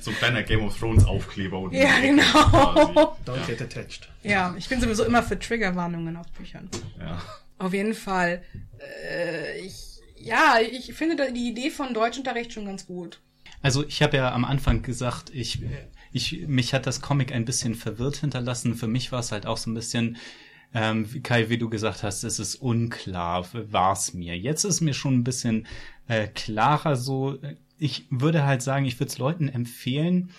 So 0.00 0.10
ein 0.10 0.16
kleiner 0.16 0.42
Game 0.42 0.60
of 0.64 0.78
Thrones 0.78 1.04
Aufkleber 1.04 1.58
und 1.60 1.72
Ja, 1.72 1.98
genau. 2.00 2.22
Don't 3.24 3.36
Ja. 3.40 3.46
get 3.46 3.62
attached. 3.62 4.08
Ja, 4.22 4.54
ich 4.58 4.68
bin 4.68 4.80
sowieso 4.80 5.04
immer 5.04 5.22
für 5.22 5.38
Triggerwarnungen 5.38 6.16
auf 6.16 6.30
Büchern. 6.32 6.68
ja. 6.98 7.20
Auf 7.58 7.74
jeden 7.74 7.94
Fall. 7.94 8.42
Äh, 9.10 9.60
ich, 9.60 10.00
ja, 10.16 10.56
ich 10.60 10.94
finde 10.94 11.32
die 11.32 11.48
Idee 11.48 11.70
von 11.70 11.94
Deutschunterricht 11.94 12.52
schon 12.52 12.66
ganz 12.66 12.86
gut. 12.86 13.20
Also 13.60 13.84
ich 13.84 14.02
habe 14.02 14.16
ja 14.16 14.32
am 14.32 14.44
Anfang 14.44 14.82
gesagt, 14.82 15.30
ich, 15.34 15.60
ich, 16.12 16.46
mich 16.46 16.74
hat 16.74 16.86
das 16.86 17.00
Comic 17.00 17.32
ein 17.32 17.44
bisschen 17.44 17.74
verwirrt 17.74 18.18
hinterlassen. 18.18 18.74
Für 18.76 18.86
mich 18.86 19.10
war 19.10 19.20
es 19.20 19.32
halt 19.32 19.46
auch 19.46 19.56
so 19.56 19.70
ein 19.70 19.74
bisschen, 19.74 20.16
ähm, 20.74 21.22
Kai, 21.22 21.48
wie 21.48 21.58
du 21.58 21.68
gesagt 21.68 22.02
hast, 22.02 22.22
es 22.24 22.38
ist 22.38 22.56
unklar, 22.56 23.48
war's 23.52 24.14
mir. 24.14 24.38
Jetzt 24.38 24.64
ist 24.64 24.80
mir 24.80 24.94
schon 24.94 25.14
ein 25.14 25.24
bisschen 25.24 25.66
äh, 26.06 26.28
klarer 26.28 26.96
so. 26.96 27.38
Ich 27.78 28.06
würde 28.10 28.44
halt 28.44 28.62
sagen, 28.62 28.84
ich 28.84 29.00
würde 29.00 29.10
es 29.10 29.18
Leuten 29.18 29.48
empfehlen, 29.48 30.30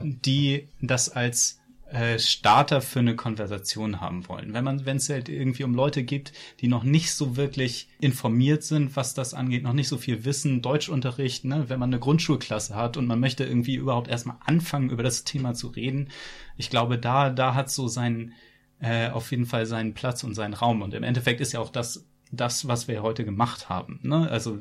die 0.00 0.68
das 0.80 1.08
als 1.08 1.60
äh, 1.90 2.18
Starter 2.18 2.80
für 2.80 2.98
eine 2.98 3.14
Konversation 3.14 4.00
haben 4.00 4.28
wollen. 4.28 4.52
Wenn 4.52 4.64
man, 4.64 4.86
wenn 4.86 4.96
es 4.96 5.08
halt 5.08 5.28
irgendwie 5.28 5.62
um 5.62 5.74
Leute 5.74 6.02
gibt, 6.02 6.32
die 6.60 6.66
noch 6.66 6.82
nicht 6.82 7.12
so 7.12 7.36
wirklich 7.36 7.88
informiert 8.00 8.64
sind, 8.64 8.96
was 8.96 9.14
das 9.14 9.34
angeht, 9.34 9.62
noch 9.62 9.72
nicht 9.72 9.88
so 9.88 9.96
viel 9.96 10.24
wissen, 10.24 10.62
Deutschunterricht, 10.62 11.44
ne, 11.44 11.68
wenn 11.68 11.78
man 11.78 11.90
eine 11.90 12.00
Grundschulklasse 12.00 12.74
hat 12.74 12.96
und 12.96 13.06
man 13.06 13.20
möchte 13.20 13.44
irgendwie 13.44 13.76
überhaupt 13.76 14.08
erstmal 14.08 14.36
anfangen, 14.44 14.90
über 14.90 15.04
das 15.04 15.22
Thema 15.22 15.54
zu 15.54 15.68
reden. 15.68 16.08
Ich 16.56 16.70
glaube, 16.70 16.98
da, 16.98 17.30
da 17.30 17.54
hat 17.54 17.70
so 17.70 17.86
sein, 17.86 18.32
äh, 18.80 19.10
auf 19.10 19.30
jeden 19.30 19.46
Fall 19.46 19.64
seinen 19.66 19.94
Platz 19.94 20.24
und 20.24 20.34
seinen 20.34 20.54
Raum. 20.54 20.82
Und 20.82 20.92
im 20.92 21.04
Endeffekt 21.04 21.40
ist 21.40 21.52
ja 21.52 21.60
auch 21.60 21.70
das, 21.70 22.04
das, 22.32 22.66
was 22.66 22.88
wir 22.88 23.02
heute 23.02 23.24
gemacht 23.24 23.68
haben. 23.68 24.00
Ne? 24.02 24.28
Also 24.28 24.58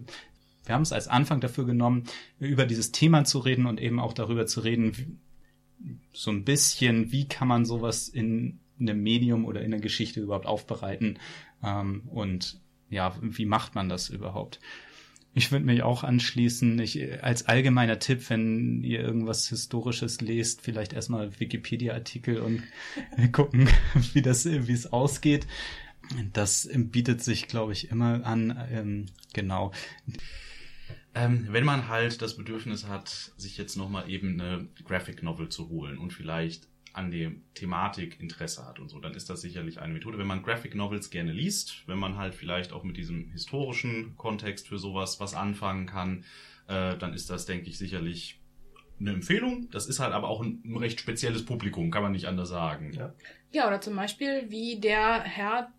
wir 0.66 0.76
haben 0.76 0.84
es 0.84 0.94
als 0.94 1.08
Anfang 1.08 1.42
dafür 1.42 1.66
genommen, 1.66 2.04
über 2.40 2.66
dieses 2.66 2.92
Thema 2.92 3.24
zu 3.24 3.40
reden 3.40 3.66
und 3.66 3.82
eben 3.82 4.00
auch 4.00 4.14
darüber 4.14 4.46
zu 4.46 4.62
reden, 4.62 5.22
so 6.14 6.32
ein 6.32 6.44
bisschen, 6.44 7.12
wie 7.12 7.28
kann 7.28 7.48
man 7.48 7.66
sowas 7.66 8.08
in 8.08 8.60
einem 8.80 9.02
Medium 9.02 9.46
oder 9.46 9.62
in 9.62 9.74
einer 9.74 9.82
Geschichte 9.82 10.22
überhaupt 10.22 10.46
aufbereiten 10.46 11.20
ähm, 11.64 12.04
und 12.08 12.60
ja, 12.90 13.16
wie 13.22 13.46
macht 13.46 13.76
man 13.76 13.90
das 13.90 14.10
überhaupt? 14.10 14.60
Ich 15.38 15.52
würde 15.52 15.66
mich 15.66 15.84
auch 15.84 16.06
anschließen, 16.06 16.80
ich, 16.80 17.22
als 17.22 17.46
allgemeiner 17.48 18.00
Tipp, 18.00 18.30
wenn 18.30 18.84
ihr 18.84 19.02
irgendwas 19.02 19.50
Historisches 19.50 20.22
lest, 20.22 20.62
vielleicht 20.62 20.94
erstmal 20.94 21.38
Wikipedia-Artikel 21.40 22.38
und 22.40 22.64
gucken, 23.34 23.68
wie 24.14 24.22
das, 24.22 24.46
wie 24.46 24.72
es 24.72 24.94
ausgeht. 24.94 25.46
Das 26.32 26.70
bietet 26.74 27.22
sich, 27.22 27.48
glaube 27.48 27.74
ich, 27.74 27.90
immer 27.90 28.26
an. 28.26 28.58
Ähm, 28.72 29.06
genau. 29.34 29.74
Ähm, 31.16 31.48
wenn 31.50 31.64
man 31.64 31.88
halt 31.88 32.22
das 32.22 32.36
Bedürfnis 32.36 32.88
hat, 32.88 33.32
sich 33.38 33.58
jetzt 33.58 33.78
nochmal 33.78 34.10
eben 34.10 34.40
eine 34.40 34.68
Graphic 34.84 35.24
Novel 35.24 35.48
zu 35.50 35.70
holen 35.70 35.98
und 35.98 36.12
vielleicht 36.12 36.68
an 36.92 37.12
der 37.12 37.32
Thematik 37.54 38.20
Interesse 38.20 38.66
hat 38.66 38.80
und 38.80 38.90
so, 38.90 39.00
dann 39.00 39.14
ist 39.14 39.30
das 39.30 39.42
sicherlich 39.42 39.80
eine 39.80 39.94
Methode. 39.94 40.18
Wenn 40.18 40.28
man 40.28 40.44
Graphic 40.44 40.76
Novels 40.76 41.10
gerne 41.10 41.32
liest, 41.32 41.88
wenn 41.88 41.98
man 41.98 42.18
halt 42.18 42.36
vielleicht 42.36 42.72
auch 42.72 42.84
mit 42.84 42.98
diesem 42.98 43.32
historischen 43.32 44.16
Kontext 44.18 44.68
für 44.68 44.78
sowas 44.78 45.20
was 45.20 45.36
anfangen 45.36 45.88
kann, 45.88 46.26
äh, 46.68 46.98
dann 46.98 47.14
ist 47.14 47.30
das, 47.30 47.46
denke 47.46 47.70
ich, 47.70 47.78
sicherlich 47.78 48.42
eine 49.00 49.12
Empfehlung. 49.12 49.70
Das 49.72 49.88
ist 49.88 50.00
halt 50.00 50.14
aber 50.14 50.30
auch 50.30 50.42
ein, 50.42 50.62
ein 50.66 50.78
recht 50.78 51.00
spezielles 51.00 51.46
Publikum, 51.46 51.92
kann 51.92 52.04
man 52.04 52.14
nicht 52.14 52.28
anders 52.28 52.50
sagen. 52.50 52.94
Ja. 52.94 53.14
Ja, 53.52 53.68
oder 53.68 53.82
zum 53.82 53.96
Beispiel 53.96 54.50
wie 54.50 54.80
der 54.80 55.22
Herr, 55.22 55.72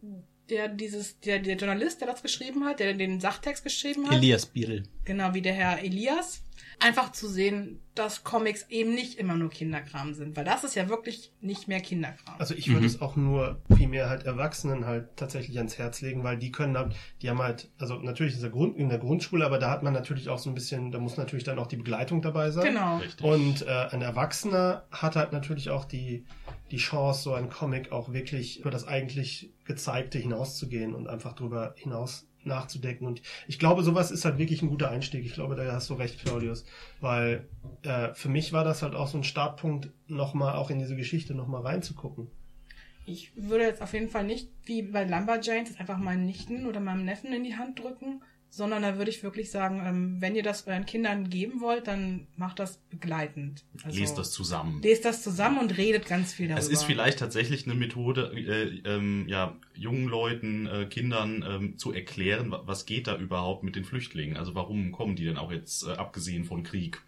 der 0.50 0.68
dieses, 0.68 1.20
der, 1.20 1.38
der 1.38 1.56
Journalist, 1.56 2.00
der 2.00 2.08
das 2.08 2.22
geschrieben 2.22 2.64
hat, 2.64 2.80
der 2.80 2.94
den 2.94 3.20
Sachtext 3.20 3.64
geschrieben 3.64 4.06
hat. 4.08 4.16
Elias 4.16 4.46
Biel. 4.46 4.84
Genau, 5.04 5.34
wie 5.34 5.42
der 5.42 5.54
Herr 5.54 5.82
Elias. 5.82 6.42
Einfach 6.78 7.12
zu 7.12 7.28
sehen, 7.28 7.80
dass 7.94 8.22
Comics 8.22 8.66
eben 8.68 8.94
nicht 8.94 9.18
immer 9.18 9.34
nur 9.34 9.48
Kinderkram 9.48 10.12
sind, 10.12 10.36
weil 10.36 10.44
das 10.44 10.62
ist 10.62 10.74
ja 10.74 10.88
wirklich 10.90 11.32
nicht 11.40 11.68
mehr 11.68 11.80
Kinderkram. 11.80 12.34
Also 12.38 12.54
ich 12.54 12.70
würde 12.70 12.84
es 12.84 13.00
auch 13.00 13.16
nur 13.16 13.62
primär 13.68 14.10
halt 14.10 14.24
Erwachsenen 14.24 14.84
halt 14.84 15.16
tatsächlich 15.16 15.56
ans 15.56 15.78
Herz 15.78 16.02
legen, 16.02 16.22
weil 16.22 16.36
die 16.36 16.52
können 16.52 16.76
halt, 16.76 16.94
die 17.22 17.30
haben 17.30 17.40
halt, 17.40 17.70
also 17.78 17.94
natürlich 17.94 18.34
ist 18.34 18.42
der 18.42 18.50
Grund 18.50 18.76
in 18.76 18.90
der 18.90 18.98
Grundschule, 18.98 19.46
aber 19.46 19.58
da 19.58 19.70
hat 19.70 19.82
man 19.82 19.94
natürlich 19.94 20.28
auch 20.28 20.38
so 20.38 20.50
ein 20.50 20.54
bisschen, 20.54 20.92
da 20.92 20.98
muss 20.98 21.16
natürlich 21.16 21.44
dann 21.44 21.58
auch 21.58 21.66
die 21.66 21.76
Begleitung 21.76 22.20
dabei 22.20 22.50
sein. 22.50 22.66
genau. 22.66 22.98
Richtig. 22.98 23.24
Und 23.24 23.62
äh, 23.62 23.88
ein 23.90 24.02
Erwachsener 24.02 24.84
hat 24.90 25.16
halt 25.16 25.32
natürlich 25.32 25.70
auch 25.70 25.86
die, 25.86 26.26
die 26.70 26.76
Chance, 26.76 27.22
so 27.22 27.34
ein 27.34 27.48
Comic 27.48 27.92
auch 27.92 28.12
wirklich 28.12 28.60
über 28.60 28.70
das 28.70 28.86
eigentlich 28.86 29.50
Gezeigte 29.64 30.18
hinauszugehen 30.18 30.94
und 30.94 31.08
einfach 31.08 31.32
drüber 31.32 31.74
hinaus 31.76 32.26
nachzudenken. 32.46 33.06
Und 33.06 33.22
ich 33.46 33.58
glaube, 33.58 33.82
sowas 33.82 34.10
ist 34.10 34.24
halt 34.24 34.38
wirklich 34.38 34.62
ein 34.62 34.68
guter 34.68 34.90
Einstieg. 34.90 35.24
Ich 35.24 35.34
glaube, 35.34 35.56
da 35.56 35.70
hast 35.72 35.90
du 35.90 35.94
recht, 35.94 36.24
Claudius. 36.24 36.64
Weil 37.00 37.48
äh, 37.82 38.14
für 38.14 38.28
mich 38.28 38.52
war 38.52 38.64
das 38.64 38.82
halt 38.82 38.94
auch 38.94 39.08
so 39.08 39.18
ein 39.18 39.24
Startpunkt, 39.24 39.90
nochmal 40.06 40.56
auch 40.56 40.70
in 40.70 40.78
diese 40.78 40.96
Geschichte 40.96 41.34
nochmal 41.34 41.62
reinzugucken. 41.62 42.28
Ich 43.06 43.30
würde 43.36 43.64
jetzt 43.64 43.82
auf 43.82 43.92
jeden 43.92 44.08
Fall 44.08 44.24
nicht 44.24 44.48
wie 44.64 44.82
bei 44.82 45.04
Lumberjanes 45.04 45.78
einfach 45.78 45.98
meinen 45.98 46.26
Nichten 46.26 46.66
oder 46.66 46.80
meinem 46.80 47.04
Neffen 47.04 47.32
in 47.32 47.44
die 47.44 47.56
Hand 47.56 47.78
drücken, 47.78 48.20
sondern 48.50 48.82
da 48.82 48.96
würde 48.96 49.10
ich 49.10 49.22
wirklich 49.22 49.50
sagen, 49.50 49.82
ähm, 49.84 50.16
wenn 50.20 50.34
ihr 50.34 50.42
das 50.42 50.66
euren 50.66 50.86
Kindern 50.86 51.28
geben 51.28 51.60
wollt, 51.60 51.86
dann 51.86 52.26
macht 52.36 52.58
das 52.58 52.78
begleitend. 52.90 53.64
Also, 53.84 53.98
Lest 54.00 54.16
das 54.18 54.30
zusammen. 54.32 54.80
Lest 54.82 55.04
das 55.04 55.22
zusammen 55.22 55.58
und 55.58 55.76
redet 55.76 56.06
ganz 56.06 56.32
viel 56.32 56.48
darüber. 56.48 56.60
Es 56.62 56.68
ist 56.68 56.84
vielleicht 56.84 57.18
tatsächlich 57.18 57.66
eine 57.66 57.74
Methode, 57.74 58.32
äh, 58.34 58.80
ähm, 58.88 59.24
ja, 59.28 59.56
jungen 59.74 60.06
Leuten, 60.08 60.66
äh, 60.66 60.86
Kindern 60.86 61.44
ähm, 61.46 61.78
zu 61.78 61.92
erklären, 61.92 62.50
wa- 62.50 62.62
was 62.64 62.86
geht 62.86 63.06
da 63.06 63.16
überhaupt 63.16 63.62
mit 63.62 63.76
den 63.76 63.84
Flüchtlingen? 63.84 64.36
Also 64.36 64.54
warum 64.54 64.92
kommen 64.92 65.16
die 65.16 65.24
denn 65.24 65.36
auch 65.38 65.52
jetzt, 65.52 65.86
äh, 65.86 65.92
abgesehen 65.92 66.44
von 66.44 66.62
Krieg? 66.62 67.02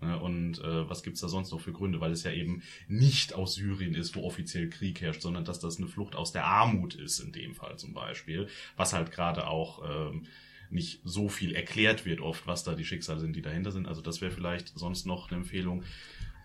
Und 0.00 0.58
äh, 0.58 0.88
was 0.90 1.02
gibt's 1.02 1.20
da 1.22 1.28
sonst 1.28 1.50
noch 1.50 1.60
für 1.60 1.72
Gründe? 1.72 1.98
Weil 1.98 2.12
es 2.12 2.24
ja 2.24 2.32
eben 2.32 2.62
nicht 2.88 3.32
aus 3.32 3.54
Syrien 3.54 3.94
ist, 3.94 4.14
wo 4.14 4.24
offiziell 4.24 4.68
Krieg 4.68 5.00
herrscht, 5.00 5.22
sondern 5.22 5.46
dass 5.46 5.60
das 5.60 5.78
eine 5.78 5.86
Flucht 5.86 6.14
aus 6.14 6.30
der 6.32 6.44
Armut 6.44 6.94
ist, 6.94 7.20
in 7.20 7.32
dem 7.32 7.54
Fall 7.54 7.78
zum 7.78 7.94
Beispiel. 7.94 8.48
Was 8.76 8.92
halt 8.92 9.12
gerade 9.12 9.46
auch 9.46 9.82
ähm, 10.10 10.26
nicht 10.70 11.00
so 11.04 11.28
viel 11.28 11.54
erklärt 11.54 12.04
wird 12.04 12.20
oft, 12.20 12.46
was 12.46 12.64
da 12.64 12.74
die 12.74 12.84
Schicksale 12.84 13.20
sind, 13.20 13.36
die 13.36 13.42
dahinter 13.42 13.70
sind. 13.70 13.86
Also 13.86 14.00
das 14.02 14.20
wäre 14.20 14.30
vielleicht 14.32 14.76
sonst 14.78 15.06
noch 15.06 15.30
eine 15.30 15.40
Empfehlung. 15.40 15.84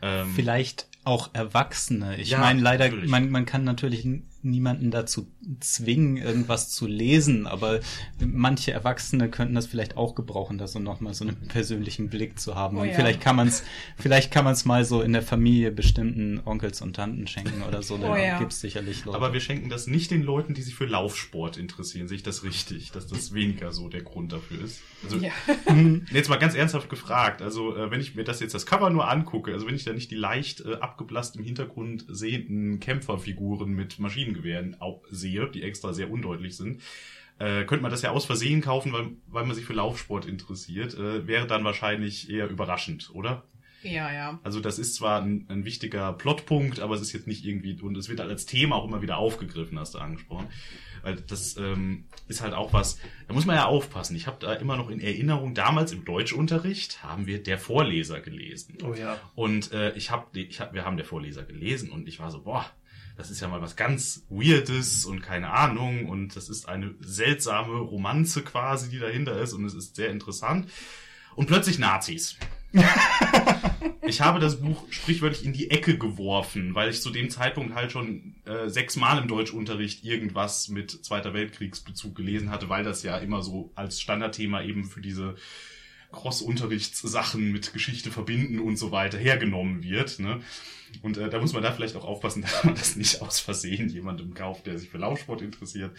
Ähm, 0.02 0.34
Vielleicht 0.36 0.88
auch 1.10 1.34
Erwachsene. 1.34 2.18
Ich 2.18 2.30
Ja, 2.30 2.40
meine, 2.40 2.62
leider, 2.62 2.86
natürlich. 2.86 3.10
man, 3.10 3.30
man 3.30 3.46
kann 3.46 3.64
natürlich 3.64 4.08
niemanden 4.42 4.90
dazu 4.90 5.28
zwingen, 5.60 6.16
irgendwas 6.16 6.70
zu 6.70 6.88
lesen, 6.88 7.46
aber 7.46 7.82
manche 8.20 8.72
Erwachsene 8.72 9.30
könnten 9.30 9.54
das 9.56 9.68
vielleicht 9.68 9.98
auch 9.98 10.16
gebrauchen, 10.16 10.58
da 10.58 10.66
so 10.68 10.80
nochmal 10.80 11.14
so 11.14 11.26
einen 11.26 11.36
persönlichen 11.50 12.10
Blick 12.10 12.40
zu 12.40 12.56
haben. 12.56 12.78
Oh 12.78 12.82
und 12.82 12.88
ja. 12.88 12.94
vielleicht 12.94 13.20
kann 13.20 13.36
man 13.36 13.50
es, 13.50 13.64
vielleicht 13.98 14.32
kann 14.32 14.46
man 14.46 14.54
es 14.54 14.64
mal 14.64 14.86
so 14.86 15.02
in 15.02 15.12
der 15.12 15.24
Familie 15.24 15.72
bestimmten 15.72 16.40
Onkels 16.46 16.82
und 16.82 16.96
Tanten 16.96 17.28
schenken 17.28 17.64
oder 17.64 17.82
so. 17.84 17.98
Da 17.98 18.14
Oh 18.14 18.16
ja. 18.16 18.40
gibt's 18.40 18.62
sicherlich 18.62 19.04
Leute. 19.04 19.18
Aber 19.18 19.34
wir 19.34 19.42
schenken 19.42 19.70
das 19.70 19.88
nicht 19.88 20.10
den 20.12 20.24
Leuten, 20.24 20.54
die 20.54 20.62
sich 20.62 20.76
für 20.76 20.86
Laufsport 20.86 21.58
interessieren. 21.58 22.08
Sehe 22.08 22.16
ich 22.18 22.24
das 22.24 22.44
richtig, 22.44 22.92
dass 22.92 23.08
das 23.08 23.34
weniger 23.34 23.74
so 23.74 23.90
der 23.90 24.04
Grund 24.04 24.32
dafür 24.32 24.64
ist? 24.64 24.80
Also 25.04 25.18
Ja. 25.18 25.32
jetzt 26.14 26.30
mal 26.30 26.38
ganz 26.40 26.56
ernsthaft 26.56 26.90
gefragt. 26.90 27.42
Also 27.42 27.76
äh, 27.76 27.92
wenn 27.92 28.00
ich 28.00 28.16
mir 28.16 28.24
das 28.24 28.40
jetzt 28.40 28.54
das 28.54 28.66
Cover 28.66 28.90
nur 28.90 29.10
angucke, 29.10 29.52
also 29.52 29.68
wenn 29.68 29.76
ich 29.76 29.84
da 29.84 29.92
nicht 29.92 30.12
die 30.12 30.16
leicht 30.16 30.62
äh, 30.62 30.76
abgeblasst 31.00 31.38
im 31.38 31.44
Hintergrund 31.44 32.06
sehenden 32.10 32.80
Kämpferfiguren 32.80 33.72
mit 33.72 34.00
Maschinengewehren 34.00 34.80
auch 34.82 35.02
sehe, 35.10 35.50
die 35.50 35.64
extra 35.64 35.94
sehr 35.94 36.12
undeutlich 36.12 36.58
sind, 36.58 36.82
äh, 37.40 37.64
könnte 37.64 37.82
man 37.82 37.92
das 37.92 38.02
ja 38.02 38.12
aus 38.12 38.26
Versehen 38.26 38.62
kaufen, 38.62 38.92
weil, 38.92 39.12
weil 39.28 39.46
man 39.46 39.56
sich 39.56 39.66
für 39.66 39.74
Laufsport 39.74 40.26
interessiert. 40.26 40.94
Äh, 40.96 41.26
wäre 41.26 41.48
dann 41.48 41.64
wahrscheinlich 41.64 42.30
eher 42.30 42.50
überraschend, 42.50 43.12
oder? 43.14 43.44
Ja, 43.82 44.12
ja. 44.12 44.40
Also 44.44 44.60
das 44.60 44.80
ist 44.80 44.96
zwar 44.96 45.22
ein, 45.22 45.46
ein 45.50 45.66
wichtiger 45.66 46.14
Plotpunkt, 46.14 46.80
aber 46.80 46.96
es 46.96 47.02
ist 47.02 47.14
jetzt 47.14 47.28
nicht 47.28 47.46
irgendwie, 47.46 47.80
und 47.82 47.98
es 47.98 48.10
wird 48.10 48.20
halt 48.20 48.30
als 48.30 48.46
Thema 48.46 48.76
auch 48.76 48.86
immer 48.86 49.02
wieder 49.02 49.18
aufgegriffen, 49.18 49.80
hast 49.80 49.96
du 49.96 50.00
angesprochen. 50.00 50.48
Weil 51.02 51.16
das 51.16 51.56
ähm, 51.58 52.06
ist 52.28 52.42
halt 52.42 52.54
auch 52.54 52.74
was, 52.74 53.00
da 53.28 53.34
muss 53.34 53.46
man 53.46 53.56
ja 53.56 53.66
aufpassen. 53.66 54.16
Ich 54.16 54.28
habe 54.28 54.38
da 54.40 54.54
immer 54.54 54.76
noch 54.76 54.90
in 54.90 55.00
Erinnerung, 55.00 55.54
damals 55.54 55.94
im 55.94 56.04
Deutschunterricht 56.04 57.04
haben 57.04 57.26
wir 57.26 57.42
der 57.42 57.58
Vorleser 57.58 58.20
gelesen. 58.20 58.78
Oh 58.84 58.94
ja. 58.94 59.18
Und 59.36 59.72
äh, 59.72 59.94
ich 59.94 60.12
habe, 60.12 60.38
ich 60.38 60.60
hab, 60.60 60.74
wir 60.74 60.84
haben 60.84 60.98
der 60.98 61.06
Vorleser 61.06 61.44
gelesen 61.44 61.90
und 61.90 62.08
ich 62.08 62.20
war 62.20 62.32
so, 62.32 62.42
boah, 62.42 62.66
das 63.16 63.32
ist 63.32 63.42
ja 63.42 63.48
mal 63.48 63.62
was 63.62 63.76
ganz 63.76 64.26
Weirdes 64.30 65.06
und 65.06 65.22
keine 65.22 65.52
Ahnung 65.52 66.06
und 66.08 66.36
das 66.36 66.50
ist 66.50 66.70
eine 66.70 66.96
seltsame 67.02 67.78
Romanze 67.78 68.44
quasi, 68.44 68.90
die 68.90 69.00
dahinter 69.00 69.40
ist 69.42 69.54
und 69.54 69.66
es 69.66 69.74
ist 69.74 69.96
sehr 69.96 70.10
interessant. 70.10 70.70
Und 71.36 71.48
plötzlich 71.48 71.80
Nazis. 71.80 72.38
Ich 74.10 74.22
habe 74.22 74.40
das 74.40 74.60
Buch 74.60 74.84
sprichwörtlich 74.90 75.46
in 75.46 75.54
die 75.54 75.70
Ecke 75.70 75.98
geworfen, 75.98 76.74
weil 76.74 76.90
ich 76.90 77.02
zu 77.02 77.12
dem 77.12 77.30
Zeitpunkt 77.30 77.76
halt 77.76 77.92
schon 77.92 78.36
äh, 78.46 78.68
sechsmal 78.68 79.22
im 79.22 79.28
Deutschunterricht 79.28 80.04
irgendwas 80.04 80.68
mit 80.68 80.90
Zweiter 81.06 81.36
Weltkriegsbezug 81.36 82.16
gelesen 82.16 82.50
hatte, 82.50 82.70
weil 82.70 82.84
das 82.84 83.04
ja 83.04 83.18
immer 83.20 83.44
so 83.44 83.72
als 83.76 84.02
Standardthema 84.02 84.64
eben 84.64 84.86
für 84.86 85.02
diese 85.02 85.36
Cross-Unterrichtssachen 86.12 87.52
mit 87.52 87.72
Geschichte 87.72 88.10
verbinden 88.10 88.60
und 88.60 88.78
so 88.78 88.92
weiter 88.92 89.20
hergenommen 89.20 89.84
wird. 89.84 90.18
Ne? 90.20 90.42
Und 91.02 91.18
äh, 91.18 91.30
da 91.30 91.40
muss 91.40 91.54
man 91.54 91.62
da 91.62 91.72
vielleicht 91.72 91.96
auch 91.96 92.06
aufpassen, 92.06 92.42
dass 92.44 92.64
man 92.64 92.76
das 92.76 92.96
nicht 92.96 93.22
aus 93.22 93.40
Versehen 93.40 93.90
jemandem 93.90 94.34
kauft, 94.34 94.66
der 94.66 94.78
sich 94.78 94.90
für 94.90 94.98
Laufsport 94.98 95.42
interessiert. 95.42 95.96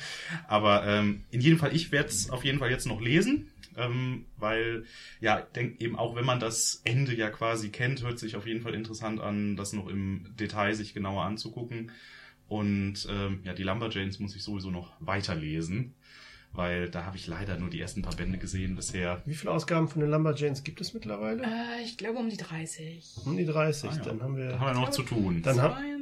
Aber 0.48 0.86
ähm, 0.86 1.22
in 1.30 1.40
jedem 1.40 1.58
Fall, 1.58 1.74
ich 1.74 1.92
werde 1.92 2.08
es 2.08 2.30
auf 2.30 2.44
jeden 2.44 2.58
Fall 2.58 2.70
jetzt 2.70 2.86
noch 2.86 3.00
lesen, 3.00 3.49
ähm, 3.76 4.26
weil 4.36 4.84
ja, 5.20 5.40
denk 5.40 5.80
eben 5.80 5.96
auch, 5.96 6.14
wenn 6.16 6.24
man 6.24 6.40
das 6.40 6.80
Ende 6.84 7.14
ja 7.14 7.30
quasi 7.30 7.70
kennt, 7.70 8.02
hört 8.02 8.18
sich 8.18 8.36
auf 8.36 8.46
jeden 8.46 8.60
Fall 8.62 8.74
interessant 8.74 9.20
an, 9.20 9.56
das 9.56 9.72
noch 9.72 9.88
im 9.88 10.26
Detail 10.38 10.74
sich 10.74 10.94
genauer 10.94 11.24
anzugucken. 11.24 11.90
Und 12.48 13.06
ähm, 13.08 13.40
ja, 13.44 13.52
die 13.54 13.62
Lumberjanes 13.62 14.18
muss 14.18 14.34
ich 14.34 14.42
sowieso 14.42 14.70
noch 14.72 14.92
weiterlesen, 14.98 15.94
weil 16.52 16.90
da 16.90 17.04
habe 17.04 17.16
ich 17.16 17.28
leider 17.28 17.56
nur 17.56 17.70
die 17.70 17.80
ersten 17.80 18.02
paar 18.02 18.16
Bände 18.16 18.38
gesehen 18.38 18.74
bisher. 18.74 19.22
Wie 19.24 19.34
viele 19.34 19.52
Ausgaben 19.52 19.86
von 19.88 20.00
den 20.00 20.10
Lumberjanes 20.10 20.64
gibt 20.64 20.80
es 20.80 20.92
mittlerweile? 20.92 21.44
Äh, 21.44 21.84
ich 21.84 21.96
glaube 21.96 22.18
um 22.18 22.28
die 22.28 22.36
30. 22.36 23.18
Um 23.24 23.36
die 23.36 23.44
30. 23.46 23.90
Ah, 23.90 23.94
ja. 23.94 24.02
Dann 24.02 24.20
haben 24.22 24.34
Da 24.36 24.40
wir. 24.48 24.58
haben 24.60 24.74
wir 24.74 24.80
noch 24.80 24.90
zu 24.90 25.04
tun. 25.04 25.42
Dann 25.42 25.60
haben, 25.60 25.74
32. 25.74 25.99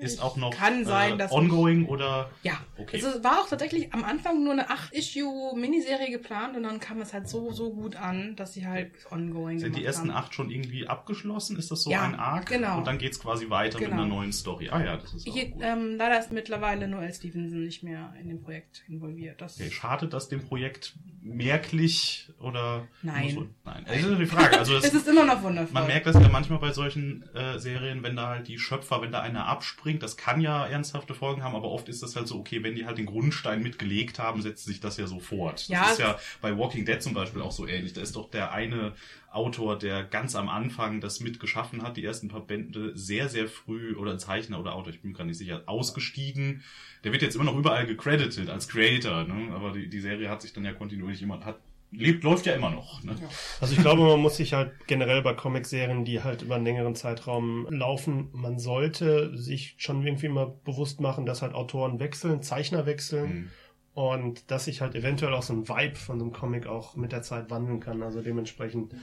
ist 0.00 0.22
auch 0.22 0.36
noch 0.36 0.50
Kann 0.54 0.84
sein, 0.84 1.14
äh, 1.14 1.16
dass 1.18 1.32
ongoing 1.32 1.86
oder 1.86 2.30
Ja, 2.42 2.58
Okay. 2.78 2.96
also 2.96 3.18
es 3.18 3.24
war 3.24 3.40
auch 3.40 3.48
tatsächlich 3.48 3.92
am 3.94 4.04
Anfang 4.04 4.42
nur 4.42 4.52
eine 4.52 4.68
8-Issue-Miniserie 4.70 6.10
geplant 6.10 6.56
und 6.56 6.62
dann 6.64 6.80
kam 6.80 7.00
es 7.00 7.12
halt 7.14 7.28
so, 7.28 7.52
so 7.52 7.72
gut 7.72 7.96
an, 7.96 8.36
dass 8.36 8.52
sie 8.54 8.66
halt 8.66 8.90
ongoing 9.10 9.58
sind 9.58 9.76
die 9.76 9.84
ersten 9.84 10.10
haben. 10.12 10.24
acht 10.24 10.34
schon 10.34 10.50
irgendwie 10.50 10.86
abgeschlossen? 10.88 11.56
Ist 11.58 11.70
das 11.70 11.82
so 11.82 11.90
Ja, 11.90 12.02
ein 12.02 12.14
Arc? 12.14 12.46
genau. 12.46 12.78
Und 12.78 12.86
dann 12.86 12.98
geht's 12.98 13.18
quasi 13.20 13.48
weiter 13.50 13.78
mit 13.78 13.88
Genau. 13.88 14.02
einer 14.02 14.08
neuen 14.08 14.32
Story. 14.32 14.68
Ah 14.70 14.82
ja, 14.84 14.96
das 14.96 15.14
ist 15.14 15.28
auch 15.28 15.32
Hier, 15.32 15.48
gut. 15.50 15.62
ähm, 15.64 15.96
leider 15.96 16.18
ist 16.18 16.32
mittlerweile 16.32 16.88
Noel 16.88 17.12
Stevenson 17.12 17.64
nicht 17.64 17.82
mehr 17.82 18.12
in 18.20 18.28
dem 18.28 18.42
Projekt 18.42 18.82
involviert. 18.88 19.40
Das 19.40 19.60
Okay, 19.60 19.70
schadet 19.70 20.12
das 20.12 20.28
dem 20.28 20.44
Projekt 20.44 20.94
merklich 21.22 22.28
oder? 22.40 22.86
Nein. 23.02 23.34
Muss- 23.34 23.44
Nein. 23.64 23.84
Das 23.86 23.96
ist 23.96 24.18
die 24.18 24.26
Frage. 24.26 24.58
Also 24.58 24.74
das, 24.76 24.84
es 24.84 24.94
ist 24.94 25.08
immer 25.08 25.24
noch 25.24 25.42
wundervoll. 25.42 25.72
man 25.72 25.86
merkt 25.86 26.06
das 26.06 26.14
ja 26.20 26.28
manchmal 26.28 26.58
bei 26.58 26.72
solchen 26.72 27.24
äh, 27.34 27.58
Serien, 27.58 28.02
wenn 28.02 28.16
da 28.16 28.28
halt 28.28 28.48
die 28.48 28.58
Schöpfer, 28.58 29.00
wenn 29.02 29.12
da 29.12 29.20
einer 29.20 29.46
abspringt, 29.74 30.02
das 30.02 30.16
kann 30.16 30.40
ja 30.40 30.66
ernsthafte 30.66 31.14
Folgen 31.14 31.42
haben, 31.42 31.54
aber 31.54 31.70
oft 31.70 31.88
ist 31.88 32.02
das 32.02 32.16
halt 32.16 32.28
so, 32.28 32.38
okay, 32.38 32.62
wenn 32.62 32.74
die 32.74 32.86
halt 32.86 32.98
den 32.98 33.06
Grundstein 33.06 33.62
mitgelegt 33.62 34.18
haben, 34.18 34.40
setzt 34.42 34.64
sich 34.64 34.80
das 34.80 34.96
ja 34.96 35.06
so 35.06 35.18
fort. 35.18 35.68
Ja, 35.68 35.82
das 35.82 35.92
ist 35.92 35.98
ja 35.98 36.18
bei 36.40 36.56
Walking 36.56 36.84
Dead 36.84 37.02
zum 37.02 37.14
Beispiel 37.14 37.42
auch 37.42 37.52
so 37.52 37.66
ähnlich. 37.66 37.92
Da 37.92 38.00
ist 38.00 38.16
doch 38.16 38.30
der 38.30 38.52
eine 38.52 38.94
Autor, 39.30 39.78
der 39.78 40.04
ganz 40.04 40.36
am 40.36 40.48
Anfang 40.48 41.00
das 41.00 41.20
mitgeschaffen 41.20 41.82
hat, 41.82 41.96
die 41.96 42.04
ersten 42.04 42.28
paar 42.28 42.46
Bände 42.46 42.92
sehr, 42.96 43.28
sehr 43.28 43.48
früh, 43.48 43.96
oder 43.96 44.12
ein 44.12 44.18
Zeichner 44.18 44.60
oder 44.60 44.74
Autor, 44.74 44.92
ich 44.92 45.02
bin 45.02 45.10
mir 45.10 45.18
gar 45.18 45.24
nicht 45.24 45.38
sicher, 45.38 45.62
ausgestiegen. 45.66 46.62
Der 47.02 47.12
wird 47.12 47.22
jetzt 47.22 47.34
immer 47.34 47.44
noch 47.44 47.56
überall 47.56 47.86
gecredited 47.86 48.48
als 48.48 48.68
Creator, 48.68 49.24
ne? 49.24 49.52
aber 49.54 49.72
die, 49.72 49.88
die 49.88 50.00
Serie 50.00 50.30
hat 50.30 50.42
sich 50.42 50.52
dann 50.52 50.64
ja 50.64 50.72
kontinuierlich 50.72 51.22
immer, 51.22 51.44
hat, 51.44 51.58
lebt, 51.96 52.24
läuft 52.24 52.46
ja 52.46 52.54
immer 52.54 52.70
noch. 52.70 53.02
Ne? 53.02 53.14
Also 53.60 53.74
ich 53.74 53.80
glaube, 53.80 54.02
man 54.02 54.20
muss 54.20 54.36
sich 54.36 54.52
halt 54.52 54.72
generell 54.86 55.22
bei 55.22 55.34
Comicserien, 55.34 56.04
die 56.04 56.22
halt 56.22 56.42
über 56.42 56.56
einen 56.56 56.64
längeren 56.64 56.94
Zeitraum 56.94 57.66
laufen, 57.70 58.28
man 58.32 58.58
sollte 58.58 59.36
sich 59.36 59.74
schon 59.78 60.04
irgendwie 60.06 60.28
mal 60.28 60.52
bewusst 60.64 61.00
machen, 61.00 61.26
dass 61.26 61.42
halt 61.42 61.54
Autoren 61.54 62.00
wechseln, 62.00 62.42
Zeichner 62.42 62.86
wechseln 62.86 63.30
Mhm. 63.34 63.50
und 63.94 64.50
dass 64.50 64.64
sich 64.66 64.80
halt 64.80 64.94
eventuell 64.94 65.32
auch 65.34 65.42
so 65.42 65.52
ein 65.52 65.68
Vibe 65.68 65.96
von 65.96 66.18
so 66.18 66.24
einem 66.24 66.32
Comic 66.32 66.66
auch 66.66 66.96
mit 66.96 67.12
der 67.12 67.22
Zeit 67.22 67.50
wandeln 67.50 67.80
kann. 67.80 68.02
Also 68.02 68.22
dementsprechend 68.22 68.94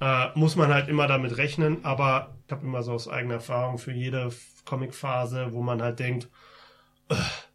äh, 0.00 0.26
muss 0.34 0.56
man 0.56 0.74
halt 0.74 0.88
immer 0.88 1.06
damit 1.06 1.36
rechnen, 1.36 1.84
aber 1.84 2.36
ich 2.46 2.52
habe 2.52 2.66
immer 2.66 2.82
so 2.82 2.92
aus 2.92 3.08
eigener 3.08 3.34
Erfahrung 3.34 3.78
für 3.78 3.92
jede 3.92 4.30
Comicphase, 4.64 5.52
wo 5.52 5.62
man 5.62 5.80
halt 5.80 5.98
denkt, 6.00 6.28
äh, 7.08 7.14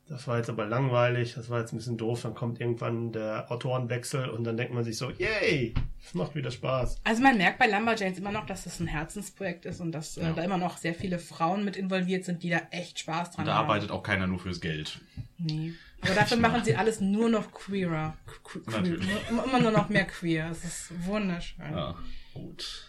das 0.09 0.27
war 0.27 0.37
jetzt 0.37 0.49
aber 0.49 0.65
langweilig, 0.65 1.35
das 1.35 1.49
war 1.49 1.59
jetzt 1.59 1.71
ein 1.73 1.77
bisschen 1.77 1.97
doof, 1.97 2.23
dann 2.23 2.33
kommt 2.33 2.59
irgendwann 2.59 3.11
der 3.11 3.51
Autorenwechsel 3.51 4.27
und 4.29 4.43
dann 4.43 4.57
denkt 4.57 4.73
man 4.73 4.83
sich 4.83 4.97
so, 4.97 5.11
yay, 5.11 5.73
es 6.03 6.13
macht 6.13 6.35
wieder 6.35 6.49
Spaß. 6.51 6.97
Also 7.03 7.21
man 7.21 7.37
merkt 7.37 7.59
bei 7.59 7.67
Lumberjanes 7.67 8.17
immer 8.17 8.31
noch, 8.31 8.45
dass 8.45 8.63
das 8.63 8.79
ein 8.79 8.87
Herzensprojekt 8.87 9.65
ist 9.65 9.79
und 9.79 9.91
dass 9.91 10.15
Ja. 10.15 10.31
äh, 10.31 10.33
da 10.33 10.43
immer 10.43 10.57
noch 10.57 10.77
sehr 10.77 10.95
viele 10.95 11.19
Frauen 11.19 11.63
mit 11.63 11.77
involviert 11.77 12.25
sind, 12.25 12.41
die 12.43 12.49
da 12.49 12.61
echt 12.71 12.99
Spaß 12.99 13.31
dran 13.31 13.41
Und 13.43 13.45
da 13.47 13.53
haben. 13.55 13.65
arbeitet 13.65 13.91
auch 13.91 14.03
keiner 14.03 14.25
nur 14.27 14.39
fürs 14.39 14.59
Geld. 14.59 14.99
Nee. 15.37 15.73
Aber 16.01 16.15
dafür 16.15 16.37
machen 16.37 16.63
sie 16.63 16.75
alles 16.75 17.01
nur 17.01 17.29
noch 17.29 17.51
queerer. 17.51 18.15
Que- 18.43 18.59
que- 18.61 18.71
Natürlich. 18.71 19.07
Immer 19.29 19.59
nur 19.59 19.71
noch 19.71 19.89
mehr 19.89 20.05
queer. 20.05 20.49
Es 20.49 20.63
ist 20.63 21.05
wunderschön. 21.05 21.65
Ja, 21.71 21.95
gut. 22.33 22.88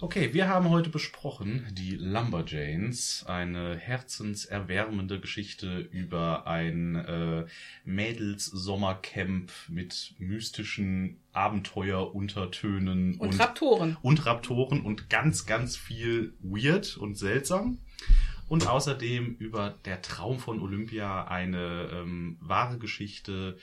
Okay, 0.00 0.34
wir 0.34 0.48
haben 0.48 0.68
heute 0.68 0.90
besprochen 0.90 1.64
die 1.72 1.96
Lumberjanes, 1.96 3.24
eine 3.26 3.76
herzenserwärmende 3.76 5.18
Geschichte 5.18 5.78
über 5.78 6.46
ein 6.46 6.96
äh, 6.96 7.46
Mädels-Sommercamp 7.84 9.50
mit 9.68 10.14
mystischen 10.18 11.20
Abenteueruntertönen 11.32 13.16
Und 13.16 13.40
Raptoren. 13.40 13.96
und 14.02 14.26
Raptoren 14.26 14.82
und 14.82 15.08
ganz, 15.08 15.46
ganz 15.46 15.76
viel 15.76 16.34
weird 16.40 16.96
und 16.98 17.16
seltsam. 17.16 17.78
Und 18.46 18.66
außerdem 18.66 19.36
über 19.38 19.74
Der 19.86 20.02
Traum 20.02 20.38
von 20.38 20.60
Olympia, 20.60 21.24
eine 21.28 21.88
ähm, 21.92 22.36
wahre 22.40 22.78
Geschichte 22.78 23.56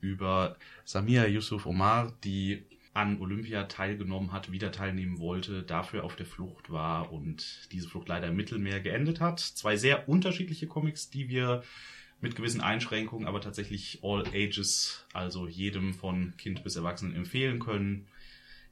über 0.00 0.56
Samia 0.84 1.26
Yusuf 1.26 1.66
Omar, 1.66 2.16
die 2.22 2.64
an 2.98 3.20
Olympia 3.20 3.64
teilgenommen 3.64 4.32
hat, 4.32 4.50
wieder 4.50 4.72
teilnehmen 4.72 5.20
wollte, 5.20 5.62
dafür 5.62 6.02
auf 6.02 6.16
der 6.16 6.26
Flucht 6.26 6.68
war 6.70 7.12
und 7.12 7.68
diese 7.70 7.88
Flucht 7.88 8.08
leider 8.08 8.26
im 8.26 8.34
Mittelmeer 8.34 8.80
geendet 8.80 9.20
hat. 9.20 9.38
Zwei 9.38 9.76
sehr 9.76 10.08
unterschiedliche 10.08 10.66
Comics, 10.66 11.08
die 11.08 11.28
wir 11.28 11.62
mit 12.20 12.34
gewissen 12.34 12.60
Einschränkungen, 12.60 13.28
aber 13.28 13.40
tatsächlich 13.40 14.00
all 14.02 14.24
ages, 14.34 15.06
also 15.12 15.46
jedem 15.46 15.94
von 15.94 16.34
Kind 16.38 16.64
bis 16.64 16.74
Erwachsenen 16.74 17.14
empfehlen 17.14 17.60
können. 17.60 18.08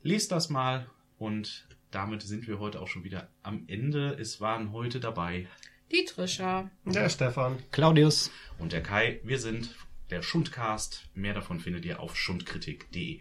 Lest 0.03 0.33
das 0.33 0.51
mal 0.51 0.91
und 1.19 1.69
damit 1.93 2.23
sind 2.23 2.49
wir 2.49 2.59
heute 2.59 2.81
auch 2.81 2.89
schon 2.89 3.05
wieder 3.05 3.29
am 3.45 3.63
Ende. 3.69 4.17
Es 4.19 4.41
waren 4.41 4.73
heute 4.73 4.99
dabei 4.99 5.47
Die 5.93 6.05
Trisha. 6.05 6.69
Der 6.85 7.09
Stefan. 7.09 7.59
Claudius. 7.71 8.33
und 8.59 8.73
der 8.73 8.83
Kai. 8.83 9.21
Wir 9.23 9.39
sind 9.39 9.77
der 10.11 10.23
Schundcast. 10.23 11.07
Mehr 11.15 11.35
davon 11.35 11.61
findet 11.61 11.85
ihr 11.85 12.01
auf 12.01 12.17
schundkritik.de. 12.17 13.21